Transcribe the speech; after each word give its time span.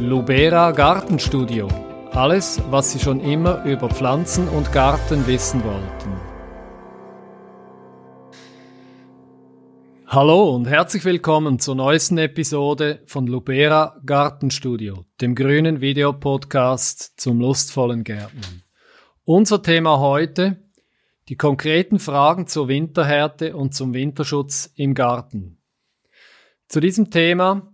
Lubera 0.00 0.72
Gartenstudio. 0.72 1.68
Alles, 2.12 2.60
was 2.70 2.92
Sie 2.92 2.98
schon 2.98 3.20
immer 3.20 3.64
über 3.64 3.88
Pflanzen 3.88 4.46
und 4.48 4.70
Garten 4.72 5.26
wissen 5.26 5.64
wollten. 5.64 6.12
Hallo 10.06 10.54
und 10.54 10.66
herzlich 10.66 11.04
willkommen 11.04 11.58
zur 11.58 11.74
neuesten 11.76 12.18
Episode 12.18 13.00
von 13.06 13.26
Lubera 13.26 14.00
Gartenstudio, 14.04 15.06
dem 15.20 15.34
grünen 15.34 15.80
Videopodcast 15.80 17.18
zum 17.18 17.40
lustvollen 17.40 18.04
Gärtnern. 18.04 18.62
Unser 19.24 19.62
Thema 19.62 19.98
heute 19.98 20.58
die 21.28 21.36
konkreten 21.36 21.98
Fragen 21.98 22.46
zur 22.46 22.68
Winterhärte 22.68 23.56
und 23.56 23.74
zum 23.74 23.94
Winterschutz 23.94 24.70
im 24.76 24.94
Garten. 24.94 25.58
Zu 26.68 26.80
diesem 26.80 27.10
Thema 27.10 27.72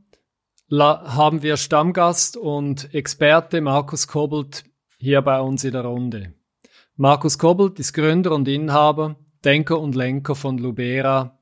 haben 0.81 1.43
wir 1.43 1.59
Stammgast 1.59 2.37
und 2.37 2.95
Experte 2.95 3.61
Markus 3.61 4.09
Kobbelt 4.09 4.65
hier 4.97 5.21
bei 5.21 5.39
uns 5.39 5.65
in 5.65 5.73
der 5.73 5.85
Runde. 5.85 6.33
Markus 6.97 7.37
Kobbelt 7.37 7.79
ist 7.79 7.93
Gründer 7.93 8.33
und 8.33 8.49
Inhaber, 8.49 9.17
Denker 9.45 9.79
und 9.79 9.95
Lenker 9.95 10.35
von 10.35 10.57
Lubera, 10.57 11.39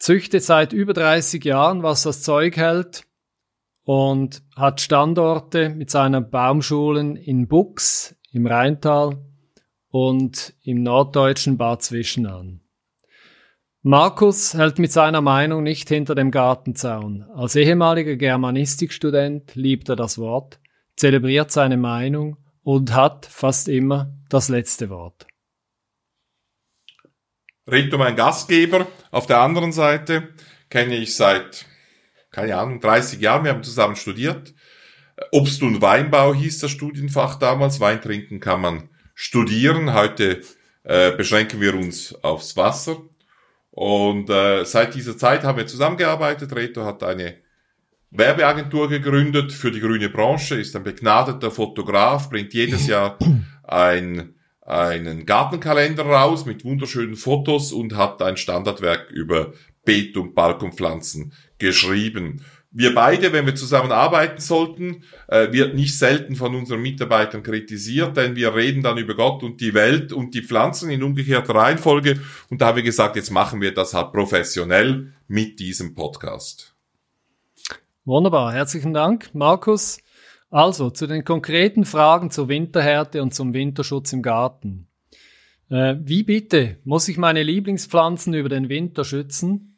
züchtet 0.00 0.42
seit 0.42 0.72
über 0.72 0.92
30 0.92 1.44
Jahren, 1.44 1.84
was 1.84 2.02
das 2.02 2.22
Zeug 2.22 2.56
hält 2.56 3.04
und 3.84 4.42
hat 4.56 4.80
Standorte 4.80 5.68
mit 5.68 5.90
seinen 5.90 6.30
Baumschulen 6.30 7.14
in 7.14 7.46
Bux 7.46 8.16
im 8.32 8.46
Rheintal 8.46 9.18
und 9.88 10.54
im 10.64 10.82
norddeutschen 10.82 11.58
Bad 11.58 11.82
Zwischenahn. 11.82 12.60
Markus 13.82 14.52
hält 14.52 14.78
mit 14.78 14.92
seiner 14.92 15.22
Meinung 15.22 15.62
nicht 15.62 15.88
hinter 15.88 16.14
dem 16.14 16.30
Gartenzaun. 16.30 17.22
Als 17.34 17.56
ehemaliger 17.56 18.16
Germanistikstudent 18.16 19.54
liebt 19.54 19.88
er 19.88 19.96
das 19.96 20.18
Wort, 20.18 20.60
zelebriert 20.96 21.50
seine 21.50 21.78
Meinung 21.78 22.36
und 22.62 22.92
hat 22.92 23.24
fast 23.24 23.68
immer 23.68 24.12
das 24.28 24.50
letzte 24.50 24.90
Wort. 24.90 25.26
Rito, 27.72 27.96
mein 27.96 28.16
Gastgeber, 28.16 28.86
auf 29.10 29.26
der 29.26 29.40
anderen 29.40 29.72
Seite 29.72 30.28
kenne 30.68 30.96
ich 30.96 31.16
seit, 31.16 31.64
keine 32.30 32.58
Ahnung, 32.58 32.80
30 32.80 33.18
Jahren, 33.18 33.44
wir 33.44 33.52
haben 33.52 33.62
zusammen 33.62 33.96
studiert. 33.96 34.52
Obst- 35.32 35.62
und 35.62 35.80
Weinbau 35.80 36.34
hieß 36.34 36.58
das 36.58 36.70
Studienfach 36.70 37.36
damals. 37.36 37.80
Wein 37.80 38.02
trinken 38.02 38.40
kann 38.40 38.60
man 38.60 38.90
studieren. 39.14 39.94
Heute 39.94 40.42
äh, 40.82 41.12
beschränken 41.12 41.62
wir 41.62 41.74
uns 41.74 42.14
aufs 42.22 42.58
Wasser. 42.58 42.98
Und 43.70 44.28
äh, 44.30 44.64
seit 44.64 44.94
dieser 44.94 45.16
Zeit 45.16 45.44
haben 45.44 45.58
wir 45.58 45.66
zusammengearbeitet. 45.66 46.54
Reto 46.54 46.84
hat 46.84 47.02
eine 47.02 47.36
Werbeagentur 48.10 48.88
gegründet 48.88 49.52
für 49.52 49.70
die 49.70 49.80
grüne 49.80 50.08
Branche, 50.08 50.56
ist 50.56 50.74
ein 50.74 50.82
begnadeter 50.82 51.50
Fotograf, 51.50 52.28
bringt 52.28 52.52
jedes 52.52 52.88
Jahr 52.88 53.16
ein, 53.62 54.34
einen 54.62 55.26
Gartenkalender 55.26 56.04
raus 56.04 56.44
mit 56.44 56.64
wunderschönen 56.64 57.14
Fotos 57.14 57.72
und 57.72 57.96
hat 57.96 58.20
ein 58.22 58.36
Standardwerk 58.36 59.10
über 59.10 59.52
Beet- 59.84 60.16
und 60.16 60.34
Balkonpflanzen 60.34 61.32
geschrieben 61.58 62.44
wir 62.72 62.94
beide, 62.94 63.32
wenn 63.32 63.46
wir 63.46 63.54
zusammen 63.54 63.90
arbeiten 63.90 64.40
sollten, 64.40 65.02
äh, 65.26 65.52
wird 65.52 65.74
nicht 65.74 65.98
selten 65.98 66.36
von 66.36 66.54
unseren 66.54 66.80
Mitarbeitern 66.80 67.42
kritisiert, 67.42 68.16
denn 68.16 68.36
wir 68.36 68.54
reden 68.54 68.82
dann 68.82 68.96
über 68.96 69.14
Gott 69.14 69.42
und 69.42 69.60
die 69.60 69.74
Welt 69.74 70.12
und 70.12 70.34
die 70.34 70.42
Pflanzen 70.42 70.90
in 70.90 71.02
umgekehrter 71.02 71.54
Reihenfolge. 71.54 72.20
Und 72.48 72.60
da 72.60 72.66
haben 72.66 72.76
wir 72.76 72.82
gesagt, 72.82 73.16
jetzt 73.16 73.30
machen 73.30 73.60
wir 73.60 73.74
das 73.74 73.92
halt 73.92 74.12
professionell 74.12 75.12
mit 75.26 75.58
diesem 75.58 75.94
Podcast. 75.94 76.74
Wunderbar, 78.04 78.52
herzlichen 78.52 78.94
Dank, 78.94 79.34
Markus. 79.34 79.98
Also 80.48 80.90
zu 80.90 81.06
den 81.06 81.24
konkreten 81.24 81.84
Fragen 81.84 82.30
zur 82.30 82.48
Winterhärte 82.48 83.22
und 83.22 83.34
zum 83.34 83.52
Winterschutz 83.52 84.12
im 84.12 84.22
Garten. 84.22 84.88
Äh, 85.70 85.96
wie 86.00 86.22
bitte 86.22 86.78
muss 86.84 87.08
ich 87.08 87.18
meine 87.18 87.42
Lieblingspflanzen 87.42 88.34
über 88.34 88.48
den 88.48 88.68
Winter 88.68 89.04
schützen? 89.04 89.69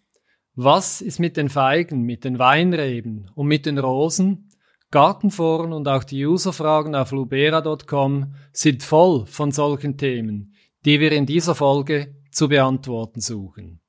Was 0.54 1.00
ist 1.00 1.18
mit 1.18 1.38
den 1.38 1.48
Feigen, 1.48 2.02
mit 2.02 2.24
den 2.24 2.38
Weinreben 2.38 3.30
und 3.34 3.46
mit 3.46 3.64
den 3.64 3.78
Rosen? 3.78 4.50
Gartenforen 4.90 5.72
und 5.72 5.88
auch 5.88 6.04
die 6.04 6.26
Userfragen 6.26 6.94
auf 6.94 7.12
lubera.com 7.12 8.34
sind 8.52 8.82
voll 8.82 9.24
von 9.24 9.50
solchen 9.50 9.96
Themen, 9.96 10.54
die 10.84 11.00
wir 11.00 11.12
in 11.12 11.24
dieser 11.24 11.54
Folge 11.54 12.14
zu 12.30 12.48
beantworten 12.48 13.20
suchen. 13.20 13.80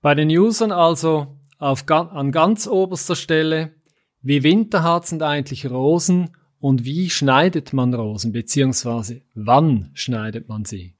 Bei 0.00 0.14
den 0.14 0.30
Usern 0.30 0.72
also 0.72 1.38
auf, 1.58 1.84
an 1.90 2.32
ganz 2.32 2.66
oberster 2.66 3.16
Stelle, 3.16 3.74
wie 4.22 4.42
winterhart 4.42 5.06
sind 5.06 5.22
eigentlich 5.22 5.70
Rosen 5.70 6.30
und 6.58 6.86
wie 6.86 7.10
schneidet 7.10 7.74
man 7.74 7.92
Rosen, 7.92 8.32
beziehungsweise 8.32 9.20
wann 9.34 9.90
schneidet 9.92 10.48
man 10.48 10.64
sie? 10.64 10.95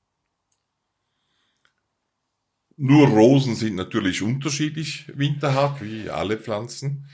Nur 2.76 3.08
Rosen 3.08 3.54
sind 3.54 3.74
natürlich 3.74 4.22
unterschiedlich 4.22 5.06
winterhart, 5.14 5.82
wie 5.82 6.10
alle 6.10 6.36
Pflanzen. 6.36 7.06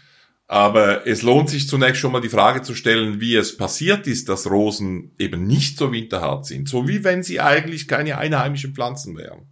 Aber 0.48 1.06
es 1.06 1.22
lohnt 1.22 1.48
sich 1.48 1.68
zunächst 1.68 2.00
schon 2.00 2.12
mal 2.12 2.20
die 2.20 2.28
Frage 2.28 2.62
zu 2.62 2.74
stellen, 2.74 3.20
wie 3.20 3.36
es 3.36 3.56
passiert 3.56 4.06
ist, 4.06 4.28
dass 4.28 4.50
Rosen 4.50 5.12
eben 5.18 5.46
nicht 5.46 5.78
so 5.78 5.92
winterhart 5.92 6.46
sind. 6.46 6.68
So 6.68 6.88
wie 6.88 7.04
wenn 7.04 7.22
sie 7.22 7.40
eigentlich 7.40 7.88
keine 7.88 8.18
einheimischen 8.18 8.74
Pflanzen 8.74 9.16
wären. 9.16 9.46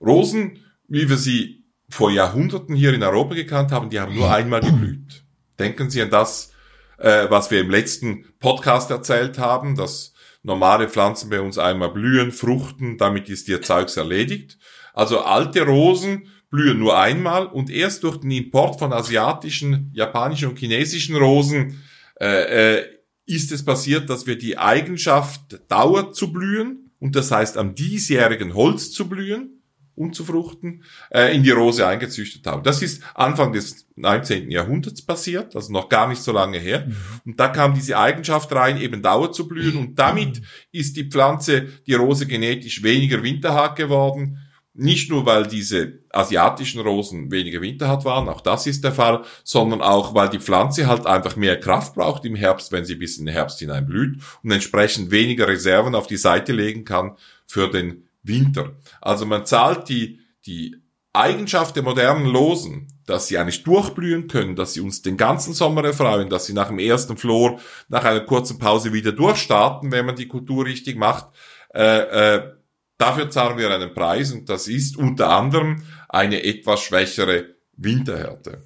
Rosen, 0.00 0.60
wie 0.86 1.08
wir 1.08 1.16
sie 1.16 1.64
vor 1.88 2.10
Jahrhunderten 2.10 2.76
hier 2.76 2.92
in 2.92 3.02
Europa 3.02 3.34
gekannt 3.34 3.72
haben, 3.72 3.90
die 3.90 4.00
haben 4.00 4.14
nur 4.14 4.32
einmal 4.32 4.60
geblüht. 4.60 5.24
Denken 5.58 5.88
Sie 5.88 6.02
an 6.02 6.10
das, 6.10 6.52
äh, 6.98 7.30
was 7.30 7.50
wir 7.50 7.60
im 7.60 7.70
letzten 7.70 8.26
Podcast 8.38 8.90
erzählt 8.90 9.38
haben, 9.38 9.76
dass 9.76 10.12
normale 10.46 10.88
Pflanzen 10.88 11.28
bei 11.28 11.40
uns 11.40 11.58
einmal 11.58 11.90
blühen, 11.90 12.32
fruchten, 12.32 12.96
damit 12.96 13.28
ist 13.28 13.48
ihr 13.48 13.60
Zeugs 13.60 13.96
erledigt. 13.96 14.58
Also 14.94 15.20
alte 15.20 15.62
Rosen 15.62 16.28
blühen 16.50 16.78
nur 16.78 16.98
einmal 16.98 17.46
und 17.46 17.68
erst 17.68 18.04
durch 18.04 18.18
den 18.18 18.30
Import 18.30 18.78
von 18.78 18.92
asiatischen, 18.92 19.90
japanischen 19.92 20.48
und 20.48 20.58
chinesischen 20.58 21.16
Rosen 21.16 21.82
äh, 22.20 22.76
äh, 22.78 22.86
ist 23.26 23.50
es 23.50 23.64
passiert, 23.64 24.08
dass 24.08 24.26
wir 24.26 24.38
die 24.38 24.56
Eigenschaft 24.56 25.60
Dauer 25.68 26.12
zu 26.12 26.32
blühen 26.32 26.92
und 27.00 27.16
das 27.16 27.32
heißt 27.32 27.58
am 27.58 27.74
diesjährigen 27.74 28.54
Holz 28.54 28.92
zu 28.92 29.08
blühen 29.08 29.55
und 29.96 30.14
zu 30.14 30.24
fruchten, 30.24 30.84
äh, 31.10 31.34
in 31.34 31.42
die 31.42 31.50
Rose 31.50 31.86
eingezüchtet 31.86 32.46
haben. 32.46 32.62
Das 32.62 32.82
ist 32.82 33.02
Anfang 33.14 33.52
des 33.52 33.86
19. 33.96 34.50
Jahrhunderts 34.50 35.02
passiert, 35.02 35.56
also 35.56 35.72
noch 35.72 35.88
gar 35.88 36.06
nicht 36.06 36.22
so 36.22 36.32
lange 36.32 36.58
her. 36.58 36.86
Mhm. 36.86 36.96
Und 37.24 37.40
da 37.40 37.48
kam 37.48 37.74
diese 37.74 37.98
Eigenschaft 37.98 38.52
rein, 38.52 38.78
eben 38.80 39.02
Dauer 39.02 39.32
zu 39.32 39.48
blühen. 39.48 39.76
Und 39.76 39.98
damit 39.98 40.42
ist 40.70 40.96
die 40.96 41.08
Pflanze, 41.08 41.66
die 41.86 41.94
Rose 41.94 42.26
genetisch 42.26 42.82
weniger 42.82 43.22
winterhart 43.22 43.76
geworden. 43.76 44.38
Nicht 44.78 45.10
nur, 45.10 45.24
weil 45.24 45.46
diese 45.46 46.00
asiatischen 46.10 46.82
Rosen 46.82 47.30
weniger 47.30 47.62
winterhart 47.62 48.04
waren, 48.04 48.28
auch 48.28 48.42
das 48.42 48.66
ist 48.66 48.84
der 48.84 48.92
Fall, 48.92 49.22
sondern 49.42 49.80
auch, 49.80 50.14
weil 50.14 50.28
die 50.28 50.38
Pflanze 50.38 50.86
halt 50.86 51.06
einfach 51.06 51.36
mehr 51.36 51.58
Kraft 51.58 51.94
braucht 51.94 52.26
im 52.26 52.36
Herbst, 52.36 52.72
wenn 52.72 52.84
sie 52.84 52.96
bis 52.96 53.16
in 53.16 53.24
den 53.24 53.32
Herbst 53.32 53.58
hinein 53.58 53.86
blüht 53.86 54.18
und 54.42 54.50
entsprechend 54.50 55.10
weniger 55.10 55.48
Reserven 55.48 55.94
auf 55.94 56.06
die 56.06 56.18
Seite 56.18 56.52
legen 56.52 56.84
kann 56.84 57.16
für 57.46 57.70
den 57.70 58.06
Winter. 58.22 58.74
Also 59.06 59.24
man 59.24 59.46
zahlt 59.46 59.88
die, 59.88 60.20
die 60.46 60.76
Eigenschaft 61.12 61.76
der 61.76 61.82
modernen 61.82 62.26
Losen, 62.26 62.88
dass 63.06 63.28
sie 63.28 63.38
eigentlich 63.38 63.62
durchblühen 63.62 64.26
können, 64.26 64.56
dass 64.56 64.74
sie 64.74 64.80
uns 64.80 65.00
den 65.00 65.16
ganzen 65.16 65.54
Sommer 65.54 65.84
erfreuen, 65.84 66.28
dass 66.28 66.46
sie 66.46 66.52
nach 66.52 66.68
dem 66.68 66.80
ersten 66.80 67.16
Flor, 67.16 67.60
nach 67.88 68.04
einer 68.04 68.20
kurzen 68.20 68.58
Pause 68.58 68.92
wieder 68.92 69.12
durchstarten, 69.12 69.92
wenn 69.92 70.06
man 70.06 70.16
die 70.16 70.26
Kultur 70.26 70.66
richtig 70.66 70.96
macht, 70.96 71.28
äh, 71.72 72.34
äh, 72.34 72.52
dafür 72.98 73.30
zahlen 73.30 73.58
wir 73.58 73.70
einen 73.70 73.94
Preis 73.94 74.32
und 74.32 74.48
das 74.48 74.66
ist 74.66 74.96
unter 74.96 75.30
anderem 75.30 75.84
eine 76.08 76.42
etwas 76.42 76.80
schwächere 76.80 77.54
Winterhärte. 77.76 78.62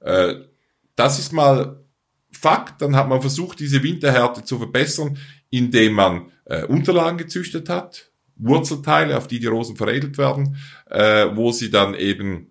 Äh, 0.00 0.36
das 0.94 1.18
ist 1.18 1.32
mal 1.32 1.84
Fakt, 2.32 2.80
dann 2.80 2.94
hat 2.94 3.08
man 3.08 3.20
versucht, 3.20 3.58
diese 3.58 3.82
Winterhärte 3.82 4.44
zu 4.44 4.58
verbessern, 4.58 5.18
indem 5.50 5.94
man 5.94 6.30
äh, 6.44 6.64
Unterlagen 6.64 7.18
gezüchtet 7.18 7.68
hat, 7.68 8.09
Wurzelteile, 8.40 9.16
auf 9.16 9.28
die 9.28 9.38
die 9.38 9.46
Rosen 9.46 9.76
veredelt 9.76 10.18
werden, 10.18 10.56
äh, 10.90 11.26
wo 11.34 11.52
sie 11.52 11.70
dann 11.70 11.94
eben 11.94 12.50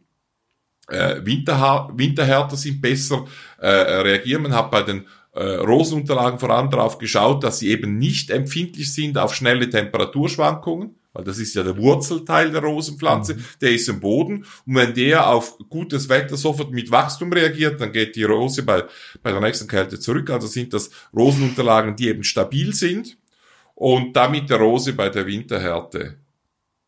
äh, 0.88 1.24
winterha 1.24 1.91
winterhärter 1.95 2.57
sind, 2.57 2.81
besser 2.81 3.25
äh, 3.59 3.68
reagieren. 3.68 4.44
Man 4.44 4.56
hat 4.56 4.71
bei 4.71 4.81
den 4.83 5.06
äh, 5.33 5.44
Rosenunterlagen 5.44 6.39
vor 6.39 6.50
allem 6.50 6.69
darauf 6.69 6.97
geschaut, 6.97 7.44
dass 7.44 7.59
sie 7.59 7.69
eben 7.69 7.97
nicht 7.97 8.30
empfindlich 8.30 8.94
sind 8.94 9.18
auf 9.18 9.36
schnelle 9.36 9.69
Temperaturschwankungen, 9.69 10.95
weil 11.13 11.24
das 11.24 11.38
ist 11.38 11.56
ja 11.56 11.63
der 11.63 11.77
Wurzelteil 11.77 12.51
der 12.51 12.62
Rosenpflanze, 12.62 13.35
mhm. 13.35 13.45
der 13.62 13.71
ist 13.71 13.89
im 13.89 14.00
Boden. 14.00 14.45
Und 14.65 14.75
wenn 14.75 14.94
der 14.94 15.27
auf 15.27 15.57
gutes 15.69 16.09
Wetter 16.09 16.38
sofort 16.38 16.71
mit 16.71 16.92
Wachstum 16.92 17.31
reagiert, 17.31 17.80
dann 17.80 17.92
geht 17.92 18.15
die 18.15 18.24
Rose 18.24 18.63
bei, 18.63 18.83
bei 19.21 19.31
der 19.31 19.42
nächsten 19.42 19.68
Kälte 19.68 20.00
zurück. 20.00 20.30
Also 20.30 20.47
sind 20.47 20.74
das 20.74 20.89
Rosenunterlagen, 21.15 21.95
die 21.95 22.07
eben 22.07 22.24
stabil 22.24 22.74
sind 22.74 23.18
und 23.80 24.14
damit 24.14 24.50
der 24.50 24.58
Rose 24.58 24.92
bei 24.92 25.08
der 25.08 25.26
Winterhärte 25.26 26.20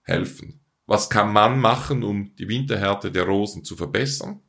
helfen. 0.01 0.59
Was 0.85 1.09
kann 1.09 1.31
man 1.31 1.57
machen, 1.57 2.03
um 2.03 2.35
die 2.35 2.49
Winterhärte 2.49 3.09
der 3.09 3.23
Rosen 3.23 3.63
zu 3.63 3.77
verbessern? 3.77 4.41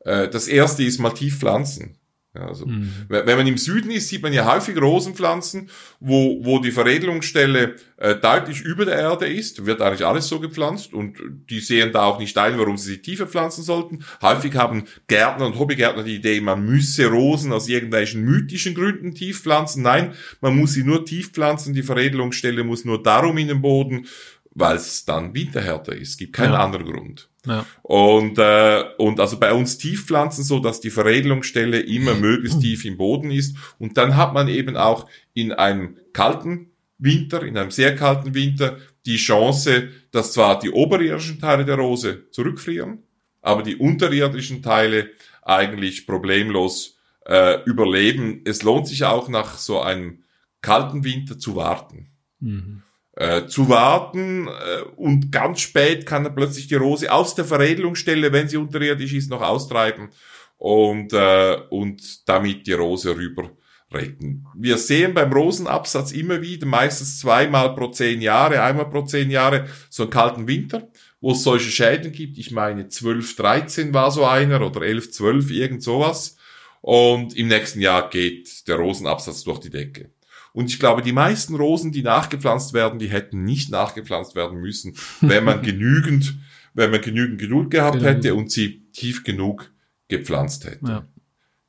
Äh, 0.00 0.28
das 0.28 0.48
erste 0.48 0.84
ist 0.84 0.98
mal 0.98 1.12
tief 1.12 1.38
pflanzen. 1.38 1.98
Ja, 2.34 2.46
also, 2.46 2.64
mhm. 2.64 2.90
Wenn 3.08 3.36
man 3.36 3.46
im 3.46 3.58
Süden 3.58 3.90
ist, 3.90 4.08
sieht 4.08 4.22
man 4.22 4.32
ja 4.32 4.50
häufig 4.50 4.80
Rosenpflanzen, 4.80 5.68
wo, 6.00 6.42
wo 6.42 6.60
die 6.60 6.70
Veredelungsstelle 6.70 7.76
äh, 7.98 8.14
deutlich 8.14 8.62
über 8.62 8.86
der 8.86 8.96
Erde 8.96 9.26
ist, 9.26 9.66
wird 9.66 9.82
eigentlich 9.82 10.06
alles 10.06 10.28
so 10.28 10.40
gepflanzt 10.40 10.94
und 10.94 11.18
die 11.50 11.60
sehen 11.60 11.92
da 11.92 12.04
auch 12.04 12.18
nicht 12.18 12.38
ein, 12.38 12.58
warum 12.58 12.78
sie 12.78 12.92
sie 12.92 13.02
tiefer 13.02 13.26
pflanzen 13.26 13.62
sollten. 13.62 14.02
Häufig 14.22 14.54
haben 14.56 14.84
Gärtner 15.08 15.44
und 15.44 15.58
Hobbygärtner 15.58 16.04
die 16.04 16.16
Idee, 16.16 16.40
man 16.40 16.64
müsse 16.64 17.06
Rosen 17.08 17.52
aus 17.52 17.68
irgendwelchen 17.68 18.22
mythischen 18.22 18.74
Gründen 18.74 19.14
tief 19.14 19.42
pflanzen. 19.42 19.82
Nein, 19.82 20.14
man 20.40 20.56
muss 20.56 20.72
sie 20.72 20.84
nur 20.84 21.04
tief 21.04 21.32
pflanzen, 21.32 21.74
die 21.74 21.82
Veredelungsstelle 21.82 22.64
muss 22.64 22.86
nur 22.86 23.02
darum 23.02 23.36
in 23.36 23.48
den 23.48 23.60
Boden, 23.60 24.06
weil 24.54 24.76
es 24.76 25.04
dann 25.04 25.34
winterhärter 25.34 25.94
ist. 25.94 26.10
Es 26.10 26.16
gibt 26.16 26.32
keinen 26.32 26.54
ja. 26.54 26.64
anderen 26.64 26.86
Grund. 26.86 27.28
Ja. 27.46 27.66
Und, 27.82 28.38
äh, 28.38 28.84
und 28.98 29.18
also 29.18 29.38
bei 29.38 29.52
uns 29.52 29.78
Tiefpflanzen 29.78 30.44
so, 30.44 30.60
dass 30.60 30.80
die 30.80 30.90
Veredelungsstelle 30.90 31.80
immer 31.80 32.14
möglichst 32.14 32.60
tief 32.60 32.84
im 32.84 32.96
Boden 32.96 33.30
ist. 33.30 33.56
Und 33.78 33.96
dann 33.96 34.16
hat 34.16 34.32
man 34.32 34.48
eben 34.48 34.76
auch 34.76 35.08
in 35.34 35.52
einem 35.52 35.96
kalten 36.12 36.70
Winter, 36.98 37.42
in 37.42 37.58
einem 37.58 37.72
sehr 37.72 37.96
kalten 37.96 38.34
Winter, 38.34 38.78
die 39.06 39.16
Chance, 39.16 39.88
dass 40.12 40.32
zwar 40.32 40.60
die 40.60 40.70
oberirdischen 40.70 41.40
Teile 41.40 41.64
der 41.64 41.76
Rose 41.76 42.30
zurückfrieren, 42.30 43.02
aber 43.40 43.64
die 43.64 43.76
unterirdischen 43.76 44.62
Teile 44.62 45.10
eigentlich 45.42 46.06
problemlos 46.06 46.96
äh, 47.26 47.60
überleben. 47.64 48.42
Es 48.44 48.62
lohnt 48.62 48.86
sich 48.86 49.04
auch 49.04 49.28
nach 49.28 49.58
so 49.58 49.80
einem 49.80 50.22
kalten 50.60 51.02
Winter 51.02 51.36
zu 51.40 51.56
warten. 51.56 52.12
Mhm 52.38 52.82
äh, 53.16 53.46
zu 53.46 53.68
warten 53.68 54.48
äh, 54.48 54.82
und 54.96 55.30
ganz 55.30 55.60
spät 55.60 56.06
kann 56.06 56.24
er 56.24 56.30
plötzlich 56.30 56.66
die 56.68 56.76
Rose 56.76 57.12
aus 57.12 57.34
der 57.34 57.44
Veredelungsstelle, 57.44 58.32
wenn 58.32 58.48
sie 58.48 58.56
unterirdisch 58.56 59.12
ist, 59.12 59.30
noch 59.30 59.42
austreiben 59.42 60.08
und, 60.56 61.12
äh, 61.12 61.58
und 61.70 62.28
damit 62.28 62.66
die 62.66 62.72
Rose 62.72 63.16
rüber 63.16 63.50
retten. 63.92 64.46
Wir 64.54 64.78
sehen 64.78 65.12
beim 65.14 65.32
Rosenabsatz 65.32 66.12
immer 66.12 66.40
wieder, 66.40 66.66
meistens 66.66 67.18
zweimal 67.20 67.74
pro 67.74 67.88
zehn 67.88 68.20
Jahre, 68.20 68.62
einmal 68.62 68.88
pro 68.88 69.02
zehn 69.02 69.30
Jahre, 69.30 69.66
so 69.90 70.04
einen 70.04 70.10
kalten 70.10 70.48
Winter, 70.48 70.88
wo 71.20 71.32
es 71.32 71.42
solche 71.42 71.70
Schäden 71.70 72.12
gibt. 72.12 72.38
Ich 72.38 72.50
meine, 72.50 72.88
12, 72.88 73.36
13 73.36 73.94
war 73.94 74.10
so 74.10 74.24
einer 74.24 74.64
oder 74.64 74.82
11, 74.82 75.12
12, 75.12 75.50
irgend 75.50 75.82
sowas. 75.82 76.36
Und 76.80 77.36
im 77.36 77.48
nächsten 77.48 77.80
Jahr 77.80 78.10
geht 78.10 78.66
der 78.66 78.76
Rosenabsatz 78.76 79.44
durch 79.44 79.60
die 79.60 79.70
Decke. 79.70 80.10
Und 80.52 80.68
ich 80.68 80.78
glaube, 80.78 81.02
die 81.02 81.12
meisten 81.12 81.54
Rosen, 81.54 81.92
die 81.92 82.02
nachgepflanzt 82.02 82.74
werden, 82.74 82.98
die 82.98 83.08
hätten 83.08 83.44
nicht 83.44 83.70
nachgepflanzt 83.70 84.34
werden 84.34 84.60
müssen, 84.60 84.94
wenn 85.20 85.44
man 85.44 85.62
genügend, 85.62 86.34
wenn 86.74 86.90
man 86.90 87.00
genügend 87.00 87.40
Geduld 87.40 87.70
gehabt 87.70 87.98
genau. 87.98 88.08
hätte 88.10 88.34
und 88.34 88.50
sie 88.50 88.82
tief 88.92 89.24
genug 89.24 89.72
gepflanzt 90.08 90.64
hätte. 90.66 90.86
Ja. 90.86 91.08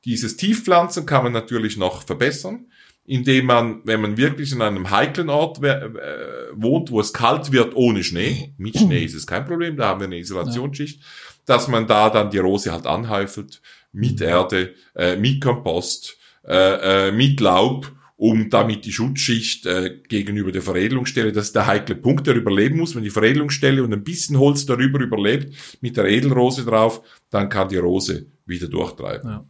Dieses 0.04 0.36
Tiefpflanzen 0.36 1.06
kann 1.06 1.24
man 1.24 1.32
natürlich 1.32 1.78
noch 1.78 2.02
verbessern, 2.02 2.66
indem 3.06 3.46
man, 3.46 3.80
wenn 3.84 4.02
man 4.02 4.18
wirklich 4.18 4.52
in 4.52 4.60
einem 4.60 4.90
heiklen 4.90 5.30
Ort 5.30 5.62
äh, 5.62 5.88
wohnt, 6.54 6.90
wo 6.90 7.00
es 7.00 7.12
kalt 7.12 7.52
wird 7.52 7.74
ohne 7.74 8.04
Schnee, 8.04 8.54
mit 8.58 8.78
Schnee 8.78 9.04
ist 9.04 9.14
es 9.14 9.26
kein 9.26 9.46
Problem, 9.46 9.76
da 9.76 9.88
haben 9.88 10.00
wir 10.00 10.06
eine 10.06 10.18
Isolationsschicht, 10.18 11.00
ja. 11.00 11.06
dass 11.46 11.68
man 11.68 11.86
da 11.86 12.10
dann 12.10 12.30
die 12.30 12.38
Rose 12.38 12.70
halt 12.70 12.86
anhäufelt 12.86 13.62
mit 13.92 14.20
Erde, 14.20 14.74
äh, 14.94 15.16
mit 15.16 15.42
Kompost, 15.42 16.18
äh, 16.46 17.08
äh, 17.08 17.12
mit 17.12 17.40
Laub 17.40 17.93
um 18.16 18.48
damit 18.48 18.84
die 18.84 18.92
Schutzschicht 18.92 19.66
äh, 19.66 19.98
gegenüber 20.08 20.52
der 20.52 20.62
Veredelungsstelle, 20.62 21.32
das 21.32 21.46
ist 21.46 21.56
der 21.56 21.66
heikle 21.66 21.96
Punkt, 21.96 22.26
der 22.26 22.36
überleben 22.36 22.78
muss. 22.78 22.94
Wenn 22.94 23.02
die 23.02 23.10
Veredelungsstelle 23.10 23.82
und 23.82 23.92
ein 23.92 24.04
bisschen 24.04 24.38
Holz 24.38 24.66
darüber 24.66 25.00
überlebt, 25.00 25.54
mit 25.80 25.96
der 25.96 26.04
Edelrose 26.04 26.64
drauf, 26.64 27.02
dann 27.30 27.48
kann 27.48 27.68
die 27.68 27.76
Rose 27.76 28.26
wieder 28.46 28.68
durchtreiben. 28.68 29.28
Ja. 29.28 29.44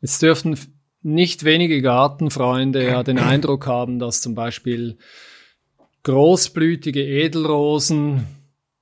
Jetzt 0.00 0.22
dürften 0.22 0.58
nicht 1.02 1.44
wenige 1.44 1.82
Gartenfreunde 1.82 2.84
ja 2.84 3.02
den 3.02 3.18
Eindruck 3.18 3.66
haben, 3.66 3.98
dass 3.98 4.20
zum 4.20 4.34
Beispiel 4.34 4.96
großblütige 6.02 7.02
Edelrosen 7.02 8.26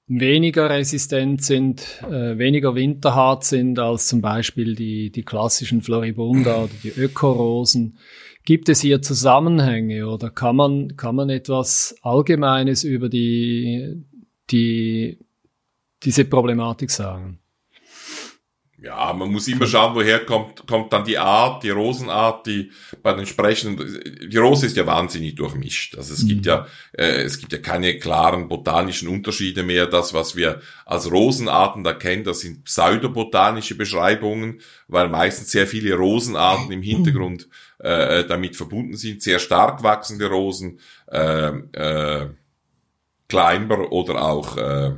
weniger 0.06 0.70
resistent 0.70 1.42
sind, 1.42 2.02
äh, 2.02 2.36
weniger 2.38 2.74
winterhart 2.74 3.44
sind 3.44 3.78
als 3.78 4.08
zum 4.08 4.20
Beispiel 4.20 4.74
die, 4.74 5.10
die 5.10 5.22
klassischen 5.22 5.82
Floribunda 5.82 6.64
oder 6.64 6.72
die 6.82 6.90
Ökorosen. 6.90 7.98
Gibt 8.44 8.68
es 8.68 8.80
hier 8.80 9.02
Zusammenhänge 9.02 10.08
oder 10.08 10.30
kann 10.30 10.56
man, 10.56 10.96
kann 10.96 11.14
man 11.14 11.30
etwas 11.30 11.94
Allgemeines 12.02 12.82
über 12.82 13.08
die, 13.08 14.04
die, 14.50 15.18
diese 16.02 16.24
Problematik 16.24 16.90
sagen? 16.90 17.41
Ja, 18.82 19.12
man 19.12 19.30
muss 19.30 19.46
immer 19.46 19.68
schauen, 19.68 19.94
woher 19.94 20.26
kommt, 20.26 20.66
kommt 20.66 20.92
dann 20.92 21.04
die 21.04 21.16
Art, 21.16 21.62
die 21.62 21.70
Rosenart, 21.70 22.46
die 22.46 22.72
bei 23.00 23.12
den 23.12 23.20
entsprechenden, 23.20 24.28
die 24.28 24.36
Rose 24.36 24.66
ist 24.66 24.76
ja 24.76 24.84
wahnsinnig 24.84 25.36
durchmischt. 25.36 25.96
Also 25.96 26.12
es 26.14 26.24
mhm. 26.24 26.28
gibt 26.28 26.46
ja, 26.46 26.66
äh, 26.92 27.22
es 27.22 27.38
gibt 27.38 27.52
ja 27.52 27.60
keine 27.60 27.98
klaren 28.00 28.48
botanischen 28.48 29.06
Unterschiede 29.06 29.62
mehr. 29.62 29.86
Das, 29.86 30.14
was 30.14 30.34
wir 30.34 30.60
als 30.84 31.08
Rosenarten 31.12 31.84
da 31.84 31.92
kennen, 31.92 32.24
das 32.24 32.40
sind 32.40 32.64
pseudobotanische 32.64 33.76
Beschreibungen, 33.76 34.60
weil 34.88 35.08
meistens 35.08 35.52
sehr 35.52 35.68
viele 35.68 35.94
Rosenarten 35.94 36.72
im 36.72 36.82
Hintergrund 36.82 37.48
äh, 37.78 38.24
damit 38.24 38.56
verbunden 38.56 38.96
sind. 38.96 39.22
Sehr 39.22 39.38
stark 39.38 39.84
wachsende 39.84 40.26
Rosen, 40.26 40.80
äh, 41.06 41.50
äh, 41.50 42.30
Climber 43.28 43.92
oder 43.92 44.22
auch, 44.24 44.56
äh, 44.56 44.92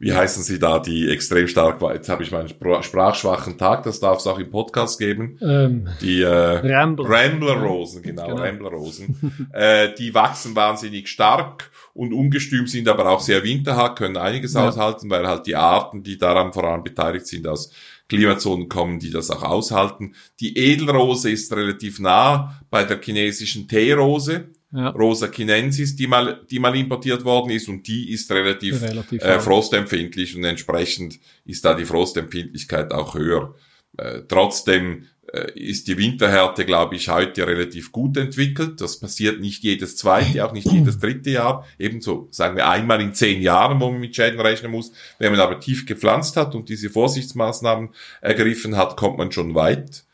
wie 0.00 0.12
heißen 0.12 0.44
sie 0.44 0.60
da, 0.60 0.78
die 0.78 1.10
extrem 1.10 1.48
stark 1.48 1.80
war. 1.80 1.94
Jetzt 1.94 2.08
habe 2.08 2.22
ich 2.22 2.30
meinen 2.30 2.48
sprachschwachen 2.48 3.58
Tag, 3.58 3.82
das 3.82 3.98
darf 3.98 4.18
es 4.18 4.26
auch 4.28 4.38
im 4.38 4.50
Podcast 4.50 4.98
geben. 5.00 5.38
Ähm, 5.42 5.88
die 6.00 6.22
äh, 6.22 6.28
Rambler. 6.28 7.08
Rambler-Rosen, 7.08 8.02
genau, 8.02 8.28
genau. 8.28 8.40
Rambler-Rosen. 8.40 9.48
äh, 9.52 9.92
die 9.94 10.14
wachsen 10.14 10.54
wahnsinnig 10.54 11.08
stark 11.08 11.70
und 11.94 12.12
ungestüm 12.12 12.68
sind 12.68 12.88
aber 12.88 13.08
auch 13.10 13.20
sehr 13.20 13.42
winterhart, 13.42 13.98
können 13.98 14.16
einiges 14.16 14.54
ja. 14.54 14.68
aushalten, 14.68 15.10
weil 15.10 15.26
halt 15.26 15.46
die 15.46 15.56
Arten, 15.56 16.04
die 16.04 16.16
daran 16.16 16.52
vor 16.52 16.64
allem 16.64 16.84
beteiligt 16.84 17.26
sind, 17.26 17.48
aus 17.48 17.72
Klimazonen 18.08 18.68
kommen, 18.68 19.00
die 19.00 19.10
das 19.10 19.30
auch 19.30 19.42
aushalten. 19.42 20.14
Die 20.38 20.56
Edelrose 20.56 21.30
ist 21.30 21.52
relativ 21.52 21.98
nah 21.98 22.60
bei 22.70 22.84
der 22.84 23.00
chinesischen 23.02 23.66
Teerose 23.66 24.48
ja. 24.72 24.90
Rosa 24.90 25.28
Chinensis, 25.28 25.96
die 25.96 26.06
mal, 26.06 26.44
die 26.50 26.58
mal 26.58 26.76
importiert 26.76 27.24
worden 27.24 27.50
ist 27.50 27.68
und 27.68 27.86
die 27.86 28.12
ist 28.12 28.30
relativ, 28.30 28.82
relativ 28.82 29.22
äh, 29.22 29.40
frostempfindlich 29.40 30.36
und 30.36 30.44
entsprechend 30.44 31.18
ist 31.44 31.64
da 31.64 31.74
die 31.74 31.86
Frostempfindlichkeit 31.86 32.92
auch 32.92 33.14
höher. 33.14 33.54
Äh, 33.96 34.22
trotzdem 34.28 35.06
äh, 35.32 35.52
ist 35.58 35.88
die 35.88 35.96
Winterhärte, 35.96 36.66
glaube 36.66 36.96
ich, 36.96 37.08
heute 37.08 37.46
relativ 37.46 37.92
gut 37.92 38.16
entwickelt. 38.18 38.80
Das 38.80 39.00
passiert 39.00 39.40
nicht 39.40 39.62
jedes 39.62 39.96
zweite, 39.96 40.44
auch 40.44 40.52
nicht 40.52 40.70
jedes 40.70 40.98
dritte 40.98 41.30
Jahr. 41.30 41.66
Ebenso, 41.78 42.28
sagen 42.30 42.56
wir, 42.56 42.68
einmal 42.68 43.00
in 43.00 43.14
zehn 43.14 43.40
Jahren, 43.40 43.80
wo 43.80 43.90
man 43.90 44.00
mit 44.00 44.14
Schäden 44.14 44.40
rechnen 44.40 44.70
muss. 44.70 44.92
Wenn 45.18 45.32
man 45.32 45.40
aber 45.40 45.60
tief 45.60 45.86
gepflanzt 45.86 46.36
hat 46.36 46.54
und 46.54 46.68
diese 46.68 46.90
Vorsichtsmaßnahmen 46.90 47.90
ergriffen 48.20 48.76
hat, 48.76 48.96
kommt 48.96 49.16
man 49.16 49.32
schon 49.32 49.54
weit. 49.54 50.04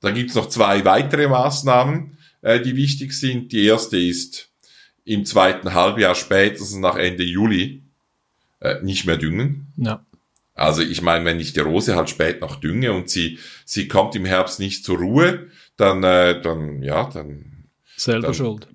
Dann 0.00 0.14
gibt's 0.14 0.34
noch 0.34 0.48
zwei 0.48 0.84
weitere 0.84 1.28
Maßnahmen 1.28 2.18
äh, 2.42 2.60
die 2.60 2.76
wichtig 2.76 3.12
sind. 3.12 3.52
Die 3.52 3.64
erste 3.64 3.96
ist 3.96 4.50
im 5.04 5.24
zweiten 5.24 5.72
Halbjahr 5.74 6.14
spätestens 6.14 6.78
nach 6.78 6.96
Ende 6.96 7.24
Juli 7.24 7.82
äh, 8.60 8.82
nicht 8.82 9.06
mehr 9.06 9.16
düngen. 9.16 9.72
Ja. 9.76 10.04
Also 10.54 10.82
ich 10.82 11.00
meine, 11.00 11.24
wenn 11.24 11.40
ich 11.40 11.54
die 11.54 11.60
Rose 11.60 11.96
halt 11.96 12.10
spät 12.10 12.40
noch 12.40 12.56
dünge 12.56 12.92
und 12.92 13.08
sie, 13.08 13.38
sie 13.64 13.88
kommt 13.88 14.14
im 14.14 14.26
Herbst 14.26 14.60
nicht 14.60 14.84
zur 14.84 14.98
Ruhe, 14.98 15.48
dann, 15.76 16.04
äh, 16.04 16.40
dann 16.42 16.82
ja, 16.82 17.08
dann 17.08 17.68
selber 17.96 18.28
dann 18.28 18.34
schuld. 18.34 18.68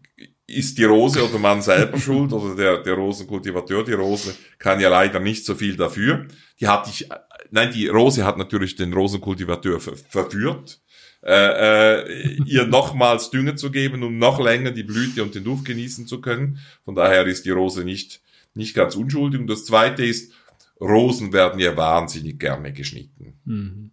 Ist 0.48 0.78
die 0.78 0.86
Rose 0.86 1.24
oder 1.24 1.38
man 1.38 1.62
selber 1.62 2.00
schuld 2.00 2.34
oder 2.34 2.56
der, 2.56 2.78
der 2.82 2.96
Rosenkultivateur, 2.96 3.84
die 3.84 3.94
Rose 3.94 4.36
kann 4.58 4.80
ja 4.80 4.90
leider 4.90 5.20
nicht 5.20 5.46
so 5.46 5.56
viel 5.56 5.76
dafür. 5.76 6.26
Die 6.60 6.68
hat 6.68 6.88
ich, 6.88 7.08
nein, 7.52 7.72
die 7.72 7.88
Rose 7.88 8.26
hat 8.26 8.38
natürlich 8.38 8.76
den 8.76 8.94
Rosenkultivateur 8.94 9.80
ver 9.80 9.96
verführt 9.96 10.82
äh, 11.24 12.02
äh, 12.02 12.38
ihr 12.46 12.68
nochmals 12.68 13.30
Dünger 13.30 13.56
zu 13.56 13.72
geben, 13.72 14.04
um 14.04 14.18
noch 14.18 14.40
länger 14.40 14.72
die 14.72 14.84
Blüte 14.84 15.24
und 15.24 15.36
den 15.36 15.44
Duft 15.44 15.66
genießen 15.66 16.08
zu 16.08 16.22
können. 16.22 16.60
Von 16.86 16.96
daher 16.96 17.26
ist 17.26 17.46
die 17.46 17.52
Rose 17.52 17.84
nicht, 17.84 18.22
nicht 18.54 18.76
ganz 18.76 18.96
unschuldig. 18.96 19.40
Und 19.40 19.48
das 19.48 19.66
zweite 19.66 20.06
ist, 20.06 20.32
Rosen 20.80 21.34
werden 21.34 21.60
ja 21.60 21.76
wahnsinnig 21.76 22.40
gerne 22.40 22.72
geschnitten. 22.72 23.40
Mhm. 23.46 23.92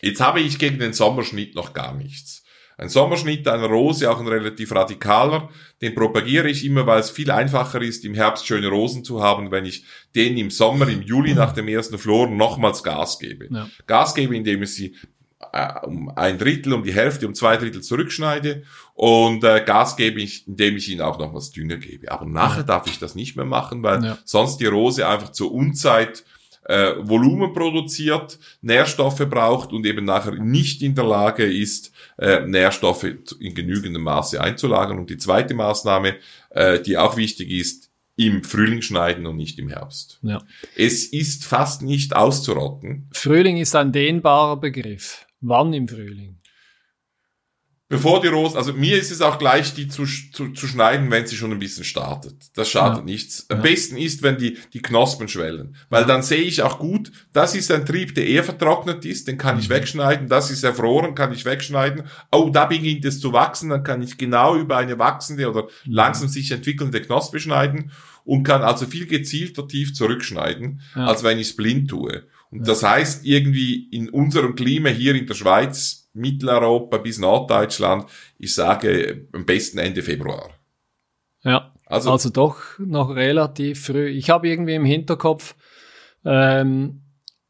Jetzt 0.00 0.20
habe 0.20 0.40
ich 0.40 0.58
gegen 0.58 0.78
den 0.78 0.92
Sommerschnitt 0.92 1.54
noch 1.54 1.72
gar 1.72 1.94
nichts. 1.94 2.42
Ein 2.78 2.88
Sommerschnitt 2.88 3.46
einer 3.46 3.66
Rose, 3.66 4.10
auch 4.10 4.18
ein 4.18 4.26
relativ 4.26 4.72
radikaler, 4.72 5.50
den 5.82 5.94
propagiere 5.94 6.48
ich 6.48 6.64
immer, 6.64 6.86
weil 6.86 7.00
es 7.00 7.10
viel 7.10 7.30
einfacher 7.30 7.80
ist, 7.80 8.04
im 8.04 8.14
Herbst 8.14 8.46
schöne 8.46 8.68
Rosen 8.68 9.04
zu 9.04 9.22
haben, 9.22 9.50
wenn 9.50 9.66
ich 9.66 9.84
den 10.14 10.36
im 10.36 10.50
Sommer, 10.50 10.88
im 10.88 11.02
Juli 11.02 11.34
nach 11.34 11.52
dem 11.52 11.68
ersten 11.68 11.98
Flor 11.98 12.28
nochmals 12.28 12.82
Gas 12.82 13.18
gebe. 13.18 13.48
Ja. 13.50 13.68
Gas 13.86 14.14
gebe, 14.14 14.34
indem 14.34 14.62
ich 14.62 14.74
sie 14.74 14.96
um 15.84 16.10
ein 16.16 16.38
Drittel, 16.38 16.72
um 16.72 16.82
die 16.82 16.94
Hälfte, 16.94 17.26
um 17.26 17.34
zwei 17.34 17.56
Drittel 17.56 17.82
zurückschneide 17.82 18.62
und 18.94 19.44
äh, 19.44 19.62
Gas 19.64 19.96
gebe 19.96 20.20
ich, 20.20 20.46
indem 20.46 20.76
ich 20.76 20.88
ihnen 20.88 21.00
auch 21.00 21.18
noch 21.18 21.34
was 21.34 21.50
Dünger 21.50 21.76
gebe. 21.76 22.10
Aber 22.10 22.26
nachher 22.26 22.62
darf 22.62 22.86
ich 22.86 22.98
das 22.98 23.14
nicht 23.14 23.36
mehr 23.36 23.44
machen, 23.44 23.82
weil 23.82 24.04
ja. 24.04 24.18
sonst 24.24 24.58
die 24.58 24.66
Rose 24.66 25.06
einfach 25.06 25.32
zur 25.32 25.52
Unzeit 25.52 26.24
äh, 26.64 26.94
Volumen 26.98 27.52
produziert, 27.52 28.38
Nährstoffe 28.60 29.28
braucht 29.28 29.72
und 29.72 29.84
eben 29.86 30.04
nachher 30.04 30.32
nicht 30.32 30.82
in 30.82 30.94
der 30.94 31.04
Lage 31.04 31.44
ist, 31.44 31.92
äh, 32.18 32.46
Nährstoffe 32.46 33.04
in 33.40 33.54
genügendem 33.54 34.02
Maße 34.02 34.40
einzulagern. 34.40 34.98
Und 34.98 35.10
die 35.10 35.18
zweite 35.18 35.54
Maßnahme, 35.54 36.16
äh, 36.50 36.80
die 36.80 36.96
auch 36.96 37.16
wichtig 37.16 37.50
ist, 37.50 37.90
im 38.14 38.44
Frühling 38.44 38.82
schneiden 38.82 39.26
und 39.26 39.36
nicht 39.36 39.58
im 39.58 39.68
Herbst. 39.68 40.18
Ja. 40.22 40.42
Es 40.76 41.06
ist 41.06 41.44
fast 41.44 41.82
nicht 41.82 42.14
auszurotten. 42.14 43.08
Frühling 43.12 43.56
ist 43.56 43.74
ein 43.74 43.90
dehnbarer 43.90 44.58
Begriff. 44.58 45.26
Wann 45.42 45.72
im 45.74 45.88
Frühling? 45.88 46.38
Bevor 47.88 48.22
die 48.22 48.28
Rosen, 48.28 48.56
also 48.56 48.72
mir 48.72 48.96
ist 48.98 49.10
es 49.10 49.20
auch 49.20 49.38
gleich, 49.38 49.74
die 49.74 49.86
zu, 49.86 50.06
zu, 50.06 50.48
zu 50.54 50.66
schneiden, 50.66 51.10
wenn 51.10 51.26
sie 51.26 51.36
schon 51.36 51.52
ein 51.52 51.58
bisschen 51.58 51.84
startet. 51.84 52.36
Das 52.54 52.70
schadet 52.70 53.00
Ja. 53.00 53.04
nichts. 53.04 53.44
Am 53.50 53.58
Ja. 53.58 53.62
besten 53.64 53.98
ist, 53.98 54.22
wenn 54.22 54.38
die, 54.38 54.56
die 54.72 54.80
Knospen 54.80 55.28
schwellen. 55.28 55.76
Weil 55.90 56.06
dann 56.06 56.22
sehe 56.22 56.40
ich 56.40 56.62
auch 56.62 56.78
gut, 56.78 57.12
das 57.34 57.54
ist 57.54 57.70
ein 57.70 57.84
Trieb, 57.84 58.14
der 58.14 58.26
eher 58.26 58.44
vertrocknet 58.44 59.04
ist, 59.04 59.28
den 59.28 59.36
kann 59.36 59.58
ich 59.58 59.68
Mhm. 59.68 59.74
wegschneiden. 59.74 60.28
Das 60.28 60.50
ist 60.50 60.62
erfroren, 60.64 61.14
kann 61.14 61.34
ich 61.34 61.44
wegschneiden. 61.44 62.04
Oh, 62.30 62.48
da 62.50 62.64
beginnt 62.64 63.04
es 63.04 63.20
zu 63.20 63.34
wachsen, 63.34 63.68
dann 63.68 63.82
kann 63.84 64.00
ich 64.00 64.16
genau 64.16 64.56
über 64.56 64.78
eine 64.78 64.98
wachsende 64.98 65.50
oder 65.50 65.64
Mhm. 65.64 65.92
langsam 65.92 66.28
sich 66.28 66.50
entwickelnde 66.50 67.02
Knospe 67.02 67.40
schneiden 67.40 67.90
und 68.24 68.42
kann 68.44 68.62
also 68.62 68.86
viel 68.86 69.04
gezielter 69.06 69.68
tief 69.68 69.92
zurückschneiden, 69.92 70.80
Ja. 70.96 71.08
als 71.08 71.24
wenn 71.24 71.38
ich 71.38 71.48
es 71.48 71.56
blind 71.56 71.90
tue. 71.90 72.24
Und 72.52 72.68
das 72.68 72.82
heißt, 72.82 73.24
irgendwie 73.26 73.88
in 73.90 74.08
unserem 74.10 74.54
Klima 74.54 74.90
hier 74.90 75.14
in 75.14 75.26
der 75.26 75.34
Schweiz, 75.34 76.10
Mitteleuropa 76.12 76.98
bis 76.98 77.18
Norddeutschland, 77.18 78.04
ich 78.38 78.54
sage 78.54 79.26
am 79.32 79.44
besten 79.46 79.78
Ende 79.78 80.02
Februar. 80.02 80.50
Ja. 81.42 81.72
Also, 81.86 82.10
Also 82.12 82.30
doch 82.30 82.56
noch 82.78 83.14
relativ 83.14 83.86
früh. 83.86 84.08
Ich 84.08 84.30
habe 84.30 84.48
irgendwie 84.48 84.74
im 84.74 84.84
Hinterkopf 84.84 85.54
ähm, 86.24 87.00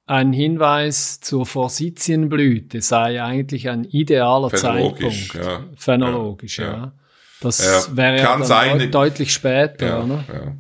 einen 0.07 0.33
Hinweis 0.33 1.21
zur 1.21 1.47
Forsythienblüte 1.47 2.81
sei 2.81 3.23
eigentlich 3.23 3.69
ein 3.69 3.85
idealer 3.85 4.51
Phänologisch, 4.51 5.29
Zeitpunkt. 5.33 5.35
ja. 5.75 5.77
Phänologisch, 5.77 6.59
ja. 6.59 6.65
Ja. 6.73 6.93
Das 7.41 7.59
Ja, 7.91 7.97
wäre 7.97 8.17
ja 8.19 8.25
kann 8.27 8.41
dann 8.41 8.49
sein. 8.49 8.79
deut- 8.79 8.95
deutlich 8.95 9.33
später, 9.33 9.87
ja, 9.87 10.05
oder? 10.05 10.25
ja, 10.29 10.57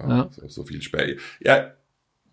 ja, 0.00 0.08
Ja. 0.08 0.28
So, 0.32 0.48
so 0.48 0.64
viel 0.64 0.82
später. 0.82 1.20
Ja, 1.40 1.72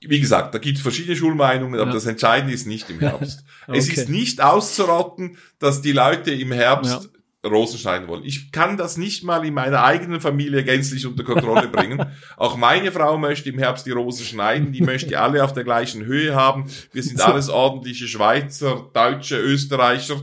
wie 0.01 0.19
gesagt, 0.19 0.53
da 0.53 0.59
gibt 0.59 0.77
es 0.77 0.81
verschiedene 0.83 1.15
Schulmeinungen, 1.15 1.79
aber 1.79 1.89
Ja. 1.89 1.93
das 1.95 2.05
Entscheidende 2.05 2.53
ist 2.53 2.67
nicht 2.67 2.89
im 2.89 2.99
Herbst. 3.01 3.43
Es 3.67 3.89
Okay. 3.89 4.01
ist 4.01 4.09
nicht 4.09 4.41
auszurotten, 4.41 5.37
dass 5.59 5.81
die 5.81 5.91
Leute 5.91 6.31
im 6.31 6.51
Herbst 6.51 7.09
Rosen 7.43 7.79
schneiden 7.79 8.07
wollen. 8.07 8.23
Ich 8.23 8.51
kann 8.51 8.77
das 8.77 8.97
nicht 8.97 9.23
mal 9.23 9.43
in 9.45 9.55
meiner 9.55 9.83
eigenen 9.83 10.21
Familie 10.21 10.63
gänzlich 10.63 11.07
unter 11.07 11.23
Kontrolle 11.23 11.69
bringen. 11.69 12.05
Auch 12.37 12.55
meine 12.55 12.91
Frau 12.91 13.17
möchte 13.17 13.49
im 13.49 13.57
Herbst 13.57 13.87
die 13.87 13.91
Rosen 13.91 14.25
schneiden. 14.25 14.71
Die 14.73 14.81
möchte 14.81 15.19
alle 15.19 15.43
auf 15.43 15.51
der 15.51 15.63
gleichen 15.63 16.05
Höhe 16.05 16.35
haben. 16.35 16.65
Wir 16.93 17.01
sind 17.01 17.19
alles 17.19 17.49
ordentliche 17.49 18.07
Schweizer, 18.07 18.91
Deutsche, 18.93 19.39
Österreicher. 19.39 20.21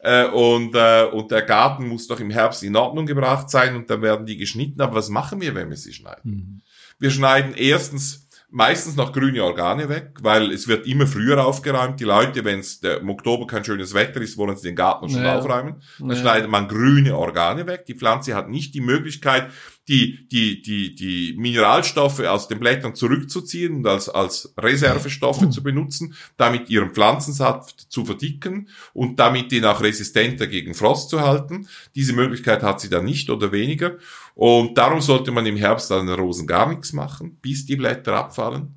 Äh, 0.00 0.26
und, 0.28 0.74
äh, 0.74 1.04
und 1.12 1.30
der 1.30 1.42
Garten 1.42 1.86
muss 1.88 2.06
doch 2.06 2.20
im 2.20 2.30
Herbst 2.30 2.62
in 2.62 2.76
Ordnung 2.76 3.04
gebracht 3.04 3.50
sein 3.50 3.74
und 3.76 3.90
dann 3.90 4.00
werden 4.00 4.24
die 4.24 4.36
geschnitten. 4.38 4.80
Aber 4.80 4.94
was 4.94 5.10
machen 5.10 5.40
wir, 5.42 5.54
wenn 5.54 5.68
wir 5.68 5.76
sie 5.76 5.92
schneiden? 5.92 6.30
Mhm. 6.30 6.60
Wir 6.98 7.10
schneiden 7.10 7.52
erstens 7.56 8.27
meistens 8.50 8.96
noch 8.96 9.12
grüne 9.12 9.44
Organe 9.44 9.88
weg, 9.88 10.14
weil 10.22 10.50
es 10.52 10.68
wird 10.68 10.86
immer 10.86 11.06
früher 11.06 11.44
aufgeräumt. 11.44 12.00
Die 12.00 12.04
Leute, 12.04 12.44
wenn 12.44 12.60
es 12.60 12.76
im 12.76 13.10
Oktober 13.10 13.46
kein 13.46 13.64
schönes 13.64 13.92
Wetter 13.92 14.20
ist, 14.22 14.38
wollen 14.38 14.56
sie 14.56 14.68
den 14.68 14.76
Garten 14.76 15.08
schon 15.10 15.22
Ja. 15.22 15.36
aufräumen. 15.38 15.82
Dann 15.98 16.10
Ja. 16.10 16.16
schneidet 16.16 16.50
man 16.50 16.66
grüne 16.68 17.16
Organe 17.16 17.66
weg. 17.66 17.84
Die 17.86 17.94
Pflanze 17.94 18.34
hat 18.34 18.48
nicht 18.48 18.74
die 18.74 18.80
Möglichkeit, 18.80 19.50
die, 19.86 20.28
die, 20.28 20.60
die, 20.62 20.94
die 20.94 21.34
Mineralstoffe 21.38 22.20
aus 22.20 22.46
den 22.48 22.58
Blättern 22.60 22.94
zurückzuziehen 22.94 23.76
und 23.76 23.86
als, 23.86 24.08
als 24.10 24.52
Reservestoffe 24.58 25.48
zu 25.50 25.62
benutzen, 25.62 26.14
damit 26.36 26.68
ihren 26.68 26.90
Pflanzensaft 26.90 27.86
zu 27.90 28.04
verdicken 28.04 28.68
und 28.92 29.18
damit 29.18 29.50
den 29.50 29.64
auch 29.64 29.82
resistenter 29.82 30.46
gegen 30.46 30.74
Frost 30.74 31.10
zu 31.10 31.20
halten. 31.20 31.68
Diese 31.94 32.12
Möglichkeit 32.12 32.62
hat 32.62 32.80
sie 32.80 32.90
dann 32.90 33.04
nicht 33.04 33.30
oder 33.30 33.50
weniger. 33.52 33.96
Und 34.38 34.78
darum 34.78 35.00
sollte 35.00 35.32
man 35.32 35.46
im 35.46 35.56
Herbst 35.56 35.90
an 35.90 36.06
den 36.06 36.14
Rosen 36.14 36.46
gar 36.46 36.68
nichts 36.68 36.92
machen, 36.92 37.40
bis 37.42 37.66
die 37.66 37.74
Blätter 37.74 38.14
abfallen. 38.14 38.76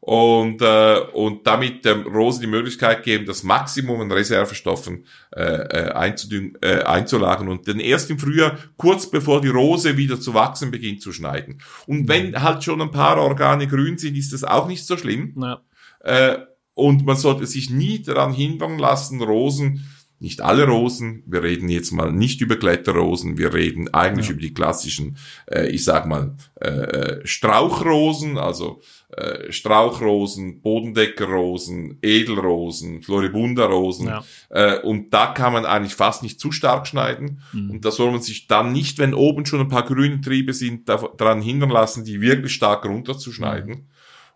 Und, 0.00 0.60
äh, 0.60 0.98
und 1.14 1.46
damit 1.46 1.86
dem 1.86 2.02
Rosen 2.02 2.42
die 2.42 2.46
Möglichkeit 2.46 3.02
geben, 3.02 3.24
das 3.24 3.42
Maximum 3.42 4.02
an 4.02 4.12
Reservestoffen 4.12 5.06
äh, 5.34 5.40
äh, 5.40 5.92
einzudüngen, 5.92 6.58
äh, 6.60 6.82
einzulagern 6.82 7.48
und 7.48 7.66
dann 7.66 7.80
erst 7.80 8.10
im 8.10 8.18
Frühjahr, 8.18 8.58
kurz 8.76 9.10
bevor 9.10 9.40
die 9.40 9.48
Rose 9.48 9.96
wieder 9.96 10.20
zu 10.20 10.34
wachsen 10.34 10.70
beginnt, 10.70 11.00
zu 11.00 11.10
schneiden. 11.10 11.62
Und 11.86 12.08
wenn 12.08 12.42
halt 12.42 12.62
schon 12.62 12.82
ein 12.82 12.90
paar 12.90 13.16
Organe 13.16 13.68
grün 13.68 13.96
sind, 13.96 14.14
ist 14.14 14.34
das 14.34 14.44
auch 14.44 14.68
nicht 14.68 14.84
so 14.84 14.98
schlimm. 14.98 15.32
Ja. 15.40 15.62
Äh, 16.00 16.38
und 16.74 17.06
man 17.06 17.16
sollte 17.16 17.46
sich 17.46 17.70
nie 17.70 18.02
daran 18.02 18.34
hindern 18.34 18.78
lassen, 18.78 19.22
Rosen, 19.22 19.86
nicht 20.22 20.40
alle 20.40 20.66
Rosen, 20.66 21.22
wir 21.26 21.42
reden 21.42 21.68
jetzt 21.68 21.90
mal 21.90 22.12
nicht 22.12 22.40
über 22.40 22.56
Kletterrosen, 22.56 23.36
wir 23.38 23.52
reden 23.52 23.92
eigentlich 23.92 24.26
Ja. 24.28 24.32
über 24.32 24.40
die 24.40 24.54
klassischen, 24.54 25.16
äh, 25.50 25.68
ich 25.68 25.84
sag 25.84 26.06
mal, 26.06 26.36
äh, 26.60 27.16
Strauchrosen, 27.24 28.38
also 28.38 28.80
äh, 29.16 29.52
Strauchrosen, 29.52 30.62
Bodendeckerrosen, 30.62 31.98
Edelrosen, 32.02 33.02
Floribunda-Rosen. 33.02 34.06
Ja. 34.06 34.24
Äh, 34.48 34.80
und 34.80 35.12
da 35.12 35.26
kann 35.26 35.52
man 35.52 35.66
eigentlich 35.66 35.94
fast 35.94 36.22
nicht 36.22 36.40
zu 36.40 36.50
stark 36.52 36.86
schneiden. 36.86 37.42
Mhm. 37.52 37.70
Und 37.72 37.84
da 37.84 37.90
soll 37.90 38.10
man 38.10 38.22
sich 38.22 38.46
dann 38.46 38.72
nicht, 38.72 38.98
wenn 38.98 39.12
oben 39.14 39.44
schon 39.44 39.60
ein 39.60 39.68
paar 39.68 39.84
grüne 39.84 40.20
Triebe 40.20 40.54
sind, 40.54 40.88
da- 40.88 41.10
daran 41.18 41.42
hindern 41.42 41.70
lassen, 41.70 42.04
die 42.04 42.20
wirklich 42.20 42.52
stark 42.54 42.84
runterzuschneiden. 42.86 43.88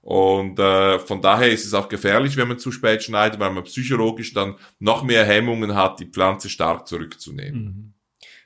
Und 0.06 0.60
äh, 0.60 1.00
von 1.00 1.20
daher 1.20 1.50
ist 1.50 1.66
es 1.66 1.74
auch 1.74 1.88
gefährlich, 1.88 2.36
wenn 2.36 2.46
man 2.46 2.60
zu 2.60 2.70
spät 2.70 3.02
schneidet, 3.02 3.40
weil 3.40 3.50
man 3.50 3.64
psychologisch 3.64 4.32
dann 4.32 4.54
noch 4.78 5.02
mehr 5.02 5.24
Hemmungen 5.24 5.74
hat, 5.74 5.98
die 5.98 6.06
Pflanze 6.06 6.48
stark 6.48 6.86
zurückzunehmen. 6.86 7.60
Mhm. 7.60 7.92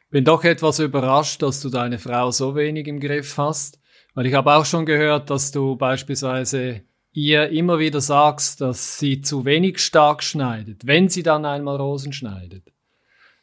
Bin 0.09 0.25
doch 0.25 0.43
etwas 0.43 0.79
überrascht, 0.79 1.43
dass 1.43 1.61
du 1.61 1.69
deine 1.69 1.99
Frau 1.99 2.31
so 2.31 2.57
wenig 2.57 2.87
im 2.87 2.99
Griff 2.99 3.37
hast, 3.37 3.79
weil 4.15 4.25
ich 4.25 4.33
habe 4.33 4.55
auch 4.55 4.65
schon 4.65 4.87
gehört, 4.87 5.29
dass 5.29 5.53
du 5.53 5.77
beispielsweise 5.77 6.81
ihr 7.13 7.51
immer 7.51 7.79
wieder 7.79 8.01
sagst, 8.01 8.63
dass 8.63 8.99
sie 8.99 9.21
zu 9.21 9.45
wenig 9.45 9.81
stark 9.81 10.23
schneidet, 10.23 10.87
wenn 10.87 11.11
sie 11.11 11.23
dann 11.23 11.45
einmal 11.45 11.77
Rosen 11.77 12.15
schneidet. 12.15 12.73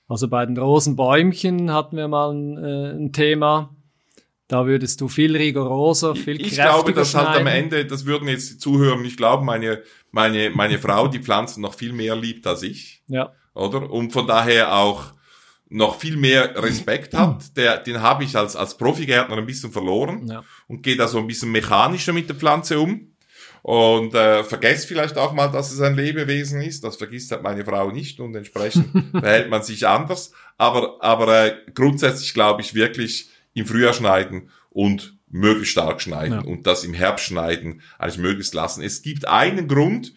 Also 0.08 0.28
bei 0.28 0.44
den 0.44 0.58
Rosenbäumchen 0.58 1.72
hatten 1.72 1.98
wir 1.98 2.08
mal 2.08 2.34
ein, 2.34 2.58
äh, 2.58 2.92
ein 2.94 3.14
Thema. 3.14 3.76
Da 4.48 4.66
würdest 4.66 5.02
du 5.02 5.10
viel 5.10 5.36
rigoroser, 5.36 6.16
viel 6.16 6.36
Ich 6.36 6.56
kräftiger 6.56 6.64
glaube, 6.64 6.94
dass 6.94 7.16
halt 7.16 7.28
am 7.28 7.42
schneiden. 7.42 7.64
Ende, 7.72 7.86
das 7.86 8.06
würden 8.06 8.30
jetzt 8.30 8.50
die 8.50 8.58
Zuhörer 8.58 8.98
nicht 8.98 9.18
glauben, 9.18 9.46
meine, 9.46 9.82
meine, 10.12 10.50
meine 10.52 10.80
Frau 10.80 11.10
die 11.10 11.20
Pflanzen 11.20 11.62
noch 11.62 11.74
viel 11.74 11.92
mehr 11.92 12.16
liebt 12.16 12.48
als 12.48 12.64
ich. 12.64 13.04
Ja, 13.08 13.34
oder? 13.54 13.92
Und 13.92 14.14
von 14.14 14.26
daher 14.26 14.74
auch 14.74 15.14
noch 15.70 16.00
viel 16.00 16.16
mehr 16.16 16.62
Respekt 16.64 17.14
hat. 17.14 17.58
Der, 17.58 17.78
den 17.78 18.02
habe 18.02 18.24
ich 18.24 18.36
als, 18.36 18.56
als 18.56 18.78
Profigärtner 18.78 19.38
ein 19.38 19.46
bisschen 19.46 19.72
verloren 19.72 20.28
ja. 20.28 20.44
und 20.68 20.82
gehe 20.82 20.96
da 20.96 21.08
so 21.08 21.18
ein 21.18 21.28
bisschen 21.28 21.52
mechanischer 21.52 22.14
mit 22.14 22.30
der 22.30 22.36
Pflanze 22.36 22.80
um. 22.80 23.12
Und 23.64 24.14
äh, 24.14 24.46
vergesst 24.46 24.88
vielleicht 24.88 25.18
auch 25.18 25.34
mal, 25.34 25.50
dass 25.50 25.74
es 25.74 25.82
ein 25.82 25.96
Lebewesen 25.96 26.62
ist. 26.62 26.86
Das 26.86 26.96
vergisst 26.96 27.32
halt 27.32 27.44
meine 27.44 27.66
Frau 27.66 27.92
nicht 27.92 28.22
und 28.22 28.34
entsprechend 28.34 28.88
verhält 29.12 29.50
man 29.50 29.62
sich 29.62 29.86
anders. 29.86 30.32
Aber, 30.58 31.04
aber 31.04 31.46
äh, 31.46 31.56
grundsätzlich 31.74 32.34
glaube 32.34 32.62
ich 32.62 32.76
wirklich 32.76 33.30
im 33.58 33.66
Frühjahr 33.66 33.94
schneiden 33.94 34.50
und 34.70 35.18
möglichst 35.30 35.72
stark 35.74 36.02
schneiden 36.02 36.34
Ja. 36.40 36.42
und 36.42 36.68
das 36.68 36.84
im 36.84 36.94
Herbst 36.94 37.26
schneiden 37.26 37.82
eigentlich 38.00 38.18
möglichst 38.20 38.54
lassen. 38.54 38.82
Es 38.84 39.02
gibt 39.02 39.28
einen 39.28 39.68
Grund, 39.68 40.14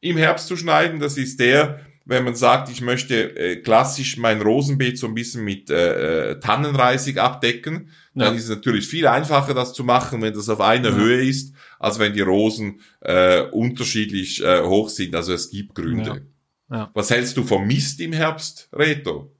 im 0.00 0.16
Herbst 0.16 0.46
zu 0.48 0.56
schneiden, 0.56 0.98
das 1.00 1.16
ist 1.18 1.40
der, 1.40 1.80
wenn 2.06 2.24
man 2.24 2.34
sagt, 2.34 2.70
ich 2.70 2.80
möchte 2.80 3.36
äh, 3.36 3.56
klassisch 3.56 4.16
mein 4.16 4.40
Rosenbeet 4.42 4.98
so 4.98 5.06
ein 5.06 5.14
bisschen 5.14 5.44
mit 5.44 5.70
äh, 5.70 6.30
äh, 6.32 6.40
Tannenreisig 6.40 7.18
abdecken, 7.18 7.90
dann 8.14 8.32
Ja. 8.32 8.38
ist 8.38 8.44
es 8.44 8.50
natürlich 8.50 8.86
viel 8.88 9.06
einfacher, 9.06 9.54
das 9.54 9.72
zu 9.74 9.84
machen, 9.84 10.20
wenn 10.22 10.34
das 10.34 10.48
auf 10.48 10.60
einer 10.60 10.88
Ja. 10.90 10.96
Höhe 10.96 11.22
ist, 11.22 11.54
als 11.78 11.98
wenn 11.98 12.12
die 12.14 12.22
Rosen 12.22 12.80
äh, 13.02 13.42
unterschiedlich 13.42 14.42
äh, 14.42 14.62
hoch 14.62 14.88
sind. 14.88 15.14
Also 15.14 15.32
es 15.32 15.50
gibt 15.50 15.74
Gründe. 15.74 16.26
Ja. 16.70 16.90
Was 16.94 17.10
hältst 17.10 17.36
du 17.36 17.44
vom 17.44 17.66
Mist 17.66 18.00
im 18.00 18.12
Herbst, 18.12 18.68
Reto? 18.72 19.32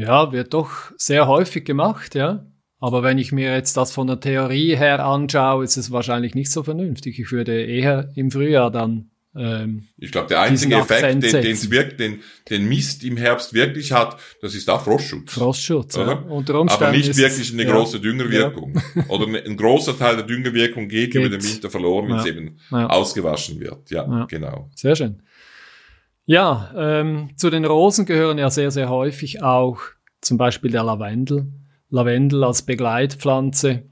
Ja, 0.00 0.32
wird 0.32 0.54
doch 0.54 0.70
sehr 0.96 1.26
häufig 1.26 1.64
gemacht, 1.64 2.14
ja. 2.14 2.46
Aber 2.78 3.02
wenn 3.02 3.18
ich 3.18 3.30
mir 3.32 3.52
jetzt 3.54 3.76
das 3.76 3.92
von 3.92 4.06
der 4.06 4.20
Theorie 4.20 4.74
her 4.76 5.04
anschaue, 5.04 5.64
ist 5.64 5.76
es 5.76 5.90
wahrscheinlich 5.90 6.34
nicht 6.34 6.50
so 6.50 6.62
vernünftig. 6.62 7.18
Ich 7.18 7.30
würde 7.30 7.62
eher 7.62 8.08
im 8.16 8.30
Frühjahr 8.30 8.70
dann 8.70 9.10
ähm, 9.36 9.88
Ich 9.98 10.10
glaube, 10.10 10.28
der 10.28 10.40
einzige 10.40 10.76
Effekt, 10.76 11.02
den, 11.22 11.42
den's 11.42 11.70
wirkt, 11.70 12.00
den, 12.00 12.20
den 12.48 12.66
Mist 12.68 13.04
im 13.04 13.16
Herbst 13.18 13.52
wirklich 13.54 13.92
hat, 13.92 14.16
das 14.40 14.54
ist 14.54 14.68
auch 14.70 14.82
Frostschutz. 14.82 15.34
Frostschutz. 15.34 15.94
Ja. 15.96 16.02
Oder? 16.02 16.26
Unter 16.30 16.58
Umständen 16.60 16.84
Aber 16.84 16.96
nicht 16.96 17.16
wirklich 17.16 17.52
eine 17.52 17.64
ja, 17.64 17.70
große 17.72 18.00
Düngerwirkung. 18.00 18.80
Oder 19.08 19.26
ne- 19.26 19.42
ein 19.44 19.56
großer 19.56 19.96
Teil 19.98 20.16
der 20.16 20.24
Düngerwirkung 20.26 20.88
geht, 20.88 21.14
über 21.14 21.28
Geht. 21.28 21.42
den 21.42 21.48
Winter 21.48 21.70
verloren, 21.70 22.06
wenn 22.08 22.14
Ja. 22.16 22.20
es 22.22 22.26
eben 22.26 22.56
Ja. 22.72 22.86
ausgewaschen 22.88 23.60
wird. 23.60 23.90
Ja, 23.90 24.04
Ja. 24.04 24.24
genau. 24.24 24.70
Sehr 24.74 24.96
schön. 24.96 25.22
Ja, 26.30 26.70
ähm, 26.76 27.30
zu 27.34 27.50
den 27.50 27.64
Rosen 27.64 28.06
gehören 28.06 28.38
ja 28.38 28.50
sehr, 28.50 28.70
sehr 28.70 28.88
häufig 28.88 29.42
auch 29.42 29.80
zum 30.20 30.38
Beispiel 30.38 30.70
der 30.70 30.84
Lavendel. 30.84 31.48
Lavendel 31.88 32.44
als 32.44 32.62
Begleitpflanze. 32.62 33.82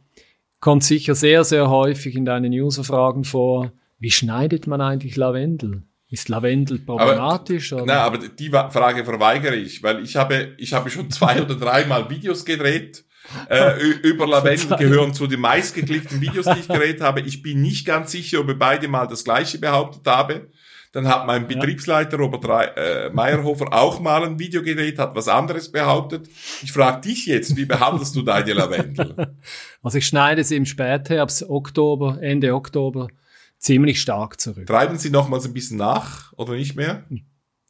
kommt 0.60 0.84
sicher 0.84 1.16
sehr, 1.16 1.42
sehr 1.42 1.68
häufig 1.68 2.14
in 2.14 2.24
deinen 2.24 2.52
User-Fragen 2.52 3.24
vor. 3.24 3.72
Wie 3.98 4.12
schneidet 4.12 4.68
man 4.68 4.80
eigentlich 4.80 5.16
Lavendel? 5.16 5.82
Ist 6.10 6.28
Lavendel 6.28 6.78
problematisch? 6.78 7.72
Aber, 7.72 7.82
oder? 7.82 7.92
Nein, 7.92 8.02
aber 8.02 8.18
die 8.18 8.50
Frage 8.50 9.04
verweigere 9.04 9.56
ich, 9.56 9.82
weil 9.82 10.00
ich 10.04 10.14
habe, 10.14 10.54
ich 10.58 10.72
habe 10.72 10.90
schon 10.90 11.10
zwei 11.10 11.42
oder 11.42 11.56
dreimal 11.56 12.08
Videos 12.08 12.44
gedreht 12.44 13.04
äh, 13.50 13.82
über 14.02 14.26
Lavendel 14.28 14.76
gehören 14.76 15.12
zu 15.12 15.26
den 15.26 15.40
meistgeklickten 15.40 16.20
Videos, 16.20 16.46
die 16.46 16.60
ich 16.60 16.68
gedreht 16.68 17.00
habe. 17.00 17.20
Ich 17.22 17.42
bin 17.42 17.62
nicht 17.62 17.84
ganz 17.84 18.12
sicher, 18.12 18.38
ob 18.38 18.48
ich 18.48 18.58
beide 18.60 18.86
mal 18.86 19.08
das 19.08 19.24
Gleiche 19.24 19.58
behauptet 19.58 20.06
habe. 20.06 20.52
Dann 20.92 21.06
hat 21.06 21.26
mein 21.26 21.46
Betriebsleiter 21.46 22.16
Robert 22.16 22.44
äh, 22.76 23.10
Meyerhofer 23.10 23.72
auch 23.72 24.00
mal 24.00 24.24
ein 24.24 24.38
Video 24.38 24.62
gedreht, 24.62 24.98
hat 24.98 25.14
was 25.14 25.28
anderes 25.28 25.70
behauptet. 25.70 26.28
Ich 26.62 26.72
frage 26.72 27.02
dich 27.02 27.26
jetzt, 27.26 27.56
wie 27.56 27.66
behandelst 27.66 28.16
du 28.16 28.22
deine 28.22 28.52
Lavendel? 28.52 29.36
Also 29.80 29.98
ich 29.98 30.08
schneide 30.08 30.42
sie 30.42 30.56
im 30.56 30.66
Spätherbst, 30.66 31.48
Oktober, 31.48 32.18
Ende 32.20 32.52
Oktober, 32.54 33.08
ziemlich 33.58 34.00
stark 34.00 34.40
zurück. 34.40 34.66
Treiben 34.66 34.98
Sie 34.98 35.08
nochmals 35.08 35.46
ein 35.46 35.54
bisschen 35.54 35.78
nach 35.78 36.32
oder 36.32 36.54
nicht 36.54 36.74
mehr? 36.74 37.04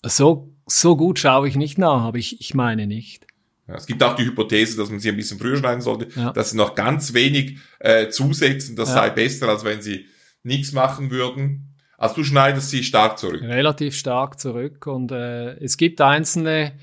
So, 0.02 0.54
so 0.66 0.96
gut 0.96 1.18
schaue 1.18 1.48
ich 1.48 1.56
nicht 1.56 1.76
nach, 1.76 2.02
aber 2.02 2.16
ich, 2.16 2.40
ich 2.40 2.54
meine 2.54 2.87
nicht. 2.87 3.26
Ja, 3.68 3.75
es 3.75 3.87
gibt 3.87 4.02
auch 4.02 4.16
die 4.16 4.25
Hypothese, 4.25 4.78
dass 4.78 4.90
man 4.90 4.98
sie 4.98 5.10
ein 5.10 5.16
bisschen 5.16 5.38
früher 5.38 5.58
schneiden 5.58 5.82
sollte, 5.82 6.08
ja. 6.18 6.32
dass 6.32 6.50
sie 6.50 6.56
noch 6.56 6.75
ganz 6.75 7.12
wenig 7.12 7.58
äh, 7.80 8.08
zusetzen, 8.08 8.76
das 8.76 8.88
ja. 8.88 8.94
sei 8.94 9.10
besser, 9.10 9.48
als 9.48 9.64
wenn 9.64 9.82
sie 9.82 10.06
nichts 10.42 10.72
machen 10.72 11.10
würden. 11.10 11.67
Also 11.99 12.14
du 12.14 12.25
schneidest 12.25 12.71
sie 12.71 12.83
stark 12.83 13.19
zurück. 13.19 13.43
Relativ 13.43 13.95
stark 13.95 14.40
zurück 14.40 14.87
und 14.87 15.12
äh, 15.12 15.57
es 15.59 15.76
gibt 15.76 16.00
einzelne 16.00 16.78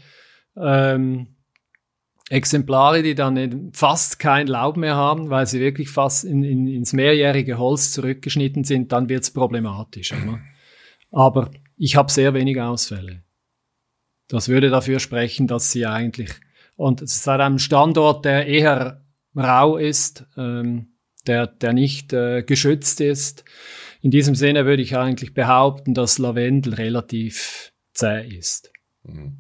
ähm, 0.56 1.38
Exemplare, 2.30 3.02
die 3.02 3.16
dann 3.16 3.72
fast 3.74 4.20
kein 4.20 4.46
Laub 4.46 4.78
mehr 4.78 4.96
haben, 4.96 5.32
weil 5.32 5.48
sie 5.48 5.60
wirklich 5.60 5.90
fast 5.90 6.24
in, 6.26 6.44
in, 6.44 6.68
ins 6.68 6.94
mehrjährige 6.94 7.58
Holz 7.58 7.92
zurückgeschnitten 7.92 8.64
sind, 8.64 8.92
dann 8.92 9.10
wird's 9.10 9.32
problematisch. 9.32 10.14
Oder? 10.14 10.40
Aber 11.12 11.50
ich 11.78 11.96
habe 11.96 12.12
sehr 12.12 12.34
wenig 12.34 12.60
Ausfälle. 12.62 13.24
Das 14.28 14.50
würde 14.50 14.70
dafür 14.70 15.00
sprechen, 15.00 15.48
dass 15.48 15.72
sie 15.72 15.86
eigentlich 15.86 16.32
und 16.76 17.02
es 17.02 17.16
ist 17.16 17.28
an 17.28 17.42
einem 17.42 17.60
Standort, 17.60 18.26
der 18.26 18.48
eher 18.48 19.06
rau 19.36 19.78
ist, 19.78 20.26
ähm, 20.38 20.98
der, 21.28 21.48
der 21.48 21.74
nicht 21.74 22.14
äh, 22.14 22.44
geschützt 22.44 23.02
ist. 23.02 23.46
In 24.06 24.12
diesem 24.12 24.36
Sinne 24.36 24.68
würde 24.68 24.84
ich 24.84 24.96
eigentlich 24.96 25.34
behaupten, 25.34 25.96
dass 25.96 26.20
Lavendel 26.20 26.76
relativ 26.76 27.74
zäh 27.96 28.24
ist. 28.38 28.72
Mhm. 29.02 29.38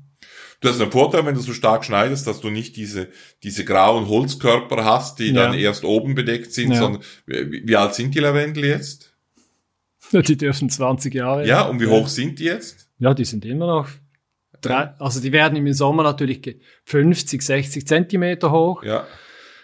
Du 0.60 0.69
hast 0.69 0.81
einen 0.81 0.91
Vorteil, 0.91 1.24
wenn 1.24 1.36
du 1.36 1.41
so 1.41 1.53
stark 1.53 1.86
schneidest, 1.86 2.25
dass 2.25 2.41
du 2.41 2.50
nicht 2.50 2.75
diese, 2.75 3.10
diese 3.43 3.63
grauen 3.63 4.07
Holzkörper 4.07 4.84
hast, 4.84 5.19
die 5.19 5.27
ja. 5.27 5.34
dann 5.34 5.53
erst 5.53 5.84
oben 5.84 6.15
bedeckt 6.15 6.51
sind, 6.51 6.72
ja. 6.72 6.79
sondern 6.79 7.03
wie, 7.27 7.67
wie, 7.67 7.75
alt 7.75 7.93
sind 7.93 8.15
die 8.15 8.19
Lavendel 8.19 8.65
jetzt? 8.65 9.15
Die 10.12 10.36
dürfen 10.36 10.67
20 10.67 11.13
Jahre. 11.13 11.45
Ja, 11.45 11.67
und 11.67 11.79
wie 11.79 11.86
hoch 11.86 12.07
sind 12.07 12.39
die 12.39 12.45
jetzt? 12.45 12.89
Ja, 12.98 13.13
die 13.13 13.25
sind 13.25 13.45
immer 13.45 13.67
noch 13.67 13.89
drei, 14.62 14.95
also 14.98 15.22
die 15.22 15.31
werden 15.31 15.55
im 15.57 15.72
Sommer 15.74 16.01
natürlich 16.01 16.57
50, 16.86 17.39
60 17.39 17.86
Zentimeter 17.86 18.50
hoch. 18.50 18.81
Ja. 18.81 19.05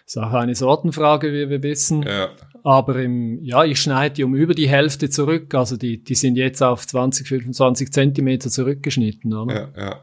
Ist 0.05 0.19
auch 0.19 0.33
eine 0.33 0.53
Sortenfrage, 0.53 1.33
wie 1.33 1.49
wir 1.49 1.63
wissen. 1.63 2.03
Ja. 2.03 2.29
Aber 2.63 3.01
im, 3.01 3.43
ja, 3.43 3.63
ich 3.63 3.79
schneide 3.79 4.15
die 4.15 4.23
um 4.23 4.35
über 4.35 4.53
die 4.53 4.69
Hälfte 4.69 5.09
zurück. 5.09 5.53
Also 5.55 5.77
die, 5.77 6.03
die 6.03 6.15
sind 6.15 6.35
jetzt 6.35 6.61
auf 6.61 6.85
20, 6.85 7.27
25 7.27 7.91
Zentimeter 7.91 8.49
zurückgeschnitten, 8.49 9.33
oder? 9.33 9.71
Ja, 9.75 9.83
ja. 9.83 9.99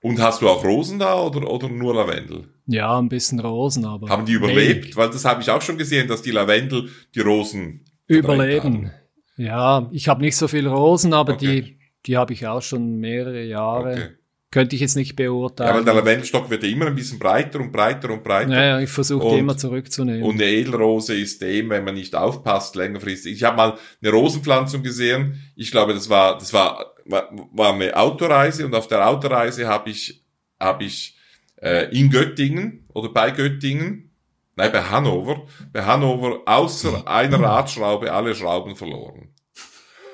Und 0.00 0.20
hast 0.20 0.42
du 0.42 0.48
auch 0.48 0.64
Rosen 0.64 1.00
da 1.00 1.20
oder, 1.20 1.50
oder 1.50 1.68
nur 1.68 1.94
Lavendel? 1.94 2.44
Ja, 2.66 2.98
ein 2.98 3.08
bisschen 3.08 3.40
Rosen, 3.40 3.84
aber. 3.84 4.08
Haben 4.08 4.26
die 4.26 4.34
überlebt? 4.34 4.84
Wenig. 4.84 4.96
Weil 4.96 5.10
das 5.10 5.24
habe 5.24 5.42
ich 5.42 5.50
auch 5.50 5.60
schon 5.60 5.76
gesehen, 5.76 6.06
dass 6.06 6.22
die 6.22 6.30
Lavendel 6.30 6.88
die 7.14 7.20
Rosen 7.20 7.84
überleben. 8.06 8.92
Ja, 9.36 9.88
ich 9.92 10.08
habe 10.08 10.20
nicht 10.20 10.36
so 10.36 10.46
viel 10.46 10.68
Rosen, 10.68 11.12
aber 11.12 11.34
okay. 11.34 11.62
die 11.62 11.78
die 12.06 12.16
habe 12.16 12.32
ich 12.32 12.46
auch 12.46 12.62
schon 12.62 12.96
mehrere 12.96 13.44
Jahre. 13.44 13.92
Okay. 13.92 14.08
Könnte 14.50 14.76
ich 14.76 14.80
jetzt 14.80 14.96
nicht 14.96 15.14
beurteilen. 15.14 15.68
Ja, 15.68 15.76
weil 15.76 15.84
der 15.84 15.94
Lavendelstock 15.94 16.48
wird 16.48 16.62
ja 16.62 16.70
immer 16.70 16.86
ein 16.86 16.94
bisschen 16.94 17.18
breiter 17.18 17.60
und 17.60 17.70
breiter 17.70 18.08
und 18.10 18.24
breiter. 18.24 18.50
Ja, 18.50 18.64
ja 18.64 18.80
ich 18.80 18.88
versuche 18.88 19.34
die 19.34 19.40
immer 19.40 19.58
zurückzunehmen. 19.58 20.22
Und 20.22 20.36
eine 20.36 20.46
Edelrose 20.46 21.14
ist 21.14 21.42
dem, 21.42 21.68
wenn 21.68 21.84
man 21.84 21.94
nicht 21.94 22.14
aufpasst, 22.14 22.74
längerfristig. 22.74 23.34
Ich 23.34 23.44
habe 23.44 23.58
mal 23.58 23.78
eine 24.02 24.10
Rosenpflanzung 24.10 24.82
gesehen. 24.82 25.42
Ich 25.54 25.70
glaube, 25.70 25.92
das 25.92 26.08
war, 26.08 26.38
das 26.38 26.54
war, 26.54 26.94
war 27.04 27.74
eine 27.74 27.94
Autoreise 27.94 28.64
und 28.64 28.74
auf 28.74 28.88
der 28.88 29.06
Autoreise 29.06 29.68
habe 29.68 29.90
ich, 29.90 30.22
habe 30.58 30.84
ich 30.84 31.18
äh, 31.60 31.94
in 31.94 32.08
Göttingen 32.08 32.86
oder 32.94 33.10
bei 33.10 33.30
Göttingen, 33.30 34.14
nein, 34.56 34.72
bei 34.72 34.82
Hannover, 34.82 35.46
bei 35.74 35.84
Hannover 35.84 36.40
außer 36.46 37.06
einer 37.06 37.38
Radschraube 37.38 38.10
alle 38.10 38.34
Schrauben 38.34 38.76
verloren. 38.76 39.28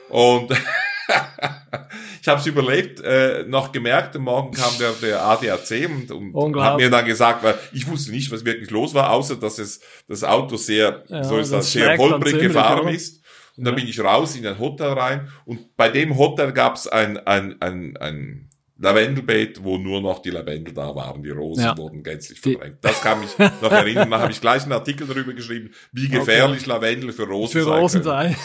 Und 0.08 0.50
ich 2.24 2.28
habe 2.28 2.40
es 2.40 2.46
überlebt, 2.46 3.02
äh, 3.02 3.44
noch 3.46 3.70
gemerkt, 3.70 4.18
morgen 4.18 4.52
kam 4.52 4.72
der, 4.80 4.92
der 4.92 5.22
ADAC 5.26 5.90
und, 6.10 6.34
und 6.34 6.56
hat 6.58 6.78
mir 6.78 6.88
dann 6.88 7.04
gesagt, 7.04 7.44
weil 7.44 7.54
ich 7.70 7.86
wusste 7.86 8.12
nicht, 8.12 8.32
was 8.32 8.46
wirklich 8.46 8.70
los 8.70 8.94
war, 8.94 9.10
außer 9.10 9.36
dass 9.36 9.58
es 9.58 9.80
das 10.08 10.24
Auto 10.24 10.56
sehr, 10.56 11.04
ja, 11.08 11.22
so 11.22 11.36
ist 11.36 11.52
das, 11.52 11.70
sehr 11.70 11.98
holprig 11.98 12.38
gefahren 12.38 12.88
ist. 12.88 13.22
Und 13.58 13.64
ja. 13.64 13.70
dann 13.70 13.74
bin 13.74 13.86
ich 13.86 14.00
raus 14.00 14.36
in 14.36 14.46
ein 14.46 14.58
Hotel 14.58 14.94
rein 14.94 15.28
und 15.44 15.76
bei 15.76 15.90
dem 15.90 16.16
Hotel 16.16 16.52
gab 16.52 16.76
es 16.76 16.88
ein, 16.88 17.18
ein, 17.26 17.60
ein, 17.60 17.98
ein 17.98 18.48
Lavendelbeet, 18.76 19.62
wo 19.62 19.78
nur 19.78 20.00
noch 20.00 20.20
die 20.20 20.30
Lavendel 20.30 20.74
da 20.74 20.92
waren, 20.96 21.22
die 21.22 21.30
Rosen 21.30 21.62
ja. 21.62 21.78
wurden 21.78 22.02
gänzlich 22.02 22.40
verdrängt. 22.40 22.78
Das 22.80 23.00
kann 23.00 23.20
mich 23.20 23.38
noch 23.38 23.70
erinnern. 23.70 24.10
Da 24.10 24.20
habe 24.20 24.32
ich 24.32 24.40
gleich 24.40 24.64
einen 24.64 24.72
Artikel 24.72 25.06
darüber 25.06 25.32
geschrieben, 25.32 25.70
wie 25.92 26.08
gefährlich 26.08 26.62
okay. 26.62 26.70
Lavendel 26.70 27.12
für 27.12 27.22
Rosen 27.22 27.62
für 27.62 27.70
Rosen 27.70 28.02
sei. 28.02 28.36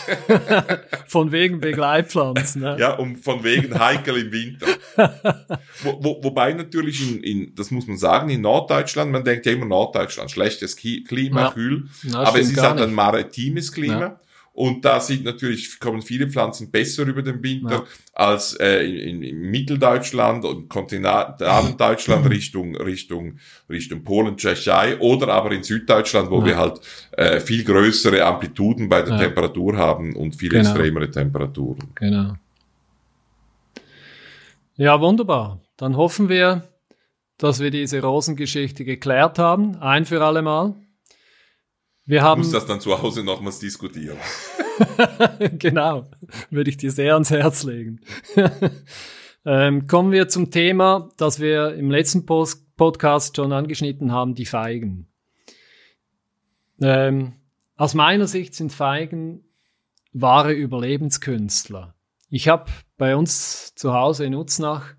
von 1.08 1.32
wegen 1.32 1.60
Begleitpflanzen. 1.60 2.62
Ne? 2.62 2.78
Ja, 2.80 2.94
und 2.94 3.18
von 3.18 3.44
wegen 3.44 3.78
heikel 3.80 4.18
im 4.18 4.32
Winter. 4.32 4.68
wo, 5.82 5.98
wo, 6.00 6.24
wobei 6.24 6.54
natürlich 6.54 7.02
in, 7.02 7.24
in, 7.24 7.56
das 7.56 7.72
muss 7.72 7.88
man 7.88 7.98
sagen, 7.98 8.30
in 8.30 8.42
Norddeutschland, 8.42 9.12
man 9.12 9.24
denkt 9.24 9.48
ja 9.48 9.54
immer 9.54 9.66
Norddeutschland, 9.66 10.30
schlechtes 10.30 10.76
Klima, 10.76 11.42
ja. 11.42 11.52
kühl, 11.52 11.88
Na, 12.04 12.26
aber 12.26 12.40
es 12.40 12.52
ist 12.52 12.62
halt 12.62 12.80
ein 12.80 12.94
maritimes 12.94 13.72
Klima. 13.72 14.00
Ja. 14.00 14.20
Und 14.60 14.84
da 14.84 15.00
sind 15.00 15.24
natürlich, 15.24 15.80
kommen 15.80 16.02
viele 16.02 16.28
Pflanzen 16.28 16.70
besser 16.70 17.08
über 17.08 17.22
den 17.22 17.42
Winter 17.42 17.76
ja. 17.76 17.84
als 18.12 18.56
äh, 18.56 18.82
in, 18.82 19.24
in 19.24 19.40
Mitteldeutschland 19.40 20.44
und 20.44 20.68
Kontinentaldeutschland 20.68 22.26
Richtung, 22.30 22.76
Richtung, 22.76 23.40
Richtung 23.70 24.04
Polen, 24.04 24.36
Tschechei 24.36 25.00
oder 25.00 25.30
aber 25.30 25.54
in 25.54 25.64
Süddeutschland, 25.64 26.30
wo 26.30 26.40
ja. 26.40 26.46
wir 26.46 26.58
halt 26.58 26.82
äh, 27.14 27.40
viel 27.40 27.64
größere 27.64 28.22
Amplituden 28.26 28.90
bei 28.90 29.02
der 29.02 29.14
ja. 29.14 29.20
Temperatur 29.20 29.78
haben 29.78 30.14
und 30.14 30.36
viel 30.36 30.50
genau. 30.50 30.64
extremere 30.64 31.10
Temperaturen. 31.10 31.92
Genau. 31.96 32.34
Ja, 34.76 35.00
wunderbar. 35.00 35.62
Dann 35.78 35.96
hoffen 35.96 36.28
wir, 36.28 36.68
dass 37.38 37.62
wir 37.62 37.72
diese 37.72 38.02
Rosengeschichte 38.02 38.84
geklärt 38.84 39.40
haben, 39.40 39.78
ein 39.78 40.04
für 40.04 40.22
alle 40.22 40.42
Mal. 40.42 40.76
Wir 42.10 42.24
haben, 42.24 42.42
du 42.42 42.48
musst 42.48 42.56
das 42.56 42.66
dann 42.66 42.82
zu 42.82 43.00
Hause 43.00 43.24
nochmals 43.24 43.60
diskutieren. 43.60 44.18
genau, 45.60 46.10
würde 46.50 46.72
ich 46.72 46.78
dir 46.78 46.90
sehr 46.92 47.14
ans 47.14 47.30
Herz 47.30 47.62
legen. 47.62 48.02
ähm, 49.46 49.86
kommen 49.86 50.12
wir 50.12 50.28
zum 50.28 50.50
Thema, 50.50 51.10
das 51.18 51.40
wir 51.40 51.76
im 51.76 51.92
letzten 51.92 52.26
Post 52.26 52.76
Podcast 52.78 53.36
schon 53.36 53.54
angeschnitten 53.54 54.12
haben, 54.12 54.34
die 54.34 54.48
Feigen. 54.48 55.08
Ähm, 56.82 57.34
aus 57.76 57.94
meiner 57.94 58.26
Sicht 58.26 58.56
sind 58.56 58.74
Feigen 58.74 59.44
wahre 60.12 60.54
Überlebenskünstler. 60.54 61.94
Ich 62.32 62.48
habe 62.48 62.72
bei 62.98 63.16
uns 63.16 63.76
zu 63.76 63.94
Hause 63.94 64.26
in 64.26 64.34
Utznach, 64.34 64.96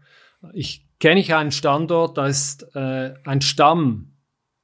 ich 0.53 0.87
kenne 1.01 1.19
ich 1.19 1.35
einen 1.35 1.51
Standort, 1.51 2.19
da 2.19 2.29
ist 2.29 2.73
äh, 2.77 3.15
ein 3.25 3.41
Stamm 3.41 4.10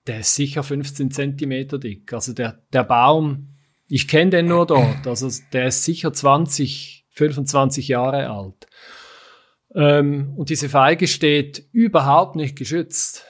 der 0.06 0.20
ist 0.20 0.34
sicher 0.34 0.62
15 0.62 1.10
Zentimeter 1.10 1.78
dick. 1.78 2.12
Also 2.12 2.32
der, 2.32 2.62
der 2.72 2.84
Baum, 2.84 3.48
ich 3.88 4.08
kenne 4.08 4.30
den 4.30 4.46
nur 4.46 4.66
dort, 4.66 5.06
also 5.06 5.28
der 5.52 5.68
ist 5.68 5.84
sicher 5.84 6.12
20, 6.12 7.06
25 7.10 7.88
Jahre 7.88 8.30
alt. 8.30 8.66
Ähm, 9.74 10.32
und 10.36 10.50
diese 10.50 10.68
Feige 10.68 11.06
steht 11.06 11.68
überhaupt 11.72 12.36
nicht 12.36 12.56
geschützt 12.56 13.24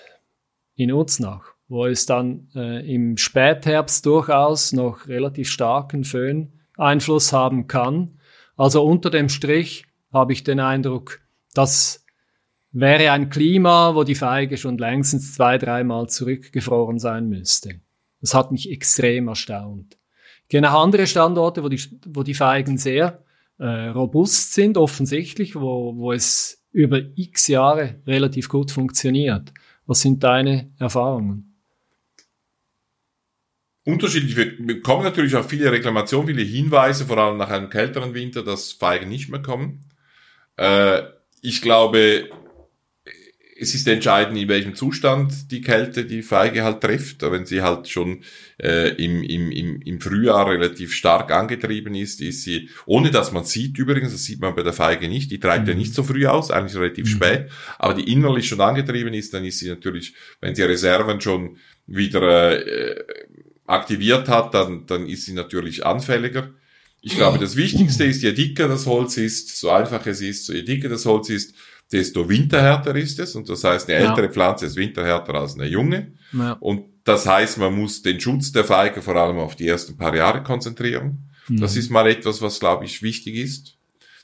in 0.75 0.93
Uznach, 0.93 1.55
wo 1.69 1.87
es 1.87 2.07
dann 2.07 2.49
äh, 2.55 2.87
im 2.93 3.17
Spätherbst 3.17 4.05
durchaus 4.07 4.73
noch 4.73 5.09
relativ 5.09 5.51
starken 5.51 6.05
Föhneinfluss 6.05 7.33
haben 7.33 7.67
kann. 7.67 8.21
Also 8.57 8.85
unter 8.85 9.11
dem 9.11 9.29
Strich 9.29 9.87
habe 10.12 10.33
ich 10.33 10.45
den 10.45 10.61
Eindruck, 10.61 11.21
dass 11.55 12.06
wäre 12.81 13.11
ein 13.12 13.31
Klima, 13.31 13.95
wo 13.95 14.05
die 14.05 14.15
Feige 14.15 14.57
schon 14.57 14.79
längstens 14.79 15.35
zwei, 15.35 15.59
dreimal 15.59 16.09
zurückgefroren 16.09 16.99
sein 16.99 17.29
müsste. 17.29 17.81
Das 18.21 18.35
hat 18.35 18.53
mich 18.53 18.71
extrem 18.71 19.29
erstaunt. 19.29 19.99
Ich 20.43 20.49
kenne 20.49 20.73
auch 20.73 20.83
andere 20.83 21.07
Standorte, 21.07 21.62
wo 21.62 21.69
die, 21.69 21.83
wo 22.07 22.23
die 22.23 22.35
Feigen 22.35 22.79
sehr 22.79 23.25
äh, 23.59 23.89
robust 23.89 24.53
sind, 24.53 24.77
offensichtlich, 24.77 25.57
wo, 25.57 25.97
wo 25.97 26.12
es 26.12 26.65
über 26.73 27.01
x 27.17 27.49
Jahre 27.49 28.01
relativ 28.07 28.49
gut 28.49 28.71
funktioniert. 28.71 29.53
Was 29.87 30.01
sind 30.01 30.23
deine 30.23 30.71
Erfahrungen? 30.79 31.57
unterschiedlich. 33.87 34.37
Wir 34.37 34.57
bekommen 34.67 35.05
natürlich 35.05 35.37
auch 35.37 35.49
viele 35.49 35.73
Reklamationen, 35.73 36.27
viele 36.27 36.43
Hinweise, 36.43 37.07
vor 37.07 37.19
allem 37.19 37.39
nach 37.39 37.51
einem 37.51 37.71
kälteren 37.71 38.12
Winter, 38.15 38.43
dass 38.43 38.73
Feigen 38.73 39.09
nicht 39.09 39.31
mehr 39.31 39.41
kommen. 39.41 39.85
Äh, 40.57 41.03
ich 41.41 41.62
glaube, 41.62 42.29
es 43.59 43.75
ist 43.75 43.88
entscheidend, 43.88 44.38
in 44.38 44.49
welchem 44.49 44.75
Zustand 44.75 45.51
die 45.51 45.62
Kälte 45.62 46.05
die 46.05 46.23
Feige 46.23 46.62
halt 46.62 46.81
trifft. 46.81 47.23
Wenn 47.23 47.47
sie 47.47 47.62
halt 47.62 47.88
schon 47.88 48.23
äh, 48.62 48.90
im, 49.03 49.23
im, 49.23 49.51
im, 49.51 49.81
im 49.81 50.01
Frühjahr 50.01 50.49
relativ 50.49 50.92
stark 50.92 51.33
angetrieben 51.33 51.95
ist, 51.95 52.21
ist 52.21 52.42
sie, 52.42 52.69
ohne 52.85 53.11
dass 53.11 53.33
man 53.33 53.45
sieht 53.45 53.79
übrigens, 53.79 54.12
das 54.12 54.25
sieht 54.25 54.40
man 54.40 54.55
bei 54.55 54.62
der 54.62 54.73
Feige 54.73 55.09
nicht, 55.09 55.31
die 55.31 55.40
treibt 55.40 55.64
mhm. 55.64 55.71
ja 55.71 55.75
nicht 55.75 55.95
so 55.95 56.03
früh 56.03 56.27
aus, 56.27 56.51
eigentlich 56.51 56.77
relativ 56.77 57.07
mhm. 57.07 57.11
spät, 57.11 57.51
aber 57.79 57.95
die 57.95 58.12
innerlich 58.12 58.47
schon 58.47 58.61
angetrieben 58.61 59.14
ist, 59.14 59.33
dann 59.33 59.45
ist 59.45 59.59
sie 59.59 59.69
natürlich, 59.69 60.14
wenn 60.40 60.55
sie 60.55 60.62
Reserven 60.62 61.21
schon 61.21 61.57
wieder 61.87 62.66
äh, 62.66 63.05
aktiviert 63.66 64.29
hat, 64.29 64.55
dann, 64.55 64.87
dann 64.87 65.07
ist 65.09 65.25
sie 65.25 65.33
natürlich 65.33 65.85
anfälliger. 65.85 66.51
Ich 67.01 67.14
glaube, 67.14 67.38
das 67.38 67.57
Wichtigste 67.57 68.05
ist, 68.05 68.23
je 68.23 68.33
dicker 68.33 68.66
das 68.66 68.87
Holz 68.87 69.16
ist, 69.16 69.57
so 69.61 69.71
einfach 69.71 70.05
es 70.07 70.21
ist, 70.21 70.47
so 70.47 70.53
je 70.53 70.62
dicker 70.62 70.88
das 70.88 71.07
Holz 71.07 71.31
ist, 71.31 71.55
desto 71.92 72.29
winterhärter 72.29 72.94
ist 72.96 73.18
es. 73.18 73.35
Und 73.35 73.49
das 73.49 73.64
heißt, 73.64 73.88
eine 73.88 73.99
ältere 73.99 74.27
ja. 74.27 74.33
Pflanze 74.33 74.66
ist 74.66 74.77
winterhärter 74.77 75.35
als 75.35 75.55
eine 75.55 75.66
junge. 75.66 76.12
Ja. 76.33 76.53
Und 76.53 76.85
das 77.05 77.27
heißt, 77.27 77.59
man 77.59 77.75
muss 77.75 78.03
den 78.03 78.20
Schutz 78.20 78.53
der 78.53 78.64
Feige 78.64 79.03
vor 79.03 79.16
allem 79.16 79.38
auf 79.38 79.55
die 79.55 79.68
ersten 79.68 79.96
paar 79.96 80.14
Jahre 80.14 80.42
konzentrieren. 80.42 81.31
Mhm. 81.49 81.61
Das 81.61 81.77
ist 81.77 81.90
mal 81.90 82.07
etwas, 82.09 82.42
was, 82.42 82.59
glaube 82.59 82.85
ich, 82.85 83.03
wichtig 83.03 83.37
ist. 83.37 83.77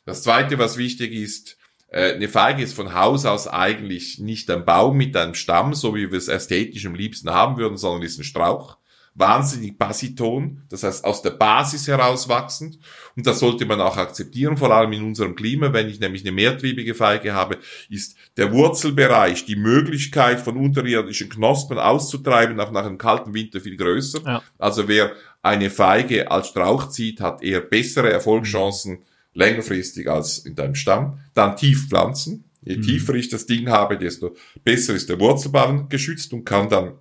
Das 0.05 0.23
Zweite, 0.23 0.59
was 0.59 0.77
wichtig 0.77 1.13
ist, 1.13 1.57
äh, 1.89 2.15
eine 2.15 2.29
Feige 2.29 2.63
ist 2.63 2.75
von 2.75 2.95
Haus 2.95 3.25
aus 3.25 3.47
eigentlich 3.47 4.19
nicht 4.19 4.51
ein 4.51 4.65
Baum 4.65 4.97
mit 4.97 5.17
einem 5.17 5.35
Stamm, 5.35 5.75
so 5.75 5.95
wie 5.95 6.11
wir 6.11 6.19
es 6.19 6.29
ästhetisch 6.29 6.87
am 6.87 6.97
liebsten 6.97 7.31
haben 7.31 7.57
würden, 7.57 7.77
sondern 7.77 8.03
ist 8.03 8.19
ein 8.19 8.25
Strauch 8.25 8.79
wahnsinnig 9.15 9.77
basiton, 9.77 10.63
das 10.71 10.83
heißt 10.85 11.05
aus 11.05 11.21
der 11.21 11.31
Basis 11.31 11.87
heraus 11.87 12.29
wachsend. 12.29 12.79
Und 13.15 13.27
das 13.27 13.41
sollte 13.41 13.67
man 13.67 13.81
auch 13.81 13.97
akzeptieren, 13.97 14.57
vor 14.57 14.71
allem 14.71 14.93
in 14.93 15.05
unserem 15.05 15.35
Klima. 15.35 15.73
Wenn 15.73 15.89
ich 15.89 16.01
nämlich 16.01 16.23
eine 16.23 16.33
mehrtriebige 16.33 16.95
Feige 16.95 17.35
habe, 17.35 17.59
ist 17.91 18.17
der 18.39 18.53
Wurzelbereich, 18.53 19.45
die 19.45 19.57
Möglichkeit 19.57 20.41
von 20.41 20.57
unterirdischen 20.57 21.29
Knospen 21.29 21.79
auszutreiben, 21.79 22.59
auch 22.59 22.73
nach 22.73 22.87
einem 22.87 22.99
kalten 22.99 23.35
Winter 23.35 23.61
viel 23.61 23.77
größer. 23.77 24.21
Ja. 24.25 24.43
Also 24.59 24.89
wer 24.89 25.13
eine 25.43 25.69
Feige 25.69 26.31
als 26.31 26.49
Strauch 26.49 26.89
zieht, 26.89 27.21
hat 27.21 27.43
eher 27.43 27.61
bessere 27.61 28.11
Erfolgschancen 28.11 29.01
längerfristig 29.35 30.09
als 30.09 30.39
in 30.39 30.55
deinem 30.55 30.75
Stamm. 30.75 31.19
Dann 31.35 31.57
tief 31.57 31.89
pflanzen. 31.89 32.45
Je 32.65 32.77
mhm. 32.77 32.83
tiefer 32.83 33.15
ich 33.15 33.29
das 33.29 33.45
Ding 33.45 33.69
habe, 33.69 33.99
desto 33.99 34.37
besser 34.63 34.95
ist 34.95 35.09
der 35.09 35.19
Wurzelbaum 35.19 35.89
geschützt 35.89 36.33
und 36.33 36.45
kann 36.45 36.69
dann 36.69 36.93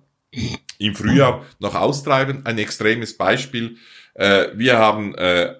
im 0.78 0.94
Frühjahr 0.94 1.44
noch 1.58 1.74
austreiben. 1.74 2.44
Ein 2.44 2.58
extremes 2.58 3.16
Beispiel. 3.16 3.76
Äh, 4.14 4.48
wir 4.54 4.78
haben 4.78 5.14
äh, 5.14 5.54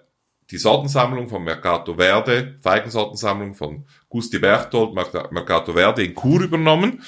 die 0.51 0.59
Sortensammlung 0.59 1.29
von 1.29 1.45
Mercato 1.45 1.95
Verde, 1.95 2.59
Feigensortensammlung 2.61 3.55
von 3.55 3.85
Gusti 4.09 4.39
Berthold, 4.39 4.95
Mercato 4.95 5.73
Verde 5.73 6.05
in 6.05 6.15
Chur 6.15 6.43
übernommen. 6.43 7.03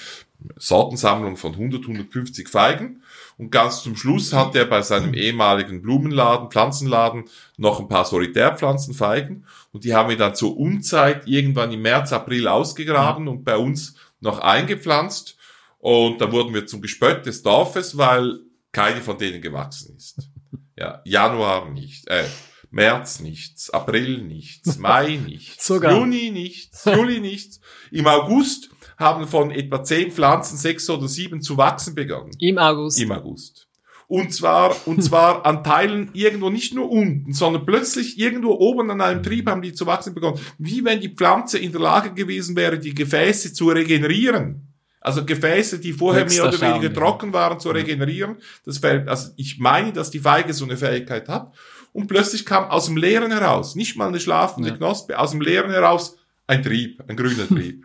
Sortensammlung 0.56 1.36
von 1.36 1.52
100, 1.52 1.82
150 1.82 2.48
Feigen. 2.48 3.02
Und 3.38 3.50
ganz 3.50 3.82
zum 3.82 3.96
Schluss 3.96 4.32
hat 4.32 4.54
er 4.54 4.66
bei 4.66 4.82
seinem 4.82 5.14
ehemaligen 5.14 5.82
Blumenladen, 5.82 6.50
Pflanzenladen 6.50 7.24
noch 7.56 7.80
ein 7.80 7.88
paar 7.88 8.04
Solitärpflanzenfeigen. 8.04 9.46
Und 9.72 9.84
die 9.84 9.94
haben 9.94 10.10
wir 10.10 10.16
dann 10.16 10.34
zur 10.34 10.56
Unzeit 10.56 11.26
irgendwann 11.26 11.72
im 11.72 11.82
März, 11.82 12.12
April 12.12 12.46
ausgegraben 12.46 13.28
und 13.28 13.44
bei 13.44 13.56
uns 13.56 13.96
noch 14.20 14.38
eingepflanzt. 14.38 15.36
Und 15.84 16.18
da 16.18 16.32
wurden 16.32 16.54
wir 16.54 16.64
zum 16.64 16.80
Gespött 16.80 17.26
des 17.26 17.42
Dorfes, 17.42 17.98
weil 17.98 18.40
keine 18.72 19.02
von 19.02 19.18
denen 19.18 19.42
gewachsen 19.42 19.94
ist. 19.96 20.18
Ja, 20.76 21.02
Januar 21.04 21.70
nicht, 21.70 22.08
äh, 22.08 22.24
März 22.70 23.20
nichts, 23.20 23.70
April 23.70 24.22
nichts, 24.22 24.76
Mai 24.76 25.20
nichts, 25.24 25.64
Sogar. 25.64 25.92
Juni 25.92 26.32
nichts, 26.32 26.84
Juli 26.84 27.20
nichts. 27.20 27.60
Im 27.92 28.08
August 28.08 28.70
haben 28.98 29.28
von 29.28 29.52
etwa 29.52 29.84
zehn 29.84 30.10
Pflanzen 30.10 30.56
sechs 30.56 30.90
oder 30.90 31.06
sieben 31.06 31.42
zu 31.42 31.56
wachsen 31.58 31.94
begonnen. 31.94 32.32
Im 32.40 32.58
August. 32.58 32.98
Im 32.98 33.12
August. 33.12 33.68
Und 34.08 34.34
zwar, 34.34 34.74
und 34.88 35.00
zwar 35.04 35.46
an 35.46 35.62
Teilen 35.62 36.10
irgendwo 36.12 36.50
nicht 36.50 36.74
nur 36.74 36.90
unten, 36.90 37.32
sondern 37.32 37.64
plötzlich 37.66 38.18
irgendwo 38.18 38.54
oben 38.54 38.90
an 38.90 39.00
einem 39.00 39.22
Trieb 39.22 39.48
haben 39.48 39.62
die 39.62 39.74
zu 39.74 39.86
wachsen 39.86 40.12
begonnen. 40.14 40.40
Wie 40.58 40.84
wenn 40.84 41.00
die 41.00 41.14
Pflanze 41.14 41.58
in 41.58 41.70
der 41.70 41.82
Lage 41.82 42.14
gewesen 42.14 42.56
wäre, 42.56 42.80
die 42.80 42.94
Gefäße 42.94 43.52
zu 43.52 43.68
regenerieren. 43.68 44.63
Also 45.04 45.22
Gefäße, 45.22 45.80
die 45.80 45.92
vorher 45.92 46.24
mehr 46.24 46.48
oder 46.48 46.58
weniger 46.58 46.86
Schaum, 46.86 46.94
trocken 46.94 47.32
waren, 47.34 47.60
zu 47.60 47.68
regenerieren. 47.68 48.38
Das 48.64 48.78
fällt, 48.78 49.06
also 49.06 49.32
ich 49.36 49.58
meine, 49.58 49.92
dass 49.92 50.10
die 50.10 50.18
Feige 50.18 50.54
so 50.54 50.64
eine 50.64 50.78
Fähigkeit 50.78 51.28
hat. 51.28 51.52
Und 51.92 52.06
plötzlich 52.06 52.46
kam 52.46 52.70
aus 52.70 52.86
dem 52.86 52.96
Leeren 52.96 53.30
heraus, 53.30 53.74
nicht 53.74 53.98
mal 53.98 54.08
eine 54.08 54.18
schlafende 54.18 54.70
ja. 54.70 54.76
Knospe, 54.76 55.18
aus 55.18 55.32
dem 55.32 55.42
Leeren 55.42 55.70
heraus 55.70 56.16
ein 56.46 56.62
Trieb, 56.62 57.04
ein 57.06 57.16
grüner 57.16 57.46
Trieb. 57.46 57.84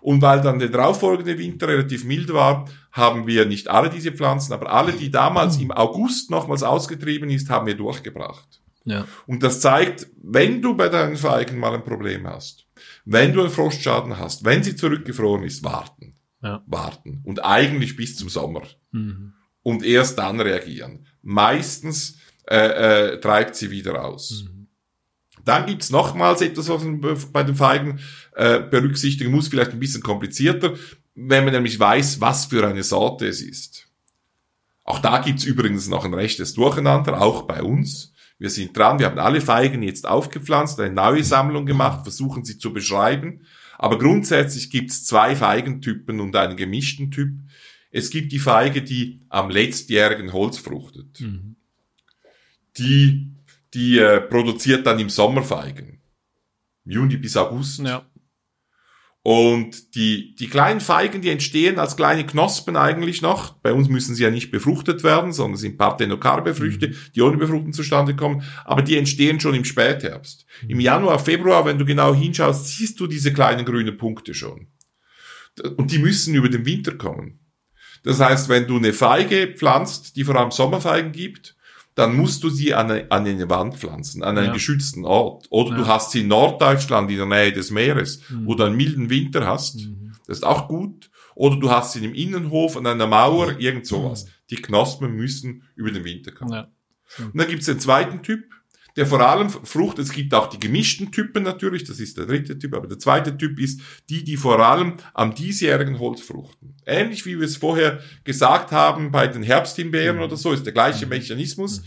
Und 0.00 0.22
weil 0.22 0.42
dann 0.42 0.60
der 0.60 0.68
darauffolgende 0.68 1.36
Winter 1.38 1.66
relativ 1.66 2.04
mild 2.04 2.32
war, 2.32 2.68
haben 2.92 3.26
wir 3.26 3.46
nicht 3.46 3.66
alle 3.66 3.90
diese 3.90 4.12
Pflanzen, 4.12 4.52
aber 4.52 4.70
alle, 4.70 4.92
die 4.92 5.10
damals 5.10 5.56
im 5.56 5.72
August 5.72 6.30
nochmals 6.30 6.62
ausgetrieben 6.62 7.30
ist, 7.30 7.50
haben 7.50 7.66
wir 7.66 7.74
durchgebracht. 7.74 8.60
Ja. 8.84 9.06
Und 9.26 9.42
das 9.42 9.60
zeigt, 9.60 10.06
wenn 10.22 10.62
du 10.62 10.76
bei 10.76 10.88
deinen 10.88 11.16
Feigen 11.16 11.58
mal 11.58 11.74
ein 11.74 11.84
Problem 11.84 12.28
hast, 12.28 12.66
wenn 13.04 13.32
du 13.32 13.40
einen 13.40 13.50
Frostschaden 13.50 14.20
hast, 14.20 14.44
wenn 14.44 14.62
sie 14.62 14.76
zurückgefroren 14.76 15.42
ist, 15.42 15.64
warten 15.64 16.13
ja. 16.44 16.62
warten 16.66 17.22
und 17.24 17.44
eigentlich 17.44 17.96
bis 17.96 18.16
zum 18.16 18.28
Sommer 18.28 18.62
mhm. 18.92 19.32
und 19.62 19.82
erst 19.84 20.18
dann 20.18 20.40
reagieren. 20.40 21.06
Meistens 21.22 22.18
äh, 22.46 23.14
äh, 23.14 23.20
treibt 23.20 23.56
sie 23.56 23.70
wieder 23.70 24.04
aus. 24.04 24.44
Mhm. 24.44 24.68
Dann 25.44 25.66
gibt's 25.66 25.90
nochmals 25.90 26.42
etwas, 26.42 26.68
was 26.68 26.84
man 26.84 27.00
bei 27.32 27.42
den 27.42 27.56
Feigen 27.56 28.00
äh, 28.34 28.60
berücksichtigen 28.60 29.30
muss, 29.30 29.48
vielleicht 29.48 29.72
ein 29.72 29.80
bisschen 29.80 30.02
komplizierter, 30.02 30.74
wenn 31.14 31.44
man 31.44 31.54
nämlich 31.54 31.78
weiß, 31.78 32.20
was 32.20 32.46
für 32.46 32.66
eine 32.66 32.82
Sorte 32.82 33.26
es 33.26 33.40
ist. 33.40 33.88
Auch 34.84 34.98
da 34.98 35.18
gibt's 35.18 35.44
übrigens 35.44 35.88
noch 35.88 36.04
ein 36.04 36.14
rechtes 36.14 36.54
Durcheinander, 36.54 37.20
auch 37.20 37.42
bei 37.42 37.62
uns. 37.62 38.12
Wir 38.38 38.50
sind 38.50 38.76
dran, 38.76 38.98
wir 38.98 39.06
haben 39.06 39.18
alle 39.18 39.40
Feigen 39.40 39.82
jetzt 39.82 40.06
aufgepflanzt, 40.06 40.78
eine 40.80 40.92
neue 40.92 41.24
Sammlung 41.24 41.64
gemacht, 41.64 42.02
versuchen 42.02 42.44
sie 42.44 42.58
zu 42.58 42.72
beschreiben. 42.72 43.46
Aber 43.78 43.98
grundsätzlich 43.98 44.70
gibt 44.70 44.90
es 44.90 45.04
zwei 45.04 45.36
Feigentypen 45.36 46.20
und 46.20 46.34
einen 46.36 46.56
gemischten 46.56 47.10
Typ. 47.10 47.32
Es 47.90 48.10
gibt 48.10 48.32
die 48.32 48.38
Feige, 48.38 48.82
die 48.82 49.20
am 49.28 49.50
letztjährigen 49.50 50.32
Holz 50.32 50.58
fruchtet. 50.58 51.20
Mhm. 51.20 51.56
Die, 52.78 53.30
die 53.72 53.98
äh, 53.98 54.20
produziert 54.20 54.86
dann 54.86 54.98
im 54.98 55.10
Sommer 55.10 55.42
Feigen. 55.42 56.00
Juni 56.84 57.16
bis 57.16 57.36
August. 57.36 57.80
Ja. 57.80 58.04
Und 59.26 59.94
die, 59.94 60.34
die 60.34 60.48
kleinen 60.48 60.80
Feigen, 60.80 61.22
die 61.22 61.30
entstehen 61.30 61.78
als 61.78 61.96
kleine 61.96 62.26
Knospen 62.26 62.76
eigentlich 62.76 63.22
noch. 63.22 63.54
Bei 63.54 63.72
uns 63.72 63.88
müssen 63.88 64.14
sie 64.14 64.22
ja 64.22 64.30
nicht 64.30 64.50
befruchtet 64.50 65.02
werden, 65.02 65.32
sondern 65.32 65.56
sind 65.56 65.78
Parthenokarpe-Früchte, 65.78 66.88
mhm. 66.88 66.96
die 67.14 67.22
ohne 67.22 67.38
Befruchten 67.38 67.72
zustande 67.72 68.14
kommen. 68.14 68.42
Aber 68.66 68.82
die 68.82 68.98
entstehen 68.98 69.40
schon 69.40 69.54
im 69.54 69.64
Spätherbst. 69.64 70.44
Im 70.68 70.78
Januar, 70.78 71.18
Februar, 71.18 71.64
wenn 71.64 71.78
du 71.78 71.86
genau 71.86 72.14
hinschaust, 72.14 72.66
siehst 72.66 73.00
du 73.00 73.06
diese 73.06 73.32
kleinen 73.32 73.64
grünen 73.64 73.96
Punkte 73.96 74.34
schon. 74.34 74.66
Und 75.78 75.90
die 75.90 75.98
müssen 75.98 76.34
über 76.34 76.50
den 76.50 76.66
Winter 76.66 76.92
kommen. 76.94 77.40
Das 78.02 78.20
heißt, 78.20 78.50
wenn 78.50 78.66
du 78.66 78.76
eine 78.76 78.92
Feige 78.92 79.54
pflanzt, 79.56 80.16
die 80.16 80.24
vor 80.24 80.36
allem 80.36 80.50
Sommerfeigen 80.50 81.12
gibt, 81.12 81.56
dann 81.94 82.16
musst 82.16 82.42
du 82.42 82.50
sie 82.50 82.74
an 82.74 82.90
eine, 82.90 83.10
an 83.10 83.26
eine 83.26 83.48
Wand 83.48 83.76
pflanzen, 83.76 84.22
an 84.22 84.36
einen 84.36 84.48
ja. 84.48 84.52
geschützten 84.52 85.04
Ort. 85.04 85.46
Oder 85.50 85.70
ja. 85.70 85.76
du 85.76 85.86
hast 85.86 86.10
sie 86.10 86.20
in 86.20 86.28
Norddeutschland, 86.28 87.10
in 87.10 87.16
der 87.16 87.26
Nähe 87.26 87.52
des 87.52 87.70
Meeres, 87.70 88.20
mhm. 88.28 88.46
wo 88.46 88.54
du 88.54 88.64
einen 88.64 88.76
milden 88.76 89.10
Winter 89.10 89.46
hast. 89.46 89.76
Mhm. 89.76 90.12
Das 90.26 90.38
ist 90.38 90.44
auch 90.44 90.68
gut. 90.68 91.10
Oder 91.36 91.56
du 91.56 91.70
hast 91.70 91.92
sie 91.92 92.04
im 92.04 92.14
Innenhof, 92.14 92.76
an 92.76 92.86
einer 92.86 93.06
Mauer, 93.06 93.58
irgend 93.58 93.86
sowas. 93.86 94.26
Die 94.50 94.56
Knospen 94.56 95.14
müssen 95.14 95.64
über 95.74 95.90
den 95.90 96.04
Winter 96.04 96.32
kommen. 96.32 96.52
Ja. 96.52 96.68
Und 97.18 97.38
dann 97.38 97.48
gibt's 97.48 97.66
den 97.66 97.80
zweiten 97.80 98.22
Typ, 98.22 98.44
der 98.96 99.06
vor 99.06 99.20
allem 99.20 99.50
Frucht, 99.50 99.98
es 99.98 100.12
gibt 100.12 100.34
auch 100.34 100.48
die 100.48 100.60
gemischten 100.60 101.10
Typen 101.10 101.42
natürlich, 101.42 101.84
das 101.84 101.98
ist 101.98 102.16
der 102.16 102.26
dritte 102.26 102.58
Typ, 102.58 102.74
aber 102.74 102.86
der 102.86 102.98
zweite 102.98 103.36
Typ 103.36 103.58
ist 103.58 103.80
die, 104.08 104.22
die 104.22 104.36
vor 104.36 104.60
allem 104.60 104.94
am 105.14 105.34
diesjährigen 105.34 105.98
Holz 105.98 106.20
fruchten. 106.20 106.76
Ähnlich 106.86 107.26
wie 107.26 107.38
wir 107.38 107.46
es 107.46 107.56
vorher 107.56 108.00
gesagt 108.22 108.70
haben 108.70 109.10
bei 109.10 109.26
den 109.26 109.42
Herbsthimbeeren 109.42 110.18
mhm. 110.18 110.22
oder 110.22 110.36
so, 110.36 110.52
ist 110.52 110.64
der 110.64 110.72
gleiche 110.72 111.06
mhm. 111.06 111.10
Mechanismus. 111.10 111.80
Mhm. 111.80 111.84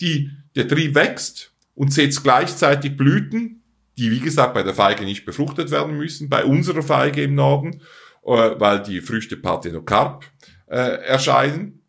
Die, 0.00 0.30
der 0.54 0.68
Trieb 0.68 0.94
wächst 0.94 1.52
und 1.74 1.92
setzt 1.92 2.22
gleichzeitig 2.22 2.96
Blüten, 2.96 3.62
die 3.96 4.10
wie 4.10 4.20
gesagt 4.20 4.54
bei 4.54 4.62
der 4.62 4.74
Feige 4.74 5.04
nicht 5.04 5.24
befruchtet 5.24 5.70
werden 5.70 5.96
müssen, 5.96 6.28
bei 6.28 6.44
unserer 6.44 6.82
Feige 6.82 7.22
im 7.22 7.34
Norden, 7.34 7.82
äh, 8.24 8.50
weil 8.58 8.82
die 8.82 9.00
Früchte 9.00 9.36
Parthenokarp 9.36 10.26
äh, 10.66 10.76
erscheinen. 10.76 11.79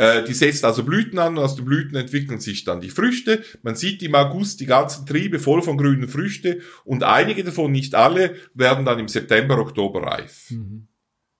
Äh, 0.00 0.24
die 0.24 0.32
setzt 0.32 0.64
also 0.64 0.82
Blüten 0.82 1.18
an 1.18 1.36
und 1.36 1.44
aus 1.44 1.56
den 1.56 1.66
Blüten 1.66 1.94
entwickeln 1.94 2.40
sich 2.40 2.64
dann 2.64 2.80
die 2.80 2.88
Früchte. 2.88 3.44
Man 3.62 3.76
sieht 3.76 4.02
im 4.02 4.14
August 4.14 4.58
die 4.60 4.66
ganzen 4.66 5.04
Triebe 5.04 5.38
voll 5.38 5.60
von 5.60 5.76
grünen 5.76 6.08
Früchte 6.08 6.60
und 6.84 7.02
einige 7.02 7.44
davon, 7.44 7.70
nicht 7.70 7.94
alle, 7.94 8.34
werden 8.54 8.86
dann 8.86 8.98
im 8.98 9.08
September, 9.08 9.58
Oktober 9.58 10.04
reif. 10.04 10.52
Mhm. 10.52 10.88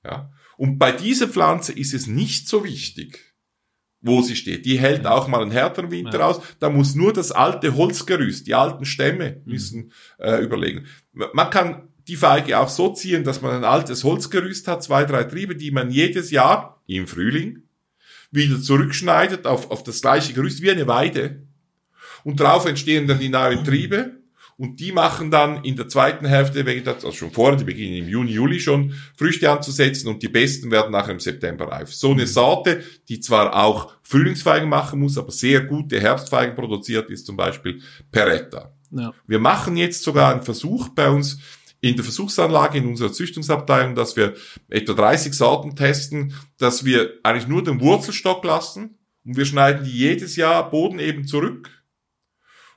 Ja. 0.05 0.31
Und 0.59 0.79
bei 0.79 0.92
dieser 0.92 1.27
Pflanze 1.29 1.73
ist 1.73 1.94
es 1.94 2.07
nicht 2.07 2.49
so 2.49 2.62
wichtig, 2.62 3.35
wo 4.03 4.20
sie 4.20 4.37
steht. 4.37 4.66
Die 4.66 4.79
hält 4.79 5.07
auch 5.07 5.27
mal 5.27 5.40
einen 5.40 5.53
härteren 5.53 5.90
Winter 5.90 6.18
ja. 6.18 6.27
aus. 6.27 6.42
Da 6.59 6.68
muss 6.68 6.94
nur 6.94 7.14
das 7.14 7.33
alte 7.33 7.75
Holzgerüst, 7.77 8.46
die 8.46 8.55
alten 8.55 8.85
Stämme 8.85 9.40
mhm. 9.42 9.53
müssen 9.53 9.92
äh, 10.18 10.37
überlegen. 10.42 10.85
Man 11.14 11.49
kann 11.49 11.88
die 12.09 12.16
Feige 12.16 12.59
auch 12.59 12.68
so 12.68 12.92
ziehen, 12.92 13.25
dass 13.25 13.40
man 13.40 13.57
ein 13.57 13.64
altes 13.64 14.05
Holzgerüst 14.05 14.68
hat, 14.68 14.83
zwei, 14.83 15.07
drei 15.07 15.25
Triebe, 15.25 15.57
die 15.57 15.70
man 15.70 15.90
jedes 15.90 16.31
Jahr 16.31 16.83
im 16.87 17.07
Frühling 17.07 17.62
wieder 18.31 18.61
zurückschneidet 18.61 19.47
auf, 19.47 19.71
auf 19.71 19.83
das 19.83 20.01
gleiche 20.01 20.33
Gerüst 20.33 20.62
wie 20.62 20.71
eine 20.71 20.87
Weide. 20.87 21.43
Und 22.25 22.40
darauf 22.40 22.66
entstehen 22.66 23.07
dann 23.07 23.19
die 23.19 23.29
neuen 23.29 23.64
Triebe 23.64 24.21
und 24.61 24.79
die 24.79 24.93
machen 24.93 25.31
dann 25.31 25.64
in 25.64 25.75
der 25.77 25.88
zweiten 25.88 26.27
Hälfte 26.27 26.57
der 26.62 26.66
Vegetation, 26.66 27.09
also 27.09 27.16
schon 27.16 27.31
vorher, 27.31 27.57
die 27.57 27.64
beginnen 27.64 27.97
im 27.97 28.09
Juni, 28.09 28.33
Juli 28.33 28.61
schon, 28.61 28.93
Früchte 29.16 29.51
anzusetzen 29.51 30.09
und 30.09 30.23
die 30.23 30.29
besten 30.29 30.71
werden 30.71 30.93
nachher 30.93 31.12
im 31.12 31.19
September 31.21 31.69
reif. 31.69 31.95
So 31.95 32.11
eine 32.11 32.27
Sorte, 32.27 32.85
die 33.09 33.21
zwar 33.21 33.57
auch 33.57 33.95
Frühlingsfeigen 34.03 34.69
machen 34.69 35.01
muss, 35.01 35.16
aber 35.16 35.31
sehr 35.31 35.62
gute 35.62 35.99
Herbstfeigen 35.99 36.55
produziert, 36.55 37.09
ist 37.09 37.25
zum 37.25 37.38
Beispiel 37.38 37.81
Peretta. 38.12 38.75
Ja. 38.90 39.14
Wir 39.27 39.38
machen 39.38 39.79
jetzt 39.79 40.03
sogar 40.03 40.31
einen 40.31 40.43
Versuch 40.43 40.90
bei 40.90 41.09
uns 41.09 41.38
in 41.81 41.97
der 41.97 42.05
Versuchsanlage 42.05 42.79
in 42.79 42.87
unserer 42.87 43.12
Züchtungsabteilung, 43.12 43.95
dass 43.95 44.16
wir 44.16 44.35
etwa 44.69 44.93
30 44.93 45.33
Sorten 45.33 45.77
testen, 45.77 46.35
dass 46.59 46.85
wir 46.85 47.14
eigentlich 47.23 47.49
nur 47.49 47.64
den 47.64 47.81
Wurzelstock 47.81 48.45
lassen 48.45 48.99
und 49.25 49.37
wir 49.37 49.47
schneiden 49.47 49.85
die 49.85 49.90
jedes 49.90 50.37
Jahr 50.37 50.71
Boden 50.71 50.99
eben 50.99 51.27
zurück 51.27 51.71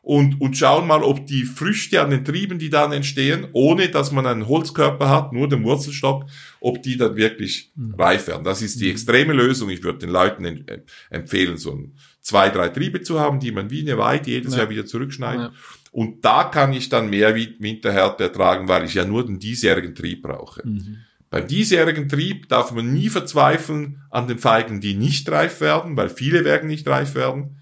und, 0.03 0.41
und 0.41 0.57
schauen 0.57 0.85
mal, 0.85 1.01
ob 1.01 1.25
die 1.27 1.45
Früchte 1.45 2.01
an 2.01 2.09
den 2.09 2.25
Trieben, 2.25 2.59
die 2.59 2.69
dann 2.69 2.91
entstehen, 2.91 3.47
ohne 3.53 3.87
dass 3.87 4.11
man 4.11 4.27
einen 4.27 4.49
Holzkörper 4.49 5.09
hat, 5.09 5.31
nur 5.31 5.47
den 5.47 5.63
Wurzelstock, 5.63 6.25
ob 6.59 6.83
die 6.83 6.97
dann 6.97 7.15
wirklich 7.15 7.71
mhm. 7.75 7.95
reif 7.95 8.27
werden. 8.27 8.43
Das 8.43 8.61
ist 8.61 8.81
die 8.81 8.85
mhm. 8.85 8.91
extreme 8.91 9.31
Lösung. 9.31 9.69
Ich 9.69 9.81
würde 9.81 9.99
den 9.99 10.09
Leuten 10.09 10.43
äh, 10.43 10.81
empfehlen, 11.09 11.55
so 11.55 11.71
ein, 11.71 11.95
zwei, 12.23 12.49
drei 12.49 12.69
Triebe 12.69 13.01
zu 13.01 13.19
haben, 13.19 13.39
die 13.39 13.51
man 13.51 13.69
wie 13.69 13.81
eine 13.81 13.97
Weide 13.97 14.31
jedes 14.31 14.53
ja. 14.53 14.61
Jahr 14.61 14.69
wieder 14.69 14.85
zurückschneidet. 14.85 15.51
Ja. 15.51 15.59
Und 15.91 16.25
da 16.25 16.45
kann 16.45 16.73
ich 16.73 16.89
dann 16.89 17.09
mehr 17.09 17.35
Winterhärte 17.35 18.23
ertragen, 18.23 18.67
weil 18.67 18.85
ich 18.85 18.95
ja 18.95 19.05
nur 19.05 19.25
den 19.25 19.37
diesjährigen 19.37 19.93
Trieb 19.93 20.23
brauche. 20.23 20.67
Mhm. 20.67 20.97
Beim 21.29 21.47
diesjährigen 21.47 22.09
Trieb 22.09 22.47
darf 22.49 22.71
man 22.71 22.93
nie 22.93 23.09
verzweifeln 23.09 24.01
an 24.09 24.27
den 24.27 24.39
Feigen, 24.39 24.81
die 24.81 24.93
nicht 24.93 25.29
reif 25.29 25.61
werden, 25.61 25.97
weil 25.97 26.09
viele 26.09 26.45
werden 26.45 26.67
nicht 26.67 26.87
reif 26.87 27.15
werden. 27.15 27.57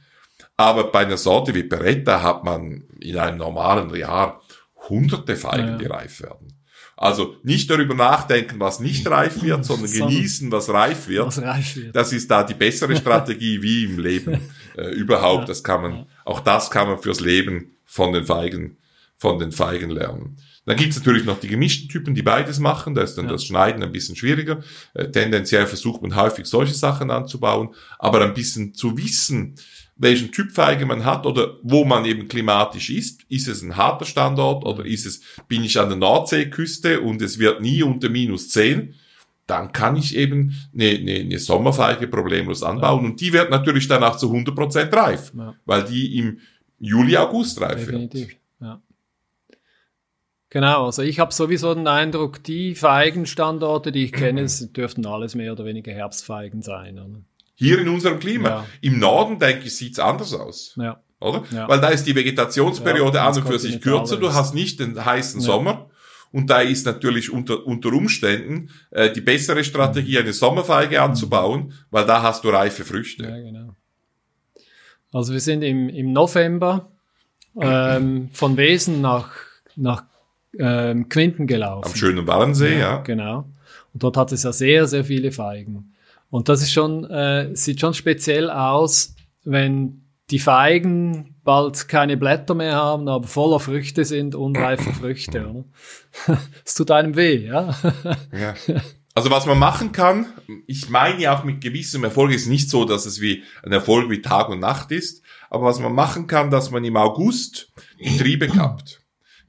Aber 0.58 0.91
bei 0.91 1.00
einer 1.00 1.17
Sorte 1.17 1.56
wie 1.56 1.63
Beretta 1.63 2.21
hat 2.21 2.43
man 2.43 2.84
in 3.00 3.17
einem 3.17 3.38
normalen 3.38 3.93
Jahr 3.95 4.41
hunderte 4.89 5.36
Feigen, 5.36 5.69
ja. 5.69 5.78
die 5.78 5.86
reif 5.86 6.21
werden. 6.21 6.54
Also 7.01 7.35
nicht 7.41 7.67
darüber 7.67 7.95
nachdenken, 7.95 8.59
was 8.59 8.79
nicht 8.79 9.09
reif 9.09 9.41
wird, 9.41 9.65
sondern 9.65 9.91
genießen, 9.91 10.51
was 10.51 10.69
reif 10.69 11.07
wird. 11.07 11.25
Was 11.25 11.41
reif 11.41 11.75
wird. 11.75 11.95
Das 11.95 12.13
ist 12.13 12.29
da 12.29 12.43
die 12.43 12.53
bessere 12.53 12.95
Strategie 12.95 13.59
wie 13.63 13.85
im 13.85 13.97
Leben 13.97 14.39
äh, 14.77 14.91
überhaupt. 14.91 15.49
Das 15.49 15.63
kann 15.63 15.81
man, 15.81 16.05
auch 16.25 16.41
das 16.41 16.69
kann 16.69 16.87
man 16.87 16.99
fürs 16.99 17.19
Leben 17.19 17.71
von 17.85 18.13
den 18.13 18.23
Feigen, 18.25 18.77
von 19.17 19.39
den 19.39 19.51
Feigen 19.51 19.89
lernen. 19.89 20.37
Dann 20.65 20.77
gibt's 20.77 20.95
natürlich 20.95 21.25
noch 21.25 21.39
die 21.39 21.47
gemischten 21.47 21.89
Typen, 21.89 22.13
die 22.13 22.21
beides 22.21 22.59
machen. 22.59 22.93
Da 22.93 23.01
ist 23.01 23.15
dann 23.15 23.25
ja. 23.25 23.31
das 23.31 23.45
Schneiden 23.45 23.81
ein 23.81 23.91
bisschen 23.91 24.15
schwieriger. 24.15 24.61
Äh, 24.93 25.09
tendenziell 25.09 25.65
versucht 25.65 26.03
man 26.03 26.15
häufig 26.15 26.45
solche 26.45 26.75
Sachen 26.75 27.09
anzubauen, 27.09 27.69
aber 27.97 28.21
ein 28.21 28.35
bisschen 28.35 28.75
zu 28.75 28.95
wissen, 28.95 29.55
welchen 30.01 30.31
Typ 30.31 30.51
Feige 30.51 30.85
man 30.87 31.05
hat 31.05 31.27
oder 31.27 31.57
wo 31.61 31.85
man 31.85 32.05
eben 32.05 32.27
klimatisch 32.27 32.89
ist. 32.89 33.21
Ist 33.29 33.47
es 33.47 33.61
ein 33.61 33.77
harter 33.77 34.05
Standort 34.05 34.65
oder 34.65 34.83
ist 34.83 35.05
es, 35.05 35.21
bin 35.47 35.63
ich 35.63 35.79
an 35.79 35.89
der 35.89 35.97
Nordseeküste 35.97 37.01
und 37.01 37.21
es 37.21 37.37
wird 37.37 37.61
nie 37.61 37.83
unter 37.83 38.09
minus 38.09 38.49
zehn? 38.49 38.95
Dann 39.45 39.71
kann 39.71 39.95
ich 39.95 40.15
eben 40.15 40.55
eine, 40.73 40.89
eine, 40.89 41.13
eine 41.19 41.39
Sommerfeige 41.39 42.07
problemlos 42.07 42.63
anbauen 42.63 43.03
ja. 43.03 43.09
und 43.11 43.21
die 43.21 43.31
wird 43.31 43.51
natürlich 43.51 43.87
dann 43.87 44.03
auch 44.03 44.17
zu 44.17 44.27
100 44.27 44.55
Prozent 44.55 44.93
reif, 44.93 45.31
ja. 45.37 45.53
weil 45.65 45.83
die 45.83 46.17
im 46.17 46.39
Juli, 46.79 47.15
August 47.15 47.61
reif 47.61 47.85
Definitiv. 47.85 48.29
wird. 48.29 48.37
Ja. 48.59 48.81
Genau, 50.49 50.85
also 50.87 51.03
ich 51.03 51.19
habe 51.19 51.31
sowieso 51.31 51.75
den 51.75 51.87
Eindruck, 51.87 52.43
die 52.43 52.73
Feigenstandorte, 52.73 53.91
die 53.91 54.05
ich 54.05 54.13
kenne, 54.13 54.47
dürften 54.75 55.05
alles 55.05 55.35
mehr 55.35 55.51
oder 55.51 55.63
weniger 55.63 55.91
Herbstfeigen 55.91 56.63
sein. 56.63 56.97
Oder? 56.97 57.21
Hier 57.62 57.78
in 57.78 57.89
unserem 57.89 58.17
Klima. 58.17 58.50
Ja. 58.50 58.65
Im 58.82 58.97
Norden, 58.97 59.38
denke 59.38 59.67
ich, 59.67 59.76
sieht's 59.76 60.00
anders 60.00 60.34
aus. 60.34 60.74
Ja. 60.78 61.00
Oder? 61.19 61.43
Ja. 61.52 61.69
Weil 61.69 61.80
da 61.80 61.89
ist 61.89 62.06
die 62.06 62.15
Vegetationsperiode 62.15 63.17
ja, 63.17 63.28
an 63.28 63.36
und 63.36 63.47
für 63.47 63.60
sich 63.60 63.80
kürzer. 63.80 64.17
Du 64.17 64.34
hast 64.34 64.56
nicht 64.56 64.80
den 64.80 65.06
heißen 65.06 65.39
ja. 65.41 65.45
Sommer. 65.45 65.91
Und 66.32 66.50
da 66.50 66.62
ist 66.62 66.88
natürlich 66.88 67.32
unter, 67.32 67.67
unter 67.67 67.89
Umständen 67.89 68.71
äh, 68.89 69.12
die 69.12 69.21
bessere 69.21 69.63
Strategie, 69.63 70.17
eine 70.17 70.34
Sommerfeige 70.34 70.97
mhm. 70.97 71.04
anzubauen, 71.04 71.74
weil 71.91 72.08
da 72.08 72.24
hast 72.24 72.43
du 72.43 72.50
reife 72.50 72.84
Früchte. 72.84 73.26
Ja, 73.26 73.38
genau. 73.38 73.76
Also 75.13 75.32
wir 75.32 75.39
sind 75.39 75.62
im, 75.62 75.88
im 75.89 76.13
November 76.13 76.89
ähm, 77.60 78.30
von 78.34 78.58
Wesen 78.58 79.02
nach, 79.02 79.30
nach 79.76 80.06
ähm, 80.58 81.10
Quinten 81.10 81.45
gelaufen. 81.45 81.91
Am 81.91 81.95
schönen 81.95 82.26
Wallensee, 82.26 82.74
ja, 82.74 82.80
ja. 82.80 82.97
Genau. 83.02 83.45
Und 83.93 84.02
dort 84.02 84.17
hat 84.17 84.32
es 84.32 84.41
ja 84.41 84.52
sehr, 84.52 84.88
sehr 84.88 85.06
viele 85.06 85.32
Feigen. 85.32 85.90
Und 86.32 86.50
das 86.50 86.63
ist 86.63 86.72
schon, 86.72 87.04
äh, 87.06 87.56
sieht 87.56 87.82
schon 87.82 87.94
speziell 87.94 88.50
aus, 88.50 89.15
wenn 89.44 90.08
die 90.32 90.39
Feigen 90.39 91.36
bald 91.44 91.88
keine 91.89 92.15
Blätter 92.17 92.56
mehr 92.56 92.76
haben, 92.76 93.08
aber 93.10 93.28
voller 93.28 93.60
Früchte 93.60 94.06
sind, 94.06 94.34
unreife 94.34 94.94
Früchte. 95.00 95.48
Oder? 95.48 96.39
Es 96.65 96.74
tut 96.74 96.89
einem 96.89 97.15
weh, 97.15 97.46
ja. 97.46 97.76
ja. 98.32 98.56
Also 99.13 99.30
was 99.30 99.46
man 99.46 99.60
machen 99.60 99.91
kann, 99.91 100.28
ich 100.67 100.89
meine 100.89 101.22
ja 101.22 101.38
auch 101.38 101.44
mit 101.44 101.60
gewissem 101.60 102.06
Erfolg, 102.06 102.32
ist 102.32 102.48
nicht 102.48 102.70
so, 102.70 102.86
dass 102.86 103.06
es 103.06 103.20
wie 103.20 103.44
ein 103.62 103.74
Erfolg 103.74 104.10
wie 104.10 104.22
Tag 104.22 104.48
und 104.48 104.60
Nacht 104.60 104.91
ist, 104.91 105.22
aber 105.50 105.65
was 105.65 105.82
man 105.82 105.94
machen 105.94 106.28
kann, 106.28 106.50
dass 106.50 106.72
man 106.72 106.86
im 106.86 106.96
August 106.96 107.74
die 108.00 108.17
Triebe 108.17 108.48
kappt. 108.48 109.00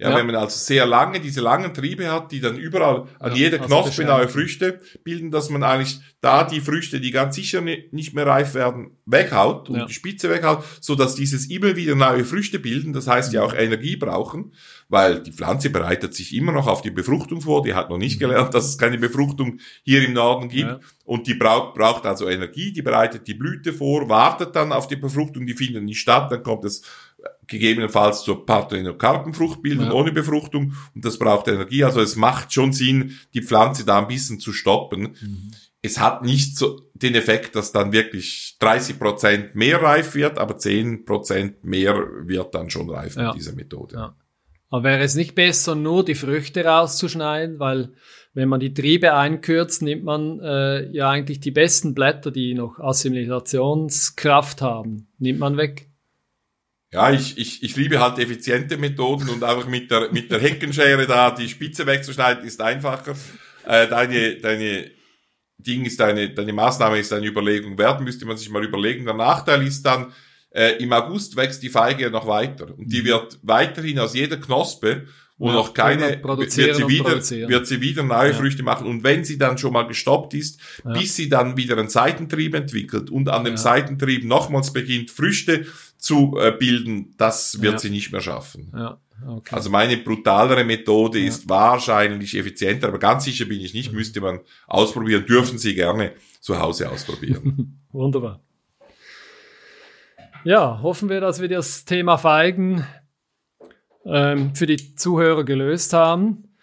Ja, 0.02 0.10
ja, 0.10 0.16
wenn 0.16 0.26
man 0.26 0.34
also 0.36 0.58
sehr 0.58 0.84
lange, 0.84 1.20
diese 1.20 1.40
langen 1.40 1.72
Triebe 1.72 2.10
hat, 2.10 2.32
die 2.32 2.40
dann 2.40 2.56
überall 2.56 3.06
an 3.18 3.32
ja, 3.32 3.38
jeder 3.38 3.60
also 3.60 3.74
Knospe 3.74 4.04
neue 4.04 4.28
Früchte 4.28 4.80
bilden, 5.04 5.30
dass 5.30 5.48
man 5.48 5.62
eigentlich 5.62 6.00
da 6.20 6.44
die 6.44 6.60
Früchte, 6.60 7.00
die 7.00 7.10
ganz 7.10 7.34
sicher 7.34 7.60
nicht 7.60 8.14
mehr 8.14 8.26
reif 8.26 8.54
werden, 8.54 8.92
weghaut 9.06 9.68
und 9.68 9.76
ja. 9.76 9.86
die 9.86 9.92
Spitze 9.92 10.30
weghaut, 10.30 10.64
so 10.80 10.94
dass 10.94 11.14
dieses 11.14 11.46
immer 11.50 11.76
wieder 11.76 11.94
neue 11.94 12.24
Früchte 12.24 12.58
bilden, 12.58 12.92
das 12.92 13.08
heißt 13.08 13.32
ja 13.32 13.42
auch 13.42 13.54
Energie 13.54 13.96
brauchen, 13.96 14.52
weil 14.88 15.20
die 15.20 15.32
Pflanze 15.32 15.70
bereitet 15.70 16.14
sich 16.14 16.34
immer 16.34 16.52
noch 16.52 16.68
auf 16.68 16.82
die 16.82 16.90
Befruchtung 16.90 17.40
vor, 17.40 17.62
die 17.62 17.74
hat 17.74 17.90
noch 17.90 17.98
nicht 17.98 18.16
mhm. 18.16 18.20
gelernt, 18.20 18.54
dass 18.54 18.66
es 18.66 18.78
keine 18.78 18.98
Befruchtung 18.98 19.58
hier 19.82 20.04
im 20.06 20.12
Norden 20.12 20.48
gibt 20.48 20.80
und 21.04 21.26
die 21.26 21.34
braucht, 21.34 21.74
braucht 21.74 22.06
also 22.06 22.28
Energie, 22.28 22.72
die 22.72 22.82
bereitet 22.82 23.26
die 23.26 23.34
Blüte 23.34 23.72
vor, 23.72 24.08
wartet 24.08 24.54
dann 24.54 24.72
auf 24.72 24.86
die 24.86 24.96
Befruchtung, 24.96 25.46
die 25.46 25.54
findet 25.54 25.82
nicht 25.82 26.00
statt, 26.00 26.30
dann 26.30 26.42
kommt 26.42 26.64
es 26.64 26.82
gegebenenfalls 27.46 28.22
zur 28.22 28.46
Parthenokarpenfrucht 28.46 29.62
bilden 29.62 29.86
ja. 29.86 29.92
ohne 29.92 30.12
Befruchtung 30.12 30.74
und 30.94 31.04
das 31.04 31.18
braucht 31.18 31.48
Energie. 31.48 31.84
Also 31.84 32.00
es 32.00 32.16
macht 32.16 32.52
schon 32.52 32.72
Sinn, 32.72 33.18
die 33.34 33.42
Pflanze 33.42 33.84
da 33.84 33.98
ein 33.98 34.08
bisschen 34.08 34.40
zu 34.40 34.52
stoppen. 34.52 35.16
Mhm. 35.20 35.50
Es 35.82 35.98
hat 35.98 36.22
nicht 36.22 36.56
so 36.56 36.80
den 36.94 37.14
Effekt, 37.14 37.56
dass 37.56 37.72
dann 37.72 37.92
wirklich 37.92 38.56
30 38.60 38.98
Prozent 38.98 39.54
mehr 39.54 39.82
reif 39.82 40.14
wird, 40.14 40.38
aber 40.38 40.56
10 40.56 41.04
Prozent 41.04 41.64
mehr 41.64 41.94
wird 42.22 42.54
dann 42.54 42.70
schon 42.70 42.88
reif 42.88 43.16
ja. 43.16 43.28
mit 43.28 43.36
dieser 43.36 43.54
Methode. 43.54 43.96
Ja. 43.96 44.16
Aber 44.70 44.84
wäre 44.84 45.02
es 45.02 45.16
nicht 45.16 45.34
besser, 45.34 45.74
nur 45.74 46.04
die 46.04 46.14
Früchte 46.14 46.64
rauszuschneiden, 46.64 47.58
weil 47.58 47.92
wenn 48.32 48.48
man 48.48 48.60
die 48.60 48.72
Triebe 48.72 49.12
einkürzt, 49.12 49.82
nimmt 49.82 50.04
man 50.04 50.40
äh, 50.40 50.88
ja 50.92 51.10
eigentlich 51.10 51.40
die 51.40 51.50
besten 51.50 51.92
Blätter, 51.94 52.30
die 52.30 52.54
noch 52.54 52.78
Assimilationskraft 52.78 54.62
haben, 54.62 55.08
nimmt 55.18 55.40
man 55.40 55.58
weg. 55.58 55.90
Ja, 56.92 57.10
ich, 57.10 57.38
ich, 57.38 57.62
ich 57.62 57.74
liebe 57.76 58.00
halt 58.00 58.18
effiziente 58.18 58.76
Methoden 58.76 59.30
und 59.30 59.42
einfach 59.42 59.66
mit 59.66 59.90
der, 59.90 60.12
mit 60.12 60.30
der 60.30 60.40
Heckenschere 60.40 61.06
da 61.06 61.30
die 61.30 61.48
Spitze 61.48 61.86
wegzuschneiden 61.86 62.44
ist 62.44 62.60
einfacher. 62.60 63.14
Äh, 63.66 63.88
deine, 63.88 64.36
deine 64.36 64.90
Ding 65.56 65.86
ist 65.86 65.98
deine, 66.00 66.30
deine 66.30 66.52
Maßnahme 66.52 66.98
ist 66.98 67.12
eine 67.12 67.26
Überlegung 67.26 67.78
wert, 67.78 68.02
müsste 68.02 68.26
man 68.26 68.36
sich 68.36 68.50
mal 68.50 68.64
überlegen. 68.64 69.06
Der 69.06 69.14
Nachteil 69.14 69.66
ist 69.66 69.82
dann, 69.84 70.12
äh, 70.50 70.82
im 70.82 70.92
August 70.92 71.34
wächst 71.36 71.62
die 71.62 71.70
Feige 71.70 72.02
ja 72.02 72.10
noch 72.10 72.26
weiter 72.26 72.76
und 72.76 72.92
die 72.92 73.00
mhm. 73.00 73.06
wird 73.06 73.38
weiterhin 73.42 73.98
aus 73.98 74.14
jeder 74.14 74.36
Knospe 74.36 75.06
wo 75.42 75.48
ja, 75.48 75.54
noch 75.54 75.74
keine, 75.74 76.22
wird 76.22 76.52
sie 76.52 76.88
wieder, 76.88 77.48
wird 77.48 77.66
sie 77.66 77.80
wieder 77.80 78.04
neue 78.04 78.30
ja. 78.30 78.36
Früchte 78.36 78.62
machen. 78.62 78.86
Und 78.86 79.02
wenn 79.02 79.24
sie 79.24 79.38
dann 79.38 79.58
schon 79.58 79.72
mal 79.72 79.88
gestoppt 79.88 80.34
ist, 80.34 80.60
ja. 80.84 80.92
bis 80.92 81.16
sie 81.16 81.28
dann 81.28 81.56
wieder 81.56 81.76
einen 81.76 81.88
Seitentrieb 81.88 82.54
entwickelt 82.54 83.10
und 83.10 83.28
an 83.28 83.42
dem 83.42 83.56
Seitentrieb 83.56 84.24
nochmals 84.24 84.72
beginnt, 84.72 85.10
Früchte 85.10 85.66
zu 86.02 86.36
äh, 86.36 86.50
bilden, 86.50 87.14
das 87.16 87.62
wird 87.62 87.78
sie 87.78 87.88
nicht 87.88 88.10
mehr 88.10 88.20
schaffen. 88.20 88.72
Okay. 89.24 89.54
Also 89.54 89.70
meine 89.70 89.96
brutalere 89.98 90.64
Methode 90.64 91.20
ist 91.20 91.48
wahrscheinlich 91.48 92.36
effizienter, 92.36 92.88
aber 92.88 92.98
ganz 92.98 93.24
sicher 93.24 93.44
bin 93.44 93.60
ich 93.60 93.72
nicht, 93.72 93.92
mhm. 93.92 93.98
müsste 93.98 94.20
man 94.20 94.40
ausprobieren, 94.66 95.24
dürfen 95.26 95.58
Sie 95.58 95.76
gerne 95.76 96.12
zu 96.40 96.58
Hause 96.58 96.90
ausprobieren. 96.90 97.80
Wunderbar. 97.92 98.40
Ja, 100.42 100.82
hoffen 100.82 101.08
wir, 101.08 101.20
dass 101.20 101.40
wir 101.40 101.48
das 101.48 101.84
Thema 101.84 102.18
Feigen 102.18 102.84
ähm, 104.04 104.56
für 104.56 104.66
die 104.66 104.96
Zuhörer 104.96 105.44
gelöst 105.44 105.92
haben. 105.92 106.56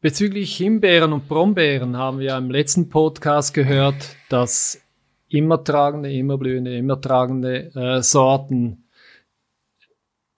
Bezüglich 0.00 0.56
Himbeeren 0.56 1.12
und 1.12 1.28
Brombeeren 1.28 1.98
haben 1.98 2.18
wir 2.18 2.34
im 2.38 2.50
letzten 2.50 2.88
Podcast 2.88 3.52
gehört, 3.52 4.16
dass 4.30 4.80
immer 5.28 5.62
tragende, 5.64 6.12
immer 6.12 6.38
blühende, 6.38 6.76
immer 6.76 7.00
tragende 7.00 7.74
äh, 7.74 8.02
Sorten 8.02 8.84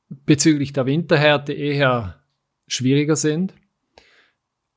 bezüglich 0.09 0.73
der 0.73 0.87
Winterhärte 0.87 1.53
eher 1.53 2.21
schwieriger 2.67 3.17
sind. 3.17 3.55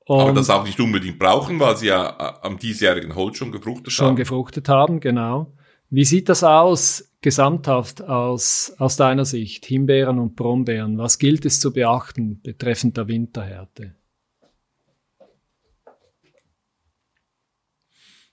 Und 0.05 0.21
Aber 0.21 0.33
das 0.33 0.49
auch 0.49 0.63
nicht 0.63 0.79
unbedingt 0.79 1.19
brauchen, 1.19 1.59
weil 1.59 1.77
sie 1.77 1.87
ja 1.87 2.09
äh, 2.09 2.47
am 2.47 2.57
diesjährigen 2.57 3.13
Holz 3.13 3.37
schon 3.37 3.51
gefruchtet 3.51 3.93
schon 3.93 4.05
haben. 4.05 4.11
Schon 4.11 4.15
gefruchtet 4.17 4.67
haben, 4.67 4.99
genau. 4.99 5.53
Wie 5.91 6.05
sieht 6.05 6.29
das 6.29 6.43
aus, 6.43 7.11
gesamthaft 7.21 8.01
aus, 8.01 8.73
aus 8.79 8.95
deiner 8.95 9.25
Sicht, 9.25 9.65
Himbeeren 9.65 10.17
und 10.19 10.35
Brombeeren? 10.35 10.97
Was 10.97 11.19
gilt 11.19 11.45
es 11.45 11.59
zu 11.59 11.73
beachten 11.73 12.41
betreffend 12.41 12.97
der 12.97 13.07
Winterhärte? 13.07 13.95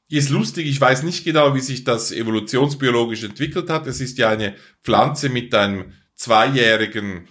Ist 0.08 0.30
lustig, 0.30 0.66
ich 0.66 0.80
weiß 0.80 1.02
nicht 1.02 1.24
genau, 1.24 1.54
wie 1.54 1.60
sich 1.60 1.82
das 1.82 2.12
evolutionsbiologisch 2.12 3.24
entwickelt 3.24 3.68
hat. 3.70 3.86
Es 3.86 4.00
ist 4.00 4.18
ja 4.18 4.30
eine 4.30 4.54
Pflanze 4.84 5.28
mit 5.28 5.52
einem 5.52 5.92
zweijährigen 6.14 7.26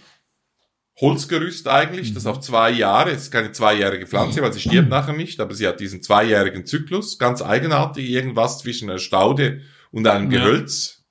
Holzgerüst 1.00 1.68
eigentlich, 1.68 2.14
das 2.14 2.24
mhm. 2.24 2.30
auf 2.30 2.40
zwei 2.40 2.70
Jahre, 2.70 3.10
es 3.10 3.24
ist 3.24 3.30
keine 3.30 3.52
zweijährige 3.52 4.06
Pflanze, 4.06 4.40
weil 4.40 4.52
sie 4.52 4.60
stirbt 4.60 4.88
nachher 4.88 5.12
nicht, 5.12 5.40
aber 5.40 5.54
sie 5.54 5.66
hat 5.66 5.78
diesen 5.78 6.02
zweijährigen 6.02 6.64
Zyklus, 6.64 7.18
ganz 7.18 7.42
eigenartig, 7.42 8.08
irgendwas 8.08 8.60
zwischen 8.60 8.88
einer 8.88 8.98
Staude 8.98 9.60
und 9.90 10.06
einem 10.06 10.30
ja. 10.30 10.40
Gehölz. 10.40 11.04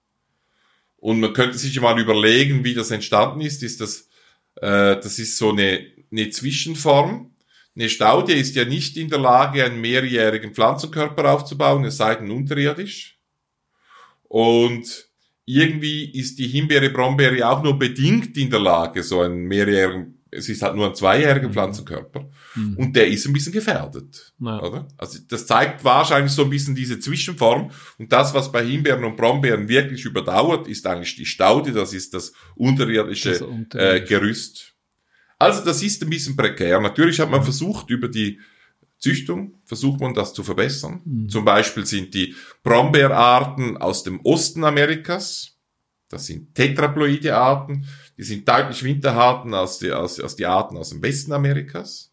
Und 0.98 1.20
man 1.20 1.34
könnte 1.34 1.60
sich 1.60 1.80
mal 1.80 2.00
überlegen, 2.00 2.64
wie 2.64 2.74
das 2.74 2.90
entstanden 2.90 3.42
ist. 3.42 3.62
Ist 3.62 3.80
das, 3.80 4.10
äh, 4.56 4.96
das 4.96 5.20
ist 5.20 5.38
so 5.38 5.52
eine, 5.52 5.86
eine 6.12 6.30
Zwischenform. 6.32 7.35
Eine 7.78 7.90
Staude 7.90 8.34
ist 8.34 8.56
ja 8.56 8.64
nicht 8.64 8.96
in 8.96 9.10
der 9.10 9.20
Lage, 9.20 9.64
einen 9.64 9.82
mehrjährigen 9.82 10.54
Pflanzenkörper 10.54 11.34
aufzubauen, 11.34 11.84
es 11.84 11.98
sei 11.98 12.16
denn 12.16 12.32
unterirdisch. 12.32 13.20
Und 14.24 15.10
irgendwie 15.46 16.12
ist 16.12 16.40
die 16.40 16.48
Himbeere 16.48 16.90
Brombeere 16.90 17.48
auch 17.50 17.62
nur 17.62 17.78
bedingt 17.78 18.38
in 18.38 18.50
der 18.50 18.60
Lage, 18.60 19.04
so 19.04 19.22
einen 19.22 19.44
mehrjährigen, 19.44 20.24
es 20.32 20.50
ist 20.50 20.62
halt 20.62 20.76
nur 20.76 20.88
ein 20.88 20.96
zweijähriger 20.96 21.50
mhm. 21.50 21.54
Pflanzenkörper. 21.54 22.30
Mhm. 22.56 22.78
Und 22.78 22.96
der 22.96 23.08
ist 23.08 23.26
ein 23.26 23.34
bisschen 23.34 23.54
gefährdet. 23.54 24.34
Ja. 24.40 24.62
Oder? 24.62 24.88
Also 24.98 25.20
das 25.28 25.46
zeigt 25.46 25.84
wahrscheinlich 25.84 26.32
so 26.32 26.44
ein 26.44 26.50
bisschen 26.50 26.76
diese 26.76 27.00
Zwischenform. 27.00 27.72
Und 27.98 28.12
das, 28.12 28.34
was 28.34 28.52
bei 28.52 28.66
Himbeeren 28.66 29.04
und 29.04 29.18
Brombeeren 29.18 29.68
wirklich 29.68 30.06
überdauert, 30.06 30.68
ist 30.68 30.88
eigentlich 30.88 31.16
die 31.16 31.26
Staude, 31.26 31.72
das 31.72 31.94
ist 31.94 32.14
das 32.14 32.34
unterirdische 32.56 33.32
das 33.32 33.42
unterirdisch. 33.42 34.02
äh, 34.02 34.06
Gerüst. 34.06 34.75
Also 35.38 35.64
das 35.64 35.84
ist 35.84 36.02
ein 36.02 36.10
bisschen 36.10 36.36
prekär. 36.36 36.80
Natürlich 36.80 37.20
hat 37.20 37.30
man 37.30 37.44
versucht, 37.44 37.90
über 37.90 38.08
die 38.08 38.40
Züchtung 38.98 39.60
versucht 39.66 40.00
man 40.00 40.14
das 40.14 40.34
zu 40.34 40.44
verbessern. 40.44 41.02
Mhm. 41.04 41.30
Zum 41.30 41.46
Beispiel 41.46 41.86
sind 41.86 42.14
die 42.14 42.36
Brombeerarten 42.64 43.78
aus 43.78 44.04
dem 44.04 44.22
Osten 44.24 44.64
Amerikas, 44.64 45.52
das 46.08 46.28
sind 46.28 46.54
tetraploide 46.56 47.36
Arten, 47.36 47.88
die 48.18 48.24
sind 48.24 48.48
deutlich 48.48 48.84
winterharten 48.84 49.54
als 49.54 49.80
die, 49.80 49.92
als, 49.92 50.20
als 50.20 50.36
die 50.36 50.46
Arten 50.46 50.78
aus 50.78 50.90
dem 50.90 51.02
Westen 51.02 51.34
Amerikas. 51.34 52.12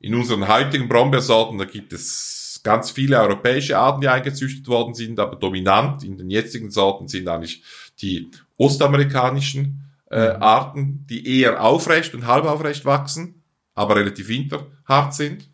In 0.00 0.14
unseren 0.14 0.48
heutigen 0.48 0.88
Brombeersorten, 0.88 1.58
da 1.58 1.64
gibt 1.64 1.92
es 1.92 2.60
ganz 2.62 2.90
viele 2.90 3.20
europäische 3.20 3.78
Arten, 3.78 4.00
die 4.00 4.08
eingezüchtet 4.08 4.66
worden 4.66 4.94
sind, 4.94 5.20
aber 5.20 5.36
dominant 5.36 6.04
in 6.04 6.16
den 6.16 6.30
jetzigen 6.30 6.70
Sorten 6.70 7.06
sind 7.06 7.28
eigentlich 7.28 7.62
die 8.00 8.30
ostamerikanischen 8.56 9.85
äh, 10.10 10.34
mhm. 10.34 10.42
Arten, 10.42 11.06
die 11.08 11.40
eher 11.40 11.62
aufrecht 11.62 12.14
und 12.14 12.26
halb 12.26 12.44
aufrecht 12.44 12.84
wachsen, 12.84 13.42
aber 13.74 13.96
relativ 13.96 14.28
winterhart 14.28 15.14
sind. 15.14 15.50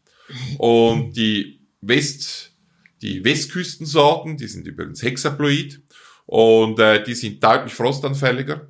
Und 0.59 1.17
die 1.17 1.67
West, 1.81 2.53
die 3.03 3.25
Westküstensorten, 3.25 4.37
die 4.37 4.49
sind 4.49 4.67
übrigens 4.67 5.03
hexaploid 5.03 5.81
und 6.27 6.79
äh, 6.79 7.03
die 7.03 7.15
sind 7.15 7.43
deutlich 7.43 7.75
frostanfälliger 7.75 8.69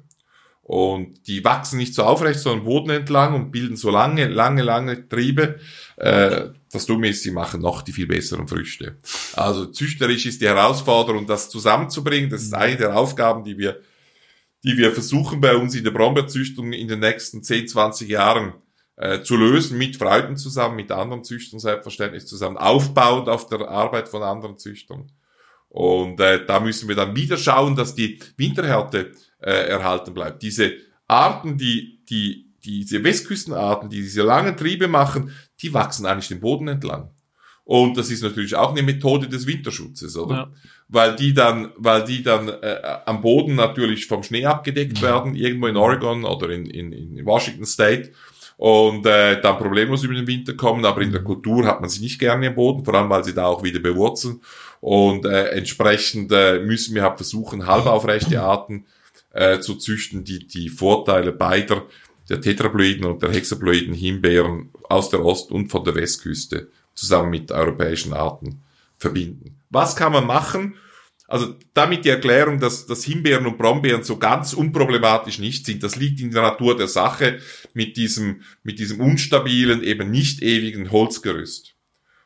und 0.62 1.26
die 1.26 1.44
wachsen 1.44 1.76
nicht 1.76 1.94
so 1.94 2.04
aufrecht, 2.04 2.38
sondern 2.38 2.64
Boden 2.64 2.90
entlang 2.90 3.34
und 3.34 3.50
bilden 3.50 3.76
so 3.76 3.90
lange, 3.90 4.28
lange, 4.28 4.62
lange 4.62 5.08
Triebe. 5.08 5.58
Äh, 5.96 6.50
das 6.70 6.86
Dumme 6.86 7.08
ist, 7.08 7.22
sie 7.22 7.32
machen 7.32 7.60
noch 7.60 7.82
die 7.82 7.92
viel 7.92 8.06
besseren 8.06 8.46
Früchte. 8.46 8.96
Also 9.34 9.66
züchterisch 9.66 10.24
ist 10.24 10.40
die 10.40 10.46
Herausforderung, 10.46 11.26
das 11.26 11.50
zusammenzubringen. 11.50 12.30
Das 12.30 12.42
ist 12.42 12.54
eine 12.54 12.76
der 12.76 12.96
Aufgaben, 12.96 13.42
die 13.42 13.58
wir, 13.58 13.80
die 14.64 14.76
wir 14.76 14.92
versuchen 14.92 15.40
bei 15.40 15.56
uns 15.56 15.74
in 15.74 15.84
der 15.84 15.90
Brombeerzüchtung 15.90 16.72
in 16.72 16.88
den 16.88 17.00
nächsten 17.00 17.42
10, 17.42 17.68
20 17.68 18.08
Jahren 18.08 18.54
äh, 18.96 19.22
zu 19.22 19.36
lösen, 19.36 19.78
mit 19.78 19.96
Freuden 19.96 20.36
zusammen, 20.36 20.76
mit 20.76 20.92
anderen 20.92 21.24
Züchtern 21.24 21.58
selbstverständlich 21.58 22.26
zusammen, 22.26 22.56
aufbauend 22.56 23.28
auf 23.28 23.48
der 23.48 23.68
Arbeit 23.68 24.08
von 24.08 24.22
anderen 24.22 24.58
Züchtern. 24.58 25.10
Und 25.68 26.20
äh, 26.20 26.44
da 26.44 26.60
müssen 26.60 26.88
wir 26.88 26.94
dann 26.94 27.16
wieder 27.16 27.36
schauen, 27.38 27.74
dass 27.74 27.94
die 27.94 28.20
Winterhärte 28.36 29.12
äh, 29.40 29.68
erhalten 29.68 30.12
bleibt. 30.12 30.42
Diese 30.42 30.74
Arten, 31.08 31.56
die, 31.56 32.04
die, 32.08 32.52
diese 32.62 33.02
Westküstenarten, 33.02 33.88
die 33.88 34.02
diese 34.02 34.22
langen 34.22 34.56
Triebe 34.56 34.86
machen, 34.86 35.32
die 35.60 35.72
wachsen 35.72 36.06
eigentlich 36.06 36.28
den 36.28 36.40
Boden 36.40 36.68
entlang. 36.68 37.10
Und 37.64 37.96
das 37.96 38.10
ist 38.10 38.22
natürlich 38.22 38.54
auch 38.54 38.70
eine 38.70 38.82
Methode 38.82 39.28
des 39.28 39.46
Winterschutzes, 39.46 40.16
oder? 40.16 40.34
Ja. 40.34 40.52
Weil 40.88 41.16
die 41.16 41.32
dann, 41.32 41.72
weil 41.76 42.04
die 42.04 42.22
dann 42.22 42.48
äh, 42.48 42.80
am 43.06 43.22
Boden 43.22 43.54
natürlich 43.54 44.06
vom 44.06 44.22
Schnee 44.22 44.44
abgedeckt 44.44 44.98
ja. 44.98 45.04
werden, 45.04 45.34
irgendwo 45.34 45.66
in 45.66 45.76
Oregon 45.76 46.24
oder 46.24 46.50
in, 46.50 46.66
in, 46.66 46.92
in 46.92 47.24
Washington 47.24 47.64
State. 47.64 48.12
Und 48.58 49.06
äh, 49.06 49.40
dann 49.40 49.58
problemlos 49.58 50.04
über 50.04 50.14
den 50.14 50.26
Winter 50.26 50.54
kommen, 50.54 50.84
aber 50.84 51.00
in 51.00 51.10
der 51.10 51.24
Kultur 51.24 51.66
hat 51.66 51.80
man 51.80 51.90
sie 51.90 52.00
nicht 52.00 52.20
gerne 52.20 52.46
im 52.46 52.54
Boden, 52.54 52.84
vor 52.84 52.94
allem 52.94 53.10
weil 53.10 53.24
sie 53.24 53.34
da 53.34 53.46
auch 53.46 53.62
wieder 53.62 53.80
bewurzeln. 53.80 54.40
Und 54.80 55.24
äh, 55.24 55.48
entsprechend 55.48 56.30
äh, 56.30 56.60
müssen 56.60 56.94
wir 56.94 57.02
halt 57.02 57.16
versuchen, 57.16 57.66
halbaufrechte 57.66 58.40
Arten 58.40 58.84
äh, 59.32 59.60
zu 59.60 59.76
züchten, 59.76 60.24
die 60.24 60.46
die 60.46 60.68
Vorteile 60.68 61.32
beider 61.32 61.86
der 62.28 62.40
Tetraploiden 62.40 63.04
und 63.04 63.22
der 63.22 63.32
Hexaploiden 63.32 63.94
Himbeeren 63.94 64.70
aus 64.88 65.10
der 65.10 65.24
Ost- 65.24 65.50
und 65.50 65.68
von 65.68 65.84
der 65.84 65.94
Westküste 65.94 66.68
zusammen 66.94 67.30
mit 67.30 67.50
europäischen 67.50 68.12
Arten 68.12 68.62
verbinden. 69.02 69.60
Was 69.68 69.94
kann 69.96 70.12
man 70.12 70.26
machen? 70.26 70.76
Also 71.28 71.54
damit 71.74 72.04
die 72.04 72.10
Erklärung, 72.10 72.58
dass, 72.60 72.86
dass 72.86 73.04
Himbeeren 73.04 73.46
und 73.46 73.58
Brombeeren 73.58 74.02
so 74.02 74.18
ganz 74.18 74.52
unproblematisch 74.52 75.38
nicht 75.38 75.66
sind, 75.66 75.82
das 75.82 75.96
liegt 75.96 76.20
in 76.20 76.30
der 76.30 76.42
Natur 76.42 76.76
der 76.76 76.88
Sache 76.88 77.38
mit 77.74 77.96
diesem, 77.96 78.42
mit 78.62 78.78
diesem 78.78 79.00
unstabilen, 79.00 79.82
eben 79.82 80.10
nicht 80.10 80.42
ewigen 80.42 80.90
Holzgerüst. 80.90 81.74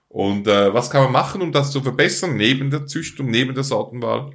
Und 0.09 0.47
äh, 0.47 0.73
was 0.73 0.91
kann 0.91 1.05
man 1.05 1.13
machen, 1.13 1.43
um 1.43 1.53
das 1.53 1.71
zu 1.71 1.83
verbessern, 1.83 2.37
neben 2.37 2.71
der 2.71 2.87
Züchtung, 2.87 3.31
neben 3.31 3.55
der 3.55 3.65
Sortenwahl? 3.65 4.33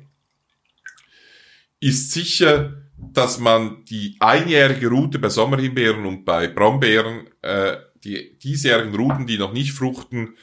Ist 1.80 2.12
sicher, 2.12 2.84
dass 2.98 3.40
man 3.40 3.84
die 3.86 4.16
einjährige 4.20 4.88
Route 4.88 5.20
bei 5.20 5.30
Sommerhimbeeren 5.30 6.06
und 6.06 6.24
bei 6.24 6.48
Brombeeren, 6.48 7.28
äh, 7.42 7.78
die 8.04 8.38
diesjährigen 8.40 8.96
Routen, 8.96 9.28
die 9.28 9.38
noch 9.38 9.54
nicht 9.54 9.74
fruchten, 9.74 10.36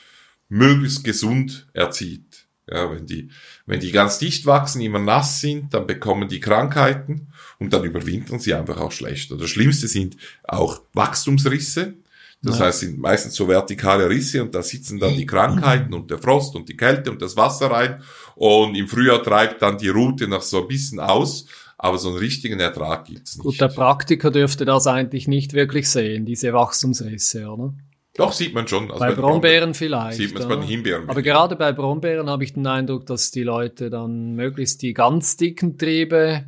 möglichst 0.49 1.05
gesund 1.05 1.69
erzieht. 1.73 2.47
Ja, 2.71 2.91
wenn 2.91 3.07
die, 3.07 3.31
wenn 3.65 3.81
die 3.81 3.93
ganz 3.93 4.19
dicht 4.19 4.45
wachsen, 4.45 4.83
immer 4.83 4.99
nass 4.99 5.41
sind, 5.41 5.73
dann 5.73 5.87
bekommen 5.87 6.29
die 6.29 6.41
Krankheiten 6.41 7.29
und 7.59 7.73
dann 7.73 7.85
überwintern 7.85 8.41
sie 8.41 8.53
einfach 8.53 8.79
auch 8.79 8.93
schlechter. 8.93 9.39
Das 9.39 9.49
Schlimmste 9.49 9.89
sind 9.89 10.17
auch 10.45 10.83
Wachstumsrisse. 10.93 11.95
Das 12.43 12.59
ja. 12.59 12.67
heißt, 12.67 12.81
sind 12.81 12.99
meistens 12.99 13.35
so 13.35 13.49
vertikale 13.49 14.09
Risse 14.09 14.43
und 14.43 14.55
da 14.55 14.63
sitzen 14.63 15.01
dann 15.01 15.17
die 15.17 15.27
Krankheiten 15.27 15.95
und 15.95 16.11
der 16.11 16.19
Frost 16.19 16.55
und 16.55 16.69
die 16.69 16.77
Kälte 16.77 17.11
und 17.11 17.21
das 17.23 17.37
Wasser 17.37 17.71
rein 17.71 18.03
und 18.37 18.77
im 18.77 18.87
Frühjahr 18.87 19.23
treibt 19.23 19.63
dann 19.63 19.79
die 19.79 19.89
Route 19.89 20.29
noch 20.29 20.43
so 20.43 20.63
ein 20.63 20.69
bisschen 20.69 21.01
aus, 21.01 21.47
aber 21.79 21.99
so 21.99 22.11
einen 22.11 22.19
richtigen 22.19 22.61
Ertrag 22.61 23.07
gibt's 23.07 23.37
nicht. 23.37 23.45
Gut, 23.45 23.61
der 23.61 23.69
Praktiker 23.69 24.31
dürfte 24.31 24.65
das 24.65 24.87
eigentlich 24.87 25.27
nicht 25.27 25.53
wirklich 25.53 25.89
sehen, 25.89 26.27
diese 26.27 26.53
Wachstumsrisse, 26.53 27.49
oder? 27.49 27.75
Doch, 28.19 28.33
sieht 28.33 28.53
man 28.53 28.67
schon. 28.67 28.91
Also 28.91 28.99
bei, 28.99 29.15
bei 29.15 29.15
Brombeeren 29.15 29.75
vielleicht. 29.75 30.19
Sieht 30.19 30.35
man 30.35 30.43
es 30.43 30.49
bei 30.49 30.57
den 30.57 30.65
Himbeeren. 30.65 31.09
Aber 31.09 31.23
gerade 31.23 31.55
bei 31.55 31.71
Brombeeren 31.73 32.29
habe 32.29 32.43
ich 32.43 32.53
den 32.53 32.67
Eindruck, 32.67 33.07
dass 33.07 33.31
die 33.31 33.45
Leute 33.45 33.91
dann 33.91 34.35
möglichst 34.35 34.83
die 34.83 34.93
ganz 34.93 35.37
dicken 35.37 35.79
Triebe 35.79 36.45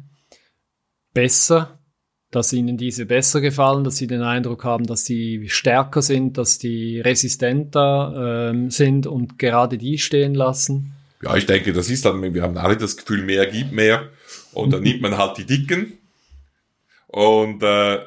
besser, 1.14 1.78
dass 2.32 2.52
ihnen 2.52 2.76
diese 2.76 3.06
besser 3.06 3.40
gefallen, 3.40 3.84
dass 3.84 3.98
sie 3.98 4.08
den 4.08 4.22
Eindruck 4.22 4.64
haben, 4.64 4.84
dass 4.84 5.04
sie 5.04 5.48
stärker 5.48 6.02
sind, 6.02 6.38
dass 6.38 6.58
die 6.58 7.00
resistenter 7.00 8.50
ähm, 8.50 8.70
sind 8.70 9.06
und 9.06 9.38
gerade 9.38 9.78
die 9.78 9.98
stehen 9.98 10.34
lassen. 10.34 10.92
Ja, 11.22 11.36
ich 11.36 11.46
denke, 11.46 11.72
das 11.72 11.88
ist 11.88 12.04
dann, 12.04 12.34
wir 12.34 12.42
haben 12.42 12.56
alle 12.58 12.76
das 12.76 12.96
Gefühl, 12.96 13.22
mehr 13.22 13.46
gibt 13.46 13.70
mehr. 13.70 14.08
Und 14.52 14.72
dann 14.72 14.82
nimmt 14.82 15.02
man 15.02 15.16
halt 15.16 15.38
die 15.38 15.46
dicken. 15.46 15.98
Und 17.06 17.62
äh, 17.62 18.00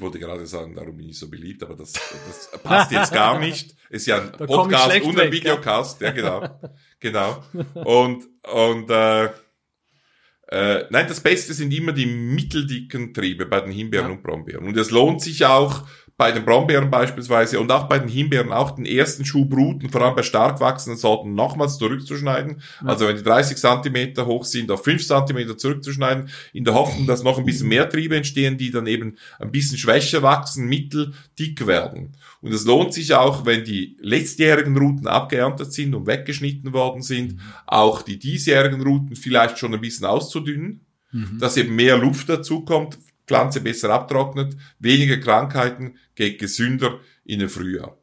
ich 0.00 0.02
wollte 0.02 0.18
gerade 0.18 0.46
sagen, 0.46 0.74
darum 0.74 0.96
bin 0.96 1.10
ich 1.10 1.18
so 1.18 1.28
beliebt, 1.28 1.62
aber 1.62 1.76
das, 1.76 1.92
das 1.92 2.62
passt 2.62 2.90
jetzt 2.90 3.12
gar 3.12 3.38
nicht. 3.46 3.76
Ist 3.90 4.06
ja 4.06 4.16
ein 4.16 4.32
Podcast 4.32 5.02
und 5.02 5.10
ein 5.10 5.26
weg, 5.26 5.32
Videocast, 5.32 6.00
ja, 6.00 6.10
genau. 6.10 6.58
genau. 7.00 7.44
Und, 7.74 8.26
und 8.50 8.88
äh, 8.88 9.26
äh, 9.26 10.86
nein, 10.88 11.06
das 11.06 11.20
Beste 11.20 11.52
sind 11.52 11.70
immer 11.74 11.92
die 11.92 12.06
mitteldicken 12.06 13.12
Triebe 13.12 13.44
bei 13.44 13.60
den 13.60 13.72
Himbeeren 13.72 14.06
ja. 14.06 14.12
und 14.14 14.22
Brombeeren. 14.22 14.66
Und 14.66 14.76
es 14.78 14.90
lohnt 14.90 15.20
sich 15.20 15.44
auch 15.44 15.86
bei 16.20 16.32
den 16.32 16.44
Brombeeren 16.44 16.90
beispielsweise 16.90 17.58
und 17.58 17.72
auch 17.72 17.88
bei 17.88 17.98
den 17.98 18.10
Himbeeren 18.10 18.52
auch 18.52 18.72
den 18.72 18.84
ersten 18.84 19.24
Schubrouten, 19.24 19.88
vor 19.88 20.02
allem 20.02 20.14
bei 20.14 20.22
stark 20.22 20.60
wachsenden 20.60 20.98
Sorten, 20.98 21.34
nochmals 21.34 21.78
zurückzuschneiden. 21.78 22.60
Ja. 22.82 22.88
Also 22.88 23.08
wenn 23.08 23.16
die 23.16 23.22
30 23.22 23.56
Zentimeter 23.56 24.26
hoch 24.26 24.44
sind, 24.44 24.70
auf 24.70 24.84
5 24.84 25.06
Zentimeter 25.06 25.56
zurückzuschneiden, 25.56 26.28
in 26.52 26.64
der 26.64 26.74
Hoffnung, 26.74 27.06
dass 27.06 27.22
noch 27.22 27.38
ein 27.38 27.46
bisschen 27.46 27.68
mehr 27.68 27.88
Triebe 27.88 28.18
entstehen, 28.18 28.58
die 28.58 28.70
dann 28.70 28.86
eben 28.86 29.16
ein 29.38 29.50
bisschen 29.50 29.78
schwächer 29.78 30.22
wachsen, 30.22 30.68
mittel, 30.68 31.14
dick 31.38 31.66
werden. 31.66 32.12
Und 32.42 32.52
es 32.52 32.66
lohnt 32.66 32.92
sich 32.92 33.14
auch, 33.14 33.46
wenn 33.46 33.64
die 33.64 33.96
letztjährigen 34.02 34.76
Routen 34.76 35.06
abgeerntet 35.06 35.72
sind 35.72 35.94
und 35.94 36.06
weggeschnitten 36.06 36.74
worden 36.74 37.00
sind, 37.00 37.40
auch 37.66 38.02
die 38.02 38.18
diesjährigen 38.18 38.82
Routen 38.82 39.16
vielleicht 39.16 39.56
schon 39.56 39.72
ein 39.72 39.80
bisschen 39.80 40.04
auszudünnen, 40.04 40.84
mhm. 41.12 41.38
dass 41.38 41.56
eben 41.56 41.74
mehr 41.74 41.96
Luft 41.96 42.28
dazukommt, 42.28 42.98
Pflanze 43.30 43.60
besser 43.60 43.90
abtrocknet, 43.90 44.56
weniger 44.80 45.18
Krankheiten, 45.18 45.94
geht 46.16 46.40
gesünder 46.40 46.98
in 47.24 47.38
den 47.38 47.48
Frühjahr. 47.48 47.96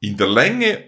In 0.00 0.16
der 0.16 0.28
Länge 0.28 0.82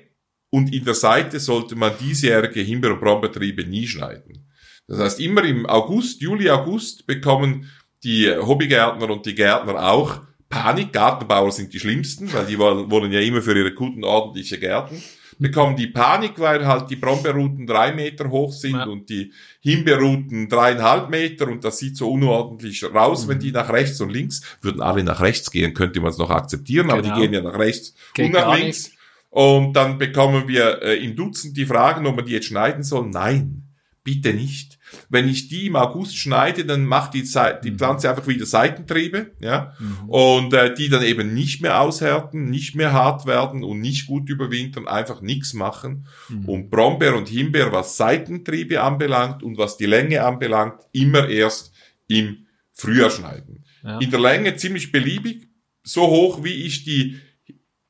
und 0.48 0.72
in 0.72 0.86
der 0.86 0.94
Seite 0.94 1.38
sollte 1.38 1.76
man 1.76 1.92
diesjährige 2.00 2.60
Himbeer- 2.62 2.92
und 2.92 3.00
Brombeertriebe 3.00 3.64
nie 3.64 3.86
schneiden. 3.86 4.48
Das 4.86 4.98
heißt, 5.00 5.20
immer 5.20 5.44
im 5.44 5.66
August, 5.66 6.22
Juli, 6.22 6.48
August 6.48 7.06
bekommen 7.06 7.70
die 8.04 8.30
Hobbygärtner 8.30 9.10
und 9.10 9.26
die 9.26 9.34
Gärtner 9.34 9.86
auch 9.86 10.22
Panik. 10.48 10.94
Gartenbauer 10.94 11.52
sind 11.52 11.74
die 11.74 11.80
schlimmsten, 11.80 12.32
weil 12.32 12.46
die 12.46 12.58
wollen 12.58 13.12
ja 13.12 13.20
immer 13.20 13.42
für 13.42 13.54
ihre 13.54 13.74
guten 13.74 14.02
ordentliche 14.02 14.58
Gärten 14.58 15.02
bekommen 15.38 15.76
die 15.76 15.86
Panik, 15.86 16.38
weil 16.38 16.66
halt 16.66 16.90
die 16.90 16.96
Brombeerruten 16.96 17.66
drei 17.66 17.92
Meter 17.92 18.28
hoch 18.30 18.52
sind 18.52 18.76
ja. 18.76 18.84
und 18.84 19.08
die 19.08 19.32
Himbeerruten 19.60 20.48
dreieinhalb 20.48 21.10
Meter 21.10 21.48
und 21.48 21.64
das 21.64 21.78
sieht 21.78 21.96
so 21.96 22.10
unordentlich 22.10 22.84
raus, 22.84 23.24
mhm. 23.24 23.30
wenn 23.30 23.38
die 23.38 23.52
nach 23.52 23.70
rechts 23.70 24.00
und 24.00 24.10
links, 24.10 24.42
würden 24.60 24.80
alle 24.80 25.04
nach 25.04 25.20
rechts 25.20 25.50
gehen, 25.50 25.74
könnte 25.74 26.00
man 26.00 26.10
es 26.10 26.18
noch 26.18 26.30
akzeptieren, 26.30 26.88
genau. 26.88 26.94
aber 26.94 27.02
die 27.02 27.08
genau. 27.08 27.20
gehen 27.20 27.32
ja 27.32 27.42
nach 27.42 27.58
rechts 27.58 27.94
Geht 28.14 28.26
und 28.26 28.32
nach 28.32 28.56
links. 28.56 28.92
Und 29.30 29.74
dann 29.74 29.98
bekommen 29.98 30.48
wir 30.48 30.82
äh, 30.82 31.04
im 31.04 31.14
Dutzend 31.14 31.56
die 31.56 31.66
Fragen, 31.66 32.06
ob 32.06 32.16
man 32.16 32.24
die 32.24 32.32
jetzt 32.32 32.46
schneiden 32.46 32.82
soll. 32.82 33.08
Nein, 33.08 33.68
bitte 34.02 34.32
nicht. 34.32 34.77
Wenn 35.08 35.28
ich 35.28 35.48
die 35.48 35.66
im 35.66 35.76
August 35.76 36.16
schneide, 36.16 36.64
dann 36.64 36.84
macht 36.84 37.14
die, 37.14 37.24
Ze 37.24 37.58
die 37.62 37.70
mhm. 37.70 37.78
Pflanze 37.78 38.10
einfach 38.10 38.26
wieder 38.26 38.46
Seitentriebe, 38.46 39.32
ja, 39.40 39.74
mhm. 39.78 40.08
und 40.08 40.54
äh, 40.54 40.74
die 40.74 40.88
dann 40.88 41.02
eben 41.02 41.34
nicht 41.34 41.62
mehr 41.62 41.80
aushärten, 41.80 42.50
nicht 42.50 42.74
mehr 42.74 42.92
hart 42.92 43.26
werden 43.26 43.64
und 43.64 43.80
nicht 43.80 44.06
gut 44.06 44.28
überwintern, 44.28 44.88
einfach 44.88 45.20
nichts 45.20 45.54
machen. 45.54 46.06
Mhm. 46.28 46.44
Und 46.44 46.70
Brombeer 46.70 47.16
und 47.16 47.28
Himbeer, 47.28 47.72
was 47.72 47.96
Seitentriebe 47.96 48.82
anbelangt 48.82 49.42
und 49.42 49.58
was 49.58 49.76
die 49.76 49.86
Länge 49.86 50.24
anbelangt, 50.24 50.80
immer 50.92 51.28
erst 51.28 51.72
im 52.06 52.46
Frühjahr 52.72 53.10
schneiden. 53.10 53.64
Ja. 53.82 53.98
In 53.98 54.10
der 54.10 54.20
Länge 54.20 54.56
ziemlich 54.56 54.92
beliebig, 54.92 55.48
so 55.82 56.06
hoch 56.06 56.44
wie 56.44 56.64
ich 56.66 56.84
die 56.84 57.20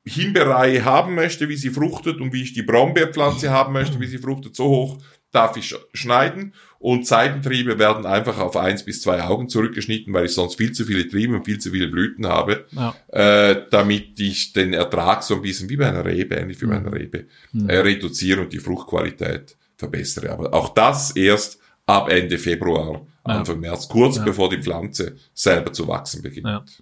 Himbeerreihe 0.05 0.83
haben 0.85 1.15
möchte, 1.15 1.49
wie 1.49 1.55
sie 1.55 1.69
fruchtet 1.69 2.19
und 2.19 2.33
wie 2.33 2.41
ich 2.41 2.53
die 2.53 2.63
Brombeerpflanze 2.63 3.51
haben 3.51 3.73
möchte, 3.73 3.99
wie 3.99 4.07
sie 4.07 4.17
fruchtet, 4.17 4.55
so 4.55 4.65
hoch 4.65 4.97
darf 5.31 5.57
ich 5.57 5.75
schneiden 5.93 6.53
und 6.79 7.05
Seitentriebe 7.05 7.77
werden 7.77 8.05
einfach 8.05 8.39
auf 8.39 8.55
eins 8.55 8.83
bis 8.83 9.01
zwei 9.01 9.21
Augen 9.23 9.49
zurückgeschnitten, 9.49 10.13
weil 10.13 10.25
ich 10.25 10.33
sonst 10.33 10.55
viel 10.55 10.71
zu 10.71 10.85
viele 10.85 11.07
Triebe 11.07 11.35
und 11.35 11.43
viel 11.43 11.59
zu 11.59 11.71
viele 11.71 11.89
Blüten 11.89 12.25
habe, 12.25 12.65
ja. 12.71 12.95
äh, 13.09 13.65
damit 13.69 14.17
ich 14.19 14.53
den 14.53 14.73
Ertrag 14.73 15.21
so 15.21 15.35
ein 15.35 15.41
bisschen 15.41 15.69
wie 15.69 15.75
bei 15.75 15.89
einer 15.89 16.05
Rebe, 16.05 16.35
ähnlich 16.35 16.61
wie 16.61 16.67
bei 16.67 16.77
einer 16.77 16.89
mhm. 16.89 16.95
Rebe, 16.95 17.25
mhm. 17.51 17.69
äh, 17.69 17.77
reduziere 17.79 18.41
und 18.41 18.53
die 18.53 18.59
Fruchtqualität 18.59 19.57
verbessere. 19.75 20.31
Aber 20.31 20.53
auch 20.53 20.69
das 20.69 21.11
erst 21.17 21.59
ab 21.85 22.09
Ende 22.09 22.37
Februar, 22.37 23.05
Anfang 23.23 23.55
ja. 23.55 23.71
März, 23.71 23.89
kurz 23.89 24.15
ja. 24.15 24.23
bevor 24.23 24.49
die 24.49 24.61
Pflanze 24.61 25.17
selber 25.33 25.73
zu 25.73 25.85
wachsen 25.85 26.21
beginnt. 26.21 26.81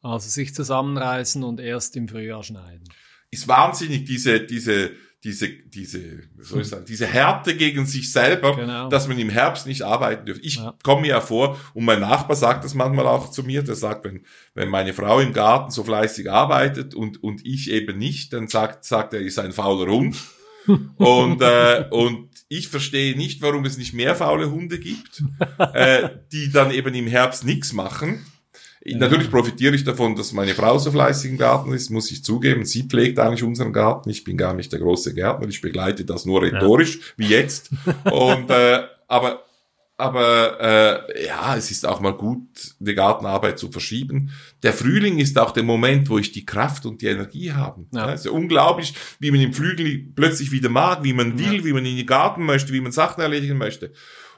Also 0.00 0.28
sich 0.30 0.54
zusammenreißen 0.54 1.42
und 1.44 1.60
erst 1.60 1.96
im 1.96 2.08
Frühjahr 2.08 2.42
schneiden. 2.42 2.84
Ist 3.30 3.46
wahnsinnig, 3.46 4.04
diese, 4.04 4.40
diese 4.40 4.92
diese, 5.24 5.48
diese, 5.48 6.20
soll 6.38 6.60
ich 6.60 6.68
sagen, 6.68 6.84
diese 6.86 7.06
Härte 7.06 7.56
gegen 7.56 7.86
sich 7.86 8.12
selber, 8.12 8.54
genau. 8.56 8.90
dass 8.90 9.08
man 9.08 9.18
im 9.18 9.30
Herbst 9.30 9.66
nicht 9.66 9.80
arbeiten 9.80 10.26
dürfte. 10.26 10.44
Ich 10.44 10.56
ja. 10.56 10.74
komme 10.82 11.02
mir 11.02 11.08
ja 11.08 11.20
vor, 11.22 11.58
und 11.72 11.86
mein 11.86 12.00
Nachbar 12.00 12.36
sagt 12.36 12.62
das 12.62 12.74
manchmal 12.74 13.06
auch 13.06 13.30
zu 13.30 13.42
mir, 13.42 13.62
der 13.62 13.74
sagt, 13.74 14.04
wenn, 14.04 14.20
wenn 14.52 14.68
meine 14.68 14.92
Frau 14.92 15.20
im 15.20 15.32
Garten 15.32 15.70
so 15.70 15.82
fleißig 15.82 16.30
arbeitet 16.30 16.94
und, 16.94 17.22
und 17.22 17.44
ich 17.46 17.70
eben 17.70 17.96
nicht, 17.96 18.34
dann 18.34 18.48
sagt, 18.48 18.84
sagt 18.84 19.14
er, 19.14 19.30
sei 19.30 19.44
ein 19.44 19.52
fauler 19.52 19.90
Hund. 19.90 20.14
und, 20.96 21.40
äh, 21.40 21.86
und 21.90 22.28
ich 22.48 22.68
verstehe 22.68 23.16
nicht, 23.16 23.40
warum 23.40 23.64
es 23.64 23.78
nicht 23.78 23.94
mehr 23.94 24.14
faule 24.14 24.50
Hunde 24.50 24.78
gibt, 24.78 25.22
äh, 25.58 26.10
die 26.32 26.52
dann 26.52 26.70
eben 26.70 26.94
im 26.94 27.06
Herbst 27.06 27.44
nichts 27.44 27.72
machen. 27.72 28.24
Natürlich 28.86 29.30
profitiere 29.30 29.74
ich 29.74 29.84
davon, 29.84 30.14
dass 30.14 30.32
meine 30.32 30.54
Frau 30.54 30.78
so 30.78 30.90
fleißig 30.90 31.30
im 31.30 31.38
Garten 31.38 31.72
ist, 31.72 31.90
muss 31.90 32.10
ich 32.10 32.22
zugeben. 32.22 32.64
Sie 32.64 32.82
pflegt 32.82 33.18
eigentlich 33.18 33.42
unseren 33.42 33.72
Garten. 33.72 34.10
Ich 34.10 34.24
bin 34.24 34.36
gar 34.36 34.52
nicht 34.52 34.72
der 34.72 34.80
große 34.80 35.14
Gärtner. 35.14 35.48
Ich 35.48 35.62
begleite 35.62 36.04
das 36.04 36.26
nur 36.26 36.42
rhetorisch, 36.42 36.96
ja. 36.96 37.02
wie 37.16 37.26
jetzt. 37.28 37.70
Und 38.12 38.50
äh, 38.50 38.82
aber 39.08 39.44
aber 39.96 40.60
äh, 40.60 41.26
ja, 41.26 41.56
es 41.56 41.70
ist 41.70 41.86
auch 41.86 42.00
mal 42.00 42.14
gut, 42.14 42.74
die 42.80 42.94
Gartenarbeit 42.94 43.60
zu 43.60 43.70
verschieben. 43.70 44.32
Der 44.64 44.72
Frühling 44.72 45.18
ist 45.18 45.38
auch 45.38 45.52
der 45.52 45.62
Moment, 45.62 46.10
wo 46.10 46.18
ich 46.18 46.32
die 46.32 46.44
Kraft 46.44 46.84
und 46.84 47.00
die 47.00 47.06
Energie 47.06 47.52
habe. 47.52 47.86
Ja. 47.92 48.12
es 48.12 48.20
ist 48.20 48.26
ja 48.26 48.32
unglaublich, 48.32 48.94
wie 49.20 49.30
man 49.30 49.40
im 49.40 49.52
Flügel 49.52 50.08
plötzlich 50.16 50.50
wieder 50.50 50.68
mag, 50.68 51.04
wie 51.04 51.12
man 51.12 51.38
will, 51.38 51.58
ja. 51.58 51.64
wie 51.64 51.72
man 51.72 51.86
in 51.86 51.96
den 51.96 52.06
Garten 52.06 52.44
möchte, 52.44 52.72
wie 52.72 52.80
man 52.80 52.90
Sachen 52.90 53.20
erledigen 53.20 53.56
möchte. 53.56 53.92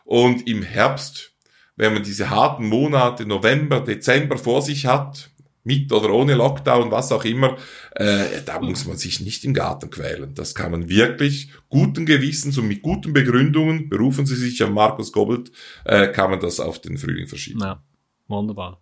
Und 0.05 0.47
im 0.47 0.62
Herbst 0.62 1.32
wenn 1.76 1.94
man 1.94 2.02
diese 2.02 2.30
harten 2.30 2.68
Monate 2.68 3.26
November, 3.26 3.80
Dezember 3.80 4.38
vor 4.38 4.62
sich 4.62 4.86
hat, 4.86 5.30
mit 5.66 5.92
oder 5.92 6.10
ohne 6.10 6.34
Lockdown, 6.34 6.92
was 6.92 7.10
auch 7.10 7.24
immer, 7.24 7.56
äh, 7.96 8.40
da 8.44 8.60
muss 8.60 8.86
man 8.86 8.96
sich 8.96 9.20
nicht 9.20 9.44
im 9.44 9.52
Garten 9.52 9.90
quälen. 9.90 10.32
Das 10.34 10.54
kann 10.54 10.70
man 10.70 10.88
wirklich 10.88 11.50
guten 11.68 12.06
Gewissens 12.06 12.56
und 12.56 12.68
mit 12.68 12.82
guten 12.82 13.12
Begründungen, 13.12 13.88
berufen 13.88 14.26
Sie 14.26 14.36
sich 14.36 14.62
auf 14.62 14.70
Markus 14.70 15.10
Gobbelt, 15.10 15.50
äh, 15.84 16.06
kann 16.08 16.30
man 16.30 16.38
das 16.38 16.60
auf 16.60 16.80
den 16.80 16.96
Frühling 16.98 17.26
verschieben. 17.26 17.60
Ja, 17.60 17.82
wunderbar. 18.28 18.80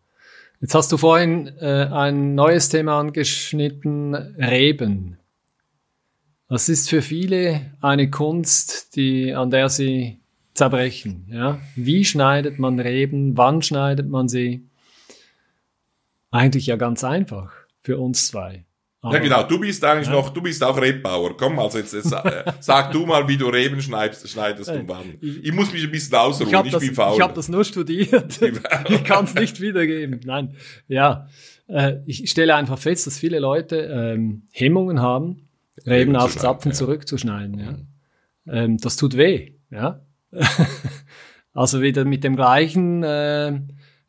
Jetzt 0.61 0.75
hast 0.75 0.93
du 0.93 0.99
vorhin 0.99 1.49
äh, 1.59 1.89
ein 1.91 2.35
neues 2.35 2.69
Thema 2.69 3.01
angeschnitten, 3.01 4.15
Reben. 4.15 5.19
Das 6.49 6.69
ist 6.69 6.91
für 6.91 7.01
viele 7.01 7.73
eine 7.81 8.11
Kunst, 8.11 8.95
die, 8.95 9.33
an 9.33 9.51
der 9.51 9.71
sie 9.71 10.21
zerbrechen. 10.55 11.27
Ja? 11.31 11.61
Wie 11.77 12.05
schneidet 12.05 12.59
man 12.59 12.81
Reben? 12.81 13.37
Wann 13.37 13.63
schneidet 13.63 14.09
man 14.09 14.29
sie? 14.29 14.67
Eigentlich 16.31 16.67
ja 16.67 16.77
ganz 16.77 17.05
einfach 17.05 17.53
für 17.83 17.99
uns 17.99 18.29
zwei. 18.29 18.65
Aber, 19.05 19.17
ja 19.17 19.21
genau, 19.21 19.43
du 19.43 19.61
bist 19.61 19.85
eigentlich 19.85 20.09
ja. 20.09 20.15
noch, 20.15 20.31
du 20.31 20.41
bist 20.41 20.65
auch 20.65 20.81
Rebbauer. 20.81 21.37
Komm, 21.37 21.59
also 21.59 21.77
jetzt, 21.77 21.93
jetzt 21.93 22.11
äh, 22.11 22.45
sag 22.61 22.91
du 22.91 23.05
mal, 23.05 23.29
wie 23.29 23.37
du 23.37 23.49
Reben 23.49 23.83
schneidest, 23.83 24.27
schneidest 24.31 24.71
und 24.71 24.89
wann. 24.89 25.19
Ich, 25.21 25.53
muss 25.53 25.71
mich 25.73 25.85
ein 25.85 25.91
bisschen 25.91 26.15
ausruhen, 26.15 26.49
ich, 26.49 26.65
ich 26.65 26.73
das, 26.73 26.81
bin 26.81 26.95
faul. 26.95 27.15
Ich 27.15 27.21
habe 27.21 27.35
das 27.35 27.51
nur 27.51 27.65
studiert. 27.65 28.41
ich 28.89 29.05
kann 29.05 29.27
es 29.27 29.35
nicht 29.35 29.61
wiedergeben. 29.61 30.21
Nein, 30.25 30.55
ja. 30.89 31.29
Äh, 31.67 31.97
ich 32.07 32.31
stelle 32.31 32.55
einfach 32.55 32.79
fest, 32.79 33.07
dass 33.07 33.19
viele 33.19 33.41
Leute 33.41 33.77
ähm, 33.77 34.45
Hemmungen 34.51 35.03
haben, 35.03 35.49
Reben 35.87 36.17
auf 36.17 36.35
Zapfen 36.35 36.71
ja. 36.71 36.75
zurückzuschneiden. 36.75 37.59
Ja. 37.59 37.73
Mhm. 37.73 37.87
Ähm, 38.47 38.79
das 38.79 38.97
tut 38.97 39.19
weh. 39.19 39.53
Ja. 39.71 40.01
also 41.55 41.83
wieder 41.83 42.05
mit 42.05 42.25
dem 42.25 42.37
gleichen 42.37 43.03
äh, 43.03 43.61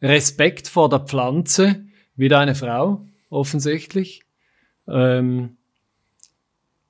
Respekt 0.01 0.67
vor 0.67 0.89
der 0.89 0.99
Pflanze 0.99 1.85
wie 2.15 2.29
deine 2.29 2.55
Frau, 2.55 3.05
offensichtlich. 3.29 4.23
Ähm, 4.87 5.57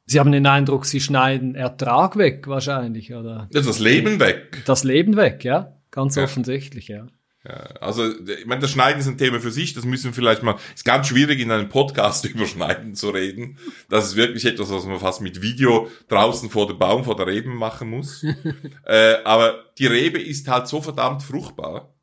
Sie 0.07 0.19
haben 0.19 0.31
den 0.31 0.45
Eindruck, 0.45 0.85
Sie 0.85 1.01
schneiden 1.01 1.55
Ertrag 1.55 2.15
weg 2.17 2.47
wahrscheinlich, 2.47 3.13
oder? 3.13 3.49
Das 3.51 3.79
Leben 3.79 4.19
weg. 4.19 4.61
Das 4.65 4.83
Leben 4.83 5.15
weg, 5.15 5.43
ja. 5.43 5.73
Ganz 5.89 6.15
ja. 6.15 6.23
offensichtlich, 6.23 6.89
ja. 6.89 7.07
Ja, 7.47 7.57
also, 7.79 8.09
ich 8.09 8.47
meine, 8.47 8.61
das 8.61 8.71
Schneiden 8.71 8.99
ist 8.99 9.07
ein 9.07 9.19
Thema 9.19 9.39
für 9.39 9.51
sich, 9.51 9.73
das 9.75 9.85
müssen 9.85 10.05
wir 10.05 10.13
vielleicht 10.13 10.41
mal, 10.41 10.55
ist 10.73 10.83
ganz 10.83 11.07
schwierig 11.07 11.39
in 11.39 11.51
einem 11.51 11.69
Podcast 11.69 12.25
über 12.33 12.47
Schneiden 12.47 12.95
zu 12.95 13.11
reden. 13.11 13.59
Das 13.87 14.07
ist 14.07 14.15
wirklich 14.15 14.45
etwas, 14.45 14.71
was 14.71 14.85
man 14.85 14.99
fast 14.99 15.21
mit 15.21 15.43
Video 15.43 15.87
draußen 16.07 16.49
vor 16.49 16.67
dem 16.67 16.79
Baum, 16.79 17.03
vor 17.03 17.15
der 17.15 17.27
Rebe 17.27 17.49
machen 17.49 17.89
muss. 17.89 18.25
äh, 18.85 19.17
aber 19.23 19.63
die 19.77 19.85
Rebe 19.85 20.19
ist 20.19 20.47
halt 20.47 20.67
so 20.67 20.81
verdammt 20.81 21.21
fruchtbar. 21.21 21.93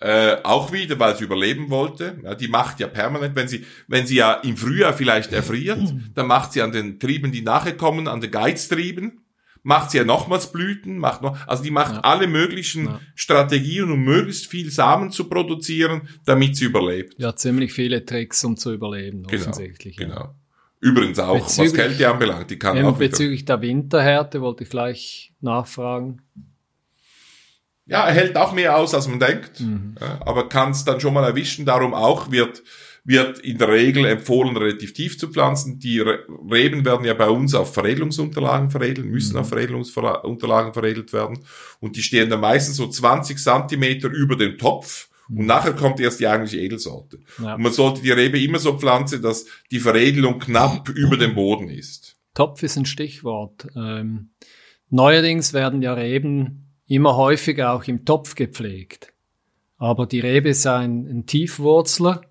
Äh, 0.00 0.38
auch 0.44 0.72
wieder, 0.72 0.98
weil 0.98 1.14
sie 1.14 1.24
überleben 1.24 1.70
wollte. 1.70 2.18
Ja, 2.24 2.34
die 2.34 2.48
macht 2.48 2.80
ja 2.80 2.88
permanent, 2.88 3.36
wenn 3.36 3.48
sie, 3.48 3.66
wenn 3.86 4.06
sie 4.06 4.16
ja 4.16 4.32
im 4.32 4.56
Frühjahr 4.56 4.94
vielleicht 4.94 5.32
erfriert, 5.32 5.92
dann 6.14 6.26
macht 6.26 6.54
sie 6.54 6.62
an 6.62 6.72
den 6.72 6.98
Trieben, 6.98 7.30
die 7.30 7.42
nachher 7.42 7.76
kommen, 7.76 8.08
an 8.08 8.22
den 8.22 8.30
Geiztrieben, 8.30 9.19
macht 9.62 9.90
sie 9.90 9.98
ja 9.98 10.04
nochmals 10.04 10.52
Blüten, 10.52 10.98
macht 10.98 11.22
noch, 11.22 11.36
also 11.46 11.62
die 11.62 11.70
macht 11.70 11.94
ja. 11.94 12.00
alle 12.00 12.26
möglichen 12.26 12.86
ja. 12.86 13.00
Strategien, 13.14 13.90
um 13.90 14.00
möglichst 14.00 14.46
viel 14.46 14.70
Samen 14.70 15.10
zu 15.10 15.28
produzieren, 15.28 16.08
damit 16.24 16.56
sie 16.56 16.64
überlebt. 16.64 17.14
Ja, 17.18 17.34
ziemlich 17.36 17.72
viele 17.72 18.04
Tricks, 18.04 18.44
um 18.44 18.56
zu 18.56 18.72
überleben, 18.72 19.24
genau, 19.24 19.42
offensichtlich. 19.42 19.96
Genau. 19.96 20.14
Ja. 20.14 20.34
Übrigens 20.80 21.18
auch, 21.18 21.38
bezüglich, 21.38 21.72
was 21.72 21.78
Kälte 21.78 22.10
anbelangt, 22.10 22.50
die 22.50 22.58
kann 22.58 22.76
ähm, 22.76 22.86
auch 22.86 22.96
Bezüglich 22.96 23.44
der 23.44 23.60
Winterhärte 23.60 24.40
wollte 24.40 24.64
ich 24.64 24.70
gleich 24.70 25.32
nachfragen. 25.40 26.22
Ja, 27.84 28.06
er 28.06 28.14
hält 28.14 28.36
auch 28.36 28.52
mehr 28.52 28.76
aus, 28.76 28.94
als 28.94 29.08
man 29.08 29.18
denkt, 29.18 29.60
mhm. 29.60 29.96
aber 30.20 30.48
kann 30.48 30.70
es 30.70 30.84
dann 30.84 31.00
schon 31.00 31.12
mal 31.12 31.24
erwischen. 31.24 31.66
Darum 31.66 31.92
auch 31.92 32.30
wird 32.30 32.62
wird 33.04 33.38
in 33.40 33.58
der 33.58 33.68
Regel 33.68 34.04
empfohlen, 34.04 34.56
relativ 34.56 34.92
tief 34.92 35.18
zu 35.18 35.28
pflanzen. 35.28 35.78
Die 35.78 36.00
Reben 36.00 36.84
werden 36.84 37.04
ja 37.04 37.14
bei 37.14 37.28
uns 37.28 37.54
auf 37.54 37.72
Veredelungsunterlagen 37.74 38.70
veredelt, 38.70 39.06
müssen 39.06 39.34
mhm. 39.34 39.40
auf 39.40 39.48
Veredelungsunterlagen 39.48 40.72
veredelt 40.72 41.12
werden. 41.12 41.40
Und 41.80 41.96
die 41.96 42.02
stehen 42.02 42.30
dann 42.30 42.40
meistens 42.40 42.76
so 42.76 42.86
20 42.86 43.38
Zentimeter 43.38 44.08
über 44.08 44.36
dem 44.36 44.58
Topf. 44.58 45.08
Und 45.28 45.38
mhm. 45.38 45.46
nachher 45.46 45.72
kommt 45.72 46.00
erst 46.00 46.20
die 46.20 46.26
eigentliche 46.26 46.58
Edelsorte. 46.58 47.20
Ja. 47.42 47.54
Und 47.54 47.62
man 47.62 47.72
sollte 47.72 48.02
die 48.02 48.10
Rebe 48.10 48.40
immer 48.40 48.58
so 48.58 48.76
pflanzen, 48.76 49.22
dass 49.22 49.46
die 49.70 49.80
Veredelung 49.80 50.38
knapp 50.38 50.88
über 50.90 51.16
dem 51.16 51.34
Boden 51.34 51.68
ist. 51.68 52.16
Topf 52.34 52.62
ist 52.62 52.76
ein 52.76 52.86
Stichwort. 52.86 53.66
Ähm, 53.76 54.30
neuerdings 54.88 55.52
werden 55.52 55.82
ja 55.82 55.94
Reben 55.94 56.66
immer 56.86 57.16
häufiger 57.16 57.72
auch 57.72 57.84
im 57.84 58.04
Topf 58.04 58.34
gepflegt. 58.34 59.12
Aber 59.78 60.06
die 60.06 60.20
Rebe 60.20 60.50
ist 60.50 60.66
ein, 60.66 61.06
ein 61.06 61.26
Tiefwurzler 61.26 62.22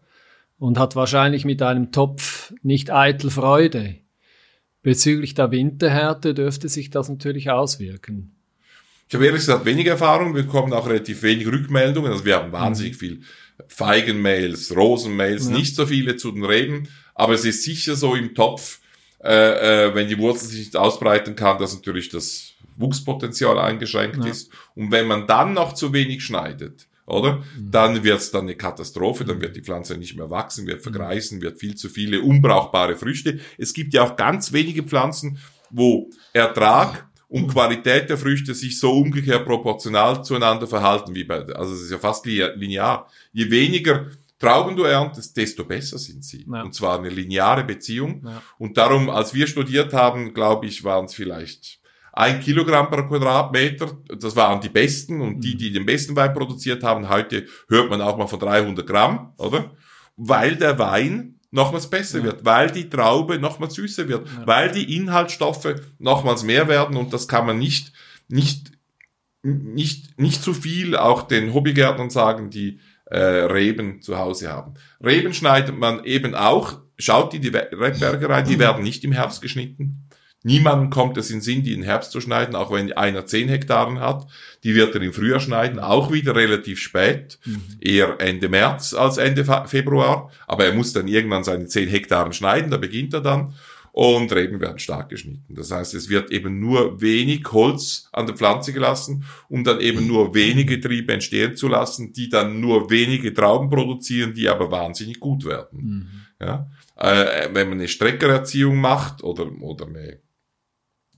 und 0.60 0.78
hat 0.78 0.96
wahrscheinlich 0.96 1.46
mit 1.46 1.62
einem 1.62 1.92
Topf 1.92 2.54
nicht 2.62 2.92
eitel 2.92 3.32
Freude. 3.32 3.96
Bezüglich 4.82 5.34
der 5.34 5.52
Winterhärte 5.52 6.34
dürfte 6.34 6.70
sich 6.70 6.90
das 6.90 7.10
natürlich 7.10 7.50
auswirken. 7.50 8.36
Ich 9.08 9.16
habe 9.16 9.26
ehrlich 9.26 9.42
gesagt 9.42 9.66
wenig 9.66 9.88
Erfahrung, 9.88 10.36
wir 10.36 10.44
bekommen 10.44 10.72
auch 10.72 10.88
relativ 10.88 11.24
wenig 11.24 11.48
Rückmeldungen, 11.48 12.12
also 12.12 12.26
wir 12.26 12.36
haben 12.36 12.52
wahnsinnig 12.52 12.94
mhm. 12.94 12.98
viel 13.00 13.22
Feigenmails, 13.68 14.76
Rosenmails, 14.76 15.50
ja. 15.50 15.58
nicht 15.58 15.76
so 15.76 15.88
viele 15.88 16.16
zu 16.16 16.32
den 16.32 16.46
Reben, 16.46 16.88
aber 17.16 17.34
es 17.34 17.44
ist 17.44 17.64
sicher 17.64 17.96
so 17.96 18.14
im 18.16 18.36
Topf, 18.36 18.80
äh, 19.24 19.88
äh, 19.88 19.96
wenn 19.96 20.08
die 20.08 20.18
Wurzel 20.18 20.48
sich 20.48 20.60
nicht 20.60 20.78
ausbreiten 20.78 21.36
kann, 21.36 21.58
dass 21.58 21.74
natürlich 21.74 22.10
das 22.10 22.54
Wuchspotenzial 22.78 23.58
eingeschränkt 23.58 24.24
ja. 24.24 24.32
ist. 24.32 24.52
Und 24.76 24.92
wenn 24.92 25.08
man 25.08 25.28
dann 25.28 25.54
noch 25.54 25.74
zu 25.74 25.92
wenig 25.92 26.24
schneidet, 26.24 26.88
oder? 27.10 27.38
Mhm. 27.38 27.72
Dann 27.72 28.04
wird 28.04 28.20
es 28.20 28.32
dann 28.32 28.44
eine 28.44 28.56
Katastrophe, 28.56 29.26
dann 29.26 29.42
wird 29.42 29.56
die 29.56 29.62
Pflanze 29.62 29.98
nicht 29.98 30.16
mehr 30.16 30.30
wachsen, 30.30 30.68
wird 30.68 30.82
vergreisen, 30.82 31.42
wird 31.42 31.60
viel 31.60 31.76
zu 31.76 31.90
viele 31.90 32.22
unbrauchbare 32.22 32.96
Früchte. 32.96 33.40
Es 33.58 33.74
gibt 33.74 33.94
ja 33.94 34.04
auch 34.04 34.16
ganz 34.16 34.54
wenige 34.54 34.84
Pflanzen, 34.84 35.40
wo 35.70 36.10
Ertrag 36.34 37.08
und 37.28 37.48
Qualität 37.48 38.10
der 38.10 38.18
Früchte 38.18 38.54
sich 38.56 38.80
so 38.80 38.92
umgekehrt 38.92 39.46
proportional 39.46 40.24
zueinander 40.24 40.68
verhalten 40.68 41.14
wie 41.14 41.24
bei, 41.24 41.46
also 41.54 41.74
es 41.74 41.82
ist 41.82 41.92
ja 41.92 42.00
fast 42.00 42.26
linear. 42.26 43.08
Je 43.32 43.50
weniger 43.52 44.08
Trauben 44.40 44.78
du 44.78 44.84
erntest, 44.84 45.36
desto 45.36 45.66
besser 45.66 46.00
sind 46.00 46.24
sie. 46.24 46.48
Ja. 46.50 46.62
Und 46.62 46.74
zwar 46.74 46.98
eine 46.98 47.10
lineare 47.10 47.66
Beziehung. 47.66 48.24
Ja. 48.26 48.42
Und 48.58 48.78
darum, 48.78 49.10
als 49.10 49.34
wir 49.34 49.48
studiert 49.48 49.94
haben, 49.94 50.34
glaube 50.34 50.66
ich, 50.66 50.86
waren 50.86 51.06
es 51.06 51.14
vielleicht 51.14 51.79
ein 52.20 52.42
Kilogramm 52.42 52.90
pro 52.90 53.04
Quadratmeter, 53.04 53.98
das 54.20 54.36
waren 54.36 54.60
die 54.60 54.68
besten 54.68 55.22
und 55.22 55.40
die, 55.40 55.56
die 55.56 55.72
den 55.72 55.86
besten 55.86 56.18
Wein 56.18 56.34
produziert 56.34 56.84
haben, 56.84 57.08
heute 57.08 57.46
hört 57.70 57.90
man 57.90 58.02
auch 58.02 58.18
mal 58.18 58.28
von 58.28 58.42
300 58.42 58.86
Gramm, 58.86 59.34
oder? 59.38 59.72
Weil 60.18 60.58
der 60.58 60.78
Wein 60.78 61.40
nochmals 61.50 61.90
besser 61.90 62.18
ja. 62.18 62.26
wird, 62.26 62.44
weil 62.44 62.72
die 62.72 62.90
Traube 62.90 63.40
nochmals 63.40 63.76
süßer 63.76 64.10
wird, 64.10 64.28
ja. 64.28 64.46
weil 64.46 64.70
die 64.70 64.98
Inhaltsstoffe 64.98 65.76
nochmals 65.98 66.44
mehr 66.44 66.68
werden 66.68 66.98
und 66.98 67.14
das 67.14 67.30
kann 67.30 67.46
man 67.46 67.58
nicht, 67.58 67.94
nicht, 68.28 68.74
nicht, 69.42 70.20
nicht 70.20 70.44
zu 70.44 70.54
viel 70.54 70.98
auch 70.98 71.22
den 71.22 71.54
Hobbygärtnern 71.54 72.10
sagen, 72.10 72.50
die 72.50 72.82
äh, 73.06 73.18
Reben 73.18 74.02
zu 74.02 74.18
Hause 74.18 74.52
haben. 74.52 74.74
Reben 75.02 75.34
schneidet 75.34 75.78
man 75.78 76.04
eben 76.04 76.36
auch, 76.36 76.82
schaut 76.98 77.32
die, 77.32 77.40
die 77.40 77.48
Rebbergerei, 77.48 78.42
die 78.42 78.60
werden 78.60 78.84
nicht 78.84 79.06
im 79.06 79.14
Herbst 79.14 79.42
geschnitten. 79.42 80.09
Niemandem 80.44 80.90
kommt 80.90 81.18
es 81.18 81.32
in 81.32 81.42
Sinn, 81.42 81.64
die 81.64 81.74
im 81.74 81.84
Herbst 81.84 82.12
zu 82.12 82.22
schneiden, 82.22 82.56
auch 82.56 82.72
wenn 82.72 82.94
einer 82.94 83.26
10 83.26 83.50
Hektaren 83.50 84.00
hat. 84.00 84.26
Die 84.64 84.74
wird 84.74 84.96
er 84.96 85.02
im 85.02 85.12
Frühjahr 85.12 85.42
schneiden, 85.42 85.80
auch 85.80 86.14
wieder 86.14 86.34
relativ 86.34 86.80
spät, 86.80 87.40
mhm. 87.46 87.62
eher 87.82 88.22
Ende 88.22 88.48
März 88.48 88.94
als 88.94 89.18
Ende 89.18 89.44
Februar. 89.68 90.32
Aber 90.48 90.66
er 90.66 90.74
muss 90.74 90.94
dann 90.94 91.10
irgendwann 91.10 91.44
seine 91.44 91.68
10 91.68 91.90
Hektaren 91.90 92.32
schneiden, 92.32 92.72
da 92.72 92.78
beginnt 92.78 93.14
er 93.14 93.22
dann. 93.22 93.54
Und 93.92 94.32
Reben 94.32 94.62
werden 94.62 94.80
stark 94.80 95.10
geschnitten. 95.10 95.56
Das 95.56 95.72
heißt, 95.72 95.94
es 95.94 96.08
wird 96.10 96.32
eben 96.32 96.60
nur 96.60 97.02
wenig 97.02 97.44
Holz 97.52 98.08
an 98.14 98.28
der 98.28 98.36
Pflanze 98.36 98.72
gelassen, 98.72 99.26
um 99.50 99.64
dann 99.64 99.82
eben 99.82 100.08
nur 100.08 100.34
wenige 100.34 100.80
Triebe 100.80 101.12
entstehen 101.12 101.58
zu 101.58 101.68
lassen, 101.68 102.14
die 102.14 102.30
dann 102.30 102.62
nur 102.62 102.90
wenige 102.90 103.34
Trauben 103.34 103.70
produzieren, 103.70 104.34
die 104.34 104.48
aber 104.48 104.72
wahnsinnig 104.72 105.20
gut 105.20 105.44
werden. 105.44 105.80
Mhm. 106.40 106.46
Ja? 106.46 106.70
Äh, 106.96 107.50
wenn 107.52 107.68
man 107.70 107.80
eine 107.80 107.88
Streckererziehung 107.88 108.78
macht 108.78 109.24
oder, 109.24 109.52
oder 109.60 109.88
eine 109.88 110.20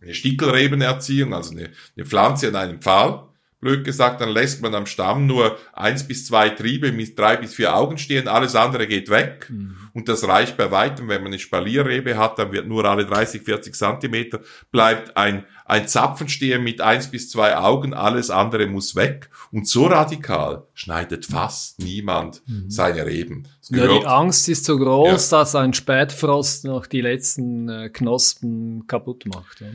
eine 0.01 0.13
Stickelrebenerziehung, 0.13 1.33
also 1.33 1.51
eine, 1.51 1.69
eine 1.95 2.05
Pflanze 2.05 2.49
an 2.49 2.55
einem 2.55 2.81
Pfahl, 2.81 3.30
blöd 3.61 3.85
gesagt, 3.85 4.19
dann 4.19 4.29
lässt 4.29 4.61
man 4.61 4.75
am 4.75 4.87
Stamm 4.87 5.27
nur 5.27 5.57
eins 5.71 6.05
bis 6.05 6.25
zwei 6.25 6.49
Triebe 6.49 6.91
mit 6.91 7.17
drei 7.17 7.37
bis 7.37 7.53
vier 7.53 7.75
Augen 7.75 7.97
stehen, 7.97 8.27
alles 8.27 8.55
andere 8.55 8.87
geht 8.87 9.09
weg. 9.09 9.47
Mhm. 9.49 9.77
Und 9.93 10.09
das 10.09 10.27
reicht 10.27 10.57
bei 10.57 10.71
weitem, 10.71 11.07
wenn 11.07 11.21
man 11.21 11.31
eine 11.31 11.39
Spalierrebe 11.39 12.17
hat, 12.17 12.39
dann 12.39 12.51
wird 12.51 12.67
nur 12.67 12.83
alle 12.85 13.05
30, 13.05 13.43
40 13.43 13.75
Zentimeter, 13.75 14.41
bleibt 14.71 15.15
ein, 15.15 15.45
ein 15.65 15.87
Zapfen 15.87 16.27
stehen 16.27 16.63
mit 16.63 16.81
eins 16.81 17.09
bis 17.09 17.29
zwei 17.29 17.55
Augen, 17.55 17.93
alles 17.93 18.31
andere 18.31 18.65
muss 18.67 18.95
weg. 18.95 19.29
Und 19.51 19.67
so 19.67 19.85
radikal 19.85 20.63
schneidet 20.73 21.27
fast 21.27 21.79
niemand 21.79 22.41
mhm. 22.47 22.69
seine 22.69 23.05
Reben. 23.05 23.47
Ja, 23.69 23.87
die 23.87 24.05
Angst 24.05 24.49
ist 24.49 24.65
so 24.65 24.77
groß, 24.77 25.29
ja. 25.29 25.39
dass 25.39 25.55
ein 25.55 25.73
Spätfrost 25.73 26.65
noch 26.65 26.87
die 26.87 27.01
letzten 27.01 27.69
äh, 27.69 27.89
Knospen 27.89 28.87
kaputt 28.87 29.25
macht. 29.27 29.61
Ja? 29.61 29.67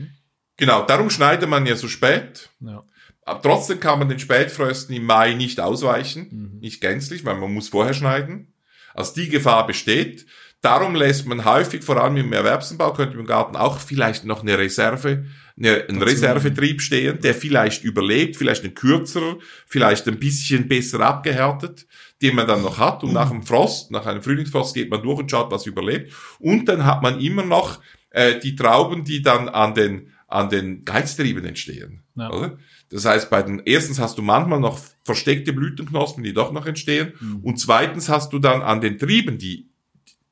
Genau, 0.57 0.85
darum 0.85 1.09
schneidet 1.09 1.47
man 1.49 1.65
ja 1.65 1.75
so 1.75 1.87
spät. 1.87 2.49
Ja. 2.59 2.83
Aber 3.27 3.41
trotzdem 3.41 3.81
kann 3.81 3.99
man 3.99 4.07
den 4.07 4.19
Spätfrösten 4.19 4.95
im 4.95 5.03
Mai 5.03 5.33
nicht 5.33 5.59
ausweichen, 5.59 6.29
mhm. 6.31 6.59
nicht 6.59 6.79
gänzlich, 6.79 7.25
weil 7.25 7.35
man 7.35 7.53
muss 7.53 7.67
vorher 7.67 7.93
schneiden. 7.93 8.53
Also 8.93 9.15
die 9.15 9.27
Gefahr 9.27 9.67
besteht. 9.67 10.25
Darum 10.61 10.95
lässt 10.95 11.27
man 11.27 11.43
häufig, 11.43 11.83
vor 11.83 12.01
allem 12.01 12.15
im 12.15 12.31
Erwerbsanbau, 12.31 12.93
könnte 12.93 13.15
man 13.15 13.25
im 13.25 13.27
Garten 13.27 13.57
auch 13.57 13.79
vielleicht 13.79 14.23
noch 14.23 14.43
eine 14.43 14.57
Reserve, 14.57 15.25
eine, 15.57 15.85
einen 15.89 16.01
Reservetrieb 16.01 16.81
stehen, 16.81 17.19
der 17.19 17.35
vielleicht 17.35 17.83
überlebt, 17.83 18.37
vielleicht 18.37 18.63
ein 18.63 18.73
kürzerer, 18.73 19.37
vielleicht 19.65 20.07
ein 20.07 20.19
bisschen 20.19 20.69
besser 20.69 21.01
abgehärtet, 21.01 21.85
den 22.21 22.33
man 22.33 22.47
dann 22.47 22.61
noch 22.61 22.77
hat. 22.77 23.03
Und 23.03 23.11
nach 23.11 23.29
dem 23.29 23.43
Frost, 23.43 23.91
nach 23.91 24.05
einem 24.05 24.23
Frühlingsfrost 24.23 24.73
geht 24.73 24.89
man 24.89 25.03
durch 25.03 25.19
und 25.19 25.29
schaut, 25.29 25.51
was 25.51 25.65
überlebt. 25.65 26.13
Und 26.39 26.69
dann 26.69 26.85
hat 26.85 27.01
man 27.01 27.19
immer 27.19 27.43
noch 27.43 27.81
äh, 28.11 28.39
die 28.39 28.55
Trauben, 28.55 29.03
die 29.03 29.21
dann 29.21 29.49
an 29.49 29.73
den 29.73 30.13
an 30.27 30.49
den 30.49 30.83
Geiztrieben 30.83 31.45
entstehen. 31.45 32.03
Ja. 32.15 32.31
Oder? 32.31 32.57
Das 32.89 33.05
heißt, 33.05 33.29
bei 33.29 33.41
den 33.43 33.61
erstens 33.65 33.99
hast 33.99 34.17
du 34.17 34.21
manchmal 34.21 34.59
noch 34.59 34.79
versteckte 35.03 35.53
Blütenknospen, 35.53 36.23
die 36.23 36.33
doch 36.33 36.51
noch 36.51 36.65
entstehen, 36.65 37.13
mhm. 37.19 37.39
und 37.43 37.59
zweitens 37.59 38.09
hast 38.09 38.31
du 38.33 38.39
dann 38.39 38.61
an 38.61 38.81
den 38.81 38.97
Trieben, 38.97 39.37
die 39.37 39.69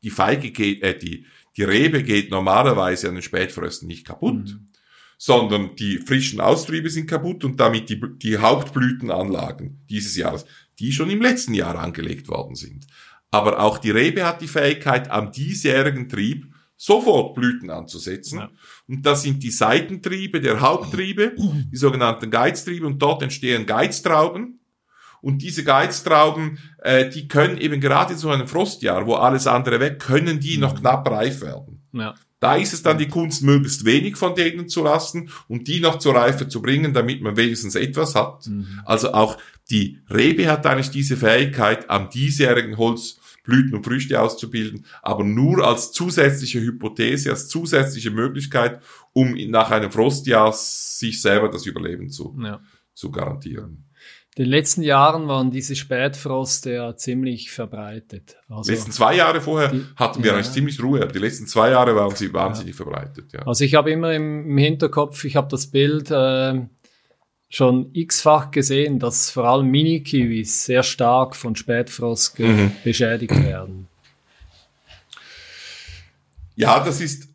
die 0.04 0.10
Feige 0.10 0.52
geht, 0.52 0.84
äh, 0.84 0.98
die 0.98 1.26
die 1.58 1.64
Rebe 1.64 2.04
geht 2.04 2.32
normalerweise 2.32 3.08
an 3.08 3.16
den 3.16 3.22
Spätfrösten 3.22 3.88
nicht 3.88 4.06
kaputt, 4.06 4.46
mhm. 4.46 4.68
sondern 5.18 5.76
die 5.76 6.00
frischen 6.00 6.42
Austriebe 6.42 6.90
sind 6.90 7.10
kaputt 7.10 7.44
und 7.44 7.60
damit 7.60 7.90
die, 7.90 8.02
die 8.18 8.38
Hauptblütenanlagen 8.38 9.80
dieses 9.90 10.16
Jahres, 10.18 10.46
die 10.80 10.92
schon 10.92 11.10
im 11.10 11.22
letzten 11.22 11.54
Jahr 11.54 11.78
angelegt 11.80 12.28
worden 12.28 12.56
sind. 12.56 12.86
Aber 13.32 13.60
auch 13.60 13.78
die 13.78 13.92
Rebe 13.92 14.26
hat 14.26 14.42
die 14.42 14.48
Fähigkeit, 14.48 15.10
am 15.10 15.32
diesjährigen 15.32 16.10
Trieb 16.10 16.48
sofort 16.78 17.36
Blüten 17.36 17.70
anzusetzen. 17.70 18.40
Ja. 18.40 18.50
Und 18.88 19.06
das 19.06 19.24
sind 19.24 19.44
die 19.44 19.52
Seitentriebe 19.52 20.42
der 20.42 20.62
Haupttriebe, 20.62 21.34
die 21.72 21.78
sogenannten 21.78 22.30
Geiztriebe, 22.30 22.86
und 22.86 23.02
dort 23.02 23.22
entstehen 23.22 23.66
Geiztrauben. 23.66 24.60
Und 25.22 25.42
diese 25.42 25.64
Geiztrauben, 25.64 26.60
äh, 26.84 27.10
die 27.10 27.28
können 27.28 27.58
eben 27.58 27.82
gerade 27.82 28.14
in 28.14 28.20
so 28.20 28.30
einem 28.30 28.48
Frostjahr, 28.48 29.08
wo 29.08 29.16
alles 29.16 29.48
andere 29.48 29.80
weg, 29.80 30.00
können 30.00 30.40
die 30.40 30.58
noch 30.58 30.80
knapp 30.80 31.10
reif 31.10 31.42
werden. 31.42 31.82
Ja. 31.94 32.14
Da 32.40 32.58
ist 32.58 32.74
es 32.74 32.84
dann 32.84 33.00
die 33.00 33.08
Kunst, 33.08 33.42
möglichst 33.42 33.86
wenig 33.86 34.18
von 34.18 34.36
denen 34.36 34.70
zu 34.70 34.84
lassen 34.84 35.30
und 35.48 35.68
die 35.68 35.80
noch 35.80 35.98
zur 35.98 36.14
Reife 36.14 36.48
zu 36.48 36.62
bringen, 36.62 36.94
damit 36.94 37.22
man 37.22 37.38
wenigstens 37.38 37.74
etwas 37.74 38.14
hat. 38.14 38.46
Mhm. 38.46 38.82
Also 38.86 39.14
auch 39.14 39.38
die 39.72 40.00
Rebe 40.14 40.48
hat 40.48 40.66
eigentlich 40.68 40.92
diese 40.92 41.18
Fähigkeit, 41.18 41.90
am 41.90 42.10
diesjährigen 42.12 42.78
Holz 42.78 43.20
Blüten 43.46 43.76
und 43.76 43.86
Früchte 43.86 44.22
auszubilden, 44.22 44.86
aber 45.02 45.24
nur 45.24 45.66
als 45.66 45.92
zusätzliche 45.92 46.60
Hypothese, 46.62 47.30
als 47.30 47.48
zusätzliche 47.48 48.12
Möglichkeit, 48.12 48.82
um 49.14 49.36
nach 49.50 49.72
einem 49.72 49.92
Frostjahr 49.92 50.52
sich 50.54 51.22
selber 51.22 51.50
das 51.50 51.66
Überleben 51.66 52.10
zu, 52.10 52.36
ja. 52.42 52.62
zu 52.94 53.12
garantieren. 53.12 53.86
In 54.38 54.44
den 54.44 54.52
letzten 54.52 54.82
Jahren 54.82 55.30
waren 55.30 55.50
diese 55.50 55.78
Spätfroste 55.78 56.74
ja 56.74 56.98
ziemlich 56.98 57.52
verbreitet. 57.52 58.36
Also 58.50 58.64
die 58.64 58.72
letzten 58.72 58.92
zwei 58.92 59.16
Jahre 59.16 59.40
vorher 59.40 59.70
die, 59.70 59.86
hatten 59.96 60.24
wir 60.24 60.32
ja. 60.32 60.36
eigentlich 60.36 60.52
ziemlich 60.52 60.84
Ruhe. 60.84 61.08
Die 61.08 61.20
letzten 61.20 61.48
zwei 61.48 61.70
Jahre 61.70 61.96
waren 61.96 62.14
sie 62.14 62.34
wahnsinnig 62.34 62.78
ja. 62.78 62.84
verbreitet. 62.84 63.32
Ja. 63.32 63.44
Also 63.44 63.64
ich 63.64 63.76
habe 63.76 63.92
immer 63.92 64.12
im, 64.12 64.50
im, 64.50 64.58
Hinterkopf, 64.58 65.24
ich 65.24 65.38
habe 65.38 65.48
das 65.50 65.68
Bild 65.68 66.12
äh, 66.12 66.66
schon 67.50 67.90
x-fach 67.94 68.52
gesehen, 68.52 69.00
dass 69.00 69.30
vor 69.30 69.46
allem 69.46 69.68
Mini-Kiwis 69.68 70.66
sehr 70.66 70.84
stark 70.84 71.36
von 71.36 71.56
Spätfrost 71.56 72.40
mhm. 72.40 72.72
beschädigt 72.84 73.36
werden. 73.44 73.88
Ja, 76.56 76.84
das 76.84 77.02
ist, 77.02 77.30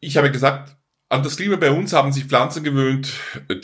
ich 0.00 0.16
habe 0.16 0.30
gesagt, 0.30 0.76
an 1.10 1.24
das 1.24 1.36
Klima 1.36 1.56
bei 1.56 1.72
uns 1.72 1.92
haben 1.92 2.12
sich 2.12 2.24
Pflanzen 2.24 2.62
gewöhnt, 2.62 3.12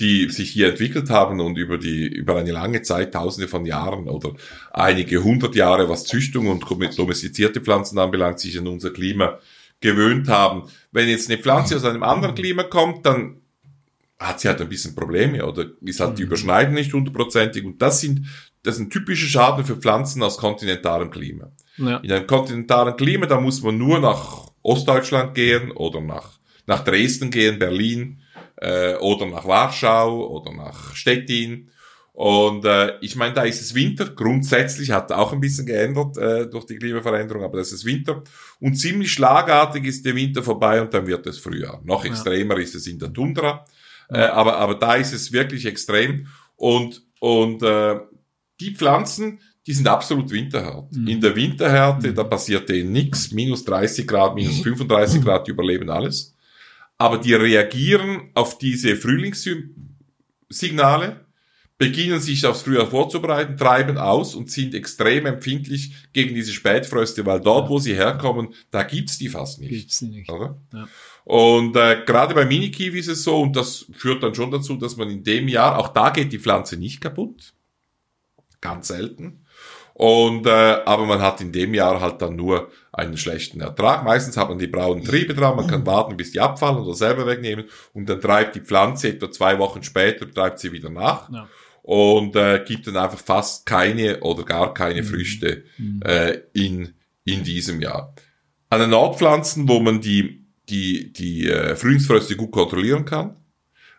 die 0.01 0.29
sich 0.31 0.51
hier 0.51 0.69
entwickelt 0.71 1.11
haben 1.11 1.41
und 1.41 1.57
über 1.57 1.79
die, 1.79 2.07
über 2.09 2.37
eine 2.37 2.51
lange 2.51 2.83
Zeit, 2.83 3.15
tausende 3.15 3.47
von 3.47 3.65
Jahren 3.65 4.09
oder 4.09 4.33
einige 4.73 5.23
hundert 5.23 5.55
Jahre, 5.55 5.89
was 5.89 6.05
Züchtung 6.05 6.49
und 6.49 6.65
domestizierte 6.69 7.61
Pflanzen 7.61 7.99
anbelangt, 8.01 8.41
sich 8.41 8.59
an 8.59 8.67
unser 8.67 8.91
Klima 8.91 9.39
gewöhnt 9.81 10.29
haben. 10.29 10.65
Wenn 10.91 11.09
jetzt 11.09 11.31
eine 11.31 11.41
Pflanze 11.41 11.77
aus 11.77 11.85
einem 11.85 12.03
anderen 12.03 12.35
Klima 12.35 12.65
kommt, 12.65 13.07
dann 13.07 13.41
hat 14.19 14.41
sie 14.41 14.49
halt 14.49 14.61
ein 14.61 14.69
bisschen 14.69 14.95
Probleme 14.95 15.45
oder 15.47 15.67
ist 15.83 16.01
halt 16.01 16.19
die 16.19 16.23
mhm. 16.23 16.29
Überschneidung 16.29 16.75
nicht 16.75 16.93
hundertprozentig 16.93 17.65
und 17.65 17.83
das 17.83 18.01
sind, 18.01 18.27
das 18.63 18.77
sind 18.77 18.93
typische 18.93 19.27
Schaden 19.27 19.65
für 19.65 19.77
Pflanzen 19.77 20.23
aus 20.23 20.39
kontinentalem 20.39 21.11
Klima. 21.11 21.53
Ja. 21.77 21.99
In 21.99 22.11
einem 22.11 22.27
kontinentalen 22.27 22.97
Klima, 22.97 23.27
da 23.27 23.41
muss 23.41 23.63
man 23.63 23.77
nur 23.77 23.99
nach 23.99 24.51
Ostdeutschland 24.63 25.35
gehen 25.35 25.71
oder 25.71 26.01
nach 26.01 26.39
nach 26.67 26.85
Dresden 26.85 27.31
gehen, 27.31 27.59
Berlin 27.59 28.21
äh, 28.57 28.95
oder 28.97 29.27
nach 29.27 29.47
Warschau 29.47 30.27
oder 30.29 30.53
nach 30.53 30.95
Stettin. 30.95 31.71
Und 32.13 32.65
äh, 32.65 32.99
ich 33.03 33.15
meine, 33.15 33.35
da 33.35 33.43
ist 33.43 33.61
es 33.61 33.75
Winter. 33.75 34.07
Grundsätzlich 34.07 34.91
hat 34.91 35.13
auch 35.13 35.33
ein 35.33 35.41
bisschen 35.41 35.67
geändert 35.67 36.17
äh, 36.17 36.49
durch 36.49 36.65
die 36.65 36.77
Klimaveränderung, 36.77 37.45
aber 37.45 37.59
das 37.59 37.73
ist 37.73 37.85
Winter. 37.85 38.23
Und 38.59 38.75
ziemlich 38.75 39.13
schlagartig 39.13 39.85
ist 39.85 40.05
der 40.07 40.15
Winter 40.15 40.43
vorbei 40.43 40.81
und 40.81 40.95
dann 40.95 41.07
wird 41.07 41.27
es 41.27 41.39
Frühjahr. 41.39 41.81
Noch 41.85 42.05
extremer 42.05 42.57
ja. 42.57 42.63
ist 42.63 42.75
es 42.75 42.87
in 42.87 42.99
der 42.99 43.13
Tundra, 43.13 43.67
äh, 44.09 44.19
aber 44.19 44.57
aber 44.57 44.75
da 44.75 44.95
ist 44.95 45.13
es 45.13 45.33
wirklich 45.33 45.67
extrem. 45.67 46.27
Und 46.57 47.03
und 47.21 47.63
äh, 47.63 48.01
die 48.61 48.75
Pflanzen, 48.75 49.41
die 49.67 49.73
sind 49.73 49.89
absolut 49.89 50.31
winterhart. 50.31 50.93
Mhm. 50.93 51.09
In 51.09 51.21
der 51.21 51.37
Winterhärte, 51.37 52.09
mhm. 52.09 52.15
da 52.15 52.25
passiert 52.25 52.69
denen 52.69 52.93
nichts. 52.93 53.33
Minus 53.33 53.65
30 53.65 54.07
Grad, 54.07 54.35
minus 54.35 54.59
35 54.63 55.23
Grad, 55.23 55.47
die 55.47 55.53
überleben 55.53 55.91
alles 55.91 56.37
aber 56.99 57.19
die 57.19 57.35
reagieren 57.35 58.31
auf 58.35 58.59
diese 58.59 58.97
Frühlingssignale, 58.97 61.27
beginnen 61.79 62.21
sich 62.21 62.47
aufs 62.47 62.63
Frühjahr 62.63 62.87
vorzubereiten, 62.87 63.59
treiben 63.59 63.99
aus 63.99 64.35
und 64.35 64.51
sind 64.51 64.75
extrem 64.75 65.27
empfindlich 65.27 65.95
gegen 66.15 66.35
diese 66.35 66.53
Spätfröste, 66.53 67.27
weil 67.27 67.41
dort, 67.41 67.67
ja. 67.67 67.71
wo 67.71 67.79
sie 67.79 67.95
herkommen, 67.95 68.55
da 68.71 68.83
gibt's 68.83 69.19
die 69.19 69.29
fast 69.29 69.61
nicht. 69.61 69.69
Gibt's 69.71 70.01
nicht. 70.01 70.31
Oder? 70.31 70.59
Ja. 70.73 70.89
Und 71.29 71.75
äh, 71.75 72.05
gerade 72.07 72.37
bei 72.37 72.45
Mini-Kiwi 72.45 73.01
ist 73.01 73.09
es 73.09 73.25
so, 73.25 73.41
und 73.41 73.57
das 73.57 73.87
führt 73.93 74.23
dann 74.23 74.37
schon 74.37 74.53
dazu, 74.53 74.77
dass 74.77 74.97
man 74.97 75.11
in 75.11 75.25
dem 75.25 75.49
Jahr, 75.49 75.77
auch 75.77 75.89
da 75.89 76.11
geht 76.11 76.33
die 76.33 76.39
Pflanze 76.39 76.77
nicht 76.77 77.01
kaputt, 77.01 77.53
ganz 78.61 78.87
selten, 78.87 79.45
und 79.95 80.47
äh, 80.47 80.51
aber 80.85 81.05
man 81.05 81.21
hat 81.21 81.41
in 81.41 81.51
dem 81.51 81.75
Jahr 81.75 82.01
halt 82.01 82.23
dann 82.23 82.37
nur 82.37 82.71
einen 82.93 83.17
schlechten 83.17 83.61
Ertrag. 83.61 84.05
Meistens 84.05 84.37
hat 84.37 84.51
man 84.51 84.59
die 84.59 84.69
braunen 84.69 85.03
Triebe 85.03 85.35
dran, 85.35 85.57
man 85.57 85.67
kann 85.67 85.85
warten, 85.87 86.17
bis 86.17 86.33
die 86.33 86.41
abfallen 86.41 86.77
oder 86.77 86.95
selber 86.95 87.27
wegnehmen 87.27 87.65
und 87.93 88.09
dann 88.09 88.21
treibt 88.21 88.55
die 88.55 88.61
Pflanze 88.61 89.09
etwa 89.09 89.31
zwei 89.31 89.59
Wochen 89.59 89.83
später 89.83 90.31
treibt 90.31 90.61
sie 90.61 90.71
wieder 90.71 90.91
nach. 90.91 91.33
Ja. 91.33 91.49
Und 91.83 92.37
äh, 92.37 92.63
gibt 92.65 92.87
dann 92.87 92.99
einfach 92.99 93.19
fast 93.19 93.67
keine 93.67 94.21
oder 94.21 94.45
gar 94.45 94.75
keine 94.75 95.03
mhm. 95.03 95.07
Früchte 95.07 95.65
mhm. 95.79 96.03
äh, 96.05 96.41
in, 96.53 96.95
in 97.25 97.43
diesem 97.43 97.81
Jahr. 97.81 98.15
An 98.69 98.81
den 98.81 98.91
Nordpflanzen, 98.91 99.67
wo 99.67 99.81
man 99.81 100.01
die, 100.01 100.46
die, 100.69 101.13
die 101.13 101.49
äh, 101.49 101.77
Frühlingsfröste 101.77 102.37
gut 102.37 102.51
kontrollieren 102.51 103.05
kann, 103.05 103.37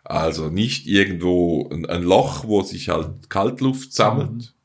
also 0.04 0.48
nicht 0.48 0.86
irgendwo 0.86 1.68
ein, 1.70 1.86
ein 1.86 2.02
Loch, 2.02 2.44
wo 2.46 2.62
sich 2.62 2.88
halt 2.88 3.30
Kaltluft 3.30 3.92
sammelt, 3.92 4.30
mhm 4.30 4.58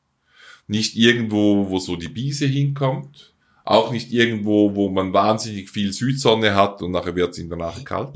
nicht 0.66 0.96
irgendwo, 0.96 1.68
wo 1.68 1.78
so 1.78 1.96
die 1.96 2.08
Biese 2.08 2.46
hinkommt, 2.46 3.32
auch 3.66 3.90
nicht 3.90 4.12
irgendwo, 4.12 4.74
wo 4.74 4.90
man 4.90 5.14
wahnsinnig 5.14 5.70
viel 5.70 5.92
Südsonne 5.92 6.54
hat 6.54 6.82
und 6.82 6.90
nachher 6.90 7.16
wird 7.16 7.30
es 7.30 7.38
in 7.38 7.48
der 7.48 7.56
Nacht 7.56 7.86
kalt. 7.86 8.10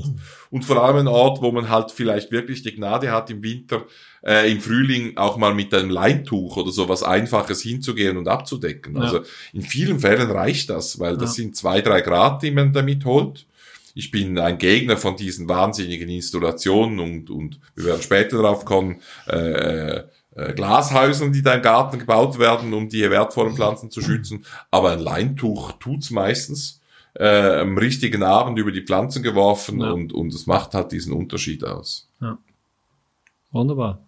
Und 0.51 0.63
vor 0.63 0.83
allem 0.83 0.97
ein 0.97 1.07
Ort, 1.07 1.41
wo 1.41 1.51
man 1.51 1.69
halt 1.69 1.91
vielleicht 1.91 2.31
wirklich 2.31 2.61
die 2.61 2.75
Gnade 2.75 3.11
hat, 3.11 3.31
im 3.31 3.41
Winter, 3.41 3.85
äh, 4.23 4.51
im 4.51 4.61
Frühling 4.61 5.17
auch 5.17 5.37
mal 5.37 5.55
mit 5.55 5.73
einem 5.73 5.89
Leintuch 5.89 6.57
oder 6.57 6.71
so 6.71 6.87
was 6.87 7.01
Einfaches 7.01 7.61
hinzugehen 7.61 8.17
und 8.17 8.27
abzudecken. 8.27 8.95
Ja. 8.95 9.01
Also 9.01 9.21
in 9.53 9.63
vielen 9.63 9.99
Fällen 9.99 10.29
reicht 10.29 10.69
das, 10.69 10.99
weil 10.99 11.17
das 11.17 11.37
ja. 11.37 11.43
sind 11.43 11.55
zwei, 11.55 11.81
drei 11.81 12.01
Grad, 12.01 12.43
die 12.43 12.51
man 12.51 12.71
damit 12.71 13.05
holt. 13.05 13.47
Ich 13.99 14.11
bin 14.11 14.39
ein 14.39 14.57
Gegner 14.57 14.95
von 14.95 15.17
diesen 15.17 15.49
wahnsinnigen 15.49 16.07
Installationen 16.07 17.01
und, 17.01 17.29
und 17.29 17.59
wir 17.75 17.83
werden 17.83 18.01
später 18.01 18.41
darauf 18.41 18.63
kommen, 18.63 19.01
äh, 19.27 20.03
äh, 20.35 20.53
Glashäusern, 20.55 21.33
die 21.33 21.41
da 21.41 21.55
im 21.55 21.61
Garten 21.61 21.99
gebaut 21.99 22.39
werden, 22.39 22.73
um 22.73 22.87
die 22.87 23.01
wertvollen 23.09 23.55
Pflanzen 23.55 23.91
zu 23.91 24.01
schützen. 24.01 24.45
Aber 24.71 24.91
ein 24.93 24.99
Leintuch 24.99 25.73
tut's 25.73 26.11
meistens 26.11 26.79
äh, 27.15 27.59
am 27.59 27.77
richtigen 27.77 28.23
Abend 28.23 28.57
über 28.57 28.71
die 28.71 28.85
Pflanzen 28.85 29.21
geworfen 29.21 29.81
ja. 29.81 29.91
und, 29.91 30.13
und 30.13 30.33
es 30.33 30.47
macht 30.47 30.75
halt 30.75 30.93
diesen 30.93 31.11
Unterschied 31.11 31.65
aus. 31.65 32.07
Ja. 32.21 32.37
Wunderbar. 33.51 33.99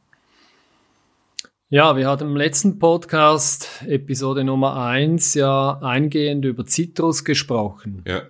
Ja, 1.67 1.97
wir 1.97 2.07
hatten 2.07 2.27
im 2.27 2.37
letzten 2.37 2.79
Podcast, 2.79 3.67
Episode 3.87 4.45
Nummer 4.45 4.77
eins 4.77 5.33
ja 5.33 5.79
eingehend 5.81 6.45
über 6.45 6.65
Zitrus 6.65 7.25
gesprochen. 7.25 8.03
Ja 8.07 8.21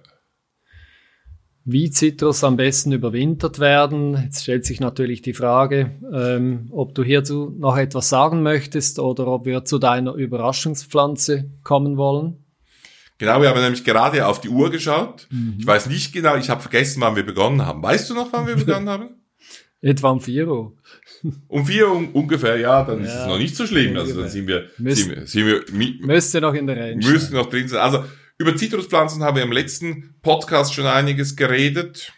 wie 1.63 1.91
Zitrus 1.91 2.43
am 2.43 2.57
besten 2.57 2.91
überwintert 2.91 3.59
werden. 3.59 4.17
Jetzt 4.23 4.43
stellt 4.43 4.65
sich 4.65 4.79
natürlich 4.79 5.21
die 5.21 5.33
Frage, 5.33 5.91
ähm, 6.11 6.67
ob 6.71 6.95
du 6.95 7.03
hierzu 7.03 7.55
noch 7.57 7.77
etwas 7.77 8.09
sagen 8.09 8.41
möchtest 8.41 8.99
oder 8.99 9.27
ob 9.27 9.45
wir 9.45 9.63
zu 9.65 9.77
deiner 9.77 10.13
Überraschungspflanze 10.13 11.51
kommen 11.63 11.97
wollen. 11.97 12.43
Genau, 13.19 13.39
wir 13.39 13.49
haben 13.49 13.61
nämlich 13.61 13.83
gerade 13.83 14.25
auf 14.25 14.41
die 14.41 14.49
Uhr 14.49 14.71
geschaut. 14.71 15.27
Mhm. 15.29 15.57
Ich 15.59 15.67
weiß 15.67 15.87
nicht 15.87 16.11
genau, 16.11 16.37
ich 16.37 16.49
habe 16.49 16.61
vergessen, 16.61 17.01
wann 17.01 17.15
wir 17.15 17.23
begonnen 17.23 17.63
haben. 17.63 17.83
Weißt 17.83 18.09
du 18.09 18.15
noch, 18.15 18.33
wann 18.33 18.47
wir 18.47 18.55
begonnen 18.55 18.89
haben? 18.89 19.09
Etwa 19.81 20.09
um 20.09 20.21
4 20.21 20.47
Uhr. 20.47 20.73
Um 21.47 21.65
4 21.65 21.87
Uhr 21.87 22.09
ungefähr, 22.13 22.57
ja, 22.57 22.83
dann 22.83 22.99
ja, 22.99 23.05
ist 23.05 23.15
es 23.15 23.27
noch 23.27 23.37
nicht 23.37 23.55
so 23.55 23.67
schlimm. 23.67 23.95
Also 23.97 24.19
dann 24.19 24.29
sind 24.29 24.47
wir, 24.47 24.69
Müsst, 24.79 25.03
sind 25.03 25.15
wir, 25.15 25.27
sind 25.27 25.45
wir 25.45 26.05
müsste 26.05 26.41
noch 26.41 26.55
in 26.55 26.65
der 26.65 26.77
Range. 26.77 26.95
Müsste 26.95 27.35
noch 27.35 27.47
drin 27.47 27.67
sein. 27.67 27.81
Also 27.81 28.03
über 28.41 28.55
Zitruspflanzen 28.55 29.23
haben 29.23 29.35
wir 29.35 29.43
im 29.43 29.51
letzten 29.51 30.15
Podcast 30.23 30.73
schon 30.73 30.87
einiges 30.87 31.35
geredet. 31.35 32.11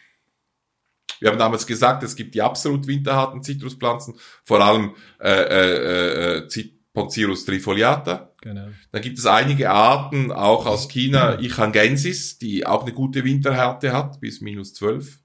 Wir 1.19 1.29
haben 1.29 1.37
damals 1.37 1.67
gesagt, 1.67 2.01
es 2.03 2.15
gibt 2.15 2.33
die 2.33 2.41
absolut 2.41 2.87
winterharten 2.87 3.43
Zitruspflanzen, 3.43 4.15
vor 4.45 4.61
allem 4.61 4.95
äh, 5.19 5.29
äh, 5.29 6.37
äh, 6.37 6.69
Poncirus 6.93 7.43
trifoliata. 7.43 8.33
Genau. 8.41 8.69
Dann 8.91 9.01
gibt 9.01 9.19
es 9.19 9.25
einige 9.25 9.69
Arten, 9.69 10.31
auch 10.31 10.65
aus 10.65 10.87
China, 10.87 11.39
Ichangensis, 11.41 12.37
die 12.37 12.65
auch 12.65 12.83
eine 12.83 12.93
gute 12.93 13.25
Winterhärte 13.25 13.91
hat, 13.91 14.21
bis 14.21 14.39
minus 14.39 14.73
12. 14.75 15.19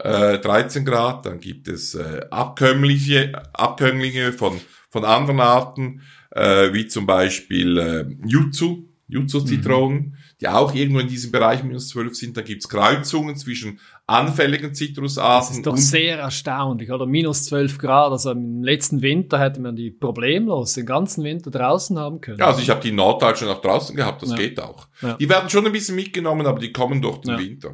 Äh, 0.00 0.38
13 0.38 0.84
Grad. 0.84 1.24
Dann 1.24 1.40
gibt 1.40 1.66
es 1.66 1.94
äh, 1.94 2.26
Abkömmliche, 2.30 3.40
Abkömmlinge 3.54 4.34
von, 4.34 4.60
von 4.90 5.06
anderen 5.06 5.40
Arten, 5.40 6.02
äh, 6.32 6.74
wie 6.74 6.88
zum 6.88 7.06
Beispiel 7.06 7.78
äh, 7.78 8.26
Jutsu, 8.26 8.88
Jutsu-Zitronen, 9.08 9.98
mhm. 9.98 10.14
die 10.40 10.48
auch 10.48 10.74
irgendwo 10.74 11.00
in 11.00 11.08
diesem 11.08 11.32
Bereich 11.32 11.64
minus 11.64 11.88
12 11.88 12.14
sind. 12.14 12.36
Da 12.36 12.42
gibt's 12.42 12.68
Kreuzungen 12.68 13.36
zwischen 13.36 13.80
anfälligen 14.06 14.74
Zitrusarten. 14.74 15.48
Das 15.48 15.56
ist 15.56 15.66
doch 15.66 15.76
sehr 15.76 16.18
erstaunlich, 16.18 16.90
oder? 16.90 17.06
Minus 17.06 17.44
12 17.46 17.78
Grad. 17.78 18.12
Also 18.12 18.32
im 18.32 18.62
letzten 18.62 19.00
Winter 19.00 19.40
hätte 19.40 19.60
man 19.60 19.76
die 19.76 19.90
problemlos 19.90 20.74
den 20.74 20.86
ganzen 20.86 21.24
Winter 21.24 21.50
draußen 21.50 21.98
haben 21.98 22.20
können. 22.20 22.38
Ja, 22.38 22.46
also 22.46 22.60
ich 22.60 22.68
habe 22.68 22.80
die 22.80 22.90
in 22.90 22.96
Norddeutschland 22.96 23.52
auch 23.56 23.62
draußen 23.62 23.96
gehabt, 23.96 24.22
das 24.22 24.30
ja. 24.30 24.36
geht 24.36 24.60
auch. 24.60 24.88
Ja. 25.00 25.14
Die 25.14 25.28
werden 25.28 25.48
schon 25.48 25.66
ein 25.66 25.72
bisschen 25.72 25.96
mitgenommen, 25.96 26.46
aber 26.46 26.60
die 26.60 26.72
kommen 26.72 27.00
durch 27.00 27.18
den 27.18 27.32
ja. 27.32 27.38
Winter. 27.38 27.72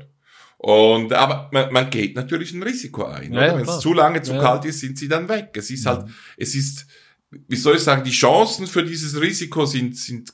Und 0.59 1.13
aber 1.13 1.51
man, 1.53 1.73
man 1.73 1.91
geht 1.91 2.17
natürlich 2.17 2.53
ein 2.55 2.63
Risiko 2.63 3.05
ein. 3.05 3.33
Wenn 3.33 3.59
es 3.61 3.81
zu 3.81 3.93
lange 3.93 4.23
zu 4.23 4.33
kalt 4.39 4.65
ist, 4.65 4.81
sind 4.81 4.99
sie 4.99 5.09
dann 5.09 5.29
weg. 5.29 5.51
Es 5.55 5.69
ist 5.71 5.85
halt, 5.85 6.07
es 6.39 6.55
ist, 6.55 6.87
wie 7.31 7.57
soll 7.57 7.77
ich 7.77 7.83
sagen, 7.83 8.03
die 8.03 8.13
Chancen 8.13 8.67
für 8.67 8.83
dieses 8.83 9.21
Risiko 9.21 9.67
sind, 9.67 9.97
sind 9.97 10.33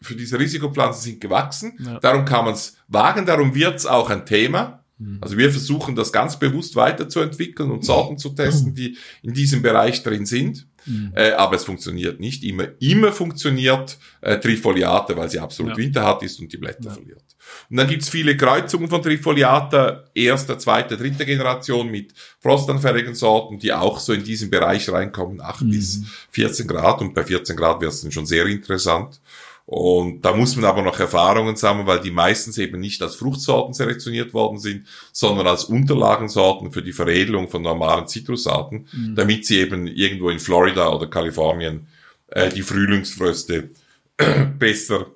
für 0.00 0.14
diese 0.14 0.38
Risikopflanzen 0.38 1.02
sind 1.02 1.20
gewachsen. 1.20 1.78
Ja. 1.84 2.00
Darum 2.00 2.24
kann 2.24 2.44
man 2.44 2.54
es 2.54 2.76
wagen, 2.88 3.26
darum 3.26 3.54
wird 3.54 3.76
es 3.76 3.86
auch 3.86 4.10
ein 4.10 4.26
Thema. 4.26 4.84
Mhm. 4.98 5.18
Also 5.20 5.36
wir 5.36 5.50
versuchen 5.50 5.96
das 5.96 6.12
ganz 6.12 6.38
bewusst 6.38 6.76
weiterzuentwickeln 6.76 7.70
und 7.70 7.84
Sorten 7.84 8.18
zu 8.18 8.30
testen, 8.30 8.74
die 8.74 8.96
in 9.22 9.32
diesem 9.32 9.62
Bereich 9.62 10.02
drin 10.02 10.26
sind. 10.26 10.66
Mhm. 10.86 11.12
Äh, 11.14 11.32
aber 11.32 11.56
es 11.56 11.64
funktioniert 11.64 12.20
nicht 12.20 12.44
immer. 12.44 12.68
Immer 12.80 13.12
funktioniert 13.12 13.98
äh, 14.20 14.38
Trifoliate, 14.38 15.16
weil 15.16 15.30
sie 15.30 15.38
absolut 15.38 15.72
ja. 15.72 15.78
winterhart 15.78 16.22
ist 16.22 16.40
und 16.40 16.52
die 16.52 16.56
Blätter 16.56 16.84
ja. 16.84 16.90
verliert. 16.92 17.24
Und 17.68 17.76
dann 17.76 17.88
gibt's 17.88 18.08
viele 18.08 18.36
Kreuzungen 18.36 18.88
von 18.88 19.02
Trifoliata, 19.02 20.04
erster, 20.14 20.58
zweiter, 20.58 20.96
dritter 20.96 21.24
Generation 21.24 21.90
mit 21.90 22.12
frostanfälligen 22.40 23.14
Sorten, 23.14 23.58
die 23.58 23.72
auch 23.72 23.98
so 23.98 24.12
in 24.12 24.24
diesen 24.24 24.50
Bereich 24.50 24.88
reinkommen, 24.90 25.40
8 25.40 25.62
mhm. 25.62 25.70
bis 25.70 26.02
14 26.30 26.66
Grad. 26.66 27.00
Und 27.00 27.14
bei 27.14 27.24
14 27.24 27.56
Grad 27.56 27.80
wird 27.80 27.92
es 27.92 28.02
dann 28.02 28.12
schon 28.12 28.26
sehr 28.26 28.46
interessant. 28.46 29.20
Und 29.66 30.22
da 30.22 30.34
muss 30.34 30.56
man 30.56 30.64
aber 30.64 30.82
noch 30.82 30.98
Erfahrungen 30.98 31.54
sammeln, 31.54 31.86
weil 31.86 32.00
die 32.00 32.10
meistens 32.10 32.58
eben 32.58 32.80
nicht 32.80 33.00
als 33.02 33.14
Fruchtsorten 33.16 33.72
selektioniert 33.72 34.34
worden 34.34 34.58
sind, 34.58 34.86
sondern 35.12 35.46
als 35.46 35.64
Unterlagensorten 35.64 36.72
für 36.72 36.82
die 36.82 36.92
Veredelung 36.92 37.48
von 37.48 37.62
normalen 37.62 38.08
Zitrusarten, 38.08 38.88
mhm. 38.92 39.14
damit 39.14 39.46
sie 39.46 39.58
eben 39.58 39.86
irgendwo 39.86 40.30
in 40.30 40.40
Florida 40.40 40.88
oder 40.88 41.06
Kalifornien 41.06 41.86
äh, 42.28 42.48
die 42.48 42.62
Frühlingsfröste 42.62 43.70
besser 44.58 45.06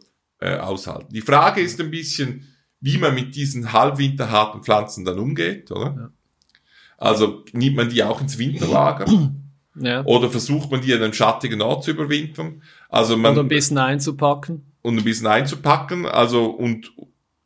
äh, 0.41 0.57
aushalten. 0.57 1.13
Die 1.13 1.21
Frage 1.21 1.61
ist 1.61 1.81
ein 1.81 1.91
bisschen, 1.91 2.47
wie 2.81 2.99
man 2.99 3.15
mit 3.15 3.35
diesen 3.35 3.73
halbwinterharten 3.73 4.63
Pflanzen 4.63 5.05
dann 5.05 5.19
umgeht, 5.19 5.71
oder? 5.73 5.95
Ja. 5.97 6.11
Also 6.97 7.45
nimmt 7.53 7.77
man 7.77 7.89
die 7.89 8.03
auch 8.05 8.21
ins 8.21 8.39
Winterlager? 8.39 9.07
Ja. 9.77 10.05
Oder 10.05 10.31
versucht 10.31 10.71
man 10.71 10.81
die 10.81 10.93
an 10.95 11.03
einem 11.03 11.13
schattigen 11.13 11.61
Ort 11.61 11.85
zu 11.85 11.91
überwintern? 11.91 12.63
Also 12.89 13.17
man, 13.17 13.33
und 13.37 13.47
ein 13.47 13.49
bisschen 13.49 13.79
einzupacken. 13.79 14.63
Und 14.83 14.99
ein 14.99 15.05
bisschen 15.05 15.27
einzupacken. 15.27 16.07
Also, 16.07 16.47
und, 16.47 16.93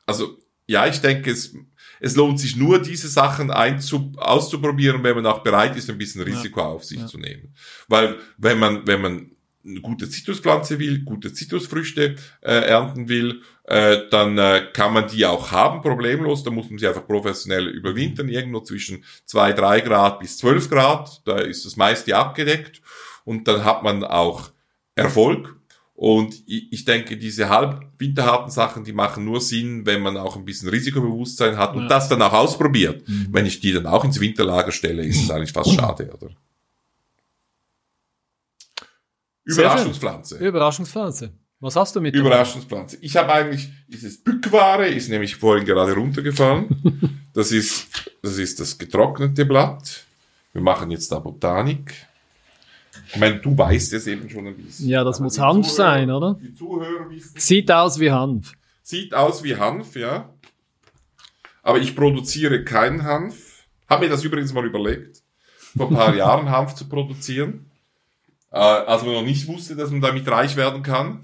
also, 0.07 0.39
ja, 0.67 0.87
ich 0.87 1.01
denke, 1.01 1.31
es, 1.31 1.55
es 2.01 2.17
lohnt 2.17 2.39
sich 2.39 2.57
nur, 2.57 2.81
diese 2.81 3.09
Sachen 3.09 3.51
einzu, 3.51 4.13
auszuprobieren, 4.17 5.03
wenn 5.03 5.17
man 5.17 5.27
auch 5.27 5.43
bereit 5.43 5.77
ist, 5.77 5.89
ein 5.89 5.99
bisschen 5.99 6.23
Risiko 6.23 6.61
ja. 6.61 6.67
auf 6.67 6.85
sich 6.85 7.01
ja. 7.01 7.07
zu 7.07 7.19
nehmen. 7.19 7.55
Weil, 7.89 8.17
wenn 8.37 8.59
man, 8.59 8.87
wenn 8.87 9.01
man 9.01 9.31
eine 9.65 9.81
gute 9.81 10.09
Zitruspflanze 10.09 10.79
will, 10.79 11.05
gute 11.05 11.33
Zitrusfrüchte 11.33 12.17
äh, 12.41 12.53
ernten 12.53 13.09
will, 13.09 13.43
äh, 13.69 14.09
dann 14.11 14.39
äh, 14.39 14.67
kann 14.73 14.93
man 14.93 15.09
die 15.09 15.27
auch 15.27 15.51
haben, 15.51 15.83
problemlos. 15.83 16.43
Da 16.43 16.51
muss 16.51 16.71
man 16.71 16.79
sie 16.79 16.89
einfach 16.89 17.07
professionell 17.07 17.69
überwintern, 17.69 18.29
irgendwo 18.29 18.61
zwischen 18.61 19.05
zwei 19.27 19.53
drei 19.53 19.81
Grad 19.81 20.21
bis 20.21 20.39
zwölf 20.39 20.71
Grad. 20.71 21.23
Da 21.27 21.39
ist 21.39 21.65
das 21.65 21.77
meiste 21.77 22.17
abgedeckt. 22.17 22.81
Und 23.25 23.47
dann 23.47 23.65
hat 23.65 23.83
man 23.83 24.05
auch 24.05 24.51
Erfolg. 24.95 25.57
Und 25.95 26.45
ich 26.47 26.85
denke, 26.85 27.17
diese 27.17 27.49
halbwinterharten 27.49 28.53
Sachen, 28.53 28.85
die 28.85 28.93
machen 28.93 29.25
nur 29.25 29.41
Sinn, 29.41 29.85
wenn 29.85 30.01
man 30.01 30.17
auch 30.17 30.37
ein 30.37 30.45
bisschen 30.45 30.69
Risikobewusstsein 30.69 31.57
hat 31.57 31.75
und 31.75 31.83
ja. 31.83 31.89
das 31.89 32.09
dann 32.09 32.23
auch 32.23 32.33
ausprobiert. 32.33 33.07
Mhm. 33.09 33.29
Wenn 33.33 33.47
ich 33.47 33.59
die 33.59 33.73
dann 33.73 33.87
auch 33.87 34.05
ins 34.05 34.21
Winterlager 34.21 34.71
stelle, 34.71 35.05
ist 35.05 35.25
es 35.25 35.31
eigentlich 35.31 35.53
fast 35.53 35.73
schade, 35.75 36.11
oder? 36.15 36.31
Überraschungspflanze. 39.45 40.39
Überraschungspflanze. 40.39 41.33
Was 41.61 41.75
hast 41.75 41.97
du 41.97 42.01
mit 42.01 42.15
Überraschungspflanze. 42.15 42.99
Ich 43.01 43.17
habe 43.17 43.33
eigentlich 43.33 43.69
dieses 43.89 44.23
Bückware, 44.23 44.87
ist 44.87 45.09
nämlich 45.09 45.37
vorhin 45.37 45.65
gerade 45.67 45.93
runtergefallen. 45.93 47.21
das 47.35 47.51
ist, 47.51 47.89
das 48.23 48.39
ist 48.39 48.61
das 48.61 48.79
getrocknete 48.79 49.45
Blatt. 49.45 50.05
Wir 50.53 50.63
machen 50.63 50.91
jetzt 50.91 51.11
da 51.11 51.19
Botanik. 51.19 51.95
Ich 53.09 53.17
meine, 53.17 53.39
du 53.41 53.57
weißt 53.57 53.93
es 53.95 54.07
eben 54.07 54.31
schon 54.31 54.47
ein 54.47 54.57
bisschen. 54.57 54.89
Ja, 54.89 55.03
das 55.03 55.17
Aber 55.17 55.25
muss 55.25 55.39
Hanf 55.39 55.67
Zuhörer, 55.67 55.93
sein, 55.93 56.11
oder? 56.11 56.39
Die 56.41 56.55
Zuhörer 56.55 57.11
wissen. 57.11 57.39
Sieht 57.39 57.71
aus 57.73 57.99
wie 57.99 58.11
Hanf. 58.11 58.53
Sieht 58.83 59.15
aus 59.15 59.43
wie 59.43 59.57
Hanf, 59.57 59.97
ja. 59.97 60.33
Aber 61.63 61.79
ich 61.79 61.97
produziere 61.97 62.65
keinen 62.65 63.03
Hanf. 63.03 63.65
Habe 63.89 64.05
mir 64.05 64.11
das 64.11 64.23
übrigens 64.23 64.53
mal 64.53 64.65
überlegt, 64.65 65.23
vor 65.77 65.89
ein 65.89 65.95
paar 65.95 66.15
Jahren 66.17 66.51
Hanf 66.51 66.75
zu 66.75 66.89
produzieren 66.89 67.69
äh, 68.51 68.59
als 68.59 69.03
man 69.03 69.15
noch 69.15 69.23
nicht 69.23 69.47
wusste, 69.47 69.77
dass 69.77 69.91
man 69.91 70.01
damit 70.01 70.29
reich 70.29 70.57
werden 70.57 70.83
kann. 70.83 71.21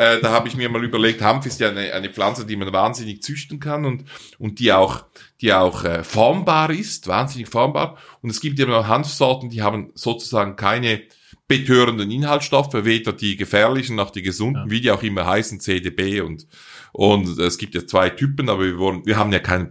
Äh, 0.00 0.22
da 0.22 0.30
habe 0.30 0.48
ich 0.48 0.56
mir 0.56 0.70
mal 0.70 0.82
überlegt, 0.82 1.20
Hanf 1.20 1.44
ist 1.44 1.60
ja 1.60 1.68
eine, 1.68 1.92
eine 1.92 2.08
Pflanze, 2.08 2.46
die 2.46 2.56
man 2.56 2.72
wahnsinnig 2.72 3.22
züchten 3.22 3.60
kann 3.60 3.84
und, 3.84 4.04
und 4.38 4.58
die 4.58 4.72
auch, 4.72 5.04
die 5.42 5.52
auch 5.52 5.84
äh, 5.84 6.04
formbar 6.04 6.70
ist, 6.70 7.06
wahnsinnig 7.06 7.50
formbar. 7.50 7.98
Und 8.22 8.30
es 8.30 8.40
gibt 8.40 8.58
eben 8.58 8.72
auch 8.72 8.86
Hanfsorten, 8.86 9.50
die 9.50 9.60
haben 9.60 9.90
sozusagen 9.94 10.56
keine 10.56 11.02
betörenden 11.48 12.10
Inhaltsstoffe, 12.10 12.72
weder 12.72 13.12
die 13.12 13.36
gefährlichen 13.36 13.96
noch 13.96 14.08
die 14.08 14.22
gesunden, 14.22 14.64
ja. 14.64 14.70
wie 14.70 14.80
die 14.80 14.90
auch 14.90 15.02
immer 15.02 15.26
heißen, 15.26 15.60
CDB 15.60 16.22
und, 16.22 16.46
und 16.92 17.38
es 17.38 17.58
gibt 17.58 17.74
ja 17.74 17.86
zwei 17.86 18.08
Typen, 18.08 18.48
aber 18.48 18.64
wir 18.64 18.78
wollen, 18.78 19.04
wir 19.04 19.18
haben 19.18 19.32
ja 19.32 19.40
keinen 19.40 19.68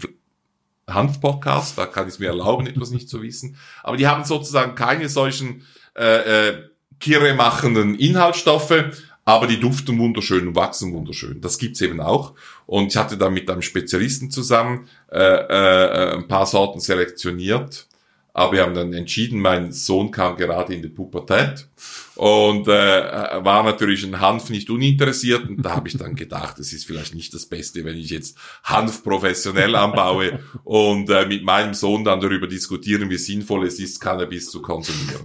Hanf-Podcast, 0.88 1.76
da 1.76 1.88
kann 1.88 2.08
ich 2.08 2.14
es 2.14 2.20
mir 2.20 2.28
erlauben, 2.28 2.68
etwas 2.68 2.92
nicht 2.92 3.10
zu 3.10 3.24
wissen. 3.24 3.58
Aber 3.82 3.98
die 3.98 4.06
haben 4.06 4.24
sozusagen 4.26 4.76
keine 4.76 5.10
solchen 5.10 5.66
äh, 5.98 6.50
äh, 6.50 6.70
kirre 7.00 7.34
machenden 7.34 7.96
Inhaltsstoffe, 7.96 9.09
aber 9.30 9.46
die 9.46 9.60
duften 9.60 10.00
wunderschön 10.00 10.48
und 10.48 10.56
wachsen 10.56 10.92
wunderschön. 10.92 11.40
Das 11.40 11.60
gibt's 11.60 11.82
eben 11.82 12.02
auch. 12.02 12.34
Und 12.66 12.88
ich 12.88 12.98
hatte 12.98 13.16
da 13.16 13.30
mit 13.30 13.48
einem 13.50 13.62
Spezialisten 13.62 14.32
zusammen 14.32 14.88
äh, 15.12 15.20
äh, 15.20 16.16
ein 16.16 16.28
paar 16.28 16.48
Sorten 16.48 16.80
selektioniert. 16.80 17.88
Aber 18.34 18.54
wir 18.54 18.64
haben 18.64 18.74
dann 18.74 18.92
entschieden, 18.94 19.40
mein 19.40 19.72
Sohn 19.72 20.10
kam 20.10 20.36
gerade 20.36 20.74
in 20.74 20.82
die 20.82 20.88
Pubertät 20.88 21.68
und 22.16 22.68
äh, 22.68 22.72
war 22.72 23.64
natürlich 23.64 24.04
ein 24.04 24.20
Hanf 24.20 24.50
nicht 24.50 24.70
uninteressiert. 24.72 25.48
Und 25.48 25.62
da 25.62 25.76
habe 25.76 25.90
ich 25.90 25.98
dann 25.98 26.16
gedacht, 26.16 26.58
es 26.58 26.74
ist 26.74 26.86
vielleicht 26.86 27.14
nicht 27.14 27.32
das 27.34 27.46
Beste, 27.46 27.86
wenn 27.86 27.98
ich 27.98 28.10
jetzt 28.10 28.36
Hanf 28.64 29.04
professionell 29.04 29.76
anbaue 29.76 30.40
und 30.64 31.10
äh, 31.10 31.28
mit 31.28 31.44
meinem 31.44 31.76
Sohn 31.76 32.04
dann 32.04 32.20
darüber 32.20 32.48
diskutieren, 32.48 33.10
wie 33.12 33.18
sinnvoll 33.18 33.68
es 33.68 33.80
ist, 33.80 34.00
Cannabis 34.00 34.50
zu 34.50 34.62
konsumieren. 34.62 35.22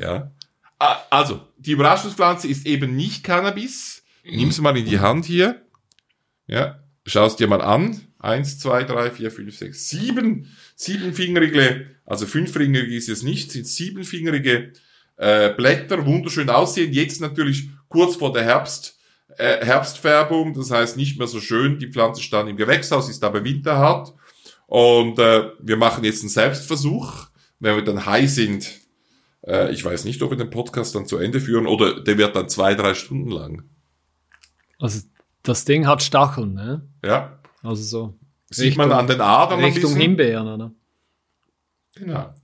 Ja. 0.00 0.30
Ah, 0.84 1.06
also, 1.10 1.40
die 1.58 1.70
Überraschungspflanze 1.70 2.48
ist 2.48 2.66
eben 2.66 2.96
nicht 2.96 3.22
Cannabis. 3.22 4.02
Nimm 4.24 4.50
sie 4.50 4.62
mal 4.62 4.76
in 4.76 4.84
die 4.84 4.98
Hand 4.98 5.24
hier. 5.24 5.62
Ja, 6.48 6.82
schaust 7.06 7.38
dir 7.38 7.46
mal 7.46 7.62
an. 7.62 8.00
Eins, 8.18 8.58
zwei, 8.58 8.82
drei, 8.82 9.12
vier, 9.12 9.30
fünf, 9.30 9.56
sechs, 9.56 9.88
sieben, 9.88 10.50
siebenfingerige, 10.74 11.86
also 12.04 12.26
fünffingerige 12.26 12.96
ist 12.96 13.08
es 13.08 13.22
nicht, 13.22 13.52
sind 13.52 13.68
siebenfingerige 13.68 14.72
äh, 15.18 15.50
Blätter, 15.50 16.04
wunderschön 16.04 16.50
aussehen. 16.50 16.92
Jetzt 16.92 17.20
natürlich 17.20 17.68
kurz 17.88 18.16
vor 18.16 18.32
der 18.32 18.42
Herbst, 18.42 18.98
äh, 19.38 19.64
Herbstfärbung, 19.64 20.52
das 20.52 20.72
heißt 20.72 20.96
nicht 20.96 21.16
mehr 21.16 21.28
so 21.28 21.40
schön. 21.40 21.78
Die 21.78 21.92
Pflanze 21.92 22.22
stand 22.22 22.50
im 22.50 22.56
Gewächshaus, 22.56 23.08
ist 23.08 23.22
aber 23.22 23.44
winterhart. 23.44 24.12
Und 24.66 25.20
äh, 25.20 25.50
wir 25.60 25.76
machen 25.76 26.02
jetzt 26.02 26.22
einen 26.22 26.28
Selbstversuch. 26.28 27.28
Wenn 27.60 27.76
wir 27.76 27.84
dann 27.84 28.04
high 28.04 28.28
sind, 28.28 28.81
äh, 29.46 29.72
ich 29.72 29.84
weiß 29.84 30.04
nicht, 30.04 30.22
ob 30.22 30.30
wir 30.30 30.36
den 30.36 30.50
Podcast 30.50 30.94
dann 30.94 31.06
zu 31.06 31.18
Ende 31.18 31.40
führen 31.40 31.66
oder 31.66 32.02
der 32.02 32.18
wird 32.18 32.36
dann 32.36 32.48
zwei, 32.48 32.74
drei 32.74 32.94
Stunden 32.94 33.30
lang. 33.30 33.64
Also 34.78 35.06
das 35.42 35.64
Ding 35.64 35.86
hat 35.86 36.02
Stacheln, 36.02 36.54
ne? 36.54 36.88
Ja. 37.04 37.40
Also 37.62 37.82
so. 37.82 38.18
Sieht 38.50 38.66
Richtung, 38.66 38.88
man 38.88 38.98
an 38.98 39.06
den 39.06 39.20
Adern 39.20 39.60
Richtung 39.60 39.94
Himbeeren, 39.96 40.48
oder? 40.48 40.72
Genau. 41.94 42.34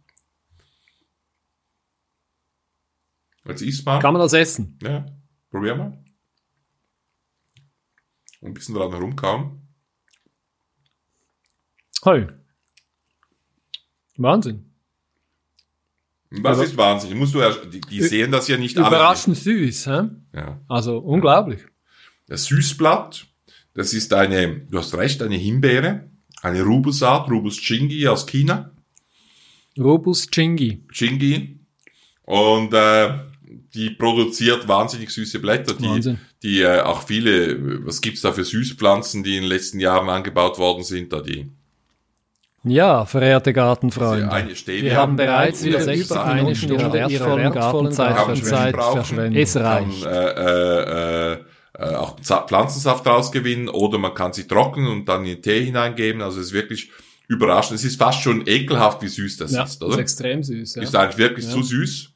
Jetzt 3.44 3.62
isst 3.62 3.86
man. 3.86 4.00
Kann 4.00 4.12
man 4.12 4.22
das 4.22 4.32
essen? 4.32 4.78
Ja. 4.82 5.06
Probier 5.50 5.74
mal. 5.74 6.04
Ein 8.42 8.54
bisschen 8.54 8.74
dran 8.74 8.92
herumkauen. 8.92 9.68
Hey. 12.04 12.28
Wahnsinn. 14.16 14.67
Was 16.30 16.58
also, 16.58 16.62
ist 16.64 16.76
Wahnsinn? 16.76 17.16
Musst 17.16 17.34
du 17.34 17.40
die, 17.72 17.80
die 17.80 18.02
sehen 18.02 18.30
das 18.30 18.48
ja 18.48 18.58
nicht 18.58 18.76
Überraschend 18.76 19.36
alle. 19.36 19.44
süß, 19.44 19.86
hä? 19.86 20.00
Ja. 20.34 20.60
Also 20.68 20.98
unglaublich. 20.98 21.60
Das 22.26 22.44
Süßblatt, 22.44 23.26
das 23.74 23.94
ist 23.94 24.12
eine, 24.12 24.60
du 24.70 24.78
hast 24.78 24.94
recht, 24.94 25.22
eine 25.22 25.36
Himbeere, 25.36 26.10
eine 26.42 26.62
Rubusart, 26.62 27.30
Rubus 27.30 27.58
Chingi 27.58 28.06
aus 28.08 28.26
China. 28.26 28.72
Rubus 29.78 30.28
Chingi. 30.30 30.84
Chingi. 30.92 31.60
Und 32.22 32.74
äh, 32.74 33.20
die 33.74 33.90
produziert 33.90 34.68
wahnsinnig 34.68 35.10
süße 35.10 35.38
Blätter, 35.38 35.74
die, 35.74 35.84
Wahnsinn. 35.84 36.18
die 36.42 36.60
äh, 36.60 36.80
auch 36.80 37.02
viele, 37.04 37.86
was 37.86 38.02
gibt's 38.02 38.20
da 38.20 38.32
für 38.32 38.44
Süßpflanzen, 38.44 39.22
die 39.22 39.36
in 39.36 39.42
den 39.42 39.48
letzten 39.48 39.80
Jahren 39.80 40.10
angebaut 40.10 40.58
worden 40.58 40.84
sind, 40.84 41.12
da 41.12 41.22
die 41.22 41.50
ja, 42.70 43.04
verehrte 43.04 43.52
Gartenfreunde, 43.52 44.28
wir 44.66 44.96
haben 44.96 45.16
bereits 45.16 45.64
wieder 45.64 45.82
über 45.94 46.24
eine 46.24 46.54
Stunde 46.54 46.92
wertvollen 46.92 47.52
Gartenzeit 47.52 48.74
verschwendet. 48.74 49.42
Es 49.42 49.56
reicht. 49.56 50.02
Kann, 50.04 50.12
äh, 50.12 51.32
äh, 51.32 51.38
äh, 51.78 51.94
auch 51.94 52.16
Pflanzensaft 52.18 53.06
rausgewinnen 53.06 53.68
oder 53.68 53.98
man 53.98 54.12
kann 54.12 54.32
sie 54.32 54.48
trocknen 54.48 54.88
und 54.88 55.08
dann 55.08 55.24
in 55.24 55.36
den 55.36 55.42
Tee 55.42 55.64
hineingeben. 55.64 56.22
Also 56.22 56.40
es 56.40 56.48
ist 56.48 56.52
wirklich 56.52 56.90
überraschend. 57.28 57.78
Es 57.78 57.84
ist 57.84 57.96
fast 57.96 58.22
schon 58.22 58.46
ekelhaft, 58.46 59.00
wie 59.02 59.08
süß 59.08 59.36
das 59.36 59.52
ja, 59.52 59.62
ist, 59.62 59.82
oder? 59.82 59.92
Ist 59.92 60.00
extrem 60.00 60.42
süß. 60.42 60.74
Ja. 60.74 60.82
Ist 60.82 60.96
eigentlich 60.96 61.18
wirklich 61.18 61.46
ja. 61.46 61.52
zu 61.52 61.62
süß, 61.62 62.10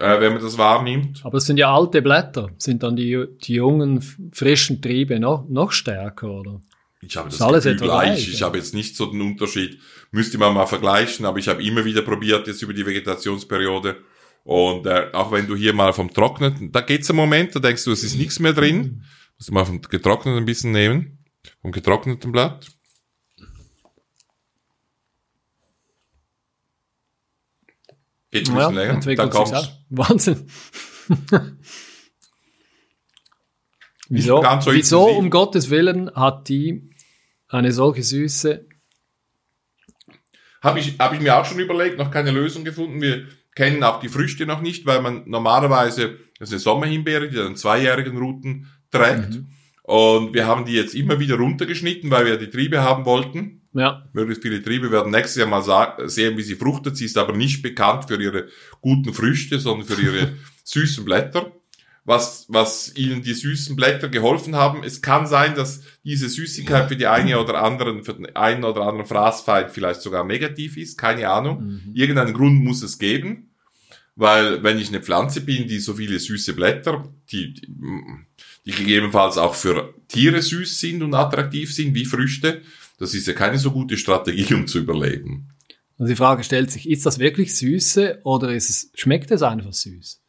äh, 0.00 0.20
wenn 0.20 0.32
man 0.32 0.42
das 0.42 0.56
wahrnimmt. 0.56 1.20
Aber 1.24 1.36
es 1.38 1.44
sind 1.44 1.58
ja 1.58 1.74
alte 1.74 2.00
Blätter. 2.00 2.48
Sind 2.56 2.82
dann 2.82 2.96
die, 2.96 3.22
die 3.42 3.54
jungen, 3.54 4.00
frischen 4.32 4.80
Triebe 4.80 5.20
noch, 5.20 5.46
noch 5.48 5.72
stärker, 5.72 6.30
oder? 6.30 6.60
Ich 7.08 7.16
habe 7.16 7.28
das, 7.28 7.38
das 7.38 7.64
Gefühl 7.64 7.76
gleich. 7.76 8.28
Ich 8.28 8.42
habe 8.42 8.58
jetzt 8.58 8.74
nicht 8.74 8.96
so 8.96 9.06
den 9.06 9.20
Unterschied. 9.20 9.78
Müsste 10.10 10.38
man 10.38 10.54
mal 10.54 10.66
vergleichen, 10.66 11.24
aber 11.24 11.38
ich 11.38 11.48
habe 11.48 11.62
immer 11.62 11.84
wieder 11.84 12.02
probiert 12.02 12.46
jetzt 12.46 12.62
über 12.62 12.72
die 12.72 12.84
Vegetationsperiode. 12.84 14.02
Und 14.44 14.86
äh, 14.86 15.10
auch 15.12 15.30
wenn 15.32 15.46
du 15.46 15.54
hier 15.56 15.72
mal 15.72 15.92
vom 15.92 16.12
Trockneten, 16.12 16.72
da 16.72 16.80
geht's 16.80 17.10
einen 17.10 17.16
Moment, 17.16 17.54
da 17.54 17.60
denkst 17.60 17.84
du, 17.84 17.92
es 17.92 18.02
ist 18.02 18.16
nichts 18.16 18.38
mehr 18.38 18.52
drin. 18.52 19.04
Musst 19.38 19.50
du 19.50 19.54
mal 19.54 19.64
vom 19.64 19.80
getrockneten 19.80 20.38
ein 20.38 20.44
bisschen 20.44 20.72
nehmen. 20.72 21.18
Vom 21.62 21.72
getrockneten 21.72 22.32
Blatt. 22.32 22.66
Geht 28.30 28.48
ein 28.48 28.54
bisschen 28.54 28.56
ja, 28.56 28.68
länger. 28.68 29.00
Dann 29.00 29.30
kommt's. 29.30 29.70
Wahnsinn. 29.90 30.46
wieso, 34.08 34.42
so 34.60 34.72
wieso 34.72 35.06
um 35.06 35.30
Gottes 35.30 35.70
Willen 35.70 36.10
hat 36.14 36.48
die 36.48 36.90
eine 37.48 37.72
solche 37.72 38.02
Süße. 38.02 38.66
Habe 40.62 40.80
ich, 40.80 40.98
hab 40.98 41.12
ich 41.12 41.20
mir 41.20 41.36
auch 41.36 41.44
schon 41.44 41.60
überlegt, 41.60 41.98
noch 41.98 42.10
keine 42.10 42.30
Lösung 42.30 42.64
gefunden. 42.64 43.00
Wir 43.00 43.26
kennen 43.54 43.82
auch 43.82 44.00
die 44.00 44.08
Früchte 44.08 44.46
noch 44.46 44.60
nicht, 44.60 44.86
weil 44.86 45.00
man 45.00 45.22
normalerweise, 45.26 46.18
das 46.38 46.48
ist 46.48 46.54
eine 46.54 46.60
Sommerhimbeere, 46.60 47.28
die 47.28 47.36
dann 47.36 47.56
zweijährigen 47.56 48.16
Routen 48.16 48.66
trägt. 48.90 49.30
Mhm. 49.30 49.46
Und 49.82 50.34
wir 50.34 50.46
haben 50.46 50.64
die 50.64 50.72
jetzt 50.72 50.94
immer 50.94 51.20
wieder 51.20 51.36
runtergeschnitten, 51.36 52.10
weil 52.10 52.26
wir 52.26 52.36
die 52.36 52.50
Triebe 52.50 52.82
haben 52.82 53.04
wollten. 53.04 53.62
Ja. 53.72 54.08
Möglichst 54.12 54.42
viele 54.42 54.62
Triebe 54.62 54.90
werden 54.90 55.12
nächstes 55.12 55.36
Jahr 55.36 55.48
mal 55.48 55.62
sehen, 56.08 56.36
wie 56.36 56.42
sie 56.42 56.56
fruchtet. 56.56 56.96
Sie 56.96 57.04
ist 57.04 57.16
aber 57.16 57.34
nicht 57.34 57.62
bekannt 57.62 58.06
für 58.08 58.20
ihre 58.20 58.48
guten 58.80 59.14
Früchte, 59.14 59.60
sondern 59.60 59.86
für 59.86 60.00
ihre 60.00 60.32
süßen 60.64 61.04
Blätter. 61.04 61.52
Was, 62.06 62.46
was 62.48 62.96
ihnen 62.96 63.22
die 63.22 63.34
süßen 63.34 63.76
Blätter 63.76 64.08
geholfen 64.08 64.54
haben. 64.54 64.84
Es 64.84 65.02
kann 65.02 65.26
sein, 65.26 65.56
dass 65.56 65.82
diese 66.04 66.28
Süßigkeit 66.28 66.88
für 66.88 66.96
die 66.96 67.08
eine 67.08 67.40
oder 67.40 67.62
anderen, 67.62 68.04
für 68.04 68.14
den 68.14 68.34
einen 68.36 68.64
oder 68.64 68.82
anderen 68.82 69.06
Fraßfeind 69.06 69.72
vielleicht 69.72 70.00
sogar 70.00 70.24
negativ 70.24 70.76
ist. 70.76 70.96
Keine 70.96 71.28
Ahnung. 71.28 71.64
Mhm. 71.64 71.94
Irgendeinen 71.94 72.32
Grund 72.32 72.62
muss 72.62 72.82
es 72.82 72.98
geben. 72.98 73.50
Weil 74.14 74.62
wenn 74.62 74.78
ich 74.78 74.88
eine 74.88 75.02
Pflanze 75.02 75.42
bin, 75.42 75.68
die 75.68 75.78
so 75.78 75.94
viele 75.94 76.18
süße 76.18 76.54
Blätter, 76.54 77.12
die, 77.30 77.52
die, 77.52 77.68
die 78.64 78.70
gegebenenfalls 78.70 79.36
auch 79.36 79.54
für 79.54 79.92
Tiere 80.08 80.40
süß 80.40 80.80
sind 80.80 81.02
und 81.02 81.12
attraktiv 81.12 81.74
sind, 81.74 81.94
wie 81.94 82.06
Früchte, 82.06 82.62
das 82.98 83.12
ist 83.12 83.26
ja 83.26 83.34
keine 83.34 83.58
so 83.58 83.72
gute 83.72 83.98
Strategie, 83.98 84.54
um 84.54 84.66
zu 84.66 84.78
überleben. 84.78 85.48
Also 85.98 86.10
die 86.10 86.16
Frage 86.16 86.44
stellt 86.44 86.70
sich, 86.70 86.88
ist 86.88 87.04
das 87.04 87.18
wirklich 87.18 87.54
Süße 87.56 88.20
oder 88.22 88.54
ist 88.54 88.70
es, 88.70 88.90
schmeckt 88.94 89.30
es 89.30 89.42
einfach 89.42 89.72
süß? 89.72 90.22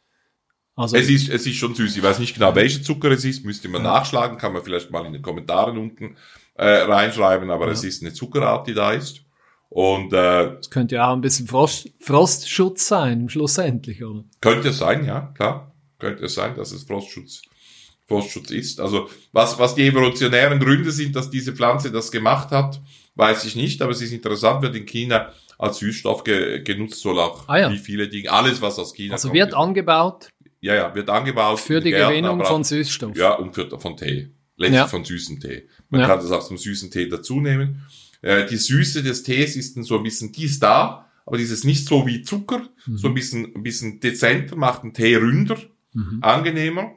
Also 0.78 0.96
es 0.96 1.08
ist, 1.08 1.28
es 1.28 1.44
ist 1.44 1.56
schon 1.56 1.74
süß. 1.74 1.96
Ich 1.96 2.02
weiß 2.04 2.20
nicht 2.20 2.34
genau, 2.34 2.54
welcher 2.54 2.80
Zucker 2.80 3.10
es 3.10 3.24
ist, 3.24 3.44
müsste 3.44 3.68
man 3.68 3.82
ja. 3.82 3.94
nachschlagen, 3.94 4.38
kann 4.38 4.52
man 4.52 4.62
vielleicht 4.62 4.92
mal 4.92 5.04
in 5.06 5.12
den 5.12 5.22
Kommentaren 5.22 5.76
unten 5.76 6.16
äh, 6.54 6.68
reinschreiben, 6.68 7.50
aber 7.50 7.66
ja. 7.66 7.72
es 7.72 7.82
ist 7.82 8.00
eine 8.00 8.12
Zuckerart, 8.12 8.68
die 8.68 8.74
da 8.74 8.92
ist. 8.92 9.22
Und 9.70 10.12
äh, 10.12 10.54
es 10.58 10.70
könnte 10.70 10.94
ja 10.94 11.08
auch 11.08 11.14
ein 11.14 11.20
bisschen 11.20 11.48
Frost, 11.48 11.90
Frostschutz 11.98 12.86
sein, 12.86 13.28
schlussendlich, 13.28 14.04
oder? 14.04 14.22
Könnte 14.40 14.68
es 14.68 14.78
sein, 14.78 15.04
ja, 15.04 15.32
klar. 15.34 15.74
Könnte 15.98 16.26
es 16.26 16.34
sein, 16.34 16.54
dass 16.54 16.70
es 16.70 16.84
Frostschutz, 16.84 17.42
Frostschutz 18.06 18.52
ist. 18.52 18.78
Also 18.78 19.10
was, 19.32 19.58
was 19.58 19.74
die 19.74 19.84
evolutionären 19.84 20.60
Gründe 20.60 20.92
sind, 20.92 21.16
dass 21.16 21.28
diese 21.28 21.54
Pflanze 21.54 21.90
das 21.90 22.12
gemacht 22.12 22.52
hat, 22.52 22.80
weiß 23.16 23.44
ich 23.46 23.56
nicht, 23.56 23.82
aber 23.82 23.90
es 23.90 24.00
ist 24.00 24.12
interessant, 24.12 24.62
wird 24.62 24.76
in 24.76 24.86
China 24.86 25.32
als 25.58 25.78
Süßstoff 25.78 26.22
ge 26.22 26.62
genutzt, 26.62 27.00
soll 27.00 27.18
auch 27.18 27.48
ah, 27.48 27.58
ja. 27.58 27.70
wie 27.72 27.78
viele 27.78 28.08
Dinge, 28.08 28.30
alles 28.30 28.62
was 28.62 28.78
aus 28.78 28.94
China 28.94 29.14
also 29.14 29.28
kommt. 29.28 29.40
Also 29.40 29.50
wird 29.50 29.60
angebaut? 29.60 30.28
Ja, 30.60 30.74
ja, 30.74 30.94
wird 30.94 31.08
angebaut. 31.08 31.60
Für 31.60 31.80
die 31.80 31.90
Gärten, 31.90 32.10
Gewinnung 32.10 32.44
von 32.44 32.64
Süßstoff? 32.64 33.16
Ja, 33.16 33.34
und 33.34 33.54
für, 33.54 33.68
von 33.78 33.96
Tee. 33.96 34.30
Letztlich 34.56 34.76
ja. 34.76 34.88
von 34.88 35.04
süßen 35.04 35.38
Tee. 35.38 35.68
Man 35.88 36.00
ja. 36.00 36.06
kann 36.08 36.18
das 36.18 36.32
auch 36.32 36.46
zum 36.46 36.58
süßen 36.58 36.90
Tee 36.90 37.08
dazu 37.08 37.40
nehmen. 37.40 37.86
Äh, 38.22 38.46
die 38.46 38.56
Süße 38.56 39.02
des 39.02 39.22
Tees 39.22 39.54
ist 39.54 39.76
dann 39.76 39.84
so 39.84 39.96
ein 39.96 40.02
bisschen, 40.02 40.32
die 40.32 40.44
ist 40.44 40.62
da, 40.62 41.06
aber 41.24 41.38
dieses 41.38 41.62
nicht 41.62 41.86
so 41.86 42.06
wie 42.06 42.22
Zucker, 42.22 42.62
mhm. 42.86 42.98
so 42.98 43.08
ein 43.08 43.14
bisschen, 43.14 43.54
ein 43.54 43.62
bisschen 43.62 44.00
dezenter, 44.00 44.56
macht 44.56 44.82
den 44.82 44.94
Tee 44.94 45.16
ründer, 45.16 45.58
mhm. 45.92 46.18
angenehmer. 46.22 46.92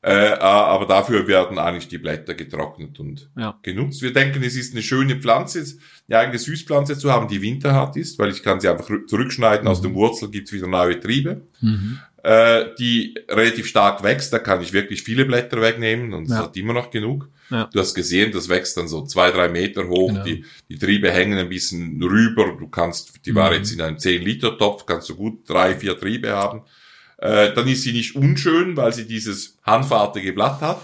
Äh, 0.00 0.34
aber 0.38 0.86
dafür 0.86 1.26
werden 1.26 1.58
eigentlich 1.58 1.88
die 1.88 1.98
Blätter 1.98 2.34
getrocknet 2.34 3.00
und 3.00 3.30
ja. 3.36 3.58
genutzt. 3.62 4.00
Wir 4.00 4.12
denken, 4.12 4.44
es 4.44 4.54
ist 4.54 4.72
eine 4.72 4.82
schöne 4.82 5.16
Pflanze, 5.16 5.64
eine 6.08 6.18
eigene 6.18 6.38
Süßpflanze 6.38 6.96
zu 6.96 7.10
haben, 7.10 7.26
die 7.26 7.42
winterhart 7.42 7.96
ist, 7.96 8.16
weil 8.18 8.30
ich 8.30 8.44
kann 8.44 8.60
sie 8.60 8.68
einfach 8.68 8.88
zurückschneiden, 9.08 9.64
mhm. 9.64 9.70
aus 9.70 9.82
dem 9.82 9.94
Wurzel 9.94 10.30
gibt's 10.30 10.52
wieder 10.52 10.68
neue 10.68 11.00
Triebe. 11.00 11.42
Mhm. 11.60 11.98
Äh, 12.24 12.74
die 12.78 13.14
relativ 13.28 13.66
stark 13.68 14.02
wächst, 14.02 14.32
da 14.32 14.40
kann 14.40 14.60
ich 14.60 14.72
wirklich 14.72 15.02
viele 15.02 15.24
Blätter 15.24 15.60
wegnehmen 15.60 16.12
und 16.14 16.24
es 16.24 16.30
ja. 16.30 16.38
hat 16.38 16.56
immer 16.56 16.72
noch 16.72 16.90
genug. 16.90 17.28
Ja. 17.48 17.70
Du 17.72 17.78
hast 17.78 17.94
gesehen, 17.94 18.32
das 18.32 18.48
wächst 18.48 18.76
dann 18.76 18.88
so 18.88 19.04
zwei, 19.06 19.30
drei 19.30 19.48
Meter 19.48 19.86
hoch, 19.86 20.08
genau. 20.08 20.24
die, 20.24 20.44
die 20.68 20.78
Triebe 20.78 21.12
hängen 21.12 21.38
ein 21.38 21.48
bisschen 21.48 22.02
rüber, 22.02 22.56
du 22.58 22.66
kannst, 22.66 23.24
die 23.24 23.34
war 23.36 23.50
mhm. 23.50 23.58
jetzt 23.58 23.72
in 23.72 23.80
einem 23.80 23.98
10-Liter-Topf, 23.98 24.84
kannst 24.84 25.08
du 25.10 25.14
gut 25.14 25.48
drei, 25.48 25.76
vier 25.76 25.96
Triebe 25.96 26.30
haben. 26.30 26.62
Äh, 27.18 27.52
dann 27.54 27.68
ist 27.68 27.82
sie 27.82 27.92
nicht 27.92 28.16
unschön, 28.16 28.76
weil 28.76 28.92
sie 28.92 29.06
dieses 29.06 29.56
hanfartige 29.64 30.32
Blatt 30.32 30.60
hat. 30.60 30.82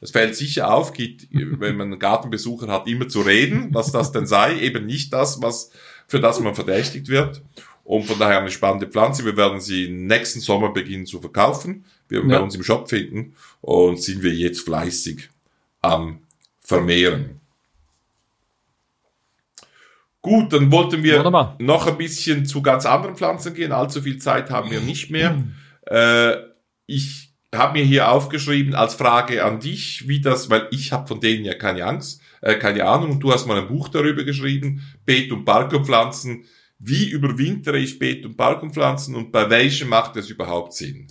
Es 0.00 0.12
fällt 0.12 0.34
sicher 0.34 0.72
auf, 0.72 0.94
geht, 0.94 1.28
wenn 1.30 1.76
man 1.76 1.88
einen 1.88 1.98
Gartenbesucher 1.98 2.68
hat, 2.68 2.88
immer 2.88 3.06
zu 3.08 3.20
reden, 3.20 3.68
was 3.72 3.92
das 3.92 4.12
denn 4.12 4.26
sei, 4.26 4.58
eben 4.58 4.86
nicht 4.86 5.12
das, 5.12 5.42
was, 5.42 5.72
für 6.08 6.20
das 6.20 6.40
man 6.40 6.54
verdächtigt 6.54 7.08
wird. 7.08 7.42
Und 7.84 8.04
von 8.04 8.18
daher 8.18 8.40
eine 8.40 8.50
spannende 8.50 8.86
Pflanze. 8.86 9.24
Wir 9.24 9.36
werden 9.36 9.60
sie 9.60 9.88
nächsten 9.88 10.40
Sommer 10.40 10.72
beginnen 10.72 11.06
zu 11.06 11.20
verkaufen. 11.20 11.84
Wir 12.08 12.18
werden 12.20 12.30
ja. 12.30 12.38
uns 12.40 12.54
im 12.54 12.62
Shop 12.62 12.88
finden 12.88 13.34
und 13.60 14.00
sind 14.00 14.22
wir 14.22 14.32
jetzt 14.32 14.60
fleißig 14.60 15.28
am 15.80 16.20
Vermehren. 16.60 17.40
Gut, 20.22 20.52
dann 20.52 20.70
wollten 20.70 21.02
wir 21.02 21.18
Wunderbar. 21.18 21.56
noch 21.58 21.86
ein 21.86 21.96
bisschen 21.96 22.44
zu 22.44 22.60
ganz 22.60 22.84
anderen 22.84 23.16
Pflanzen 23.16 23.54
gehen. 23.54 23.72
Allzu 23.72 24.02
viel 24.02 24.18
Zeit 24.18 24.50
haben 24.50 24.70
wir 24.70 24.80
nicht 24.80 25.10
mehr. 25.10 25.42
Äh, 25.86 26.34
ich 26.86 27.30
habe 27.54 27.78
mir 27.78 27.84
hier 27.84 28.10
aufgeschrieben 28.10 28.74
als 28.74 28.94
Frage 28.94 29.44
an 29.44 29.60
dich, 29.60 30.06
wie 30.08 30.20
das, 30.20 30.50
weil 30.50 30.68
ich 30.70 30.92
habe 30.92 31.08
von 31.08 31.20
denen 31.20 31.44
ja 31.44 31.54
keine 31.54 31.84
Angst, 31.84 32.20
äh, 32.42 32.54
keine 32.56 32.84
Ahnung. 32.84 33.12
Und 33.12 33.20
du 33.20 33.32
hast 33.32 33.46
mal 33.46 33.58
ein 33.58 33.68
Buch 33.68 33.88
darüber 33.88 34.24
geschrieben, 34.24 34.82
Beet- 35.06 35.32
und 35.32 35.44
Balkonpflanzen. 35.44 36.44
Wie 36.82 37.10
überwintere 37.10 37.78
ich 37.78 37.98
Beet- 37.98 38.24
und 38.24 38.38
Balkonpflanzen 38.38 39.14
und 39.14 39.32
bei 39.32 39.50
welchen 39.50 39.90
macht 39.90 40.16
es 40.16 40.30
überhaupt 40.30 40.72
Sinn? 40.72 41.08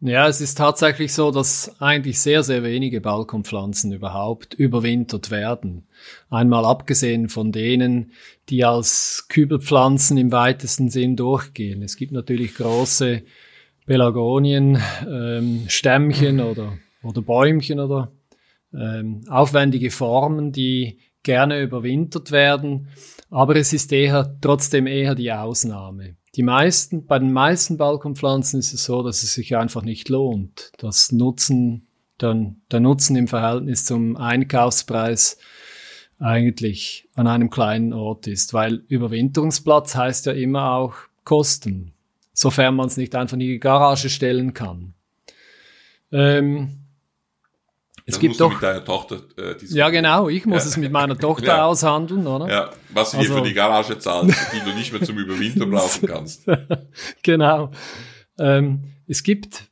Ja, 0.00 0.26
es 0.26 0.40
ist 0.40 0.56
tatsächlich 0.56 1.12
so, 1.12 1.30
dass 1.30 1.80
eigentlich 1.80 2.18
sehr, 2.20 2.42
sehr 2.42 2.62
wenige 2.62 3.00
Balkonpflanzen 3.02 3.92
überhaupt 3.92 4.54
überwintert 4.54 5.30
werden. 5.30 5.86
Einmal 6.30 6.64
abgesehen 6.64 7.28
von 7.28 7.52
denen, 7.52 8.12
die 8.48 8.64
als 8.64 9.26
Kübelpflanzen 9.28 10.16
im 10.16 10.32
weitesten 10.32 10.88
Sinn 10.88 11.16
durchgehen. 11.16 11.82
Es 11.82 11.96
gibt 11.96 12.12
natürlich 12.12 12.54
große 12.54 13.22
Pelagonien, 13.86 14.80
ähm, 15.06 15.64
Stämmchen 15.66 16.40
oder, 16.40 16.78
oder 17.02 17.20
Bäumchen 17.20 17.80
oder 17.80 18.12
ähm, 18.72 19.22
aufwendige 19.28 19.90
Formen, 19.90 20.52
die 20.52 21.00
gerne 21.28 21.60
überwintert 21.60 22.32
werden. 22.32 22.88
Aber 23.30 23.56
es 23.56 23.72
ist 23.72 23.92
eher, 23.92 24.36
trotzdem 24.40 24.86
eher 24.86 25.14
die 25.14 25.32
Ausnahme 25.32 26.16
die 26.38 26.42
meisten, 26.42 27.04
bei 27.06 27.18
den 27.18 27.32
meisten 27.32 27.78
Balkonpflanzen 27.78 28.60
ist 28.60 28.72
es 28.72 28.84
so, 28.84 29.02
dass 29.02 29.24
es 29.24 29.34
sich 29.34 29.56
einfach 29.56 29.82
nicht 29.82 30.08
lohnt. 30.08 30.70
Das 30.78 31.10
Nutzen, 31.10 31.88
der, 32.20 32.54
der 32.70 32.78
Nutzen 32.78 33.16
im 33.16 33.26
Verhältnis 33.26 33.84
zum 33.84 34.16
Einkaufspreis 34.16 35.38
eigentlich 36.20 37.08
an 37.14 37.26
einem 37.26 37.50
kleinen 37.50 37.92
Ort 37.92 38.28
ist, 38.28 38.54
weil 38.54 38.84
Überwinterungsplatz 38.86 39.96
heißt 39.96 40.26
ja 40.26 40.32
immer 40.32 40.74
auch 40.74 40.94
Kosten, 41.24 41.92
sofern 42.32 42.76
man 42.76 42.86
es 42.86 42.96
nicht 42.96 43.16
einfach 43.16 43.34
in 43.34 43.40
die 43.40 43.58
Garage 43.58 44.08
stellen 44.08 44.52
kann. 44.52 44.94
Ähm, 46.10 46.84
es 48.08 48.14
das 48.14 48.20
gibt 48.20 48.40
doch. 48.40 48.50
mit 48.50 48.62
deiner 48.62 48.82
Tochter 48.82 49.20
äh, 49.36 49.54
Ja, 49.66 49.90
genau. 49.90 50.30
Ich 50.30 50.46
muss 50.46 50.64
ja. 50.64 50.70
es 50.70 50.76
mit 50.78 50.90
meiner 50.90 51.18
Tochter 51.18 51.46
ja. 51.48 51.64
aushandeln, 51.66 52.26
oder? 52.26 52.48
Ja, 52.48 52.70
was 52.88 53.10
sie 53.10 53.18
also, 53.18 53.34
dir 53.34 53.40
für 53.40 53.48
die 53.48 53.52
Garage 53.52 53.98
zahlt, 53.98 54.34
die 54.54 54.64
du 54.64 54.74
nicht 54.74 54.94
mehr 54.94 55.02
zum 55.02 55.18
Überwintern 55.18 55.70
brauchen 55.70 56.08
kannst. 56.08 56.46
genau. 57.22 57.70
Ähm, 58.38 58.84
es 59.06 59.22
gibt. 59.22 59.64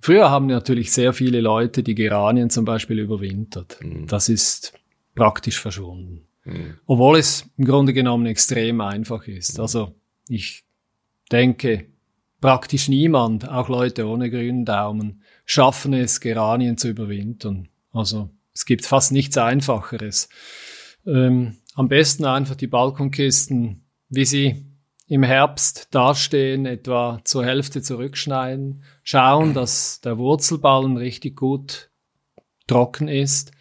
Früher 0.00 0.30
haben 0.30 0.46
natürlich 0.46 0.92
sehr 0.92 1.14
viele 1.14 1.40
Leute 1.40 1.82
die 1.82 1.94
Geranien 1.94 2.50
zum 2.50 2.66
Beispiel 2.66 2.98
überwintert. 2.98 3.78
Mhm. 3.80 4.06
Das 4.06 4.28
ist 4.28 4.74
praktisch 5.14 5.58
verschwunden. 5.58 6.26
Mhm. 6.44 6.74
Obwohl 6.84 7.18
es 7.18 7.46
im 7.56 7.64
Grunde 7.64 7.94
genommen 7.94 8.26
extrem 8.26 8.82
einfach 8.82 9.26
ist. 9.26 9.56
Mhm. 9.56 9.62
Also 9.62 9.94
ich 10.28 10.62
denke, 11.32 11.86
praktisch 12.42 12.88
niemand, 12.88 13.48
auch 13.48 13.70
Leute 13.70 14.06
ohne 14.06 14.30
grünen 14.30 14.66
Daumen, 14.66 15.22
schaffen 15.46 15.94
es, 15.94 16.20
Geranien 16.20 16.76
zu 16.76 16.88
überwintern. 16.88 17.68
Also 17.98 18.30
es 18.54 18.64
gibt 18.64 18.86
fast 18.86 19.12
nichts 19.12 19.36
Einfacheres. 19.36 20.28
Ähm, 21.04 21.56
am 21.74 21.88
besten 21.88 22.24
einfach 22.24 22.54
die 22.54 22.66
Balkonkisten, 22.66 23.84
wie 24.08 24.24
sie 24.24 24.64
im 25.08 25.22
Herbst 25.22 25.88
dastehen, 25.90 26.66
etwa 26.66 27.20
zur 27.24 27.44
Hälfte 27.44 27.82
zurückschneiden, 27.82 28.84
schauen, 29.02 29.54
dass 29.54 30.00
der 30.00 30.18
Wurzelballen 30.18 30.96
richtig 30.96 31.36
gut 31.36 31.90
trocken 32.66 33.08
ist. 33.08 33.52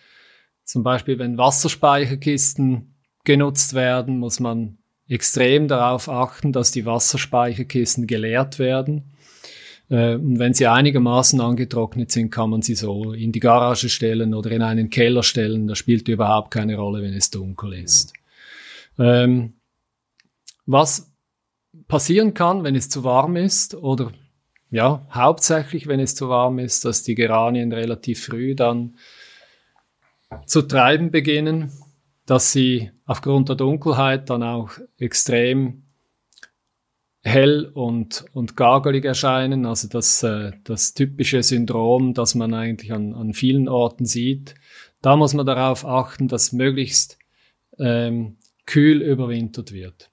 Zum 0.65 0.83
Beispiel, 0.83 1.17
wenn 1.17 1.37
Wasserspeicherkisten 1.37 2.95
genutzt 3.23 3.73
werden, 3.73 4.19
muss 4.19 4.39
man 4.39 4.77
extrem 5.07 5.67
darauf 5.67 6.09
achten, 6.09 6.51
dass 6.51 6.71
die 6.71 6.85
Wasserspeicherkisten 6.85 8.07
geleert 8.07 8.59
werden. 8.59 9.13
Äh, 9.89 10.15
und 10.15 10.39
wenn 10.39 10.53
sie 10.53 10.67
einigermaßen 10.67 11.39
angetrocknet 11.41 12.11
sind, 12.11 12.29
kann 12.29 12.49
man 12.49 12.61
sie 12.61 12.75
so 12.75 13.13
in 13.13 13.31
die 13.31 13.39
Garage 13.39 13.89
stellen 13.89 14.33
oder 14.33 14.51
in 14.51 14.61
einen 14.61 14.89
Keller 14.89 15.23
stellen. 15.23 15.67
Das 15.67 15.77
spielt 15.77 16.07
überhaupt 16.07 16.51
keine 16.51 16.77
Rolle, 16.77 17.01
wenn 17.01 17.13
es 17.13 17.29
dunkel 17.29 17.73
ist. 17.73 18.13
Ähm, 18.99 19.53
was 20.65 21.11
passieren 21.87 22.33
kann, 22.33 22.63
wenn 22.63 22.75
es 22.75 22.89
zu 22.89 23.03
warm 23.03 23.35
ist 23.35 23.75
oder 23.75 24.11
ja, 24.69 25.07
hauptsächlich, 25.11 25.87
wenn 25.87 26.01
es 26.01 26.15
zu 26.15 26.27
warm 26.27 26.59
ist, 26.59 26.83
dass 26.83 27.03
die 27.03 27.15
Geranien 27.15 27.71
relativ 27.71 28.25
früh 28.25 28.53
dann 28.53 28.97
zu 30.45 30.61
treiben 30.61 31.09
beginnen, 31.09 31.71
dass 32.25 32.51
sie 32.51 32.91
aufgrund 33.05 33.47
der 33.47 33.55
Dunkelheit 33.55 34.29
dann 34.29 34.43
auch 34.43 34.71
extrem 34.97 35.83
hell 37.23 37.69
und, 37.73 38.25
und 38.33 38.55
gargelig 38.55 39.05
erscheinen, 39.05 39.65
also 39.65 39.87
das, 39.87 40.23
äh, 40.23 40.51
das 40.63 40.93
typische 40.93 41.43
Syndrom, 41.43 42.13
das 42.13 42.35
man 42.35 42.53
eigentlich 42.53 42.93
an, 42.93 43.13
an 43.13 43.33
vielen 43.33 43.67
Orten 43.67 44.05
sieht. 44.05 44.55
Da 45.01 45.15
muss 45.15 45.33
man 45.33 45.45
darauf 45.45 45.85
achten, 45.85 46.27
dass 46.27 46.53
möglichst 46.53 47.17
ähm, 47.79 48.37
kühl 48.65 49.01
überwintert 49.01 49.71
wird. 49.71 50.09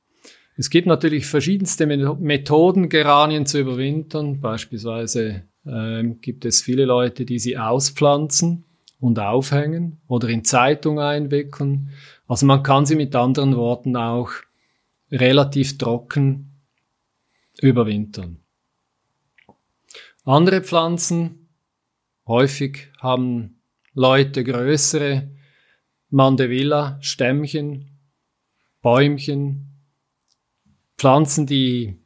Es 0.56 0.70
gibt 0.70 0.86
natürlich 0.86 1.26
verschiedenste 1.26 1.86
Methoden, 1.86 2.88
Geranien 2.88 3.44
zu 3.44 3.58
überwintern. 3.58 4.40
Beispielsweise 4.40 5.42
ähm, 5.66 6.20
gibt 6.20 6.44
es 6.44 6.62
viele 6.62 6.84
Leute, 6.84 7.24
die 7.24 7.40
sie 7.40 7.58
auspflanzen 7.58 8.64
und 9.00 9.18
aufhängen 9.18 10.00
oder 10.06 10.28
in 10.28 10.44
Zeitung 10.44 11.00
einwickeln. 11.00 11.90
Also 12.28 12.46
man 12.46 12.62
kann 12.62 12.86
sie 12.86 12.94
mit 12.94 13.16
anderen 13.16 13.56
Worten 13.56 13.96
auch 13.96 14.30
relativ 15.10 15.76
trocken 15.76 16.53
überwintern. 17.60 18.38
Andere 20.24 20.62
Pflanzen, 20.62 21.48
häufig 22.26 22.90
haben 22.98 23.60
Leute 23.92 24.42
größere 24.42 25.30
Mandevilla, 26.10 26.98
Stämmchen, 27.00 27.90
Bäumchen, 28.80 29.70
Pflanzen, 30.96 31.46
die 31.46 31.98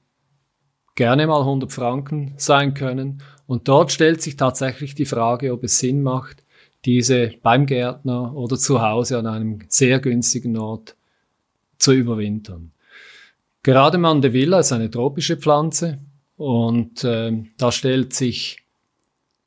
gerne 0.95 1.27
mal 1.27 1.41
100 1.41 1.73
Franken 1.73 2.35
sein 2.37 2.75
können. 2.75 3.23
Und 3.47 3.69
dort 3.69 3.93
stellt 3.93 4.21
sich 4.21 4.37
tatsächlich 4.37 4.95
die 4.95 5.05
Frage, 5.05 5.53
ob 5.53 5.63
es 5.65 5.79
Sinn 5.79 6.03
macht, 6.03 6.45
diese 6.85 7.35
beim 7.43 7.67
Gärtner 7.67 8.35
oder 8.35 8.57
zu 8.57 8.83
Hause 8.83 9.19
an 9.19 9.27
einem 9.27 9.61
sehr 9.69 10.01
günstigen 10.01 10.57
Ort 10.57 10.97
zu 11.79 11.93
überwintern. 11.93 12.73
Gerade 13.63 13.99
Mandevilla 13.99 14.61
ist 14.61 14.73
eine 14.73 14.91
tropische 14.91 15.37
Pflanze 15.37 15.99
und 16.37 17.05
äh, 17.05 17.33
da 17.57 17.73
stellt 17.73 18.15
sich 18.15 18.63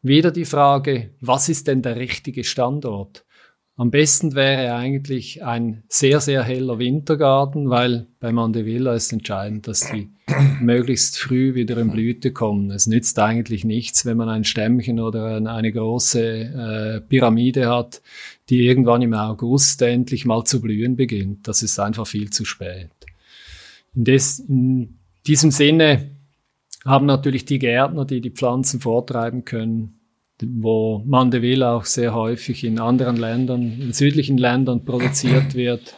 wieder 0.01 0.31
die 0.31 0.45
Frage, 0.45 1.11
was 1.21 1.49
ist 1.49 1.67
denn 1.67 1.81
der 1.81 1.95
richtige 1.95 2.43
Standort? 2.43 3.23
Am 3.77 3.89
besten 3.89 4.35
wäre 4.35 4.75
eigentlich 4.75 5.43
ein 5.43 5.83
sehr, 5.87 6.19
sehr 6.19 6.43
heller 6.43 6.77
Wintergarten, 6.77 7.69
weil 7.69 8.05
bei 8.19 8.31
Mandevilla 8.31 8.93
ist 8.93 9.11
entscheidend, 9.11 9.67
dass 9.67 9.89
die 9.91 10.11
möglichst 10.61 11.17
früh 11.17 11.55
wieder 11.55 11.77
in 11.77 11.89
Blüte 11.89 12.31
kommen. 12.31 12.69
Es 12.69 12.85
nützt 12.85 13.17
eigentlich 13.17 13.63
nichts, 13.63 14.05
wenn 14.05 14.17
man 14.17 14.29
ein 14.29 14.43
Stämmchen 14.43 14.99
oder 14.99 15.37
eine 15.37 15.71
große 15.71 16.21
äh, 16.21 17.01
Pyramide 17.01 17.69
hat, 17.69 18.01
die 18.49 18.67
irgendwann 18.67 19.01
im 19.01 19.13
August 19.13 19.81
endlich 19.81 20.25
mal 20.25 20.43
zu 20.43 20.61
blühen 20.61 20.95
beginnt. 20.95 21.47
Das 21.47 21.63
ist 21.63 21.79
einfach 21.79 22.05
viel 22.05 22.29
zu 22.29 22.45
spät. 22.45 22.91
In, 23.95 24.05
des, 24.05 24.39
in 24.39 24.99
diesem 25.27 25.51
Sinne 25.51 26.11
haben 26.85 27.05
natürlich 27.05 27.45
die 27.45 27.59
Gärtner, 27.59 28.05
die 28.05 28.21
die 28.21 28.31
Pflanzen 28.31 28.79
vortreiben 28.79 29.45
können, 29.45 29.99
wo 30.41 31.03
Mandeville 31.05 31.69
auch 31.69 31.85
sehr 31.85 32.13
häufig 32.15 32.63
in 32.63 32.79
anderen 32.79 33.17
Ländern, 33.17 33.79
in 33.79 33.93
südlichen 33.93 34.37
Ländern 34.37 34.85
produziert 34.85 35.53
wird 35.55 35.95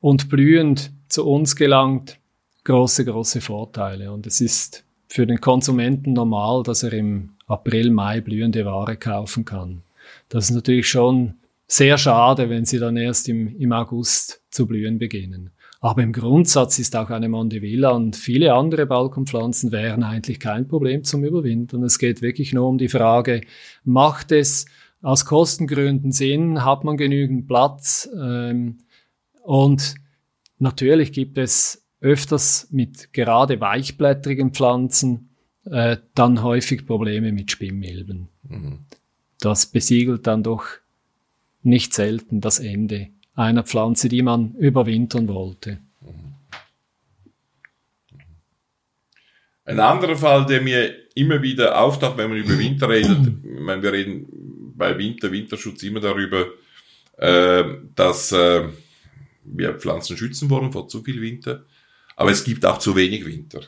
und 0.00 0.28
blühend 0.28 0.90
zu 1.08 1.26
uns 1.26 1.56
gelangt, 1.56 2.18
große, 2.64 3.04
große 3.04 3.40
Vorteile. 3.40 4.12
Und 4.12 4.26
es 4.26 4.40
ist 4.40 4.84
für 5.08 5.26
den 5.26 5.40
Konsumenten 5.40 6.12
normal, 6.12 6.62
dass 6.64 6.82
er 6.82 6.92
im 6.92 7.30
April, 7.46 7.90
Mai 7.90 8.20
blühende 8.20 8.64
Ware 8.64 8.96
kaufen 8.96 9.44
kann. 9.44 9.82
Das 10.28 10.50
ist 10.50 10.54
natürlich 10.54 10.88
schon 10.88 11.34
sehr 11.68 11.96
schade, 11.98 12.50
wenn 12.50 12.64
sie 12.64 12.78
dann 12.78 12.96
erst 12.96 13.28
im, 13.28 13.56
im 13.58 13.72
August 13.72 14.42
zu 14.50 14.66
blühen 14.66 14.98
beginnen. 14.98 15.50
Aber 15.80 16.02
im 16.02 16.12
Grundsatz 16.12 16.78
ist 16.78 16.96
auch 16.96 17.10
eine 17.10 17.28
Mandevilla 17.28 17.90
und 17.90 18.16
viele 18.16 18.54
andere 18.54 18.86
Balkonpflanzen 18.86 19.72
wären 19.72 20.02
eigentlich 20.02 20.40
kein 20.40 20.66
Problem 20.66 21.04
zum 21.04 21.24
Überwintern. 21.24 21.82
Es 21.82 21.98
geht 21.98 22.22
wirklich 22.22 22.52
nur 22.52 22.68
um 22.68 22.78
die 22.78 22.88
Frage, 22.88 23.42
macht 23.84 24.32
es 24.32 24.66
aus 25.02 25.24
Kostengründen 25.24 26.12
Sinn? 26.12 26.64
Hat 26.64 26.84
man 26.84 26.96
genügend 26.96 27.46
Platz? 27.46 28.08
Ähm, 28.18 28.78
und 29.42 29.94
natürlich 30.58 31.12
gibt 31.12 31.38
es 31.38 31.84
öfters 32.00 32.68
mit 32.70 33.12
gerade 33.12 33.60
weichblättrigen 33.60 34.52
Pflanzen 34.52 35.30
äh, 35.64 35.98
dann 36.14 36.42
häufig 36.42 36.86
Probleme 36.86 37.32
mit 37.32 37.50
Spinnmilben. 37.50 38.28
Mhm. 38.48 38.80
Das 39.40 39.66
besiegelt 39.66 40.26
dann 40.26 40.42
doch 40.42 40.64
nicht 41.62 41.94
selten 41.94 42.40
das 42.40 42.58
Ende 42.58 43.08
einer 43.36 43.62
Pflanze, 43.62 44.08
die 44.08 44.22
man 44.22 44.54
überwintern 44.54 45.28
wollte. 45.28 45.78
Ein 49.64 49.80
anderer 49.80 50.16
Fall, 50.16 50.46
der 50.46 50.62
mir 50.62 50.94
immer 51.14 51.42
wieder 51.42 51.80
auftaucht, 51.80 52.16
wenn 52.16 52.30
man 52.30 52.38
über 52.38 52.58
Winter 52.58 52.88
redet, 52.88 53.18
ich 53.42 53.60
meine, 53.60 53.82
wir 53.82 53.92
reden 53.92 54.26
bei 54.76 54.96
Winter, 54.96 55.32
Winterschutz 55.32 55.82
immer 55.82 56.00
darüber, 56.00 56.46
äh, 57.16 57.64
dass 57.94 58.32
äh, 58.32 58.68
wir 59.44 59.74
Pflanzen 59.74 60.16
schützen 60.16 60.50
wollen 60.50 60.72
vor 60.72 60.88
zu 60.88 61.02
viel 61.02 61.20
Winter, 61.20 61.64
aber 62.14 62.30
es 62.30 62.44
gibt 62.44 62.64
auch 62.64 62.78
zu 62.78 62.94
wenig 62.94 63.26
Winter. 63.26 63.62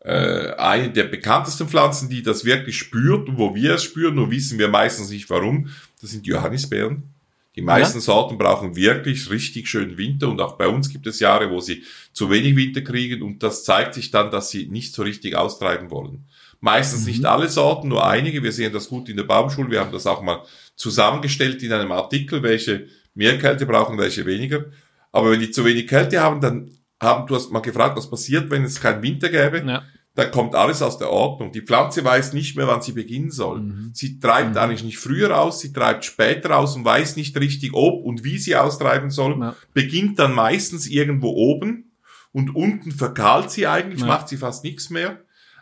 Äh, 0.00 0.54
eine 0.54 0.90
der 0.90 1.04
bekanntesten 1.04 1.68
Pflanzen, 1.68 2.08
die 2.08 2.22
das 2.22 2.44
wirklich 2.44 2.78
spürt 2.78 3.28
und 3.28 3.38
wo 3.38 3.54
wir 3.54 3.74
es 3.74 3.84
spüren, 3.84 4.14
nur 4.14 4.30
wissen 4.30 4.58
wir 4.58 4.68
meistens 4.68 5.10
nicht 5.10 5.28
warum, 5.28 5.68
das 6.00 6.10
sind 6.10 6.26
Johannisbeeren. 6.26 7.11
Die 7.54 7.62
meisten 7.62 7.98
ja. 7.98 8.02
Sorten 8.02 8.38
brauchen 8.38 8.76
wirklich 8.76 9.30
richtig 9.30 9.68
schön 9.68 9.98
Winter 9.98 10.28
und 10.28 10.40
auch 10.40 10.56
bei 10.56 10.68
uns 10.68 10.88
gibt 10.88 11.06
es 11.06 11.20
Jahre, 11.20 11.50
wo 11.50 11.60
sie 11.60 11.84
zu 12.12 12.30
wenig 12.30 12.56
Winter 12.56 12.80
kriegen 12.80 13.22
und 13.22 13.42
das 13.42 13.64
zeigt 13.64 13.94
sich 13.94 14.10
dann, 14.10 14.30
dass 14.30 14.50
sie 14.50 14.68
nicht 14.68 14.94
so 14.94 15.02
richtig 15.02 15.36
austreiben 15.36 15.90
wollen. 15.90 16.26
Meistens 16.60 17.02
mhm. 17.02 17.08
nicht 17.08 17.24
alle 17.26 17.48
Sorten, 17.48 17.88
nur 17.88 18.06
einige. 18.06 18.42
Wir 18.42 18.52
sehen 18.52 18.72
das 18.72 18.88
gut 18.88 19.08
in 19.08 19.16
der 19.16 19.24
Baumschule. 19.24 19.70
Wir 19.70 19.80
haben 19.80 19.92
das 19.92 20.06
auch 20.06 20.22
mal 20.22 20.44
zusammengestellt 20.76 21.62
in 21.62 21.72
einem 21.72 21.92
Artikel, 21.92 22.42
welche 22.42 22.86
mehr 23.14 23.36
Kälte 23.38 23.66
brauchen, 23.66 23.98
welche 23.98 24.24
weniger. 24.24 24.66
Aber 25.10 25.30
wenn 25.30 25.40
die 25.40 25.50
zu 25.50 25.64
wenig 25.64 25.88
Kälte 25.88 26.20
haben, 26.20 26.40
dann 26.40 26.70
haben, 27.00 27.26
du 27.26 27.34
hast 27.34 27.50
mal 27.50 27.60
gefragt, 27.60 27.96
was 27.96 28.08
passiert, 28.08 28.48
wenn 28.50 28.64
es 28.64 28.80
keinen 28.80 29.02
Winter 29.02 29.28
gäbe. 29.28 29.62
Ja 29.66 29.82
dann 30.14 30.30
kommt 30.30 30.54
alles 30.54 30.82
aus 30.82 30.98
der 30.98 31.10
Ordnung. 31.10 31.52
Die 31.52 31.62
Pflanze 31.62 32.04
weiß 32.04 32.34
nicht 32.34 32.56
mehr, 32.56 32.66
wann 32.66 32.82
sie 32.82 32.92
beginnen 32.92 33.30
soll. 33.30 33.60
Mhm. 33.60 33.90
Sie 33.94 34.20
treibt 34.20 34.50
mhm. 34.50 34.58
eigentlich 34.58 34.84
nicht 34.84 34.98
früher 34.98 35.40
aus, 35.40 35.60
sie 35.60 35.72
treibt 35.72 36.04
später 36.04 36.58
aus 36.58 36.76
und 36.76 36.84
weiß 36.84 37.16
nicht 37.16 37.36
richtig, 37.38 37.72
ob 37.72 38.04
und 38.04 38.22
wie 38.22 38.38
sie 38.38 38.56
austreiben 38.56 39.10
soll. 39.10 39.38
Ja. 39.40 39.56
Beginnt 39.72 40.18
dann 40.18 40.34
meistens 40.34 40.86
irgendwo 40.86 41.28
oben 41.28 41.92
und 42.32 42.54
unten 42.54 42.92
verkahlt 42.92 43.50
sie 43.50 43.66
eigentlich, 43.66 44.00
ja. 44.00 44.06
macht 44.06 44.28
sie 44.28 44.36
fast 44.36 44.64
nichts 44.64 44.90
mehr. 44.90 45.18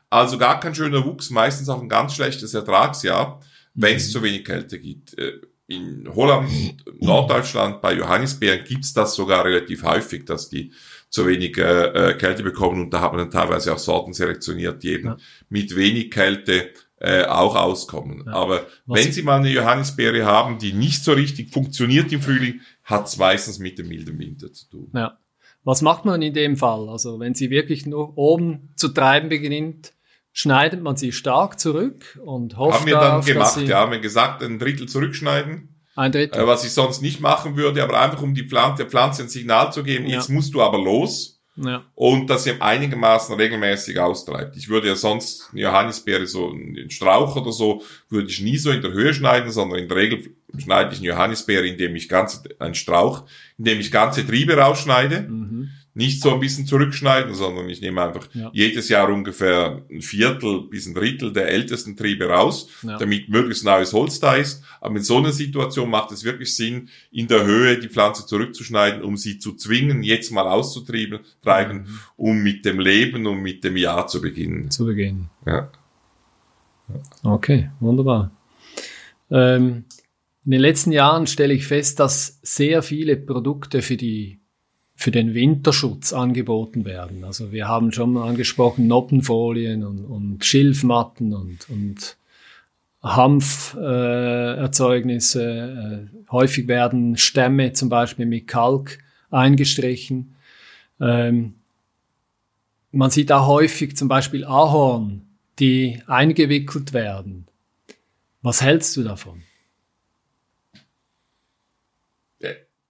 Also 0.08 0.38
gar 0.38 0.58
kein 0.58 0.74
schöner 0.74 1.04
Wuchs, 1.04 1.30
meistens 1.30 1.68
auch 1.68 1.80
ein 1.80 1.88
ganz 1.88 2.14
schlechtes 2.14 2.52
Ertragsjahr, 2.52 3.40
wenn 3.74 3.96
es 3.96 4.08
mhm. 4.08 4.12
zu 4.12 4.22
wenig 4.24 4.44
Kälte 4.44 4.80
gibt. 4.80 5.16
Äh, 5.16 5.40
in 5.68 6.12
Holland, 6.12 6.50
Norddeutschland, 6.98 7.80
bei 7.80 7.94
Johannisbeeren 7.94 8.64
gibt's 8.64 8.92
das 8.92 9.14
sogar 9.14 9.44
relativ 9.44 9.84
häufig, 9.84 10.24
dass 10.24 10.48
die 10.48 10.72
zu 11.10 11.26
wenig 11.26 11.58
äh, 11.58 12.10
äh, 12.10 12.14
Kälte 12.14 12.42
bekommen 12.42 12.80
und 12.80 12.94
da 12.94 13.00
hat 13.00 13.12
man 13.12 13.18
dann 13.18 13.30
teilweise 13.30 13.74
auch 13.74 13.78
Sorten 13.78 14.12
selektioniert, 14.12 14.82
die 14.82 14.92
eben 14.92 15.08
ja. 15.08 15.16
mit 15.48 15.76
wenig 15.76 16.10
Kälte 16.10 16.70
äh, 17.00 17.24
auch 17.24 17.56
auskommen. 17.56 18.24
Ja. 18.26 18.32
Aber 18.32 18.66
Was 18.86 19.04
wenn 19.04 19.12
Sie 19.12 19.22
mal 19.22 19.40
eine 19.40 19.50
Johannisbeere 19.50 20.24
haben, 20.24 20.58
die 20.58 20.72
nicht 20.72 21.02
so 21.02 21.12
richtig 21.12 21.50
funktioniert 21.50 22.12
im 22.12 22.22
Frühling, 22.22 22.60
hat 22.84 23.08
es 23.08 23.18
meistens 23.18 23.58
mit 23.58 23.78
dem 23.78 23.88
milden 23.88 24.18
Winter 24.18 24.52
zu 24.52 24.68
tun. 24.68 24.90
Ja. 24.94 25.18
Was 25.64 25.82
macht 25.82 26.04
man 26.04 26.22
in 26.22 26.32
dem 26.32 26.56
Fall? 26.56 26.88
Also 26.88 27.20
wenn 27.20 27.34
sie 27.34 27.50
wirklich 27.50 27.84
nur 27.84 28.16
oben 28.16 28.70
zu 28.76 28.88
treiben 28.88 29.28
beginnt, 29.28 29.92
schneidet 30.32 30.82
man 30.82 30.96
sie 30.96 31.12
stark 31.12 31.58
zurück 31.58 32.18
und 32.24 32.56
hofft 32.56 32.80
Haben 32.80 32.86
wir 32.86 32.94
dann 32.94 33.02
darauf, 33.02 33.26
gemacht, 33.26 33.60
ja, 33.62 33.80
haben 33.80 33.92
wir 33.92 33.98
gesagt, 33.98 34.42
ein 34.42 34.58
Drittel 34.58 34.88
zurückschneiden 34.88 35.69
ein 35.96 36.12
Drittel. 36.12 36.40
Äh, 36.40 36.46
was 36.46 36.64
ich 36.64 36.72
sonst 36.72 37.02
nicht 37.02 37.20
machen 37.20 37.56
würde, 37.56 37.82
aber 37.82 38.00
einfach 38.00 38.22
um 38.22 38.34
die 38.34 38.48
Pflanze, 38.48 38.84
der 38.84 38.90
Pflanze 38.90 39.22
ein 39.22 39.28
Signal 39.28 39.72
zu 39.72 39.82
geben, 39.82 40.06
ja. 40.06 40.16
jetzt 40.16 40.28
musst 40.28 40.54
du 40.54 40.62
aber 40.62 40.78
los. 40.78 41.36
Ja. 41.56 41.84
Und 41.94 42.30
dass 42.30 42.44
sie 42.44 42.58
einigermaßen 42.58 43.34
regelmäßig 43.34 43.98
austreibt. 43.98 44.56
Ich 44.56 44.68
würde 44.68 44.88
ja 44.88 44.94
sonst 44.94 45.50
eine 45.52 45.62
Johannisbeere 45.62 46.26
so 46.26 46.50
einen 46.50 46.90
Strauch 46.90 47.36
oder 47.36 47.52
so, 47.52 47.82
würde 48.08 48.28
ich 48.28 48.40
nie 48.40 48.56
so 48.56 48.70
in 48.70 48.80
der 48.80 48.92
Höhe 48.92 49.12
schneiden, 49.12 49.50
sondern 49.50 49.80
in 49.80 49.88
der 49.88 49.96
Regel 49.98 50.34
schneide 50.56 50.94
ich 50.94 51.00
eine 51.00 51.08
Johannisbeere, 51.08 51.66
indem 51.66 51.96
ich 51.96 52.08
ganze, 52.08 52.44
einen 52.60 52.74
Strauch, 52.74 53.24
indem 53.58 53.80
ich 53.80 53.90
ganze 53.90 54.26
Triebe 54.26 54.56
rausschneide. 54.56 55.22
Mhm 55.22 55.70
nicht 55.94 56.22
so 56.22 56.32
ein 56.32 56.40
bisschen 56.40 56.66
zurückschneiden, 56.66 57.34
sondern 57.34 57.68
ich 57.68 57.80
nehme 57.80 58.02
einfach 58.02 58.28
ja. 58.32 58.50
jedes 58.52 58.88
Jahr 58.88 59.08
ungefähr 59.08 59.82
ein 59.90 60.02
Viertel 60.02 60.62
bis 60.68 60.86
ein 60.86 60.94
Drittel 60.94 61.32
der 61.32 61.48
ältesten 61.48 61.96
Triebe 61.96 62.26
raus, 62.26 62.68
ja. 62.82 62.96
damit 62.98 63.28
möglichst 63.28 63.64
neues 63.64 63.92
Holz 63.92 64.20
da 64.20 64.36
ist. 64.36 64.62
Aber 64.80 64.96
in 64.96 65.02
so 65.02 65.18
einer 65.18 65.32
Situation 65.32 65.90
macht 65.90 66.12
es 66.12 66.24
wirklich 66.24 66.54
Sinn, 66.54 66.88
in 67.10 67.26
der 67.26 67.44
Höhe 67.44 67.78
die 67.78 67.88
Pflanze 67.88 68.24
zurückzuschneiden, 68.24 69.02
um 69.02 69.16
sie 69.16 69.38
zu 69.38 69.54
zwingen, 69.54 70.02
jetzt 70.02 70.30
mal 70.30 70.46
auszutreiben, 70.46 71.20
treiben, 71.42 71.78
mhm. 71.78 71.98
um 72.16 72.42
mit 72.42 72.64
dem 72.64 72.78
Leben 72.78 73.26
und 73.26 73.42
mit 73.42 73.64
dem 73.64 73.76
Jahr 73.76 74.06
zu 74.06 74.20
beginnen. 74.20 74.70
Zu 74.70 74.86
beginnen. 74.86 75.28
Ja. 75.46 75.70
Okay, 77.22 77.70
wunderbar. 77.80 78.30
Ähm, 79.30 79.84
in 80.44 80.52
den 80.52 80.60
letzten 80.60 80.92
Jahren 80.92 81.26
stelle 81.26 81.54
ich 81.54 81.66
fest, 81.66 82.00
dass 82.00 82.40
sehr 82.42 82.82
viele 82.82 83.16
Produkte 83.16 83.82
für 83.82 83.96
die 83.96 84.39
für 85.00 85.10
den 85.10 85.32
Winterschutz 85.32 86.12
angeboten 86.12 86.84
werden. 86.84 87.24
Also 87.24 87.52
wir 87.52 87.66
haben 87.66 87.90
schon 87.90 88.12
mal 88.12 88.28
angesprochen 88.28 88.86
Noppenfolien 88.86 89.82
und, 89.82 90.04
und 90.04 90.44
Schilfmatten 90.44 91.32
und, 91.32 91.70
und 91.70 92.18
Hanferzeugnisse. 93.02 95.42
Äh, 95.42 96.08
häufig 96.30 96.68
werden 96.68 97.16
Stämme 97.16 97.72
zum 97.72 97.88
Beispiel 97.88 98.26
mit 98.26 98.46
Kalk 98.46 98.98
eingestrichen. 99.30 100.36
Ähm, 101.00 101.54
man 102.92 103.10
sieht 103.10 103.32
auch 103.32 103.46
häufig 103.46 103.96
zum 103.96 104.08
Beispiel 104.08 104.44
Ahorn, 104.44 105.22
die 105.60 106.02
eingewickelt 106.08 106.92
werden. 106.92 107.46
Was 108.42 108.60
hältst 108.60 108.98
du 108.98 109.02
davon? 109.02 109.44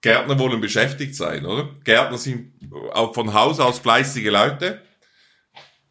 Gärtner 0.03 0.39
wollen 0.39 0.61
beschäftigt 0.61 1.15
sein, 1.15 1.45
oder? 1.45 1.69
Gärtner 1.85 2.19
sind 2.19 2.53
auch 2.93 3.15
von 3.15 3.35
Haus 3.35 3.61
aus 3.61 3.79
fleißige 3.79 4.31
Leute, 4.31 4.83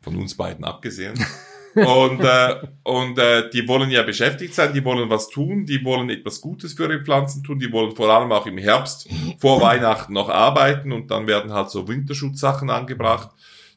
von 0.02 0.16
uns 0.16 0.36
beiden 0.36 0.66
abgesehen. 0.66 1.14
und 1.76 2.22
äh, 2.22 2.56
und 2.84 3.20
äh, 3.20 3.50
die 3.52 3.68
wollen 3.68 3.92
ja 3.92 4.02
beschäftigt 4.02 4.56
sein, 4.56 4.74
die 4.74 4.84
wollen 4.84 5.10
was 5.10 5.30
tun, 5.30 5.66
die 5.66 5.84
wollen 5.86 6.10
etwas 6.10 6.42
Gutes 6.42 6.74
für 6.74 6.84
ihre 6.84 7.04
Pflanzen 7.04 7.44
tun, 7.44 7.60
die 7.60 7.72
wollen 7.72 7.96
vor 7.96 8.10
allem 8.10 8.32
auch 8.32 8.48
im 8.48 8.58
Herbst 8.58 9.08
vor 9.38 9.62
Weihnachten 9.62 10.14
noch 10.14 10.30
arbeiten 10.30 10.92
und 10.92 11.12
dann 11.12 11.28
werden 11.28 11.54
halt 11.54 11.70
so 11.70 11.88
Winterschutzsachen 11.88 12.72
angebracht, 12.72 13.30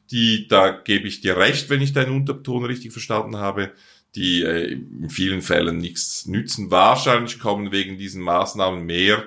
die, 0.09 0.47
da 0.47 0.69
gebe 0.69 1.07
ich 1.07 1.21
dir 1.21 1.37
recht, 1.37 1.69
wenn 1.69 1.81
ich 1.81 1.93
deinen 1.93 2.15
Unterton 2.15 2.65
richtig 2.65 2.91
verstanden 2.91 3.37
habe, 3.37 3.71
die 4.15 4.41
äh, 4.41 4.73
in 4.73 5.09
vielen 5.09 5.41
Fällen 5.41 5.77
nichts 5.77 6.25
nützen. 6.25 6.71
Wahrscheinlich 6.71 7.39
kommen 7.39 7.71
wegen 7.71 7.97
diesen 7.97 8.21
Maßnahmen 8.21 8.85
mehr 8.85 9.23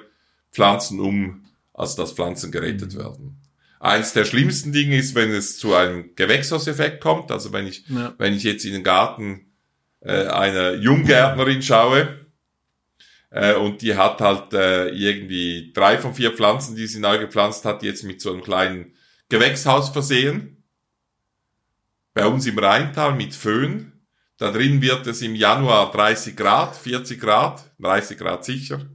Pflanzen 0.56 1.00
um, 1.00 1.44
als 1.74 1.96
dass 1.96 2.12
Pflanzen 2.12 2.50
gerettet 2.50 2.94
mhm. 2.94 2.98
werden. 2.98 3.42
Eins 3.78 4.14
der 4.14 4.24
schlimmsten 4.24 4.72
Dinge 4.72 4.96
ist, 4.96 5.14
wenn 5.14 5.30
es 5.30 5.58
zu 5.58 5.74
einem 5.74 6.16
Gewächshauseffekt 6.16 7.02
kommt. 7.02 7.30
Also 7.30 7.52
wenn 7.52 7.66
ich, 7.66 7.86
ja. 7.88 8.14
wenn 8.16 8.32
ich 8.32 8.42
jetzt 8.42 8.64
in 8.64 8.72
den 8.72 8.82
Garten 8.82 9.52
äh, 10.00 10.26
einer 10.28 10.74
Junggärtnerin 10.76 11.62
schaue 11.62 12.26
äh, 13.28 13.54
und 13.54 13.82
die 13.82 13.96
hat 13.96 14.22
halt 14.22 14.54
äh, 14.54 14.88
irgendwie 14.88 15.72
drei 15.74 15.98
von 15.98 16.14
vier 16.14 16.32
Pflanzen, 16.32 16.74
die 16.74 16.86
sie 16.86 17.00
neu 17.00 17.18
gepflanzt 17.18 17.66
hat, 17.66 17.82
jetzt 17.82 18.02
mit 18.02 18.22
so 18.22 18.32
einem 18.32 18.42
kleinen 18.42 18.94
Gewächshaus 19.28 19.90
versehen. 19.90 20.64
Bei 22.14 22.26
uns 22.26 22.46
im 22.46 22.58
Rheintal 22.58 23.14
mit 23.14 23.34
Föhn. 23.34 23.92
Da 24.38 24.50
drin 24.52 24.80
wird 24.80 25.06
es 25.06 25.20
im 25.20 25.34
Januar 25.34 25.92
30 25.92 26.34
Grad, 26.34 26.76
40 26.76 27.20
Grad, 27.20 27.62
30 27.78 28.18
Grad 28.18 28.44
sicher. 28.44 28.86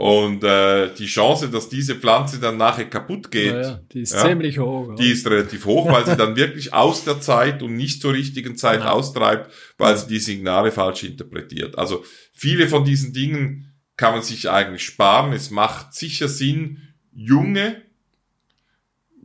Und 0.00 0.42
äh, 0.44 0.94
die 0.94 1.04
Chance, 1.04 1.50
dass 1.50 1.68
diese 1.68 1.94
Pflanze 1.94 2.40
dann 2.40 2.56
nachher 2.56 2.86
kaputt 2.86 3.30
geht, 3.30 3.52
ja, 3.52 3.60
ja, 3.60 3.80
die 3.92 4.00
ist 4.00 4.14
ja, 4.14 4.26
ziemlich 4.26 4.58
hoch. 4.58 4.94
Die 4.94 5.10
ist 5.10 5.26
relativ 5.26 5.66
hoch, 5.66 5.92
weil 5.92 6.06
sie 6.06 6.16
dann 6.16 6.36
wirklich 6.36 6.72
aus 6.72 7.04
der 7.04 7.20
Zeit 7.20 7.62
und 7.62 7.74
nicht 7.74 8.00
zur 8.00 8.14
richtigen 8.14 8.56
Zeit 8.56 8.80
austreibt, 8.80 9.52
weil 9.76 9.98
sie 9.98 10.06
die 10.06 10.18
Signale 10.18 10.72
falsch 10.72 11.02
interpretiert. 11.02 11.76
Also 11.76 12.02
viele 12.32 12.66
von 12.66 12.82
diesen 12.86 13.12
Dingen 13.12 13.74
kann 13.98 14.14
man 14.14 14.22
sich 14.22 14.48
eigentlich 14.48 14.84
sparen. 14.84 15.34
Es 15.34 15.50
macht 15.50 15.92
sicher 15.92 16.28
Sinn, 16.28 16.78
junge, 17.12 17.82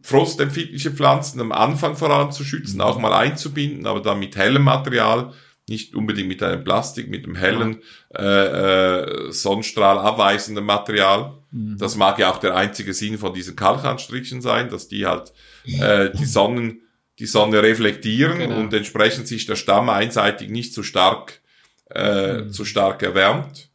frostempfindliche 0.02 0.92
Pflanzen 0.92 1.40
am 1.40 1.54
Anfang 1.54 1.96
vor 1.96 2.10
allem 2.10 2.32
zu 2.32 2.44
schützen, 2.44 2.82
auch 2.82 3.00
mal 3.00 3.14
einzubinden, 3.14 3.88
aber 3.88 4.02
dann 4.02 4.20
mit 4.20 4.36
hellem 4.36 4.64
Material, 4.64 5.32
nicht 5.68 5.96
unbedingt 5.96 6.28
mit 6.28 6.44
einem 6.44 6.64
Plastik, 6.64 7.10
mit 7.10 7.26
einem 7.26 7.36
hellen 7.36 7.82
äh, 8.16 8.24
äh, 8.24 9.32
Sonnenstrahl 9.32 9.98
abweisenden 9.98 10.64
Material. 10.64 11.34
Mhm. 11.52 11.78
Das 11.78 11.96
mag 11.96 12.20
ja 12.20 12.32
auch 12.32 12.40
der 12.40 12.56
einzige 12.56 12.94
Sinn 12.94 13.18
von 13.18 13.34
diesen 13.34 13.56
Kalkanstrichen 13.56 14.42
sein, 14.42 14.70
dass 14.70 14.88
die 14.88 15.06
halt 15.06 15.34
äh, 15.66 16.12
die 16.12 16.26
Sonnen 16.26 16.82
die 17.18 17.26
Sonne 17.28 17.64
reflektieren 17.64 18.40
genau. 18.40 18.58
und 18.58 18.74
entsprechend 18.74 19.28
sich 19.28 19.46
der 19.46 19.56
Stamm 19.56 19.90
einseitig 19.90 20.50
nicht 20.50 20.74
zu 20.74 20.84
stark 20.84 21.42
äh, 21.90 22.42
mhm. 22.42 22.52
zu 22.52 22.66
stark 22.66 23.02
erwärmt. 23.04 23.70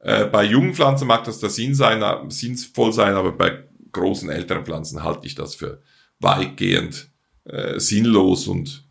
Äh, 0.00 0.26
bei 0.26 0.44
jungen 0.44 0.74
Pflanzen 0.74 1.06
mag 1.06 1.24
das 1.24 1.38
der 1.38 1.50
Sinn 1.50 1.74
sein, 1.74 2.02
sinnvoll 2.30 2.92
sein, 2.92 3.14
aber 3.14 3.32
bei 3.32 3.64
großen 3.92 4.30
älteren 4.30 4.64
Pflanzen 4.64 5.02
halte 5.02 5.26
ich 5.26 5.34
das 5.34 5.54
für 5.54 5.80
weitgehend 6.18 7.08
äh, 7.44 7.78
sinnlos 7.78 8.46
und 8.46 8.81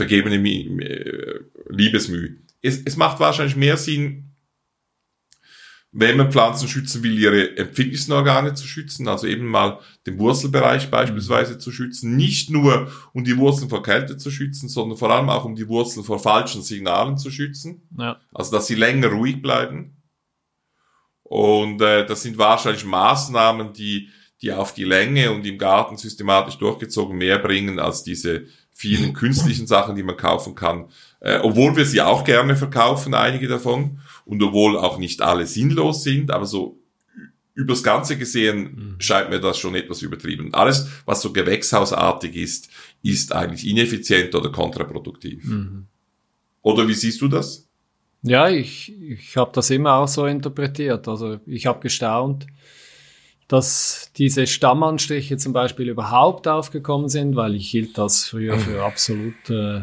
vergebene 0.00 0.36
äh, 0.36 1.40
Liebesmüh. 1.68 2.38
Es, 2.62 2.82
es 2.82 2.96
macht 2.96 3.20
wahrscheinlich 3.20 3.56
mehr 3.56 3.76
Sinn, 3.76 4.30
wenn 5.92 6.16
man 6.16 6.30
Pflanzen 6.30 6.68
schützen 6.68 7.02
will, 7.02 7.18
ihre 7.18 7.56
empfindlichsten 7.56 8.14
Organe 8.14 8.54
zu 8.54 8.66
schützen, 8.66 9.08
also 9.08 9.26
eben 9.26 9.46
mal 9.46 9.80
den 10.06 10.18
Wurzelbereich 10.18 10.88
beispielsweise 10.90 11.58
zu 11.58 11.72
schützen, 11.72 12.16
nicht 12.16 12.48
nur 12.48 12.90
um 13.12 13.24
die 13.24 13.36
Wurzeln 13.36 13.68
vor 13.68 13.82
Kälte 13.82 14.16
zu 14.16 14.30
schützen, 14.30 14.68
sondern 14.68 14.96
vor 14.96 15.10
allem 15.10 15.28
auch 15.28 15.44
um 15.44 15.56
die 15.56 15.66
Wurzeln 15.66 16.04
vor 16.04 16.20
falschen 16.20 16.62
Signalen 16.62 17.18
zu 17.18 17.30
schützen, 17.30 17.82
ja. 17.98 18.20
also 18.32 18.52
dass 18.52 18.68
sie 18.68 18.76
länger 18.76 19.08
ruhig 19.08 19.42
bleiben. 19.42 19.96
Und 21.24 21.82
äh, 21.82 22.06
das 22.06 22.22
sind 22.22 22.38
wahrscheinlich 22.38 22.84
Maßnahmen, 22.84 23.72
die, 23.72 24.10
die 24.42 24.52
auf 24.52 24.72
die 24.72 24.84
Länge 24.84 25.32
und 25.32 25.44
im 25.44 25.58
Garten 25.58 25.96
systematisch 25.96 26.56
durchgezogen 26.56 27.18
mehr 27.18 27.38
bringen 27.38 27.80
als 27.80 28.04
diese 28.04 28.46
vielen 28.80 29.12
künstlichen 29.22 29.66
Sachen, 29.66 29.94
die 29.94 30.02
man 30.02 30.16
kaufen 30.16 30.54
kann, 30.54 30.86
äh, 31.20 31.38
obwohl 31.38 31.76
wir 31.76 31.84
sie 31.84 32.00
auch 32.00 32.24
gerne 32.24 32.56
verkaufen, 32.56 33.12
einige 33.12 33.46
davon, 33.46 34.00
und 34.24 34.42
obwohl 34.42 34.78
auch 34.78 34.96
nicht 34.96 35.20
alle 35.20 35.46
sinnlos 35.46 36.02
sind, 36.02 36.30
aber 36.30 36.46
so 36.46 36.78
übers 37.54 37.82
Ganze 37.82 38.16
gesehen 38.16 38.58
mhm. 38.58 39.00
scheint 39.00 39.28
mir 39.28 39.38
das 39.38 39.58
schon 39.58 39.74
etwas 39.74 40.00
übertrieben. 40.00 40.54
Alles, 40.54 40.88
was 41.04 41.20
so 41.20 41.32
gewächshausartig 41.32 42.34
ist, 42.36 42.70
ist 43.02 43.34
eigentlich 43.34 43.68
ineffizient 43.68 44.34
oder 44.34 44.50
kontraproduktiv. 44.50 45.44
Mhm. 45.44 45.86
Oder 46.62 46.88
wie 46.88 46.94
siehst 46.94 47.20
du 47.20 47.28
das? 47.28 47.68
Ja, 48.22 48.48
ich, 48.48 48.94
ich 49.02 49.36
habe 49.36 49.50
das 49.54 49.68
immer 49.68 49.94
auch 49.94 50.08
so 50.08 50.24
interpretiert. 50.24 51.06
Also 51.06 51.38
ich 51.46 51.66
habe 51.66 51.80
gestaunt, 51.80 52.46
dass 53.50 54.12
diese 54.16 54.46
Stammanstriche 54.46 55.36
zum 55.36 55.52
Beispiel 55.52 55.88
überhaupt 55.88 56.46
aufgekommen 56.46 57.08
sind, 57.08 57.34
weil 57.34 57.56
ich 57.56 57.68
hielt 57.68 57.98
das 57.98 58.26
früher 58.26 58.56
für 58.56 58.84
absolut 58.84 59.50
äh, 59.50 59.80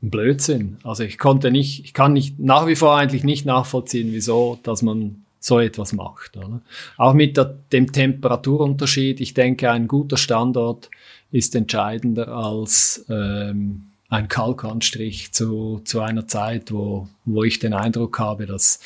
Blödsinn. 0.00 0.78
Also 0.82 1.04
ich 1.04 1.18
konnte 1.18 1.50
nicht, 1.50 1.84
ich 1.84 1.92
kann 1.92 2.14
nicht 2.14 2.38
nach 2.38 2.66
wie 2.66 2.74
vor 2.74 2.96
eigentlich 2.96 3.22
nicht 3.22 3.44
nachvollziehen, 3.44 4.12
wieso, 4.12 4.58
dass 4.62 4.80
man 4.80 5.26
so 5.40 5.58
etwas 5.58 5.92
macht. 5.92 6.38
Oder? 6.38 6.62
Auch 6.96 7.12
mit 7.12 7.36
der, 7.36 7.58
dem 7.70 7.92
Temperaturunterschied. 7.92 9.20
Ich 9.20 9.34
denke, 9.34 9.70
ein 9.70 9.86
guter 9.86 10.16
Standort 10.16 10.90
ist 11.30 11.54
entscheidender 11.54 12.28
als 12.28 13.04
ähm, 13.10 13.89
ein 14.10 14.26
Kalkanstrich 14.26 15.30
zu, 15.32 15.80
zu 15.84 16.00
einer 16.00 16.26
Zeit, 16.26 16.72
wo, 16.72 17.08
wo 17.24 17.44
ich 17.44 17.60
den 17.60 17.72
Eindruck 17.72 18.18
habe, 18.18 18.44
dass, 18.44 18.80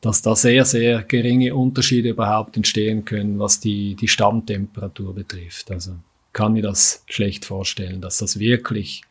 dass 0.00 0.22
da 0.22 0.36
sehr, 0.36 0.64
sehr 0.64 1.02
geringe 1.02 1.54
Unterschiede 1.54 2.10
überhaupt 2.10 2.56
entstehen 2.56 3.04
können, 3.04 3.40
was 3.40 3.58
die, 3.58 3.96
die 3.96 4.06
Stammtemperatur 4.06 5.14
betrifft. 5.14 5.72
Also 5.72 5.96
kann 6.32 6.52
mir 6.52 6.62
das 6.62 7.02
schlecht 7.08 7.44
vorstellen, 7.44 8.00
dass 8.00 8.18
das 8.18 8.38
wirklich 8.38 9.02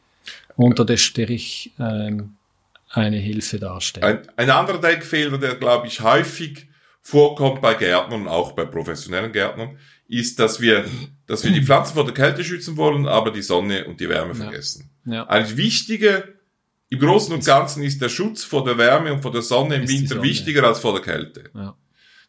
unter 0.56 0.86
der 0.86 0.98
Strich 0.98 1.74
ähm, 1.78 2.38
eine 2.90 3.18
Hilfe 3.18 3.60
darstellt. 3.60 4.06
Ein, 4.06 4.22
ein 4.38 4.50
anderer 4.50 4.80
Denkfehler, 4.80 5.38
der, 5.38 5.56
glaube 5.56 5.88
ich, 5.88 6.00
häufig 6.02 6.68
vorkommt 7.02 7.62
bei 7.62 7.74
Gärtnern, 7.74 8.30
auch 8.30 8.54
bei 8.54 8.64
professionellen 8.64 9.34
Gärtnern, 9.34 9.78
ist, 10.08 10.40
dass 10.40 10.62
wir, 10.62 10.86
dass 11.28 11.44
wir 11.44 11.52
die 11.52 11.64
Pflanzen 11.64 11.94
vor 11.94 12.06
der 12.06 12.14
Kälte 12.14 12.44
schützen 12.44 12.78
wollen, 12.78 13.08
aber 13.08 13.32
die 13.32 13.42
Sonne 13.42 13.86
und 13.86 14.00
die 14.00 14.10
Wärme 14.10 14.34
vergessen. 14.34 14.90
Ja. 15.06 15.14
Ja. 15.14 15.28
Eigentlich 15.28 15.58
wichtiger, 15.58 16.24
im 16.90 17.00
Großen 17.00 17.34
und 17.34 17.46
Ganzen 17.46 17.84
ist 17.84 18.02
der 18.02 18.10
Schutz 18.10 18.44
vor 18.44 18.64
der 18.64 18.78
Wärme 18.78 19.14
und 19.14 19.22
vor 19.22 19.32
der 19.32 19.42
Sonne 19.42 19.76
im 19.76 19.88
Winter 19.88 20.16
Sonne. 20.16 20.24
wichtiger 20.24 20.64
als 20.64 20.80
vor 20.80 20.94
der 20.94 21.02
Kälte. 21.02 21.50
Ja. 21.54 21.76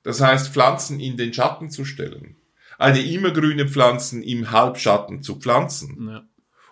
Das 0.02 0.20
heißt, 0.20 0.52
Pflanzen 0.52 1.00
in 1.00 1.16
den 1.16 1.32
Schatten 1.32 1.70
zu 1.70 1.84
stellen. 1.84 2.36
Eine 2.76 3.00
immergrüne 3.00 3.68
Pflanzen 3.68 4.22
im 4.22 4.50
Halbschatten 4.50 5.22
zu 5.22 5.36
pflanzen. 5.36 6.08
Ja 6.08 6.24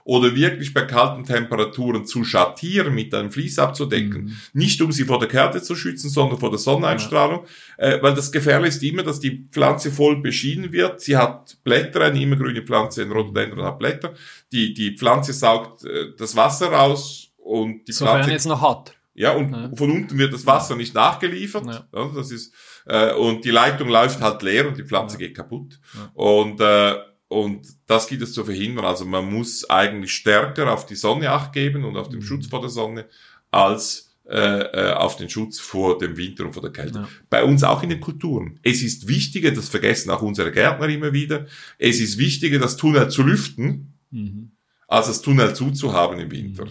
oder 0.06 0.36
wirklich 0.36 0.72
bei 0.72 0.82
kalten 0.82 1.24
Temperaturen 1.24 2.06
zu 2.06 2.22
schattieren, 2.22 2.94
mit 2.94 3.12
einem 3.12 3.32
Vlies 3.32 3.58
abzudecken. 3.58 4.26
Mhm. 4.26 4.36
Nicht 4.52 4.80
um 4.80 4.92
sie 4.92 5.02
vor 5.02 5.18
der 5.18 5.26
Kälte 5.26 5.60
zu 5.60 5.74
schützen, 5.74 6.10
sondern 6.10 6.38
vor 6.38 6.50
der 6.50 6.60
Sonneneinstrahlung, 6.60 7.44
ja. 7.76 7.84
äh, 7.84 8.02
weil 8.02 8.14
das 8.14 8.30
Gefährliche 8.30 8.76
ist 8.76 8.82
immer, 8.84 9.02
dass 9.02 9.18
die 9.18 9.48
Pflanze 9.50 9.90
voll 9.90 10.22
beschienen 10.22 10.70
wird. 10.70 11.00
Sie 11.00 11.16
hat 11.16 11.58
Blätter, 11.64 12.02
eine 12.02 12.22
immergrüne 12.22 12.62
Pflanze, 12.62 13.02
ein 13.02 13.10
Rhododendron 13.10 13.64
hat 13.64 13.80
Blätter. 13.80 14.14
Die, 14.52 14.72
die 14.74 14.96
Pflanze 14.96 15.32
saugt 15.32 15.84
äh, 15.84 16.12
das 16.16 16.36
Wasser 16.36 16.68
raus 16.68 17.32
und 17.38 17.88
die 17.88 17.92
Sofern 17.92 18.18
Pflanze... 18.18 18.30
jetzt 18.30 18.46
noch 18.46 18.62
hat. 18.62 18.94
Ja, 19.14 19.32
und 19.32 19.50
ja. 19.50 19.70
von 19.74 19.90
unten 19.90 20.18
wird 20.18 20.32
das 20.32 20.46
Wasser 20.46 20.76
nicht 20.76 20.94
nachgeliefert. 20.94 21.66
Ja. 21.66 21.84
ja 21.92 22.10
das 22.14 22.30
ist, 22.30 22.54
äh, 22.86 23.12
und 23.14 23.44
die 23.44 23.50
Leitung 23.50 23.88
läuft 23.88 24.20
halt 24.20 24.40
leer 24.42 24.68
und 24.68 24.78
die 24.78 24.84
Pflanze 24.84 25.16
ja. 25.16 25.26
geht 25.26 25.36
kaputt. 25.36 25.80
Und 26.14 26.60
äh, 26.60 26.94
und 27.28 27.66
das 27.86 28.06
gibt 28.06 28.22
es 28.22 28.32
zu 28.32 28.44
verhindern. 28.44 28.84
Also 28.84 29.04
man 29.04 29.32
muss 29.32 29.68
eigentlich 29.68 30.12
stärker 30.12 30.72
auf 30.72 30.86
die 30.86 30.94
Sonne 30.94 31.30
acht 31.30 31.52
geben 31.52 31.84
und 31.84 31.96
auf 31.96 32.08
den 32.08 32.20
mhm. 32.20 32.24
Schutz 32.24 32.46
vor 32.46 32.60
der 32.60 32.70
Sonne, 32.70 33.06
als 33.50 34.06
äh, 34.28 34.88
äh, 34.88 34.92
auf 34.92 35.16
den 35.16 35.28
Schutz 35.28 35.60
vor 35.60 35.98
dem 35.98 36.16
Winter 36.16 36.46
und 36.46 36.52
vor 36.52 36.62
der 36.62 36.72
Kälte. 36.72 36.98
Ja. 36.98 37.08
Bei 37.30 37.44
uns 37.44 37.62
auch 37.62 37.82
in 37.84 37.90
den 37.90 38.00
Kulturen. 38.00 38.58
Es 38.62 38.82
ist 38.82 39.06
wichtiger, 39.06 39.52
das 39.52 39.68
vergessen 39.68 40.10
auch 40.10 40.22
unsere 40.22 40.50
Gärtner 40.50 40.88
immer 40.88 41.12
wieder, 41.12 41.46
es 41.78 42.00
ist 42.00 42.18
wichtiger, 42.18 42.58
das 42.58 42.76
Tunnel 42.76 43.08
zu 43.08 43.22
lüften, 43.22 43.94
mhm. 44.10 44.50
als 44.88 45.06
das 45.06 45.22
Tunnel 45.22 45.54
zuzuhaben 45.54 46.18
im 46.18 46.30
Winter. 46.32 46.66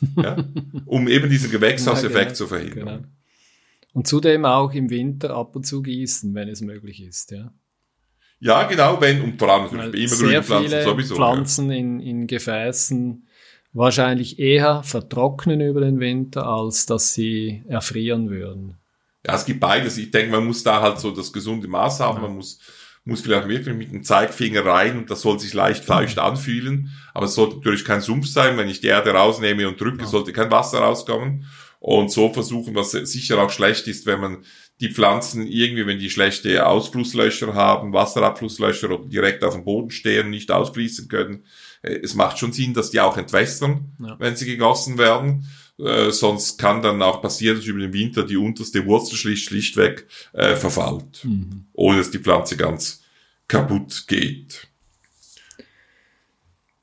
Mhm. 0.00 0.22
Ja? 0.22 0.36
Um 0.84 1.08
eben 1.08 1.30
diesen 1.30 1.50
Gewächshauseffekt 1.50 2.14
ja, 2.14 2.24
genau, 2.24 2.34
zu 2.34 2.46
verhindern. 2.46 2.86
Genau. 2.86 3.08
Und 3.94 4.06
zudem 4.06 4.44
auch 4.44 4.72
im 4.72 4.90
Winter 4.90 5.34
ab 5.34 5.56
und 5.56 5.66
zu 5.66 5.82
gießen, 5.82 6.34
wenn 6.34 6.48
es 6.48 6.60
möglich 6.60 7.02
ist, 7.02 7.30
ja. 7.30 7.52
Ja, 8.44 8.64
genau, 8.64 9.00
wenn, 9.00 9.22
und 9.22 9.38
vor 9.38 9.50
allem 9.50 9.76
natürlich 9.76 9.92
bei 9.92 9.98
immergrünen 9.98 10.42
Pflanzen 10.42 10.82
sowieso. 10.82 11.14
Pflanzen 11.14 11.70
ja. 11.70 11.76
in, 11.76 12.00
in 12.00 12.26
Gefäßen 12.26 13.28
wahrscheinlich 13.72 14.40
eher 14.40 14.82
vertrocknen 14.82 15.60
über 15.60 15.80
den 15.80 16.00
Winter, 16.00 16.44
als 16.44 16.86
dass 16.86 17.14
sie 17.14 17.62
erfrieren 17.68 18.30
würden. 18.30 18.78
Ja, 19.24 19.36
es 19.36 19.44
gibt 19.44 19.60
beides. 19.60 19.96
Ich 19.96 20.10
denke, 20.10 20.32
man 20.32 20.44
muss 20.44 20.64
da 20.64 20.82
halt 20.82 20.98
so 20.98 21.12
das 21.12 21.32
gesunde 21.32 21.68
Maß 21.68 22.00
haben. 22.00 22.16
Ja. 22.16 22.22
Man 22.22 22.34
muss, 22.34 22.58
muss 23.04 23.20
vielleicht 23.20 23.46
wirklich 23.46 23.76
mit 23.76 23.92
dem 23.92 24.02
Zeigefinger 24.02 24.66
rein 24.66 24.98
und 24.98 25.08
das 25.08 25.20
soll 25.20 25.38
sich 25.38 25.54
leicht 25.54 25.84
feucht 25.84 26.18
anfühlen. 26.18 26.90
Aber 27.14 27.26
es 27.26 27.36
sollte 27.36 27.56
natürlich 27.58 27.84
kein 27.84 28.00
Sumpf 28.00 28.26
sein. 28.26 28.56
Wenn 28.56 28.68
ich 28.68 28.80
die 28.80 28.88
Erde 28.88 29.12
rausnehme 29.12 29.68
und 29.68 29.80
drücke, 29.80 30.00
ja. 30.00 30.06
sollte 30.06 30.32
kein 30.32 30.50
Wasser 30.50 30.80
rauskommen. 30.80 31.46
Und 31.82 32.12
so 32.12 32.32
versuchen, 32.32 32.76
was 32.76 32.92
sicher 32.92 33.42
auch 33.42 33.50
schlecht 33.50 33.88
ist, 33.88 34.06
wenn 34.06 34.20
man 34.20 34.44
die 34.80 34.90
Pflanzen 34.90 35.48
irgendwie, 35.48 35.84
wenn 35.84 35.98
die 35.98 36.10
schlechte 36.10 36.64
Ausflusslöcher 36.64 37.54
haben, 37.54 37.92
Wasserabflusslöcher 37.92 38.88
oder 38.88 39.04
direkt 39.04 39.42
auf 39.42 39.54
dem 39.54 39.64
Boden 39.64 39.90
stehen, 39.90 40.30
nicht 40.30 40.52
ausfließen 40.52 41.08
können. 41.08 41.44
Äh, 41.82 41.98
es 42.04 42.14
macht 42.14 42.38
schon 42.38 42.52
Sinn, 42.52 42.72
dass 42.72 42.92
die 42.92 43.00
auch 43.00 43.16
entwässern, 43.16 43.96
ja. 43.98 44.14
wenn 44.20 44.36
sie 44.36 44.46
gegossen 44.46 44.96
werden. 44.96 45.48
Äh, 45.76 46.12
sonst 46.12 46.56
kann 46.56 46.82
dann 46.82 47.02
auch 47.02 47.20
passieren, 47.20 47.56
dass 47.56 47.66
über 47.66 47.80
den 47.80 47.92
Winter 47.92 48.22
die 48.22 48.36
unterste 48.36 48.86
Wurzel 48.86 49.16
schlicht, 49.16 49.48
schlichtweg 49.48 50.06
äh, 50.34 50.54
verfault, 50.54 51.24
mhm. 51.24 51.64
ohne 51.72 51.98
dass 51.98 52.12
die 52.12 52.20
Pflanze 52.20 52.56
ganz 52.56 53.02
kaputt 53.48 54.04
geht. 54.06 54.68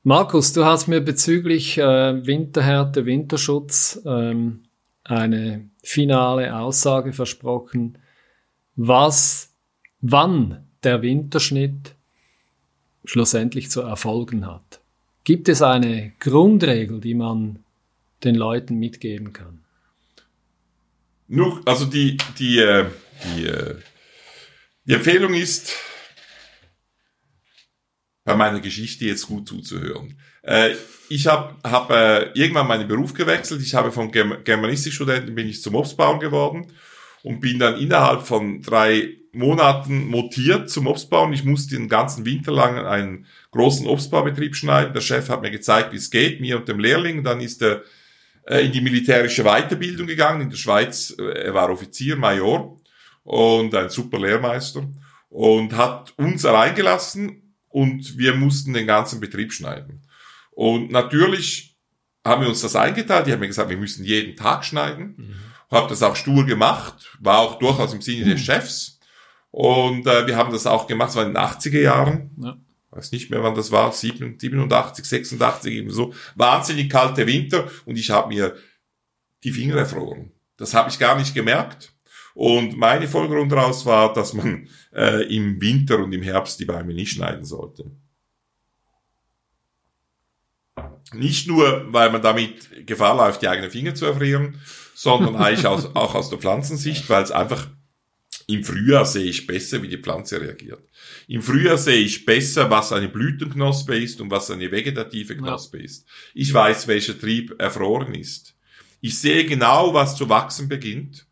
Markus, 0.02 0.52
du 0.52 0.66
hast 0.66 0.88
mir 0.88 1.00
bezüglich 1.00 1.78
äh, 1.78 2.26
Winterhärte, 2.26 3.06
Winterschutz 3.06 3.98
ähm, 4.04 4.64
eine 5.04 5.68
finale 5.82 6.56
Aussage 6.56 7.12
versprochen, 7.12 7.98
was, 8.76 9.52
wann 10.00 10.66
der 10.82 11.02
Winterschnitt 11.02 11.94
schlussendlich 13.04 13.70
zu 13.70 13.82
erfolgen 13.82 14.46
hat. 14.46 14.80
Gibt 15.24 15.48
es 15.48 15.62
eine 15.62 16.12
Grundregel, 16.18 17.00
die 17.00 17.14
man 17.14 17.64
den 18.24 18.34
Leuten 18.34 18.78
mitgeben 18.78 19.32
kann? 19.32 19.64
Nur, 21.28 21.62
also 21.66 21.84
die, 21.84 22.16
die, 22.38 22.58
äh, 22.58 22.86
die, 23.24 23.46
äh, 23.46 23.76
die 24.84 24.94
Empfehlung 24.94 25.34
ist, 25.34 25.76
bei 28.24 28.34
meiner 28.34 28.60
Geschichte 28.60 29.04
jetzt 29.04 29.26
gut 29.26 29.48
zuzuhören. 29.48 30.18
Äh, 30.50 30.74
ich 31.08 31.26
habe 31.26 31.54
hab, 31.64 31.90
äh, 31.90 32.30
irgendwann 32.34 32.66
meinen 32.66 32.88
Beruf 32.88 33.14
gewechselt. 33.14 33.62
Ich 33.62 33.74
habe 33.74 33.92
vom 33.92 34.10
Germanistikstudenten 34.10 35.34
bin 35.34 35.48
ich 35.48 35.62
zum 35.62 35.74
Obstbauern 35.74 36.20
geworden 36.20 36.72
und 37.22 37.40
bin 37.40 37.58
dann 37.58 37.78
innerhalb 37.78 38.22
von 38.22 38.60
drei 38.60 39.16
Monaten 39.32 40.08
motiert 40.08 40.70
zum 40.70 40.88
Obstbauen. 40.88 41.32
Ich 41.32 41.44
musste 41.44 41.76
den 41.76 41.88
ganzen 41.88 42.24
Winter 42.24 42.52
lang 42.52 42.84
einen 42.84 43.26
großen 43.52 43.86
Obstbaubetrieb 43.86 44.56
schneiden. 44.56 44.92
Der 44.92 45.00
Chef 45.00 45.28
hat 45.28 45.42
mir 45.42 45.52
gezeigt, 45.52 45.92
wie 45.92 45.96
es 45.96 46.10
geht, 46.10 46.40
mir 46.40 46.56
und 46.56 46.68
dem 46.68 46.80
Lehrling. 46.80 47.22
Dann 47.22 47.40
ist 47.40 47.62
er 47.62 47.82
äh, 48.46 48.64
in 48.66 48.72
die 48.72 48.80
militärische 48.80 49.44
Weiterbildung 49.44 50.08
gegangen. 50.08 50.40
In 50.40 50.50
der 50.50 50.56
Schweiz, 50.56 51.14
äh, 51.16 51.46
er 51.46 51.54
war 51.54 51.70
Offizier, 51.70 52.16
Major 52.16 52.80
und 53.22 53.74
ein 53.74 53.88
super 53.88 54.18
Lehrmeister 54.18 54.88
und 55.28 55.76
hat 55.76 56.12
uns 56.16 56.44
alleingelassen 56.44 57.54
und 57.68 58.18
wir 58.18 58.34
mussten 58.34 58.72
den 58.72 58.88
ganzen 58.88 59.20
Betrieb 59.20 59.52
schneiden. 59.52 60.02
Und 60.60 60.90
natürlich 60.90 61.74
haben 62.22 62.42
wir 62.42 62.48
uns 62.50 62.60
das 62.60 62.76
eingeteilt. 62.76 63.26
Die 63.26 63.32
haben 63.32 63.40
mir 63.40 63.46
gesagt, 63.46 63.70
wir 63.70 63.78
müssen 63.78 64.04
jeden 64.04 64.36
Tag 64.36 64.62
schneiden. 64.62 65.14
Mhm. 65.16 65.34
Habe 65.70 65.88
das 65.88 66.02
auch 66.02 66.14
stur 66.14 66.44
gemacht, 66.44 67.16
war 67.18 67.38
auch 67.38 67.58
durchaus 67.58 67.94
im 67.94 68.02
Sinne 68.02 68.26
des 68.26 68.42
Chefs. 68.42 69.00
Und 69.50 70.06
äh, 70.06 70.26
wir 70.26 70.36
haben 70.36 70.52
das 70.52 70.66
auch 70.66 70.86
gemacht, 70.86 71.08
es 71.08 71.16
war 71.16 71.24
in 71.24 71.32
den 71.32 71.42
80er 71.42 71.80
Jahren. 71.80 72.30
Ja. 72.36 72.58
Weiß 72.90 73.10
nicht 73.10 73.30
mehr, 73.30 73.42
wann 73.42 73.54
das 73.54 73.72
war, 73.72 73.90
87, 73.90 75.02
86, 75.02 75.72
eben 75.72 75.90
so. 75.90 76.12
Wahnsinnig 76.34 76.90
kalte 76.90 77.26
Winter 77.26 77.66
und 77.86 77.96
ich 77.96 78.10
habe 78.10 78.28
mir 78.28 78.54
die 79.42 79.52
Finger 79.52 79.76
erfroren. 79.76 80.30
Das 80.58 80.74
habe 80.74 80.90
ich 80.90 80.98
gar 80.98 81.16
nicht 81.16 81.32
gemerkt. 81.32 81.94
Und 82.34 82.76
meine 82.76 83.08
Folgerung 83.08 83.48
daraus 83.48 83.86
war, 83.86 84.12
dass 84.12 84.34
man 84.34 84.68
äh, 84.94 85.22
im 85.34 85.58
Winter 85.58 86.00
und 86.00 86.12
im 86.12 86.22
Herbst 86.22 86.60
die 86.60 86.66
Bäume 86.66 86.92
nicht 86.92 87.12
schneiden 87.12 87.46
sollte. 87.46 87.90
Nicht 91.12 91.48
nur, 91.48 91.92
weil 91.92 92.10
man 92.10 92.22
damit 92.22 92.86
Gefahr 92.86 93.16
läuft, 93.16 93.42
die 93.42 93.48
eigenen 93.48 93.70
Finger 93.70 93.94
zu 93.94 94.06
erfrieren, 94.06 94.60
sondern 94.94 95.36
eigentlich 95.42 95.66
aus, 95.66 95.94
auch 95.94 96.14
aus 96.14 96.30
der 96.30 96.38
Pflanzensicht, 96.38 97.08
weil 97.08 97.22
es 97.22 97.30
einfach 97.30 97.68
im 98.46 98.64
Frühjahr 98.64 99.06
sehe 99.06 99.26
ich 99.26 99.46
besser, 99.46 99.80
wie 99.82 99.88
die 99.88 99.98
Pflanze 99.98 100.40
reagiert. 100.40 100.82
Im 101.28 101.40
Frühjahr 101.40 101.78
sehe 101.78 102.00
ich 102.00 102.26
besser, 102.26 102.68
was 102.68 102.92
eine 102.92 103.08
Blütenknospe 103.08 103.96
ist 103.96 104.20
und 104.20 104.30
was 104.30 104.50
eine 104.50 104.72
vegetative 104.72 105.36
Knospe 105.36 105.78
ja. 105.78 105.84
ist. 105.84 106.04
Ich 106.34 106.52
weiß, 106.52 106.88
welcher 106.88 107.18
Trieb 107.18 107.54
erfroren 107.60 108.14
ist. 108.14 108.56
Ich 109.00 109.18
sehe 109.18 109.44
genau, 109.44 109.94
was 109.94 110.16
zu 110.16 110.28
wachsen 110.28 110.68
beginnt. 110.68 111.26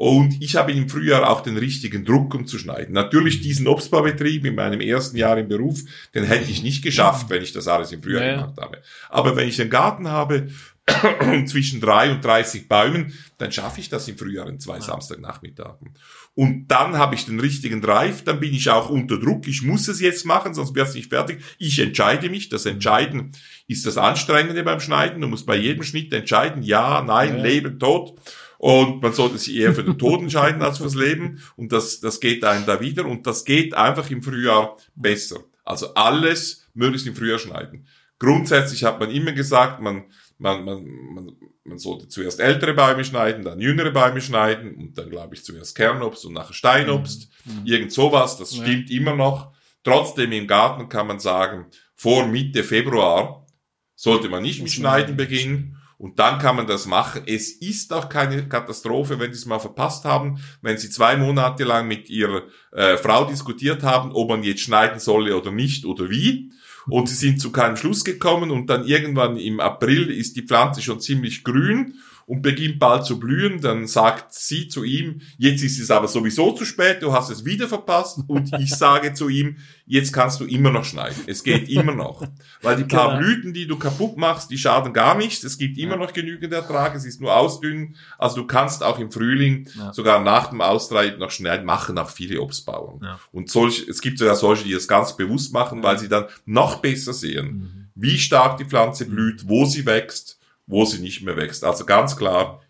Und 0.00 0.40
ich 0.40 0.56
habe 0.56 0.72
im 0.72 0.88
Frühjahr 0.88 1.28
auch 1.28 1.42
den 1.42 1.58
richtigen 1.58 2.06
Druck, 2.06 2.34
um 2.34 2.46
zu 2.46 2.58
schneiden. 2.58 2.94
Natürlich 2.94 3.42
diesen 3.42 3.68
Obstbaubetrieb 3.68 4.46
in 4.46 4.54
meinem 4.54 4.80
ersten 4.80 5.18
Jahr 5.18 5.36
im 5.36 5.46
Beruf, 5.46 5.80
den 6.14 6.24
hätte 6.24 6.50
ich 6.50 6.62
nicht 6.62 6.82
geschafft, 6.82 7.28
wenn 7.28 7.42
ich 7.42 7.52
das 7.52 7.68
alles 7.68 7.92
im 7.92 8.02
Frühjahr 8.02 8.24
ja. 8.24 8.36
gemacht 8.36 8.58
habe. 8.58 8.78
Aber 9.10 9.36
wenn 9.36 9.46
ich 9.46 9.60
einen 9.60 9.68
Garten 9.68 10.08
habe, 10.08 10.48
zwischen 11.44 11.82
drei 11.82 12.10
und 12.10 12.24
30 12.24 12.66
Bäumen, 12.66 13.12
dann 13.36 13.52
schaffe 13.52 13.80
ich 13.80 13.90
das 13.90 14.08
im 14.08 14.16
Frühjahr 14.16 14.48
in 14.48 14.58
zwei 14.58 14.76
ja. 14.76 14.80
Samstagnachmittagen. 14.80 15.90
Und 16.34 16.68
dann 16.68 16.96
habe 16.96 17.14
ich 17.14 17.26
den 17.26 17.38
richtigen 17.38 17.82
Drive, 17.82 18.24
dann 18.24 18.40
bin 18.40 18.54
ich 18.54 18.70
auch 18.70 18.88
unter 18.88 19.18
Druck, 19.18 19.46
ich 19.48 19.60
muss 19.60 19.86
es 19.86 20.00
jetzt 20.00 20.24
machen, 20.24 20.54
sonst 20.54 20.74
wäre 20.74 20.88
es 20.88 20.94
nicht 20.94 21.10
fertig. 21.10 21.42
Ich 21.58 21.78
entscheide 21.78 22.30
mich, 22.30 22.48
das 22.48 22.64
Entscheiden 22.64 23.32
ist 23.68 23.84
das 23.84 23.98
Anstrengende 23.98 24.62
beim 24.62 24.80
Schneiden, 24.80 25.20
du 25.20 25.28
musst 25.28 25.44
bei 25.44 25.56
jedem 25.56 25.82
Schnitt 25.82 26.10
entscheiden, 26.14 26.62
ja, 26.62 27.02
nein, 27.02 27.36
ja. 27.36 27.42
Leben, 27.42 27.78
Tod. 27.78 28.18
Und 28.60 29.00
man 29.00 29.14
sollte 29.14 29.38
sich 29.38 29.56
eher 29.56 29.74
für 29.74 29.82
den 29.82 29.96
Tod 29.96 30.20
entscheiden 30.20 30.60
als 30.60 30.76
fürs 30.76 30.94
Leben. 30.94 31.40
Und 31.56 31.72
das, 31.72 32.00
das 32.00 32.20
geht 32.20 32.44
einem 32.44 32.66
da 32.66 32.78
wieder. 32.78 33.06
Und 33.06 33.26
das 33.26 33.46
geht 33.46 33.72
einfach 33.72 34.10
im 34.10 34.22
Frühjahr 34.22 34.76
besser. 34.94 35.40
Also 35.64 35.94
alles 35.94 36.68
möglichst 36.74 37.06
im 37.06 37.16
Frühjahr 37.16 37.38
schneiden. 37.38 37.86
Grundsätzlich 38.18 38.84
hat 38.84 39.00
man 39.00 39.10
immer 39.10 39.32
gesagt, 39.32 39.80
man, 39.80 40.04
man, 40.36 40.62
man, 40.66 40.84
man, 40.84 41.32
man 41.64 41.78
sollte 41.78 42.08
zuerst 42.08 42.38
ältere 42.38 42.74
Bäume 42.74 43.02
schneiden, 43.02 43.44
dann 43.44 43.60
jüngere 43.60 43.92
Bäume 43.92 44.20
schneiden 44.20 44.74
und 44.74 44.98
dann, 44.98 45.08
glaube 45.08 45.34
ich, 45.34 45.42
zuerst 45.42 45.74
Kernobst 45.74 46.26
und 46.26 46.34
nachher 46.34 46.52
Steinobst. 46.52 47.30
Mhm. 47.46 47.64
Irgend 47.64 47.92
sowas, 47.92 48.36
das 48.36 48.54
ja. 48.54 48.62
stimmt 48.62 48.90
immer 48.90 49.16
noch. 49.16 49.54
Trotzdem 49.84 50.32
im 50.32 50.46
Garten 50.46 50.90
kann 50.90 51.06
man 51.06 51.18
sagen, 51.18 51.64
vor 51.94 52.26
Mitte 52.26 52.62
Februar 52.62 53.46
sollte 53.94 54.28
man 54.28 54.42
nicht 54.42 54.60
mit 54.60 54.70
Schneiden 54.70 55.16
beginnen 55.16 55.79
und 56.00 56.18
dann 56.18 56.38
kann 56.38 56.56
man 56.56 56.66
das 56.66 56.86
machen. 56.86 57.24
Es 57.26 57.52
ist 57.52 57.92
auch 57.92 58.08
keine 58.08 58.48
Katastrophe, 58.48 59.20
wenn 59.20 59.34
Sie 59.34 59.38
es 59.38 59.44
mal 59.44 59.58
verpasst 59.58 60.06
haben, 60.06 60.38
wenn 60.62 60.78
Sie 60.78 60.88
zwei 60.88 61.18
Monate 61.18 61.64
lang 61.64 61.86
mit 61.86 62.08
Ihrer 62.08 62.44
äh, 62.72 62.96
Frau 62.96 63.26
diskutiert 63.26 63.82
haben, 63.82 64.12
ob 64.12 64.30
man 64.30 64.42
jetzt 64.42 64.62
schneiden 64.62 64.98
solle 64.98 65.36
oder 65.36 65.50
nicht 65.50 65.84
oder 65.84 66.08
wie. 66.08 66.52
Und 66.86 67.10
Sie 67.10 67.14
sind 67.14 67.38
zu 67.38 67.52
keinem 67.52 67.76
Schluss 67.76 68.02
gekommen 68.02 68.50
und 68.50 68.70
dann 68.70 68.86
irgendwann 68.86 69.36
im 69.36 69.60
April 69.60 70.10
ist 70.10 70.36
die 70.36 70.46
Pflanze 70.46 70.80
schon 70.80 71.00
ziemlich 71.00 71.44
grün 71.44 71.98
und 72.30 72.42
beginnt 72.42 72.78
bald 72.78 73.04
zu 73.04 73.18
blühen, 73.18 73.60
dann 73.60 73.88
sagt 73.88 74.32
sie 74.32 74.68
zu 74.68 74.84
ihm, 74.84 75.20
jetzt 75.36 75.64
ist 75.64 75.80
es 75.80 75.90
aber 75.90 76.06
sowieso 76.06 76.52
zu 76.52 76.64
spät, 76.64 77.02
du 77.02 77.12
hast 77.12 77.28
es 77.28 77.44
wieder 77.44 77.66
verpasst 77.66 78.20
und 78.28 78.52
ich 78.60 78.70
sage 78.72 79.14
zu 79.14 79.28
ihm, 79.28 79.56
jetzt 79.84 80.12
kannst 80.12 80.38
du 80.38 80.44
immer 80.44 80.70
noch 80.70 80.84
schneiden. 80.84 81.24
Es 81.26 81.42
geht 81.42 81.68
immer 81.68 81.92
noch. 81.92 82.24
Weil 82.62 82.76
die 82.76 82.84
paar 82.84 83.16
genau. 83.16 83.18
Blüten, 83.18 83.52
die 83.52 83.66
du 83.66 83.76
kaputt 83.76 84.16
machst, 84.16 84.48
die 84.52 84.58
schaden 84.58 84.92
gar 84.92 85.16
nichts. 85.16 85.42
Es 85.42 85.58
gibt 85.58 85.76
immer 85.76 85.96
noch 85.96 86.12
genügend 86.12 86.52
Ertrag, 86.52 86.94
es 86.94 87.04
ist 87.04 87.20
nur 87.20 87.34
ausdünnen. 87.34 87.96
Also 88.16 88.42
du 88.42 88.46
kannst 88.46 88.84
auch 88.84 89.00
im 89.00 89.10
Frühling, 89.10 89.68
ja. 89.76 89.92
sogar 89.92 90.22
nach 90.22 90.50
dem 90.50 90.60
Austreiben 90.60 91.18
noch 91.18 91.32
schneiden, 91.32 91.66
machen 91.66 91.98
auch 91.98 92.10
viele 92.10 92.40
Obstbauern. 92.40 93.00
Ja. 93.02 93.18
Und 93.32 93.50
solch, 93.50 93.88
es 93.88 94.00
gibt 94.00 94.20
sogar 94.20 94.36
solche, 94.36 94.62
die 94.62 94.72
das 94.72 94.86
ganz 94.86 95.16
bewusst 95.16 95.52
machen, 95.52 95.82
weil 95.82 95.98
sie 95.98 96.08
dann 96.08 96.26
noch 96.46 96.76
besser 96.76 97.12
sehen, 97.12 97.46
mhm. 97.46 97.88
wie 97.96 98.18
stark 98.20 98.56
die 98.58 98.66
Pflanze 98.66 99.06
blüht, 99.06 99.48
wo 99.48 99.64
sie 99.64 99.84
wächst 99.84 100.39
wo 100.70 100.84
sie 100.84 101.00
nicht 101.00 101.22
mehr 101.22 101.36
wächst. 101.36 101.64
Also 101.64 101.84
ganz 101.84 102.16
klar 102.16 102.62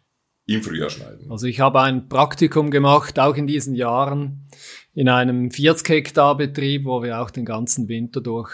im 0.47 0.63
Frühjahr 0.63 0.91
schneiden. 0.91 1.31
Also 1.31 1.47
ich 1.47 1.61
habe 1.61 1.81
ein 1.81 2.09
Praktikum 2.09 2.71
gemacht, 2.71 3.19
auch 3.19 3.37
in 3.37 3.47
diesen 3.47 3.75
Jahren, 3.75 4.49
in 4.95 5.09
einem 5.09 5.51
40 5.51 5.89
Hektar 5.89 6.37
Betrieb, 6.37 6.87
wo 6.87 7.03
wir 7.03 7.21
auch 7.21 7.31
den 7.31 7.45
ganzen 7.45 7.89
Winter 7.89 8.21
durch 8.21 8.51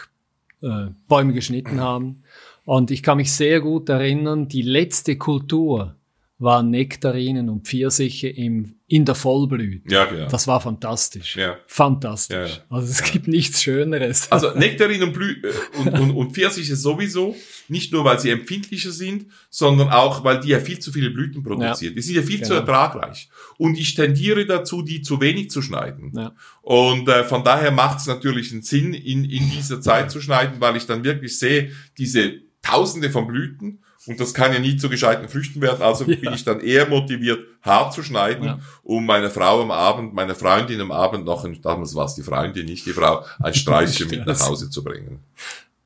äh, 0.62 0.88
Bäume 1.08 1.32
geschnitten 1.32 1.80
haben. 1.80 2.22
Und 2.64 2.90
ich 2.90 3.02
kann 3.02 3.16
mich 3.16 3.32
sehr 3.32 3.60
gut 3.60 3.88
erinnern, 3.88 4.48
die 4.48 4.62
letzte 4.62 5.16
Kultur 5.16 5.95
waren 6.38 6.68
Nektarinen 6.68 7.48
und 7.48 7.66
Pfirsiche 7.66 8.28
im, 8.28 8.74
in 8.86 9.06
der 9.06 9.14
Vollblüte. 9.14 9.90
Ja, 9.92 10.04
genau. 10.04 10.28
Das 10.28 10.46
war 10.46 10.60
fantastisch. 10.60 11.34
Ja. 11.34 11.56
Fantastisch. 11.66 12.36
Ja, 12.36 12.46
ja. 12.46 12.64
Also 12.68 12.90
es 12.90 13.02
gibt 13.02 13.26
nichts 13.26 13.62
Schöneres. 13.62 14.30
Also 14.30 14.50
Nektarin 14.50 15.02
und, 15.02 15.14
Blü 15.14 15.40
äh, 15.42 15.78
und, 15.78 15.98
und, 15.98 16.10
und 16.10 16.32
Pfirsiche 16.34 16.76
sowieso, 16.76 17.34
nicht 17.68 17.90
nur 17.90 18.04
weil 18.04 18.20
sie 18.20 18.28
empfindlicher 18.28 18.90
sind, 18.90 19.28
sondern 19.48 19.88
auch, 19.88 20.24
weil 20.24 20.40
die 20.40 20.48
ja 20.48 20.60
viel 20.60 20.78
zu 20.78 20.92
viele 20.92 21.08
Blüten 21.08 21.42
produzieren. 21.42 21.94
Die 21.94 22.02
sind 22.02 22.16
ja 22.16 22.22
viel 22.22 22.42
zu 22.42 22.50
Genau. 22.52 22.60
ertragreich. 22.60 23.30
Und 23.56 23.78
ich 23.78 23.94
tendiere 23.94 24.44
dazu, 24.44 24.82
die 24.82 25.00
zu 25.00 25.22
wenig 25.22 25.48
zu 25.50 25.62
schneiden. 25.62 26.12
Ja. 26.14 26.34
Und 26.60 27.08
äh, 27.08 27.24
von 27.24 27.44
daher 27.44 27.70
macht 27.70 28.00
es 28.00 28.06
natürlich 28.06 28.52
einen 28.52 28.60
Sinn, 28.62 28.92
in, 28.92 29.24
in 29.24 29.50
dieser 29.50 29.80
Zeit 29.80 30.10
zu 30.10 30.20
schneiden, 30.20 30.60
weil 30.60 30.76
ich 30.76 30.84
dann 30.84 31.02
wirklich 31.02 31.38
sehe, 31.38 31.70
diese 31.96 32.34
Tausende 32.60 33.08
von 33.10 33.26
Blüten, 33.26 33.78
und 34.06 34.20
das 34.20 34.34
kann 34.34 34.52
ja 34.52 34.58
nie 34.58 34.76
zu 34.76 34.88
gescheiten 34.88 35.28
Früchten 35.28 35.60
werden, 35.60 35.82
also 35.82 36.04
Ja. 36.04 36.16
bin 36.16 36.32
ich 36.32 36.44
dann 36.44 36.60
eher 36.60 36.88
motiviert, 36.88 37.40
hart 37.62 37.92
zu 37.92 38.02
schneiden, 38.02 38.44
Ja. 38.44 38.58
um 38.82 39.04
meiner 39.06 39.30
Frau 39.30 39.60
am 39.62 39.70
Abend, 39.70 40.14
meiner 40.14 40.34
Freundin 40.34 40.80
am 40.80 40.92
Abend 40.92 41.24
noch, 41.24 41.44
ein, 41.44 41.60
damals 41.62 41.94
war 41.94 42.06
es 42.06 42.14
die 42.14 42.22
Freundin, 42.22 42.66
nicht 42.66 42.86
die 42.86 42.92
Frau, 42.92 43.24
ein 43.40 43.54
Streichchen 43.54 44.08
mit 44.08 44.26
nach 44.26 44.40
Hause 44.40 44.70
zu 44.70 44.82
bringen. 44.84 45.20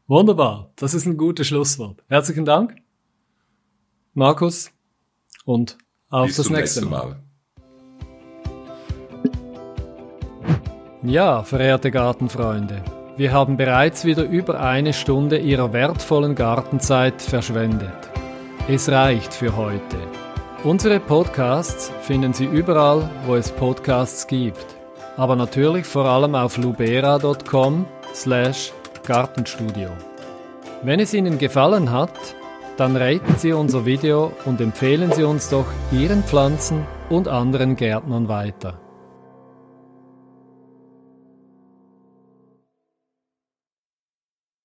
Wunderbar. 0.06 0.70
Das 0.76 0.92
ist 0.94 1.06
ein 1.06 1.16
gutes 1.16 1.46
Schlusswort. 1.46 2.02
Herzlichen 2.08 2.44
Dank, 2.44 2.74
Markus, 4.14 4.70
und 5.44 5.78
auf 6.10 6.26
Bis 6.26 6.36
das 6.36 6.46
zum 6.46 6.56
nächste 6.56 6.84
Mal. 6.86 7.06
Mal. 7.06 7.16
Ja, 11.02 11.42
verehrte 11.44 11.90
Gartenfreunde, 11.90 12.82
wir 13.16 13.32
haben 13.32 13.56
bereits 13.56 14.04
wieder 14.04 14.24
über 14.24 14.60
eine 14.60 14.92
Stunde 14.92 15.38
Ihrer 15.38 15.72
wertvollen 15.72 16.34
Gartenzeit 16.34 17.22
verschwendet. 17.22 18.09
Es 18.68 18.88
reicht 18.88 19.34
für 19.34 19.56
heute. 19.56 19.96
Unsere 20.64 21.00
Podcasts 21.00 21.90
finden 22.02 22.32
Sie 22.32 22.44
überall, 22.44 23.08
wo 23.26 23.34
es 23.34 23.50
Podcasts 23.50 24.26
gibt. 24.26 24.64
Aber 25.16 25.36
natürlich 25.36 25.86
vor 25.86 26.04
allem 26.06 26.34
auf 26.34 26.56
lubera.com 26.56 27.86
slash 28.14 28.72
Gartenstudio. 29.04 29.90
Wenn 30.82 31.00
es 31.00 31.14
Ihnen 31.14 31.38
gefallen 31.38 31.90
hat, 31.90 32.12
dann 32.76 32.96
raten 32.96 33.36
Sie 33.36 33.52
unser 33.52 33.84
Video 33.84 34.32
und 34.46 34.60
empfehlen 34.60 35.12
Sie 35.12 35.24
uns 35.24 35.50
doch 35.50 35.66
Ihren 35.92 36.22
Pflanzen 36.22 36.86
und 37.10 37.28
anderen 37.28 37.76
Gärtnern 37.76 38.28
weiter. 38.28 38.79